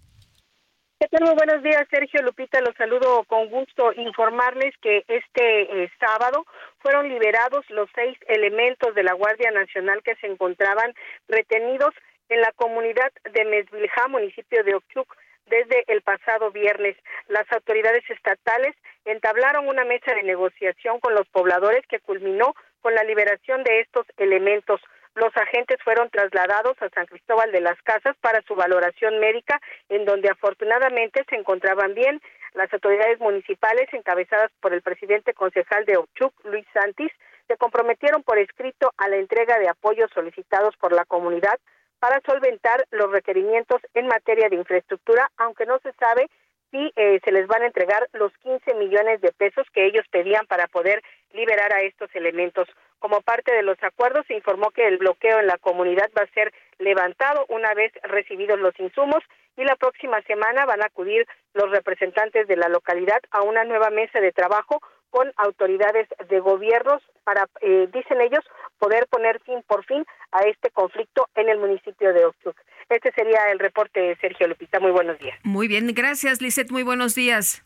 ¿Qué? 0.99 1.07
Muy 1.21 1.35
buenos 1.35 1.61
días, 1.61 1.85
Sergio 1.91 2.23
Lupita. 2.23 2.59
Los 2.61 2.75
saludo 2.75 3.25
con 3.27 3.49
gusto. 3.49 3.93
Informarles 3.93 4.73
que 4.81 5.03
este 5.07 5.83
eh, 5.83 5.91
sábado 5.99 6.45
fueron 6.79 7.09
liberados 7.09 7.63
los 7.69 7.89
seis 7.93 8.17
elementos 8.27 8.95
de 8.95 9.03
la 9.03 9.13
Guardia 9.13 9.51
Nacional 9.51 10.01
que 10.03 10.15
se 10.15 10.25
encontraban 10.25 10.95
retenidos 11.27 11.93
en 12.29 12.41
la 12.41 12.51
comunidad 12.53 13.11
de 13.31 13.45
Mesviljá, 13.45 14.07
municipio 14.07 14.63
de 14.63 14.75
Ochuc, 14.75 15.15
desde 15.47 15.83
el 15.87 16.01
pasado 16.01 16.51
viernes. 16.51 16.95
Las 17.27 17.51
autoridades 17.51 18.03
estatales 18.09 18.75
entablaron 19.05 19.67
una 19.67 19.83
mesa 19.85 20.13
de 20.13 20.23
negociación 20.23 20.99
con 20.99 21.13
los 21.13 21.27
pobladores 21.29 21.85
que 21.87 21.99
culminó 21.99 22.55
con 22.81 22.95
la 22.95 23.03
liberación 23.03 23.63
de 23.63 23.81
estos 23.81 24.05
elementos. 24.17 24.81
Los 25.15 25.35
agentes 25.37 25.77
fueron 25.83 26.09
trasladados 26.09 26.75
a 26.81 26.89
San 26.89 27.05
Cristóbal 27.05 27.51
de 27.51 27.61
las 27.61 27.79
Casas 27.83 28.15
para 28.19 28.41
su 28.43 28.55
valoración 28.55 29.19
médica, 29.19 29.59
en 29.89 30.05
donde 30.05 30.29
afortunadamente 30.29 31.23
se 31.29 31.35
encontraban 31.35 31.93
bien. 31.93 32.19
Las 32.53 32.71
autoridades 32.73 33.19
municipales, 33.19 33.87
encabezadas 33.93 34.51
por 34.59 34.73
el 34.73 34.81
presidente 34.81 35.33
concejal 35.33 35.85
de 35.85 35.97
Ochuc, 35.97 36.33
Luis 36.45 36.65
Santis, 36.73 37.11
se 37.47 37.57
comprometieron 37.57 38.23
por 38.23 38.37
escrito 38.37 38.91
a 38.97 39.07
la 39.07 39.17
entrega 39.17 39.59
de 39.59 39.69
apoyos 39.69 40.09
solicitados 40.13 40.75
por 40.77 40.93
la 40.93 41.05
comunidad 41.05 41.59
para 42.03 42.19
solventar 42.25 42.85
los 42.91 43.09
requerimientos 43.13 43.79
en 43.93 44.07
materia 44.07 44.49
de 44.49 44.57
infraestructura, 44.57 45.31
aunque 45.37 45.65
no 45.65 45.79
se 45.79 45.93
sabe 45.93 46.29
si 46.69 46.91
eh, 46.97 47.21
se 47.23 47.31
les 47.31 47.47
van 47.47 47.61
a 47.61 47.67
entregar 47.67 48.09
los 48.11 48.33
15 48.39 48.73
millones 48.73 49.21
de 49.21 49.31
pesos 49.31 49.65
que 49.73 49.85
ellos 49.85 50.05
pedían 50.11 50.45
para 50.47 50.67
poder 50.67 51.01
liberar 51.31 51.73
a 51.73 51.81
estos 51.81 52.13
elementos. 52.13 52.67
Como 52.99 53.21
parte 53.21 53.55
de 53.55 53.63
los 53.63 53.81
acuerdos, 53.81 54.25
se 54.27 54.33
informó 54.33 54.71
que 54.71 54.85
el 54.85 54.97
bloqueo 54.97 55.39
en 55.39 55.47
la 55.47 55.57
comunidad 55.57 56.11
va 56.17 56.23
a 56.23 56.33
ser 56.33 56.53
levantado 56.77 57.45
una 57.47 57.73
vez 57.73 57.93
recibidos 58.03 58.59
los 58.59 58.77
insumos 58.81 59.23
y 59.55 59.63
la 59.63 59.77
próxima 59.77 60.21
semana 60.23 60.65
van 60.65 60.81
a 60.81 60.87
acudir 60.87 61.25
los 61.53 61.71
representantes 61.71 62.49
de 62.49 62.57
la 62.57 62.67
localidad 62.67 63.21
a 63.31 63.43
una 63.43 63.63
nueva 63.63 63.91
mesa 63.91 64.19
de 64.19 64.33
trabajo 64.33 64.81
con 65.13 65.31
autoridades 65.37 66.07
de 66.27 66.39
gobiernos 66.39 66.99
para, 67.23 67.47
eh, 67.61 67.87
dicen 67.93 68.19
ellos, 68.19 68.43
poder 68.79 69.05
poner 69.05 69.39
fin 69.41 69.63
por 69.67 69.85
fin 69.85 70.03
a 70.31 70.39
este 70.39 70.71
conflicto 70.71 71.29
en 71.35 71.49
el 71.49 71.59
municipio 71.59 72.11
de 72.13 72.25
Oxuc. 72.25 72.55
Este 72.89 73.11
sería 73.11 73.51
el 73.51 73.59
reporte 73.59 73.99
de 73.99 74.15
Sergio 74.15 74.47
Lupita. 74.47 74.79
Muy 74.79 74.89
buenos 74.89 75.19
días. 75.19 75.37
Muy 75.43 75.67
bien, 75.67 75.93
gracias, 75.93 76.41
Lisette. 76.41 76.71
Muy 76.71 76.81
buenos 76.81 77.13
días. 77.13 77.63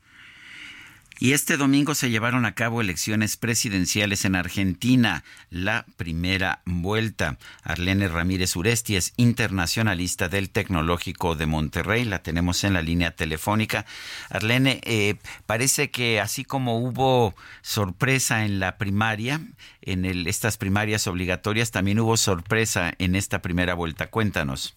Y 1.20 1.34
este 1.34 1.58
domingo 1.58 1.96
se 1.96 2.12
llevaron 2.12 2.46
a 2.46 2.54
cabo 2.54 2.80
elecciones 2.80 3.38
presidenciales 3.38 4.24
en 4.24 4.36
Argentina, 4.36 5.24
la 5.50 5.86
primera 5.96 6.62
vuelta. 6.66 7.38
Arlene 7.64 8.08
Ramírez 8.08 8.56
Uresti 8.56 8.96
es 8.96 9.14
internacionalista 9.18 10.30
del 10.30 10.52
Tecnológico 10.52 11.36
de 11.36 11.48
Monterrey, 11.48 12.06
la 12.06 12.22
tenemos 12.22 12.64
en 12.64 12.74
la 12.74 12.84
línea 12.84 13.16
telefónica. 13.16 13.86
Arlene, 14.30 14.80
eh, 14.84 15.16
parece 15.48 15.90
que 15.90 16.20
así 16.20 16.46
como 16.46 16.78
hubo 16.78 17.34
sorpresa 17.62 18.46
en 18.46 18.60
la 18.60 18.78
primaria, 18.78 19.42
en 19.82 20.06
el, 20.06 20.28
estas 20.28 20.58
primarias 20.58 21.08
obligatorias, 21.08 21.72
también 21.72 22.00
hubo 22.00 22.16
sorpresa 22.16 22.94
en 23.00 23.16
esta 23.16 23.42
primera 23.42 23.74
vuelta. 23.74 24.12
Cuéntanos. 24.12 24.76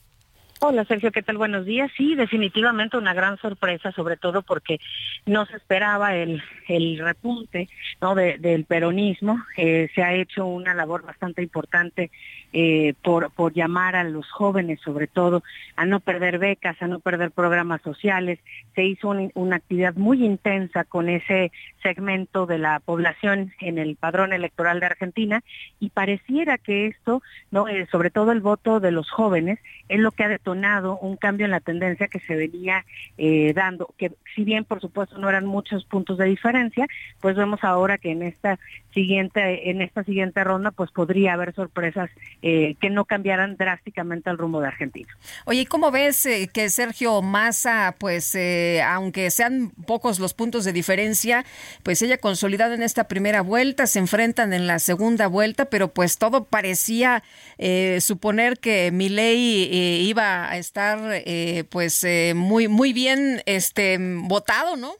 Hola 0.62 0.84
Sergio, 0.84 1.10
¿qué 1.10 1.22
tal? 1.22 1.38
Buenos 1.38 1.64
días. 1.64 1.90
Sí, 1.96 2.14
definitivamente 2.14 2.98
una 2.98 3.14
gran 3.14 3.38
sorpresa, 3.38 3.92
sobre 3.92 4.18
todo 4.18 4.42
porque 4.42 4.78
no 5.24 5.46
se 5.46 5.56
esperaba 5.56 6.14
el, 6.14 6.42
el 6.68 6.98
repunte 6.98 7.66
¿no? 8.02 8.14
De, 8.14 8.36
del 8.36 8.66
peronismo. 8.66 9.42
Eh, 9.56 9.88
se 9.94 10.02
ha 10.02 10.12
hecho 10.12 10.44
una 10.44 10.74
labor 10.74 11.02
bastante 11.02 11.42
importante 11.42 12.10
eh, 12.52 12.94
por, 13.02 13.31
por 13.32 13.52
llamar 13.52 13.97
a 13.97 14.05
los 14.05 14.31
jóvenes, 14.31 14.81
sobre 14.81 15.06
todo, 15.06 15.43
a 15.77 15.86
no 15.86 16.01
perder 16.01 16.39
becas, 16.39 16.81
a 16.82 16.89
no 16.89 17.01
perder 17.01 17.31
programas 17.31 17.82
sociales. 17.82 18.39
Se 18.74 18.85
hizo 18.85 19.09
un, 19.09 19.31
una 19.35 19.56
actividad 19.56 19.94
muy 19.94 20.24
intensa 20.24 20.85
con 20.85 21.09
ese 21.09 21.52
segmento 21.82 22.47
de 22.47 22.59
la 22.59 22.81
población 22.81 23.52
en 23.60 23.78
el 23.78 23.97
padrón 23.97 24.32
electoral 24.32 24.81
de 24.81 24.86
Argentina 24.86 25.43
y 25.78 25.90
pareciera 25.90 26.59
que 26.59 26.86
esto, 26.86 27.22
¿no? 27.51 27.68
Eh, 27.68 27.86
sobre 27.90 28.10
todo 28.10 28.32
el 28.32 28.40
voto 28.40 28.81
de 28.81 28.90
los 28.90 29.10
jóvenes, 29.10 29.59
es 29.89 29.98
lo 29.98 30.12
que 30.12 30.24
ha 30.24 30.28
detonado 30.28 30.98
un 30.98 31.16
cambio 31.16 31.47
en 31.47 31.51
la 31.51 31.60
tendencia 31.60 32.09
que 32.09 32.20
se 32.20 32.36
venía 32.36 32.85
eh, 33.18 33.52
dando, 33.55 33.94
que 33.97 34.12
si 34.35 34.44
bien 34.44 34.64
por 34.64 34.81
supuesto 34.81 35.18
no 35.18 35.28
eran 35.28 35.47
muchos 35.47 35.85
puntos 35.85 36.18
de 36.18 36.27
diferencia, 36.27 36.86
pues 37.20 37.36
vemos 37.36 37.62
ahora 37.64 37.98
que 37.98 38.10
en 38.10 38.22
esta 38.22 38.59
siguiente, 38.93 39.70
en 39.70 39.82
esta 39.82 40.05
siguiente 40.05 40.43
ronda, 40.44 40.70
pues 40.70 40.90
podría 40.90 41.35
haber 41.35 41.55
sorpresas 41.55 42.10
eh, 42.42 42.76
que 42.80 42.90
no 42.90 43.04
cambiaran 43.04 43.56
drásticamente 43.56 44.30
el 44.30 44.38
rumbo 44.38 44.60
de 44.60 44.68
Argentina. 44.68 45.08
Oye, 45.44 45.66
¿cómo 45.66 45.90
ves 45.90 46.24
eh, 46.26 46.48
que 46.52 46.68
Sergio 46.70 47.22
Massa, 47.22 47.96
pues 47.98 48.34
eh, 48.34 48.82
aunque 48.82 49.30
sean 49.30 49.70
pocos 49.86 50.18
los 50.18 50.34
puntos 50.34 50.64
de 50.64 50.72
diferencia, 50.72 51.44
pues 51.82 52.02
ella 52.02 52.18
consolidada 52.18 52.74
en 52.74 52.82
esta 52.82 53.08
primera 53.08 53.42
vuelta, 53.42 53.86
se 53.86 53.98
enfrentan 53.98 54.52
en 54.52 54.66
la 54.66 54.78
segunda 54.78 55.26
vuelta, 55.26 55.66
pero 55.66 55.88
pues 55.88 56.18
todo 56.18 56.44
parecía 56.44 57.22
eh, 57.58 57.98
suponer 58.00 58.58
que 58.58 58.90
Milei 58.92 59.64
eh, 59.64 60.00
iba 60.02 60.50
a 60.50 60.56
estar 60.56 60.98
eh, 61.12 61.64
pues 61.70 62.04
eh, 62.04 62.32
muy 62.34 62.68
muy 62.68 62.92
bien 62.92 63.42
este 63.46 63.98
votado, 64.00 64.76
¿no? 64.76 64.92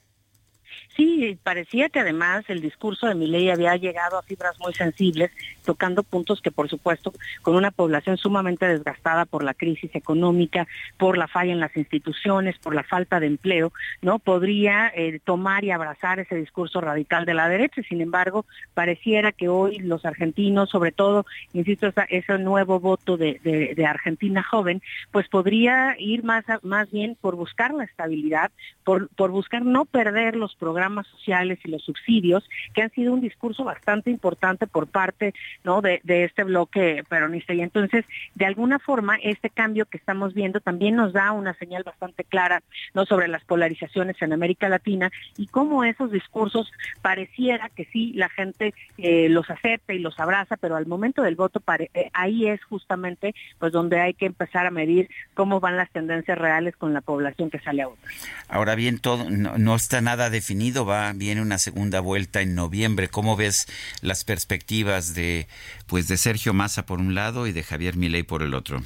Sí, 0.96 1.24
y 1.24 1.36
parecía 1.36 1.88
que 1.88 2.00
además 2.00 2.44
el 2.48 2.60
discurso 2.60 3.06
de 3.06 3.14
Milei 3.14 3.50
había 3.50 3.76
llegado 3.76 4.18
a 4.18 4.22
fibras 4.22 4.58
muy 4.58 4.74
sensibles, 4.74 5.30
tocando 5.62 6.02
puntos 6.02 6.40
que 6.40 6.50
por 6.50 6.68
supuesto 6.68 7.12
con 7.42 7.54
una 7.56 7.70
población 7.70 8.16
sumamente 8.16 8.66
desgastada 8.66 9.24
por 9.24 9.42
la 9.42 9.54
crisis 9.54 9.94
económica, 9.94 10.66
por 10.98 11.18
la 11.18 11.28
falla 11.28 11.52
en 11.52 11.60
las 11.60 11.76
instituciones, 11.76 12.58
por 12.58 12.74
la 12.74 12.82
falta 12.82 13.20
de 13.20 13.26
empleo, 13.26 13.72
no 14.02 14.18
podría 14.18 14.92
eh, 14.94 15.20
tomar 15.24 15.64
y 15.64 15.70
abrazar 15.70 16.20
ese 16.20 16.36
discurso 16.36 16.80
radical 16.80 17.24
de 17.24 17.34
la 17.34 17.48
derecha. 17.48 17.82
Sin 17.88 18.00
embargo, 18.00 18.46
pareciera 18.74 19.32
que 19.32 19.48
hoy 19.48 19.78
los 19.78 20.05
argentinos, 20.05 20.70
sobre 20.70 20.92
todo, 20.92 21.26
insisto, 21.52 21.92
ese 22.08 22.39
nuevo 22.39 22.80
voto 22.80 23.16
de, 23.16 23.40
Argentina 23.86 24.42
joven, 24.42 24.82
pues 25.10 25.28
podría 25.28 25.97
ir 25.98 26.22
más 26.22 26.44
más 26.62 26.90
bien 26.90 27.16
por 27.20 27.34
buscar 27.34 27.74
la 27.74 27.84
estabilidad, 27.84 28.50
por, 28.84 29.08
por 29.08 29.30
buscar 29.30 29.64
no 29.64 29.84
perder 29.84 30.36
los 30.36 30.55
programas 30.55 31.06
sociales 31.08 31.58
y 31.64 31.70
los 31.70 31.82
subsidios, 31.82 32.48
que 32.74 32.82
han 32.82 32.90
sido 32.90 33.12
un 33.12 33.20
discurso 33.20 33.64
bastante 33.64 34.10
importante 34.10 34.66
por 34.66 34.86
parte 34.86 35.34
¿no? 35.64 35.80
de, 35.80 36.00
este 36.04 36.44
bloque 36.44 37.04
peronista. 37.08 37.54
Y 37.54 37.60
entonces, 37.60 38.04
de 38.34 38.46
alguna 38.46 38.78
forma, 38.78 39.16
este 39.22 39.50
cambio 39.50 39.86
que 39.86 39.98
estamos 39.98 40.34
viendo 40.34 40.60
también 40.60 40.96
nos 40.96 41.12
da 41.12 41.32
una 41.32 41.54
señal 41.54 41.82
bastante 41.82 42.24
clara 42.24 42.62
¿no? 42.94 43.06
sobre 43.06 43.28
las 43.28 43.44
polarizaciones 43.44 44.20
en 44.20 44.32
América 44.32 44.68
Latina 44.68 45.10
y 45.36 45.46
cómo 45.46 45.84
esos 45.84 46.10
discursos 46.10 46.70
pareciera 47.02 47.68
que 47.70 47.86
sí, 47.86 48.12
la 48.14 48.28
gente 48.28 48.74
eh, 48.98 49.28
los 49.28 49.48
acepta 49.50 49.92
y 49.92 49.98
los 49.98 50.18
abraza, 50.18 50.56
pero 50.56 50.76
al 50.76 50.86
momento 50.86 51.22
del 51.22 51.36
voto 51.36 51.62
eh, 51.78 52.10
ahí 52.12 52.48
es 52.48 52.62
justamente 52.64 53.34
pues 53.58 53.72
donde 53.72 54.00
hay 54.00 54.14
que 54.14 54.26
empezar 54.26 54.66
a 54.66 54.70
medir 54.70 55.08
cómo 55.34 55.60
van 55.60 55.76
las 55.76 55.90
tendencias 55.90 56.38
reales 56.38 56.76
con 56.76 56.92
la 56.92 57.00
población 57.00 57.50
que 57.50 57.58
sale 57.60 57.82
a 57.82 57.86
votar. 57.86 58.10
Ahora 58.48 58.74
bien, 58.74 58.98
todo 58.98 59.28
no, 59.30 59.74
está 59.74 60.00
nada 60.00 60.30
definido, 60.30 60.84
va 60.84 61.12
viene 61.12 61.40
una 61.40 61.58
segunda 61.58 62.00
vuelta 62.00 62.40
en 62.40 62.54
noviembre. 62.54 63.08
¿Cómo 63.08 63.36
ves 63.36 63.66
las 64.02 64.24
perspectivas 64.24 65.14
de 65.14 65.40
pues 65.86 66.09
de 66.09 66.17
Sergio 66.17 66.52
Massa 66.52 66.86
por 66.86 66.99
un 66.99 67.15
lado 67.15 67.47
y 67.47 67.52
de 67.52 67.62
Javier 67.62 67.97
Milei 67.97 68.23
por 68.23 68.43
el 68.43 68.55
otro? 68.55 68.83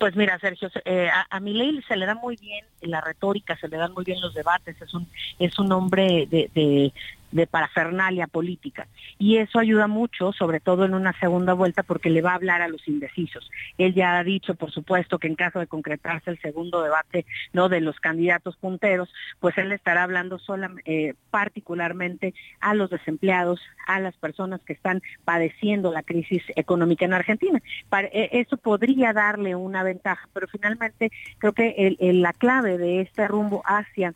Pues 0.00 0.16
mira, 0.16 0.38
Sergio, 0.40 0.70
eh, 0.84 1.08
a, 1.08 1.26
a 1.30 1.40
Milei 1.40 1.80
se 1.86 1.96
le 1.96 2.06
da 2.06 2.14
muy 2.14 2.36
bien 2.36 2.64
la 2.80 3.00
retórica, 3.00 3.56
se 3.56 3.68
le 3.68 3.76
dan 3.76 3.92
muy 3.92 4.04
bien 4.04 4.20
los 4.20 4.34
debates, 4.34 4.80
es 4.80 4.92
un 4.92 5.08
es 5.38 5.58
un 5.58 5.70
hombre 5.70 6.26
de, 6.28 6.50
de 6.54 6.92
parafernalia 7.50 8.26
política. 8.26 8.86
Y 9.18 9.36
eso 9.36 9.58
ayuda 9.58 9.86
mucho, 9.86 10.32
sobre 10.32 10.60
todo 10.60 10.84
en 10.84 10.94
una 10.94 11.12
segunda 11.18 11.52
vuelta, 11.52 11.82
porque 11.82 12.10
le 12.10 12.22
va 12.22 12.32
a 12.32 12.36
hablar 12.36 12.62
a 12.62 12.68
los 12.68 12.86
indecisos. 12.88 13.50
Él 13.76 13.94
ya 13.94 14.18
ha 14.18 14.24
dicho, 14.24 14.54
por 14.54 14.70
supuesto, 14.70 15.18
que 15.18 15.28
en 15.28 15.34
caso 15.34 15.58
de 15.58 15.66
concretarse 15.66 16.30
el 16.30 16.40
segundo 16.40 16.82
debate 16.82 17.26
no 17.52 17.68
de 17.68 17.80
los 17.80 18.00
candidatos 18.00 18.56
punteros, 18.56 19.12
pues 19.40 19.56
él 19.58 19.72
estará 19.72 20.02
hablando 20.02 20.38
sola, 20.38 20.70
eh, 20.84 21.14
particularmente 21.30 22.34
a 22.60 22.74
los 22.74 22.90
desempleados, 22.90 23.60
a 23.86 24.00
las 24.00 24.16
personas 24.16 24.60
que 24.62 24.72
están 24.72 25.02
padeciendo 25.24 25.92
la 25.92 26.02
crisis 26.02 26.42
económica 26.56 27.04
en 27.04 27.12
Argentina. 27.12 27.60
Eh, 28.12 28.28
eso 28.32 28.56
podría 28.56 29.12
darle 29.12 29.54
una 29.54 29.82
ventaja, 29.82 30.28
pero 30.32 30.48
finalmente 30.48 31.10
creo 31.38 31.52
que 31.52 31.96
la 32.00 32.32
clave 32.32 32.78
de 32.78 33.00
este 33.00 33.28
rumbo 33.28 33.62
hacia 33.64 34.14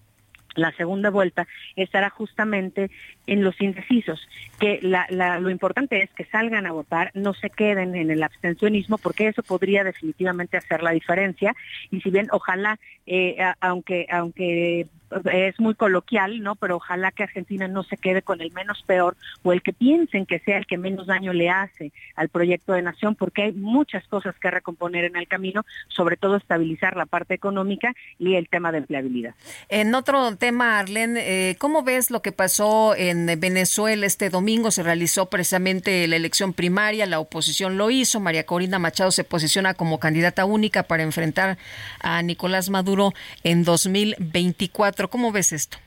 la 0.55 0.73
segunda 0.73 1.11
vuelta 1.11 1.47
estará 1.77 2.11
justamente 2.11 2.91
en 3.27 3.45
los 3.45 3.61
indecisos, 3.61 4.21
que 4.59 4.81
lo 4.83 5.51
importante 5.51 6.03
es 6.03 6.11
que 6.11 6.25
salgan 6.25 6.67
a 6.67 6.73
votar, 6.73 7.11
no 7.15 7.35
se 7.35 7.51
queden 7.51 7.95
en 7.95 8.11
el 8.11 8.23
abstencionismo, 8.23 8.99
porque 8.99 9.29
eso 9.29 9.43
podría 9.43 9.85
definitivamente 9.85 10.57
hacer 10.57 10.83
la 10.83 10.91
diferencia. 10.91 11.55
Y 11.91 12.01
si 12.01 12.11
bien 12.11 12.29
ojalá, 12.33 12.79
eh, 13.07 13.37
aunque, 13.61 14.07
aunque 14.11 14.87
es 15.33 15.59
muy 15.61 15.75
coloquial, 15.75 16.43
¿no? 16.43 16.55
Pero 16.57 16.77
ojalá 16.77 17.11
que 17.13 17.25
Argentina 17.25 17.69
no 17.69 17.83
se 17.83 17.97
quede 17.97 18.23
con 18.23 18.41
el 18.41 18.53
menos 18.53 18.83
peor 18.87 19.17
o 19.43 19.53
el 19.53 19.63
que 19.63 19.73
piensen 19.73 20.27
que 20.27 20.39
sea 20.41 20.59
el 20.59 20.67
que 20.67 20.79
menos 20.79 21.07
daño 21.07 21.33
le 21.33 21.51
hace 21.51 21.93
al 22.17 22.29
proyecto 22.29 22.73
de 22.73 22.83
nación, 22.83 23.15
porque 23.15 23.43
hay 23.43 23.53
muchas 23.53 24.07
cosas 24.09 24.35
que 24.39 24.51
recomponer 24.51 25.05
en 25.05 25.17
el 25.17 25.29
camino, 25.29 25.65
sobre 25.89 26.17
todo 26.17 26.37
estabilizar 26.37 26.97
la 26.97 27.07
parte 27.07 27.35
económica 27.35 27.95
y 28.19 28.35
el 28.35 28.49
tema 28.49 28.73
de 28.73 28.79
empleabilidad. 28.79 29.35
En 29.69 29.95
otro 29.95 30.37
tema, 30.43 30.81
Arlene, 30.81 31.21
eh, 31.21 31.57
¿cómo 31.57 31.85
ves 31.85 32.11
lo 32.11 32.21
que 32.21 32.33
pasó 32.33 32.97
en 32.97 33.27
Venezuela 33.39 34.05
este 34.05 34.29
domingo? 34.29 34.73
Se 34.73 34.83
realizó 34.83 35.27
precisamente 35.27 36.09
la 36.09 36.17
elección 36.17 36.53
primaria, 36.53 37.07
la 37.07 37.21
oposición 37.21 37.79
lo 37.79 37.93
hizo, 37.93 38.19
María 38.19 38.45
Corina 38.45 38.81
Machado 38.81 39.13
se 39.13 39.23
posiciona 39.23 39.75
como 39.75 40.01
candidata 40.01 40.45
única 40.45 40.83
para 40.83 41.05
enfrentar 41.05 41.59
a 42.01 42.21
Nicolás 42.23 42.71
Maduro 42.71 43.13
en 43.45 43.63
2024. 43.63 45.09
¿Cómo 45.11 45.31
ves 45.31 45.53
esto? 45.53 45.79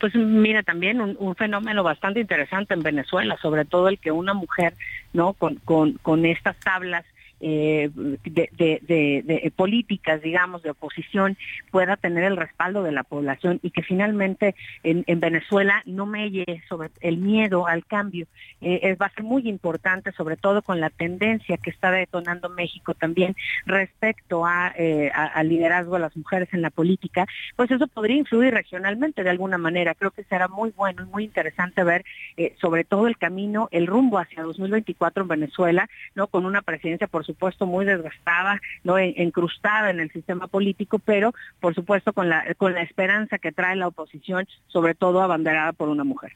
Pues 0.00 0.12
mira, 0.16 0.64
también 0.64 1.00
un, 1.00 1.36
fenómeno 1.36 1.84
bastante 1.84 2.18
interesante 2.18 2.74
en 2.74 2.82
Venezuela, 2.82 3.38
sobre 3.40 3.64
todo 3.64 3.86
el 3.86 4.00
que 4.00 4.10
una 4.10 4.34
mujer, 4.34 4.74
¿no? 5.12 5.34
Con, 5.34 5.54
con, 5.64 5.92
con 6.02 6.26
estas 6.26 6.56
tablas 6.56 7.04
eh, 7.40 7.90
de, 7.94 8.48
de, 8.82 9.52
políticas, 9.54 10.22
digamos, 10.22 10.62
de 10.62 10.70
oposición, 10.70 11.36
pueda 11.70 11.96
tener 11.96 12.24
el 12.24 12.36
respaldo 12.36 12.82
de 12.82 12.92
la 12.92 13.04
población 13.04 13.60
y 13.62 13.70
que 13.70 13.82
finalmente 13.82 14.54
en, 14.82 15.04
Venezuela 15.20 15.82
no 15.84 16.06
melle 16.06 16.62
sobre 16.68 16.90
el 17.00 17.18
miedo 17.18 17.66
al 17.66 17.84
cambio. 17.84 18.26
Eh, 18.60 18.96
va 19.00 19.06
a 19.06 19.14
ser 19.14 19.24
muy 19.24 19.48
importante, 19.48 20.12
sobre 20.12 20.36
todo 20.36 20.62
con 20.62 20.80
la 20.80 20.90
tendencia 20.90 21.56
que 21.56 21.70
está 21.70 21.90
detonando 21.90 22.48
México 22.48 22.94
también 22.94 23.36
respecto 23.66 24.44
a, 24.46 24.72
eh, 24.76 25.10
liderazgo 25.44 25.94
de 25.94 26.00
las 26.00 26.16
mujeres 26.16 26.48
en 26.52 26.62
la 26.62 26.70
política, 26.70 27.26
pues 27.56 27.70
eso 27.70 27.86
podría 27.86 28.16
influir 28.16 28.52
regionalmente 28.52 29.22
de 29.22 29.30
alguna 29.30 29.58
manera. 29.58 29.94
Creo 29.94 30.10
que 30.10 30.24
será 30.24 30.48
muy 30.48 30.70
bueno 30.70 31.02
y 31.02 31.06
muy 31.06 31.24
interesante 31.24 31.82
ver 31.84 32.04
eh, 32.36 32.54
sobre 32.60 32.84
todo 32.84 33.06
el 33.06 33.16
camino, 33.16 33.68
el 33.70 33.86
rumbo 33.86 34.18
hacia 34.18 34.42
2024 34.42 35.22
en 35.22 35.28
Venezuela, 35.28 35.88
no 36.14 36.26
con 36.26 36.44
una 36.44 36.62
presidencia 36.62 37.06
por 37.06 37.24
supuesto 37.28 37.66
muy 37.66 37.84
desgastada, 37.84 38.60
no 38.82 38.98
encrustada 38.98 39.90
en 39.90 40.00
el 40.00 40.10
sistema 40.10 40.48
político, 40.48 40.98
pero 40.98 41.32
por 41.60 41.74
supuesto 41.74 42.12
con 42.12 42.28
la 42.28 42.54
con 42.56 42.74
la 42.74 42.82
esperanza 42.82 43.38
que 43.38 43.52
trae 43.52 43.76
la 43.76 43.88
oposición, 43.88 44.48
sobre 44.66 44.94
todo 44.94 45.22
abanderada 45.22 45.72
por 45.72 45.88
una 45.88 46.04
mujer. 46.04 46.32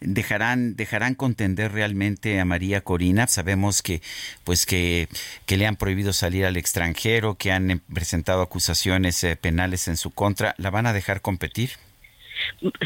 Dejarán 0.00 0.76
dejarán 0.76 1.14
contender 1.14 1.72
realmente 1.72 2.40
a 2.40 2.44
María 2.44 2.82
Corina. 2.82 3.26
Sabemos 3.26 3.82
que 3.82 4.02
pues 4.44 4.66
que 4.66 5.08
que 5.46 5.56
le 5.56 5.66
han 5.66 5.76
prohibido 5.76 6.12
salir 6.12 6.44
al 6.44 6.56
extranjero, 6.56 7.36
que 7.36 7.52
han 7.52 7.80
presentado 7.94 8.42
acusaciones 8.42 9.22
eh, 9.24 9.36
penales 9.36 9.88
en 9.88 9.96
su 9.96 10.10
contra. 10.10 10.54
¿La 10.58 10.70
van 10.70 10.86
a 10.86 10.92
dejar 10.92 11.22
competir? 11.22 11.70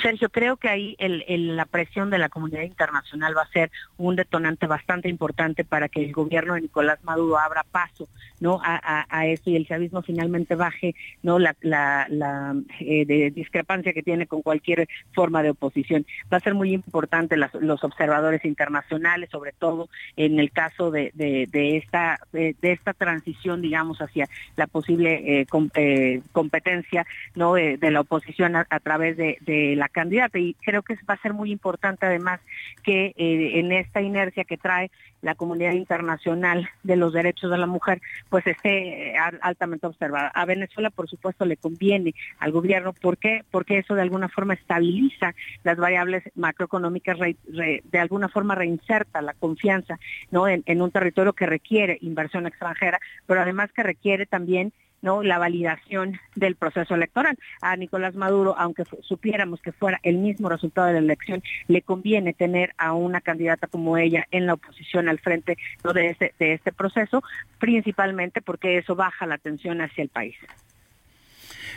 Sergio, 0.01 0.29
creo 0.31 0.57
que 0.57 0.69
ahí 0.69 0.97
la 0.99 1.65
presión 1.67 2.11
de 2.11 2.19
la 2.19 2.29
comunidad 2.29 2.63
internacional 2.63 3.37
va 3.37 3.43
a 3.43 3.53
ser 3.53 3.71
un 3.97 4.17
detonante 4.17 4.67
bastante 4.67 5.09
importante 5.09 5.65
para 5.65 5.89
que 5.89 6.05
el 6.05 6.13
gobierno 6.13 6.55
de 6.55 6.63
Nicolás 6.63 7.03
Maduro 7.05 7.39
abra 7.39 7.65
paso 7.71 8.09
no 8.41 8.61
a, 8.63 9.07
a, 9.09 9.27
eso 9.27 9.51
y 9.51 9.57
el 9.57 9.67
chavismo 9.67 10.03
finalmente 10.03 10.55
baje 10.55 10.95
no 11.23 11.39
la, 11.39 11.57
eh, 12.81 13.31
discrepancia 13.35 13.93
que 13.93 14.03
tiene 14.03 14.27
con 14.27 14.43
cualquier 14.43 14.89
forma 15.13 15.43
de 15.43 15.51
oposición. 15.51 16.07
Va 16.33 16.39
a 16.39 16.41
ser 16.41 16.55
muy 16.55 16.73
importante 16.73 17.37
los 17.37 17.85
observadores 17.85 18.45
internacionales, 18.45 19.31
sobre 19.31 19.53
todo 19.53 19.89
en 20.17 20.39
el 20.39 20.51
caso 20.51 20.91
de, 20.91 21.13
esta 21.53 22.19
de, 22.33 22.55
esta 22.61 22.93
transición, 22.93 23.63
digamos, 23.63 24.01
hacia 24.01 24.29
la 24.57 24.67
posible 24.67 25.41
eh, 25.41 25.47
eh, 25.75 26.23
competencia 26.33 27.07
de, 27.35 27.91
la 27.91 28.01
oposición 28.01 28.57
a 28.57 28.81
través 28.81 29.17
de 29.17 29.36
de 29.41 29.77
la 29.77 29.89
candidata. 29.89 30.39
Y 30.39 30.55
creo 30.55 30.83
que 30.83 30.95
va 31.09 31.15
a 31.15 31.23
ser 31.23 31.33
muy 31.33 31.51
importante 31.51 32.07
además 32.07 32.41
que 32.83 33.15
eh, 33.17 33.59
en 33.59 33.73
esta 33.73 34.01
inercia 34.01 34.45
que 34.45 34.57
trae 34.57 34.91
la 35.23 35.35
comunidad 35.35 35.73
internacional 35.73 36.69
de 36.83 36.97
los 36.97 37.13
derechos 37.13 37.51
de 37.51 37.59
la 37.59 37.67
mujer, 37.67 38.01
pues 38.29 38.47
esté 38.47 39.11
eh, 39.11 39.15
altamente 39.41 39.87
observada. 39.87 40.29
A 40.29 40.45
Venezuela, 40.45 40.91
por 40.91 41.09
supuesto, 41.09 41.45
le 41.45 41.57
conviene 41.57 42.15
al 42.39 42.53
gobierno. 42.53 42.93
¿Por 42.93 43.19
qué? 43.19 43.43
Porque 43.51 43.79
eso 43.79 43.95
de 43.95 44.03
alguna 44.03 44.29
forma 44.29 44.55
estabiliza 44.55 45.35
las 45.65 45.77
variables 45.77 46.23
macroeconómicas, 46.35 47.19
de 47.19 47.99
alguna 47.99 48.29
forma 48.29 48.55
reinserta 48.55 49.23
la 49.23 49.35
confianza 49.35 49.99
¿no? 50.31 50.47
en 50.49 50.83
un 50.83 50.91
territorio 50.91 51.33
que 51.33 51.47
requiere 51.47 51.99
inversión 52.03 52.47
extranjera, 52.47 53.01
pero 53.27 53.41
además 53.41 53.73
que 53.73 53.83
requiere 53.83 54.27
también 54.27 54.73
¿no? 55.07 55.23
la 55.23 55.39
validación 55.39 56.19
del 56.35 56.57
proceso 56.57 56.97
electoral. 56.97 57.39
A 57.63 57.77
Nicolás 57.77 58.17
Maduro, 58.17 58.57
aunque 58.59 58.83
supiéramos 59.03 59.63
que 59.63 59.71
fuera 59.71 60.01
el 60.03 60.19
mismo 60.19 60.49
resultado 60.49 60.89
de 60.89 60.95
la 60.95 60.99
elección, 60.99 61.45
le 61.69 61.81
conviene 61.81 62.35
tener 62.35 62.75
a 62.77 62.93
una 62.93 63.21
candidata 63.21 63.69
como 63.69 63.97
ella 63.97 64.27
en 64.33 64.47
la 64.47 64.55
oposición 64.55 65.09
al 65.09 65.21
frente 65.21 65.57
de, 65.95 66.09
este, 66.09 66.35
de 66.41 66.55
este 66.55 66.73
proceso, 66.73 67.23
principalmente 67.61 68.43
porque 68.43 68.79
eso 68.79 68.97
baja 68.97 69.27
la 69.27 69.39
tensión 69.39 69.81
hacia 69.81 70.03
el 70.03 70.09
país. 70.09 70.35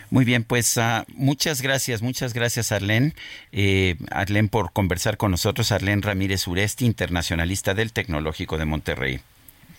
Muy 0.10 0.26
bien, 0.26 0.44
pues 0.44 0.76
uh, 0.78 1.04
muchas 1.14 1.62
gracias, 1.62 2.02
muchas 2.02 2.34
gracias 2.34 2.72
Arlene. 2.72 3.14
Eh, 3.52 3.96
Arlene 4.10 4.48
por 4.48 4.74
conversar 4.74 5.18
con 5.18 5.30
nosotros, 5.30 5.72
Arlene 5.72 6.02
Ramírez 6.02 6.48
Uresti, 6.48 6.88
internacionalista 6.88 7.76
del 7.76 7.94
Tecnológico 7.94 8.58
de 8.58 8.66
Monterrey. 8.66 9.20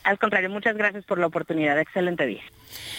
Al 0.02 0.18
contrario, 0.18 0.48
muchas 0.48 0.76
gracias 0.76 1.04
por 1.04 1.18
la 1.18 1.26
oportunidad. 1.26 1.78
Excelente 1.78 2.26
día. 2.26 2.42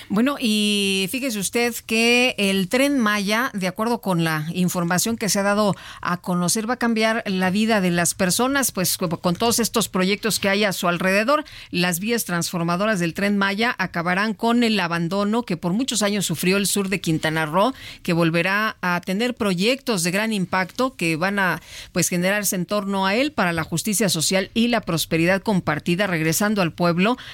Bueno, 0.09 0.35
y 0.39 1.07
fíjese 1.09 1.39
usted 1.39 1.73
que 1.87 2.35
el 2.37 2.67
tren 2.69 2.99
Maya, 2.99 3.49
de 3.53 3.67
acuerdo 3.67 4.01
con 4.01 4.23
la 4.23 4.45
información 4.53 5.17
que 5.17 5.29
se 5.29 5.39
ha 5.39 5.43
dado 5.43 5.73
a 6.01 6.17
conocer, 6.17 6.69
va 6.69 6.75
a 6.75 6.77
cambiar 6.77 7.23
la 7.25 7.49
vida 7.49 7.81
de 7.81 7.89
las 7.89 8.13
personas, 8.13 8.71
pues 8.71 8.97
con 8.97 9.35
todos 9.35 9.59
estos 9.59 9.89
proyectos 9.89 10.39
que 10.39 10.49
hay 10.49 10.63
a 10.63 10.73
su 10.73 10.87
alrededor, 10.87 11.43
las 11.71 11.99
vías 11.99 12.25
transformadoras 12.25 12.99
del 12.99 13.13
tren 13.13 13.37
Maya 13.37 13.73
acabarán 13.77 14.33
con 14.33 14.63
el 14.63 14.79
abandono 14.79 15.43
que 15.43 15.57
por 15.57 15.73
muchos 15.73 16.03
años 16.03 16.25
sufrió 16.25 16.57
el 16.57 16.67
sur 16.67 16.89
de 16.89 17.01
Quintana 17.01 17.45
Roo, 17.45 17.73
que 18.03 18.13
volverá 18.13 18.75
a 18.81 19.01
tener 19.01 19.33
proyectos 19.33 20.03
de 20.03 20.11
gran 20.11 20.33
impacto 20.33 20.95
que 20.95 21.15
van 21.15 21.39
a 21.39 21.61
pues 21.93 22.09
generarse 22.09 22.55
en 22.57 22.65
torno 22.65 23.07
a 23.07 23.15
él 23.15 23.31
para 23.31 23.53
la 23.53 23.63
justicia 23.63 24.09
social 24.09 24.51
y 24.53 24.67
la 24.67 24.81
prosperidad 24.81 25.41
compartida, 25.41 26.05
regresando 26.05 26.61
al 26.61 26.73
pueblo 26.73 26.90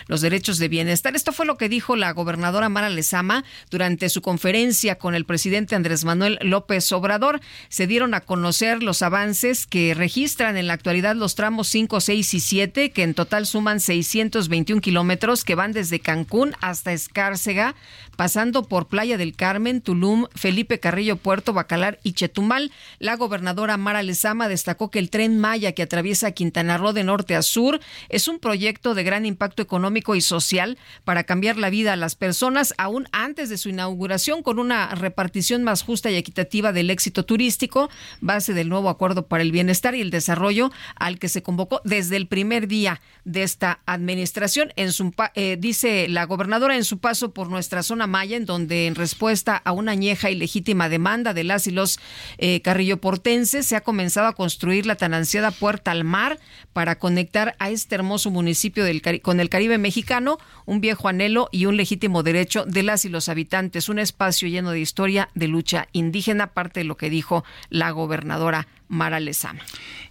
los 0.08 0.22
derechos 0.22 0.58
de 0.58 0.68
bienestar. 0.68 1.16
Esto 1.16 1.32
fue 1.32 1.46
lo 1.46 1.58
que 1.58 1.70
dijo 1.70 1.96
la 1.96 2.12
gobernadora 2.12 2.70
Mara 2.70 2.90
Lezama 2.90 3.44
durante 3.70 4.10
su 4.10 4.22
conferencia 4.22 4.98
con 4.98 5.16
el 5.16 5.26
presidente 5.26 5.76
Andrés 5.76 6.06
Manuel 6.06 6.40
López 6.42 6.92
Obrador. 6.92 7.42
Se 7.70 7.88
dieron 7.88 8.14
a 8.14 8.22
conocer 8.22 8.84
los 8.84 9.02
avances 9.02 9.68
que 9.68 9.94
registran 9.94 10.58
en 10.58 10.68
la 10.68 10.74
actualidad 10.74 11.16
los 11.16 11.36
tramos 11.36 11.68
5, 11.68 12.00
6 12.02 12.34
y 12.34 12.40
7, 12.40 12.92
que 12.92 13.04
en 13.04 13.14
total 13.14 13.46
suman 13.46 13.80
621 13.80 14.82
kilómetros 14.82 15.44
que 15.44 15.56
van 15.56 15.72
desde 15.72 16.00
Cancún 16.00 16.54
hasta 16.62 16.94
Escárcega, 16.94 17.76
pasando 18.16 18.64
por 18.64 18.88
Playa 18.88 19.18
del 19.18 19.36
Carmen, 19.36 19.82
Tulum, 19.82 20.26
Felipe 20.36 20.80
Carrillo, 20.80 21.18
Puerto 21.18 21.54
Bacalar 21.54 22.00
y 22.04 22.14
Chetumal. 22.14 22.72
La 23.00 23.16
gobernadora 23.16 23.78
Mara 23.78 24.04
Lezama 24.04 24.48
destacó 24.48 24.90
que 24.92 25.00
el 25.00 25.10
tren 25.10 25.40
Maya 25.40 25.72
que 25.72 25.84
atraviesa 25.84 26.32
Quintana 26.32 26.78
Roo 26.78 26.94
de 26.94 27.04
norte 27.04 27.36
a 27.36 27.42
sur 27.42 27.80
es 28.10 28.28
un 28.28 28.40
proyecto 28.40 28.96
de 28.96 29.04
gran 29.04 29.26
impacto 29.26 29.47
económico 29.58 30.16
y 30.16 30.22
social 30.22 30.78
para 31.04 31.24
cambiar 31.24 31.58
la 31.58 31.70
vida 31.70 31.94
a 31.94 31.96
las 31.96 32.16
personas 32.16 32.74
aún 32.78 33.08
antes 33.12 33.50
de 33.50 33.58
su 33.58 33.70
inauguración 33.70 34.44
con 34.44 34.60
una 34.60 34.94
repartición 34.96 35.64
más 35.64 35.84
justa 35.84 36.12
y 36.12 36.16
equitativa 36.16 36.72
del 36.72 36.90
éxito 36.90 37.26
turístico, 37.26 37.90
base 38.22 38.54
del 38.54 38.70
nuevo 38.70 38.90
acuerdo 38.90 39.28
para 39.28 39.44
el 39.44 39.52
bienestar 39.52 39.96
y 39.96 40.02
el 40.02 40.12
desarrollo 40.12 40.72
al 40.96 41.20
que 41.20 41.30
se 41.30 41.44
convocó 41.44 41.82
desde 41.84 42.18
el 42.18 42.28
primer 42.28 42.68
día 42.68 43.02
de 43.26 43.44
esta 43.44 43.80
administración. 43.86 44.72
En 44.76 44.92
su, 44.92 45.14
eh, 45.36 45.58
dice 45.60 46.08
la 46.10 46.26
gobernadora 46.26 46.76
en 46.76 46.84
su 46.84 47.00
paso 47.00 47.34
por 47.34 47.50
nuestra 47.50 47.84
zona 47.84 48.08
maya, 48.08 48.38
en 48.38 48.46
donde 48.46 48.88
en 48.88 48.96
respuesta 48.96 49.56
a 49.56 49.72
una 49.72 49.92
añeja 49.92 50.30
y 50.30 50.36
legítima 50.36 50.90
demanda 50.90 51.34
de 51.34 51.44
las 51.44 51.68
y 51.68 51.72
los 51.72 52.00
eh, 52.38 52.62
carrilloportenses 52.62 53.66
se 53.66 53.76
ha 53.76 53.82
comenzado 53.82 54.28
a 54.28 54.34
construir 54.34 54.86
la 54.86 54.96
tan 54.96 55.14
ansiada 55.14 55.52
puerta 55.52 55.92
al 55.92 56.04
mar 56.04 56.40
para 56.74 57.00
conectar 57.00 57.56
a 57.60 57.70
este 57.70 57.96
hermoso 57.96 58.32
municipio 58.32 58.84
del 58.84 59.02
con 59.22 59.37
el 59.40 59.50
Caribe 59.50 59.78
mexicano, 59.78 60.38
un 60.66 60.82
viejo 60.82 61.08
anhelo 61.08 61.50
y 61.52 61.66
un 61.66 61.78
legítimo 61.78 62.24
derecho 62.24 62.66
de 62.66 62.84
las 62.84 63.06
y 63.06 63.10
los 63.10 63.30
habitantes, 63.30 63.90
un 63.90 64.00
espacio 64.00 64.48
lleno 64.48 64.72
de 64.72 64.80
historia 64.80 65.30
de 65.36 65.48
lucha 65.48 65.88
indígena, 65.92 66.48
parte 66.48 66.80
de 66.80 66.84
lo 66.86 66.98
que 66.98 67.10
dijo 67.10 67.44
la 67.70 67.92
gobernadora 67.92 68.68
Mara 68.90 69.20
Lezama. 69.20 69.62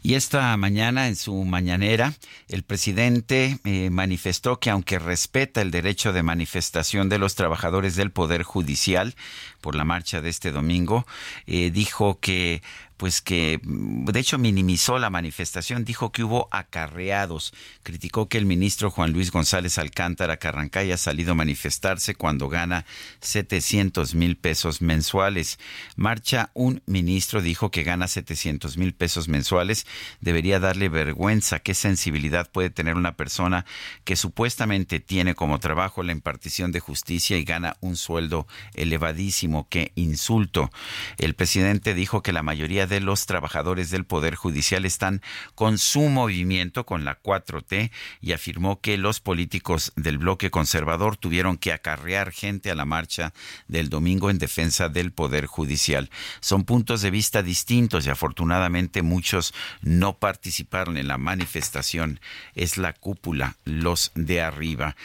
Y 0.02 0.14
esta 0.14 0.56
mañana, 0.56 1.08
en 1.08 1.16
su 1.16 1.34
mañanera, 1.44 2.12
el 2.48 2.62
presidente 2.62 3.58
eh, 3.64 3.90
manifestó 3.90 4.60
que 4.60 4.70
aunque 4.70 4.98
respeta 4.98 5.62
el 5.62 5.70
derecho 5.70 6.12
de 6.12 6.22
manifestación 6.22 7.08
de 7.08 7.18
los 7.18 7.34
trabajadores 7.34 7.96
del 7.96 8.10
Poder 8.10 8.42
Judicial 8.42 9.14
por 9.60 9.74
la 9.74 9.84
marcha 9.84 10.20
de 10.20 10.28
este 10.28 10.52
domingo, 10.52 11.06
eh, 11.46 11.70
dijo 11.70 12.20
que 12.20 12.62
pues 12.96 13.20
que 13.20 13.60
de 13.62 14.20
hecho 14.20 14.38
minimizó 14.38 14.98
la 14.98 15.10
manifestación, 15.10 15.84
dijo 15.84 16.12
que 16.12 16.24
hubo 16.24 16.48
acarreados, 16.50 17.52
criticó 17.82 18.28
que 18.28 18.38
el 18.38 18.46
ministro 18.46 18.90
Juan 18.90 19.12
Luis 19.12 19.30
González 19.30 19.78
Alcántara 19.78 20.38
Carrancay 20.38 20.86
haya 20.86 20.96
salido 20.96 21.32
a 21.32 21.34
manifestarse 21.34 22.14
cuando 22.14 22.48
gana 22.48 22.86
700 23.20 24.14
mil 24.14 24.36
pesos 24.36 24.80
mensuales. 24.80 25.58
Marcha 25.96 26.50
un 26.54 26.82
ministro, 26.86 27.42
dijo 27.42 27.70
que 27.70 27.82
gana 27.82 28.08
700 28.08 28.76
mil 28.76 28.94
pesos 28.94 29.28
mensuales, 29.28 29.86
debería 30.20 30.60
darle 30.60 30.88
vergüenza 30.88 31.58
qué 31.58 31.74
sensibilidad 31.74 32.50
puede 32.50 32.70
tener 32.70 32.96
una 32.96 33.16
persona 33.16 33.66
que 34.04 34.16
supuestamente 34.16 35.00
tiene 35.00 35.34
como 35.34 35.58
trabajo 35.58 36.02
la 36.02 36.12
impartición 36.12 36.72
de 36.72 36.80
justicia 36.80 37.36
y 37.36 37.44
gana 37.44 37.76
un 37.80 37.96
sueldo 37.96 38.46
elevadísimo, 38.74 39.68
qué 39.68 39.92
insulto. 39.94 40.70
El 41.18 41.34
presidente 41.34 41.94
dijo 41.94 42.22
que 42.22 42.32
la 42.32 42.42
mayoría 42.42 42.85
de 42.86 43.00
los 43.00 43.26
trabajadores 43.26 43.90
del 43.90 44.04
Poder 44.04 44.34
Judicial 44.34 44.84
están 44.84 45.22
con 45.54 45.78
su 45.78 46.02
movimiento, 46.02 46.86
con 46.86 47.04
la 47.04 47.20
4T, 47.20 47.90
y 48.20 48.32
afirmó 48.32 48.80
que 48.80 48.96
los 48.96 49.20
políticos 49.20 49.92
del 49.96 50.18
bloque 50.18 50.50
conservador 50.50 51.16
tuvieron 51.16 51.58
que 51.58 51.72
acarrear 51.72 52.32
gente 52.32 52.70
a 52.70 52.74
la 52.74 52.84
marcha 52.84 53.32
del 53.68 53.88
domingo 53.88 54.30
en 54.30 54.38
defensa 54.38 54.88
del 54.88 55.12
Poder 55.12 55.46
Judicial. 55.46 56.10
Son 56.40 56.64
puntos 56.64 57.02
de 57.02 57.10
vista 57.10 57.42
distintos 57.42 58.06
y 58.06 58.10
afortunadamente 58.10 59.02
muchos 59.02 59.54
no 59.82 60.18
participaron 60.18 60.96
en 60.96 61.08
la 61.08 61.18
manifestación. 61.18 62.20
Es 62.54 62.78
la 62.78 62.92
cúpula, 62.92 63.56
los 63.64 64.12
de 64.14 64.40
arriba 64.40 64.96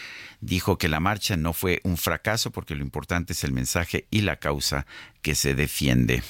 dijo 0.42 0.78
que 0.78 0.90
la 0.90 1.00
marcha 1.00 1.38
no 1.38 1.54
fue 1.54 1.80
un 1.84 1.98
fracaso 1.98 2.52
porque 2.52 2.76
lo 2.76 2.82
importante 2.82 3.34
es 3.34 3.44
el 3.44 3.54
mensaje 3.54 4.08
y 4.12 4.22
la 4.22 4.38
causa 4.38 4.86
que 5.22 5.36
se 5.36 5.56
defiende. 5.56 6.24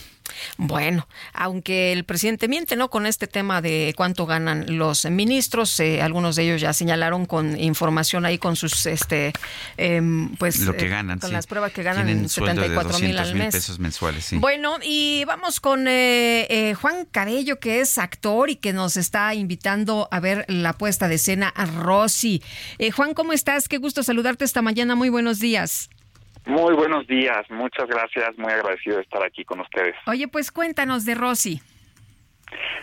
Bueno, 0.57 1.07
aunque 1.33 1.91
el 1.93 2.03
presidente 2.03 2.47
miente, 2.47 2.75
¿no? 2.75 2.89
Con 2.89 3.05
este 3.05 3.27
tema 3.27 3.61
de 3.61 3.93
cuánto 3.95 4.25
ganan 4.25 4.77
los 4.77 5.05
ministros, 5.05 5.79
eh, 5.79 6.01
algunos 6.01 6.35
de 6.35 6.43
ellos 6.43 6.61
ya 6.61 6.73
señalaron 6.73 7.25
con 7.25 7.59
información 7.59 8.25
ahí 8.25 8.37
con 8.37 8.55
sus, 8.55 8.85
este, 8.85 9.33
em, 9.77 10.35
pues, 10.35 10.59
lo 10.59 10.75
que 10.75 10.85
eh, 10.85 10.89
ganan, 10.89 11.19
con 11.19 11.31
las 11.31 11.47
pruebas 11.47 11.71
que 11.71 11.83
ganan 11.83 12.09
en 12.09 12.29
74 12.29 12.99
mil 12.99 13.17
al 13.17 13.35
mes. 13.35 13.53
pesos 13.53 13.79
mensuales, 13.79 14.25
sí. 14.25 14.37
Bueno, 14.37 14.77
y 14.83 15.23
vamos 15.25 15.59
con 15.59 15.85
eh, 15.87 16.75
Juan 16.79 17.05
Carello, 17.05 17.59
que 17.59 17.81
es 17.81 17.97
actor 17.97 18.49
y 18.49 18.55
que 18.55 18.73
nos 18.73 18.97
está 18.97 19.33
invitando 19.33 20.07
a 20.11 20.19
ver 20.19 20.45
la 20.47 20.73
puesta 20.73 21.07
de 21.07 21.15
escena 21.15 21.49
a 21.49 21.65
Rosy. 21.65 22.41
Juan, 22.95 23.13
¿cómo 23.13 23.33
estás? 23.33 23.67
Qué 23.67 23.77
gusto 23.77 24.03
saludarte 24.03 24.45
esta 24.45 24.61
mañana. 24.61 24.95
Muy 24.95 25.09
buenos 25.09 25.39
días. 25.39 25.89
Muy 26.45 26.73
buenos 26.73 27.05
días, 27.07 27.49
muchas 27.49 27.87
gracias, 27.87 28.37
muy 28.37 28.51
agradecido 28.51 28.97
de 28.97 29.03
estar 29.03 29.23
aquí 29.23 29.45
con 29.45 29.59
ustedes. 29.59 29.95
Oye, 30.07 30.27
pues 30.27 30.51
cuéntanos 30.51 31.05
de 31.05 31.15
Rosy. 31.15 31.61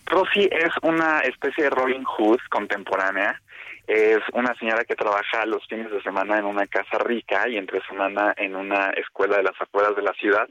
Rosy 0.06 0.48
es 0.50 0.70
una 0.82 1.20
especie 1.20 1.64
de 1.64 1.70
Robin 1.70 2.04
Hood 2.04 2.38
contemporánea. 2.50 3.40
Es 3.86 4.18
una 4.34 4.54
señora 4.56 4.84
que 4.84 4.94
trabaja 4.94 5.46
los 5.46 5.66
fines 5.66 5.90
de 5.90 6.02
semana 6.02 6.38
en 6.38 6.44
una 6.44 6.66
casa 6.66 6.98
rica 6.98 7.48
y 7.48 7.56
entre 7.56 7.80
semana 7.86 8.34
en 8.36 8.54
una 8.54 8.90
escuela 8.90 9.38
de 9.38 9.44
las 9.44 9.58
afueras 9.58 9.96
de 9.96 10.02
la 10.02 10.12
ciudad 10.12 10.46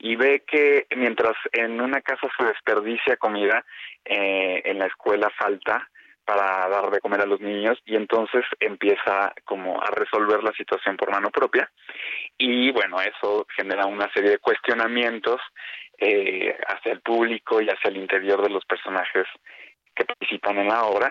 y 0.00 0.16
ve 0.16 0.42
que 0.44 0.86
mientras 0.96 1.36
en 1.52 1.80
una 1.80 2.00
casa 2.00 2.26
se 2.36 2.44
desperdicia 2.44 3.16
comida, 3.16 3.64
eh, 4.04 4.62
en 4.64 4.80
la 4.80 4.86
escuela 4.86 5.30
falta 5.38 5.88
para 6.30 6.68
dar 6.68 6.90
de 6.92 7.00
comer 7.00 7.22
a 7.22 7.26
los 7.26 7.40
niños 7.40 7.76
y 7.84 7.96
entonces 7.96 8.44
empieza 8.60 9.34
como 9.44 9.82
a 9.82 9.86
resolver 9.90 10.44
la 10.44 10.52
situación 10.52 10.96
por 10.96 11.10
mano 11.10 11.30
propia 11.30 11.68
y 12.38 12.70
bueno 12.70 13.00
eso 13.00 13.48
genera 13.56 13.86
una 13.86 14.08
serie 14.12 14.30
de 14.30 14.38
cuestionamientos 14.38 15.40
eh, 15.98 16.56
hacia 16.68 16.92
el 16.92 17.00
público 17.00 17.60
y 17.60 17.68
hacia 17.68 17.90
el 17.90 17.96
interior 17.96 18.40
de 18.42 18.50
los 18.50 18.64
personajes 18.64 19.26
que 19.92 20.04
participan 20.04 20.58
en 20.58 20.68
la 20.68 20.84
obra 20.84 21.10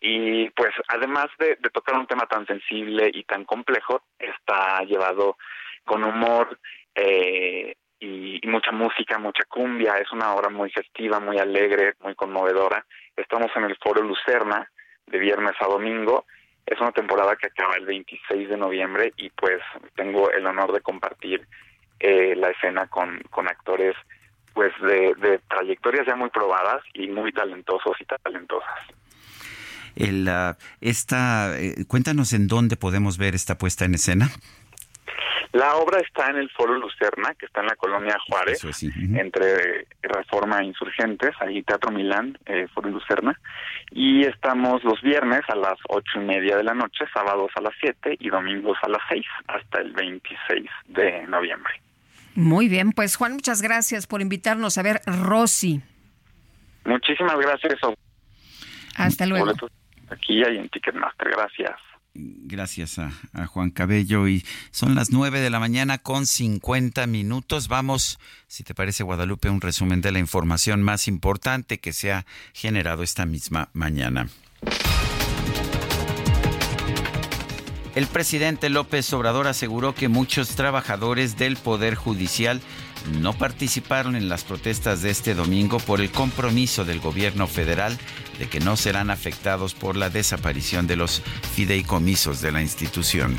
y 0.00 0.50
pues 0.50 0.74
además 0.88 1.28
de, 1.38 1.54
tocar 1.72 1.96
un 1.96 2.08
tema 2.08 2.26
tan 2.26 2.44
sensible 2.44 3.08
y 3.14 3.22
tan 3.22 3.44
complejo 3.44 4.02
está 4.18 4.80
llevado 4.80 5.36
con 5.84 6.02
humor 6.02 6.58
eh, 6.92 7.76
y, 8.00 8.40
mucha 8.44 8.72
música, 8.72 9.18
mucha 9.18 9.44
cumbia. 9.44 9.96
Es 9.96 10.12
una 10.12 10.34
obra 10.34 10.50
muy 10.50 10.70
festiva, 10.70 11.18
muy 11.18 11.38
alegre, 11.38 11.94
muy 12.00 12.14
conmovedora. 12.14 12.84
Estamos 13.16 13.50
en 13.56 13.64
el 13.64 13.76
Foro 13.76 14.02
Lucerna 14.02 14.70
de 15.06 15.18
viernes 15.18 15.54
a 15.60 15.66
domingo. 15.66 16.26
Es 16.66 16.80
una 16.80 16.92
temporada 16.92 17.36
que 17.36 17.46
acaba 17.46 17.76
el 17.76 17.86
26 17.86 18.48
de 18.48 18.56
noviembre 18.56 19.12
y 19.16 19.30
pues 19.30 19.60
tengo 19.94 20.30
el 20.30 20.44
honor 20.46 20.72
de 20.72 20.80
compartir 20.80 21.46
eh, 22.00 22.34
la 22.36 22.50
escena 22.50 22.86
con, 22.88 23.20
con 23.30 23.48
actores 23.48 23.94
pues 24.52 24.72
de, 24.80 25.40
trayectorias 25.48 26.06
ya 26.06 26.16
muy 26.16 26.30
probadas 26.30 26.82
y 26.94 27.08
muy 27.08 27.30
talentosos 27.30 27.92
y 28.00 28.04
talentosas. 28.04 28.78
El, 29.94 30.28
esta, 30.80 31.58
eh, 31.58 31.84
cuéntanos 31.86 32.32
en 32.32 32.48
dónde 32.48 32.76
podemos 32.76 33.18
ver 33.18 33.34
esta 33.34 33.58
puesta 33.58 33.84
en 33.84 33.94
escena. 33.94 34.30
La 35.56 35.76
obra 35.76 36.00
está 36.00 36.28
en 36.28 36.36
el 36.36 36.50
Foro 36.50 36.76
Lucerna, 36.76 37.34
que 37.34 37.46
está 37.46 37.60
en 37.60 37.68
la 37.68 37.76
colonia 37.76 38.18
Juárez, 38.28 38.62
entre 39.14 39.86
Reforma 40.02 40.60
e 40.60 40.66
Insurgentes, 40.66 41.30
ahí 41.40 41.62
Teatro 41.62 41.90
Milán, 41.90 42.36
eh, 42.44 42.68
Foro 42.74 42.90
Lucerna. 42.90 43.40
Y 43.90 44.26
estamos 44.26 44.84
los 44.84 45.00
viernes 45.00 45.40
a 45.48 45.56
las 45.56 45.78
ocho 45.88 46.20
y 46.20 46.24
media 46.26 46.58
de 46.58 46.62
la 46.62 46.74
noche, 46.74 47.06
sábados 47.10 47.50
a 47.54 47.62
las 47.62 47.72
siete 47.80 48.18
y 48.20 48.28
domingos 48.28 48.76
a 48.82 48.88
las 48.90 49.00
seis, 49.08 49.24
hasta 49.46 49.80
el 49.80 49.94
26 49.94 50.68
de 50.88 51.26
noviembre. 51.26 51.72
Muy 52.34 52.68
bien, 52.68 52.92
pues 52.92 53.16
Juan, 53.16 53.32
muchas 53.32 53.62
gracias 53.62 54.06
por 54.06 54.20
invitarnos 54.20 54.76
a 54.76 54.82
ver 54.82 55.00
Rosy. 55.06 55.80
Muchísimas 56.84 57.38
gracias. 57.38 57.76
Hasta 58.94 59.24
luego. 59.24 59.52
Aquí 60.10 60.44
hay 60.44 60.58
en 60.58 60.68
Ticketmaster, 60.68 61.30
gracias. 61.30 61.80
Gracias 62.18 62.98
a, 62.98 63.12
Juan 63.46 63.70
Cabello. 63.70 64.28
Y 64.28 64.44
son 64.70 64.94
las 64.94 65.10
9 65.10 65.40
de 65.40 65.50
la 65.50 65.60
mañana 65.60 65.98
con 65.98 66.26
50 66.26 67.06
minutos. 67.06 67.68
Vamos, 67.68 68.18
si 68.48 68.64
te 68.64 68.74
parece, 68.74 69.02
Guadalupe, 69.02 69.50
un 69.50 69.60
resumen 69.60 70.00
de 70.00 70.12
la 70.12 70.18
información 70.18 70.82
más 70.82 71.08
importante 71.08 71.78
que 71.78 71.92
se 71.92 72.12
ha 72.12 72.26
generado 72.52 73.02
esta 73.02 73.26
misma 73.26 73.68
mañana. 73.72 74.28
El 77.96 78.06
presidente 78.08 78.68
López 78.68 79.10
Obrador 79.14 79.46
aseguró 79.46 79.94
que 79.94 80.08
muchos 80.08 80.50
trabajadores 80.50 81.38
del 81.38 81.56
Poder 81.56 81.94
Judicial 81.94 82.60
no 83.22 83.32
participaron 83.32 84.16
en 84.16 84.28
las 84.28 84.44
protestas 84.44 85.00
de 85.00 85.08
este 85.08 85.34
domingo 85.34 85.78
por 85.78 86.02
el 86.02 86.10
compromiso 86.10 86.84
del 86.84 87.00
gobierno 87.00 87.46
federal 87.46 87.96
de 88.38 88.50
que 88.50 88.60
no 88.60 88.76
serán 88.76 89.08
afectados 89.08 89.72
por 89.72 89.96
la 89.96 90.10
desaparición 90.10 90.86
de 90.86 90.96
los 90.96 91.22
fideicomisos 91.54 92.42
de 92.42 92.52
la 92.52 92.60
institución. 92.60 93.34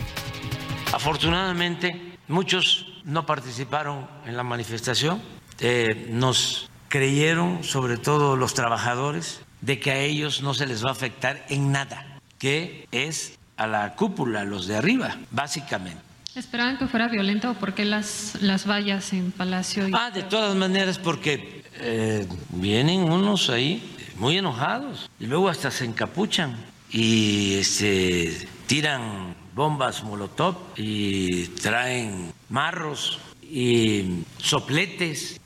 Afortunadamente, 0.91 2.17
muchos 2.27 2.87
no 3.03 3.27
participaron 3.27 4.07
en 4.25 4.35
la 4.35 4.43
manifestación. 4.43 5.21
Eh, 5.59 6.07
nos 6.09 6.67
creyeron, 6.89 7.63
sobre 7.63 7.97
todo 7.97 8.35
los 8.35 8.55
trabajadores, 8.55 9.39
de 9.61 9.79
que 9.79 9.91
a 9.91 9.99
ellos 9.99 10.41
no 10.41 10.55
se 10.55 10.65
les 10.65 10.83
va 10.83 10.89
a 10.89 10.93
afectar 10.93 11.45
en 11.47 11.71
nada, 11.71 12.19
que 12.39 12.87
es 12.91 13.37
a 13.57 13.67
la 13.67 13.95
cúpula, 13.95 14.43
los 14.43 14.67
de 14.67 14.77
arriba, 14.77 15.17
básicamente. 15.31 16.01
¿Esperaban 16.35 16.77
que 16.77 16.87
fuera 16.87 17.07
violento 17.07 17.51
o 17.51 17.53
por 17.55 17.73
qué 17.73 17.83
las, 17.83 18.37
las 18.41 18.69
vallas 18.69 19.11
en 19.13 19.31
Palacio? 19.31 19.87
Ah, 19.93 20.11
de 20.11 20.21
todas 20.21 20.55
maneras, 20.55 20.99
porque 20.99 21.63
eh, 21.79 22.27
vienen 22.49 23.11
unos 23.11 23.49
ahí 23.49 23.81
muy 24.17 24.37
enojados 24.37 25.09
y 25.19 25.25
luego 25.25 25.49
hasta 25.49 25.71
se 25.71 25.85
encapuchan 25.85 26.55
y 26.91 27.59
se 27.63 28.27
este, 28.27 28.47
tiran 28.67 29.35
bombas 29.55 30.03
molotov 30.03 30.55
y 30.75 31.47
traen 31.47 32.31
marros 32.49 33.19
y 33.41 34.23
sopletes. 34.37 35.41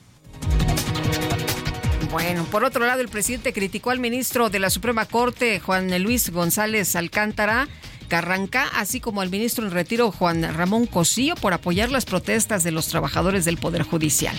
Bueno, 2.10 2.44
por 2.44 2.64
otro 2.64 2.84
lado, 2.84 3.00
el 3.00 3.08
presidente 3.08 3.54
criticó 3.54 3.90
al 3.90 3.98
ministro 3.98 4.50
de 4.50 4.58
la 4.58 4.68
Suprema 4.68 5.06
Corte, 5.06 5.60
Juan 5.60 6.02
Luis 6.02 6.30
González 6.30 6.94
Alcántara, 6.94 7.68
Carranca, 8.12 8.68
así 8.74 9.00
como 9.00 9.22
al 9.22 9.30
ministro 9.30 9.64
en 9.64 9.70
retiro 9.70 10.12
Juan 10.12 10.42
Ramón 10.54 10.84
Cosío 10.84 11.34
por 11.34 11.54
apoyar 11.54 11.90
las 11.90 12.04
protestas 12.04 12.62
de 12.62 12.70
los 12.70 12.88
trabajadores 12.88 13.46
del 13.46 13.56
Poder 13.56 13.84
Judicial. 13.84 14.36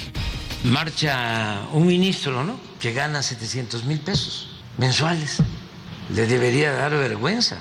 Marcha 0.64 1.60
un 1.72 1.88
ministro, 1.88 2.44
¿no? 2.44 2.60
Que 2.80 2.94
gana 2.94 3.24
700 3.24 3.86
mil 3.86 4.00
pesos 4.00 4.62
mensuales. 4.78 5.40
Le 6.14 6.28
debería 6.28 6.72
dar 6.72 6.92
vergüenza. 6.92 7.58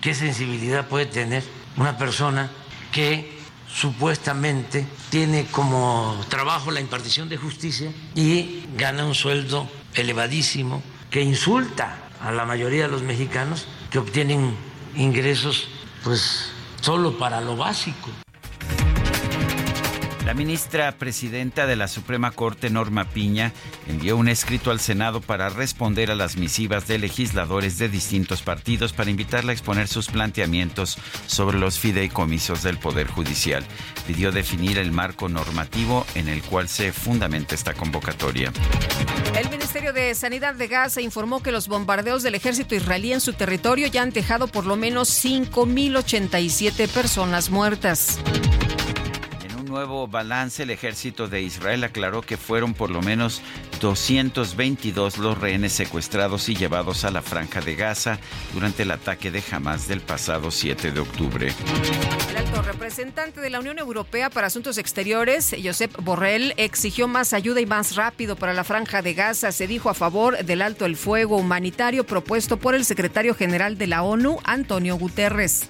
¿Qué 0.00 0.14
sensibilidad 0.14 0.88
puede 0.88 1.04
tener 1.04 1.44
una 1.76 1.98
persona 1.98 2.50
que 2.90 3.30
supuestamente 3.70 4.86
tiene 5.10 5.44
como 5.50 6.18
trabajo 6.30 6.70
la 6.70 6.80
impartición 6.80 7.28
de 7.28 7.36
justicia 7.36 7.92
y 8.14 8.64
gana 8.78 9.04
un 9.04 9.14
sueldo 9.14 9.68
elevadísimo 9.92 10.82
que 11.10 11.20
insulta 11.20 11.98
a 12.22 12.32
la 12.32 12.46
mayoría 12.46 12.84
de 12.84 12.88
los 12.92 13.02
mexicanos 13.02 13.66
que 13.90 13.98
obtienen 13.98 14.71
ingresos 14.96 15.68
pues 16.02 16.52
solo 16.80 17.18
para 17.18 17.40
lo 17.40 17.56
básico. 17.56 18.10
La 20.32 20.38
ministra 20.38 20.92
presidenta 20.92 21.66
de 21.66 21.76
la 21.76 21.88
Suprema 21.88 22.30
Corte, 22.30 22.70
Norma 22.70 23.04
Piña, 23.04 23.52
envió 23.86 24.16
un 24.16 24.28
escrito 24.28 24.70
al 24.70 24.80
Senado 24.80 25.20
para 25.20 25.50
responder 25.50 26.10
a 26.10 26.14
las 26.14 26.38
misivas 26.38 26.88
de 26.88 26.96
legisladores 26.96 27.76
de 27.76 27.90
distintos 27.90 28.40
partidos 28.40 28.94
para 28.94 29.10
invitarla 29.10 29.50
a 29.50 29.52
exponer 29.52 29.88
sus 29.88 30.08
planteamientos 30.08 30.96
sobre 31.26 31.58
los 31.58 31.78
fideicomisos 31.78 32.62
del 32.62 32.78
Poder 32.78 33.08
Judicial. 33.08 33.62
Pidió 34.06 34.32
definir 34.32 34.78
el 34.78 34.90
marco 34.90 35.28
normativo 35.28 36.06
en 36.14 36.28
el 36.28 36.40
cual 36.40 36.70
se 36.70 36.94
fundamenta 36.94 37.54
esta 37.54 37.74
convocatoria. 37.74 38.54
El 39.36 39.50
Ministerio 39.50 39.92
de 39.92 40.14
Sanidad 40.14 40.54
de 40.54 40.66
Gaza 40.66 41.02
informó 41.02 41.42
que 41.42 41.52
los 41.52 41.68
bombardeos 41.68 42.22
del 42.22 42.36
ejército 42.36 42.74
israelí 42.74 43.12
en 43.12 43.20
su 43.20 43.34
territorio 43.34 43.86
ya 43.86 44.00
han 44.00 44.12
dejado 44.12 44.46
por 44.46 44.64
lo 44.64 44.76
menos 44.76 45.10
5.087 45.10 46.88
personas 46.88 47.50
muertas 47.50 48.18
nuevo 49.72 50.06
balance, 50.06 50.62
el 50.62 50.70
ejército 50.70 51.28
de 51.28 51.40
Israel 51.40 51.82
aclaró 51.82 52.20
que 52.20 52.36
fueron 52.36 52.74
por 52.74 52.90
lo 52.90 53.00
menos 53.00 53.40
222 53.80 55.18
los 55.18 55.38
rehenes 55.38 55.72
secuestrados 55.72 56.48
y 56.50 56.54
llevados 56.54 57.04
a 57.04 57.10
la 57.10 57.22
franja 57.22 57.62
de 57.62 57.74
Gaza 57.74 58.18
durante 58.52 58.82
el 58.82 58.90
ataque 58.90 59.30
de 59.30 59.42
Hamas 59.50 59.88
del 59.88 60.02
pasado 60.02 60.50
7 60.50 60.92
de 60.92 61.00
octubre. 61.00 61.52
El 62.30 62.36
alto 62.36 62.62
representante 62.62 63.40
de 63.40 63.50
la 63.50 63.60
Unión 63.60 63.78
Europea 63.78 64.28
para 64.28 64.48
Asuntos 64.48 64.76
Exteriores, 64.76 65.56
Josep 65.64 65.96
Borrell, 66.02 66.52
exigió 66.58 67.08
más 67.08 67.32
ayuda 67.32 67.60
y 67.62 67.66
más 67.66 67.96
rápido 67.96 68.36
para 68.36 68.52
la 68.52 68.64
franja 68.64 69.00
de 69.00 69.14
Gaza. 69.14 69.52
Se 69.52 69.66
dijo 69.66 69.88
a 69.88 69.94
favor 69.94 70.44
del 70.44 70.60
alto 70.60 70.84
el 70.84 70.96
fuego 70.96 71.38
humanitario 71.38 72.04
propuesto 72.04 72.58
por 72.58 72.74
el 72.74 72.84
secretario 72.84 73.34
general 73.34 73.78
de 73.78 73.86
la 73.86 74.02
ONU, 74.02 74.38
Antonio 74.44 74.96
Guterres. 74.96 75.68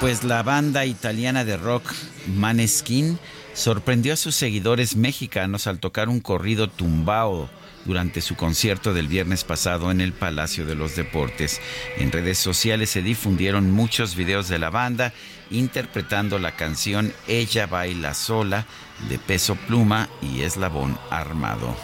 Pues 0.00 0.24
la 0.24 0.42
banda 0.42 0.86
italiana 0.86 1.44
de 1.44 1.58
rock 1.58 1.92
Maneskin 2.34 3.18
sorprendió 3.52 4.14
a 4.14 4.16
sus 4.16 4.34
seguidores 4.34 4.96
mexicanos 4.96 5.66
al 5.66 5.78
tocar 5.78 6.08
un 6.08 6.20
corrido 6.20 6.68
tumbao 6.68 7.50
durante 7.84 8.22
su 8.22 8.34
concierto 8.34 8.94
del 8.94 9.08
viernes 9.08 9.44
pasado 9.44 9.90
en 9.90 10.00
el 10.00 10.14
Palacio 10.14 10.64
de 10.64 10.74
los 10.74 10.96
Deportes. 10.96 11.60
En 11.98 12.12
redes 12.12 12.38
sociales 12.38 12.88
se 12.88 13.02
difundieron 13.02 13.70
muchos 13.70 14.16
videos 14.16 14.48
de 14.48 14.58
la 14.58 14.70
banda 14.70 15.12
interpretando 15.50 16.38
la 16.38 16.52
canción 16.52 17.12
Ella 17.28 17.66
baila 17.66 18.14
sola 18.14 18.66
de 19.10 19.18
Peso 19.18 19.54
Pluma 19.54 20.08
y 20.22 20.42
Eslabón 20.42 20.98
Armado. 21.10 21.76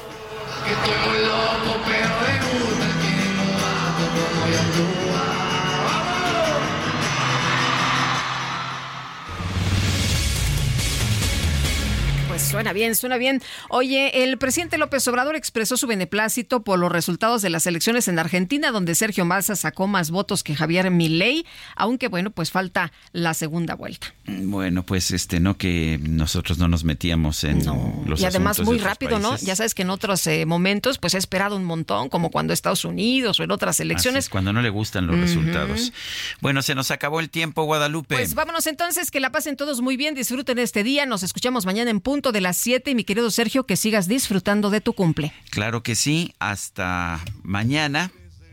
Suena 12.38 12.72
bien, 12.72 12.94
suena 12.94 13.16
bien. 13.16 13.42
Oye, 13.70 14.22
el 14.24 14.36
presidente 14.36 14.76
López 14.78 15.06
Obrador 15.08 15.36
expresó 15.36 15.76
su 15.76 15.86
beneplácito 15.86 16.62
por 16.62 16.78
los 16.78 16.92
resultados 16.92 17.40
de 17.40 17.50
las 17.50 17.66
elecciones 17.66 18.08
en 18.08 18.18
Argentina, 18.18 18.72
donde 18.72 18.94
Sergio 18.94 19.24
Massa 19.24 19.56
sacó 19.56 19.86
más 19.86 20.10
votos 20.10 20.42
que 20.42 20.54
Javier 20.54 20.90
Milei, 20.90 21.46
aunque 21.76 22.08
bueno, 22.08 22.30
pues 22.30 22.50
falta 22.50 22.92
la 23.12 23.32
segunda 23.34 23.74
vuelta. 23.74 24.14
Bueno, 24.26 24.84
pues 24.84 25.10
este, 25.12 25.40
no 25.40 25.56
que 25.56 25.98
nosotros 26.02 26.58
no 26.58 26.68
nos 26.68 26.84
metíamos 26.84 27.42
en 27.44 27.64
no. 27.64 28.02
los 28.06 28.20
Y 28.20 28.26
además 28.26 28.60
muy 28.60 28.78
rápido, 28.78 29.18
¿no? 29.18 29.36
Ya 29.38 29.56
sabes 29.56 29.74
que 29.74 29.82
en 29.82 29.90
otros 29.90 30.26
eh, 30.26 30.44
momentos 30.44 30.98
pues 30.98 31.14
he 31.14 31.18
esperado 31.18 31.56
un 31.56 31.64
montón, 31.64 32.08
como 32.08 32.30
cuando 32.30 32.52
Estados 32.52 32.84
Unidos 32.84 33.40
o 33.40 33.44
en 33.44 33.50
otras 33.50 33.80
elecciones. 33.80 34.28
cuando 34.28 34.52
no 34.52 34.60
le 34.60 34.70
gustan 34.70 35.06
los 35.06 35.18
resultados. 35.18 35.92
Bueno, 36.40 36.62
se 36.62 36.74
nos 36.74 36.90
acabó 36.90 37.20
el 37.20 37.30
tiempo, 37.30 37.64
Guadalupe. 37.64 38.14
Pues 38.14 38.34
vámonos 38.34 38.66
entonces, 38.66 39.10
que 39.10 39.20
la 39.20 39.32
pasen 39.32 39.56
todos 39.56 39.80
muy 39.80 39.96
bien, 39.96 40.14
disfruten 40.14 40.58
este 40.58 40.82
día, 40.82 41.06
nos 41.06 41.22
escuchamos 41.22 41.66
mañana 41.66 41.90
en 41.90 42.00
punto 42.00 42.25
de 42.32 42.40
las 42.40 42.56
7 42.56 42.90
y 42.90 42.94
mi 42.94 43.04
querido 43.04 43.30
Sergio, 43.30 43.64
que 43.64 43.76
sigas 43.76 44.08
disfrutando 44.08 44.70
de 44.70 44.80
tu 44.80 44.92
cumple. 44.92 45.32
Claro 45.50 45.82
que 45.82 45.94
sí, 45.94 46.34
hasta 46.38 47.20
mañana. 47.42 48.10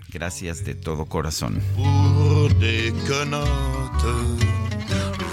Gracias 0.09 0.63
de 0.63 0.75
todo 0.75 1.05
corazón. 1.05 1.61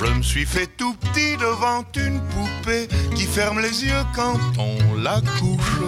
Je 0.02 0.14
me 0.14 0.22
suis 0.22 0.46
fait 0.46 0.66
tout 0.78 0.94
petit 0.94 1.36
devant 1.36 1.84
une 1.94 2.20
poupée 2.30 2.88
qui 3.14 3.24
ferme 3.24 3.60
les 3.60 3.84
yeux 3.84 4.04
quand 4.14 4.38
on 4.56 4.94
la 4.94 5.20
couche. 5.38 5.80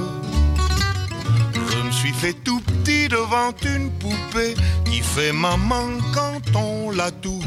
Je 1.70 1.78
me 1.78 1.90
suis 1.90 2.12
fait 2.12 2.34
tout 2.34 2.60
petit 2.60 3.08
devant 3.08 3.54
une 3.64 3.90
poupée 3.92 4.54
qui 4.84 5.00
fait 5.00 5.32
maman 5.32 5.98
quand 6.12 6.42
on 6.54 6.90
la 6.90 7.10
touche. 7.10 7.46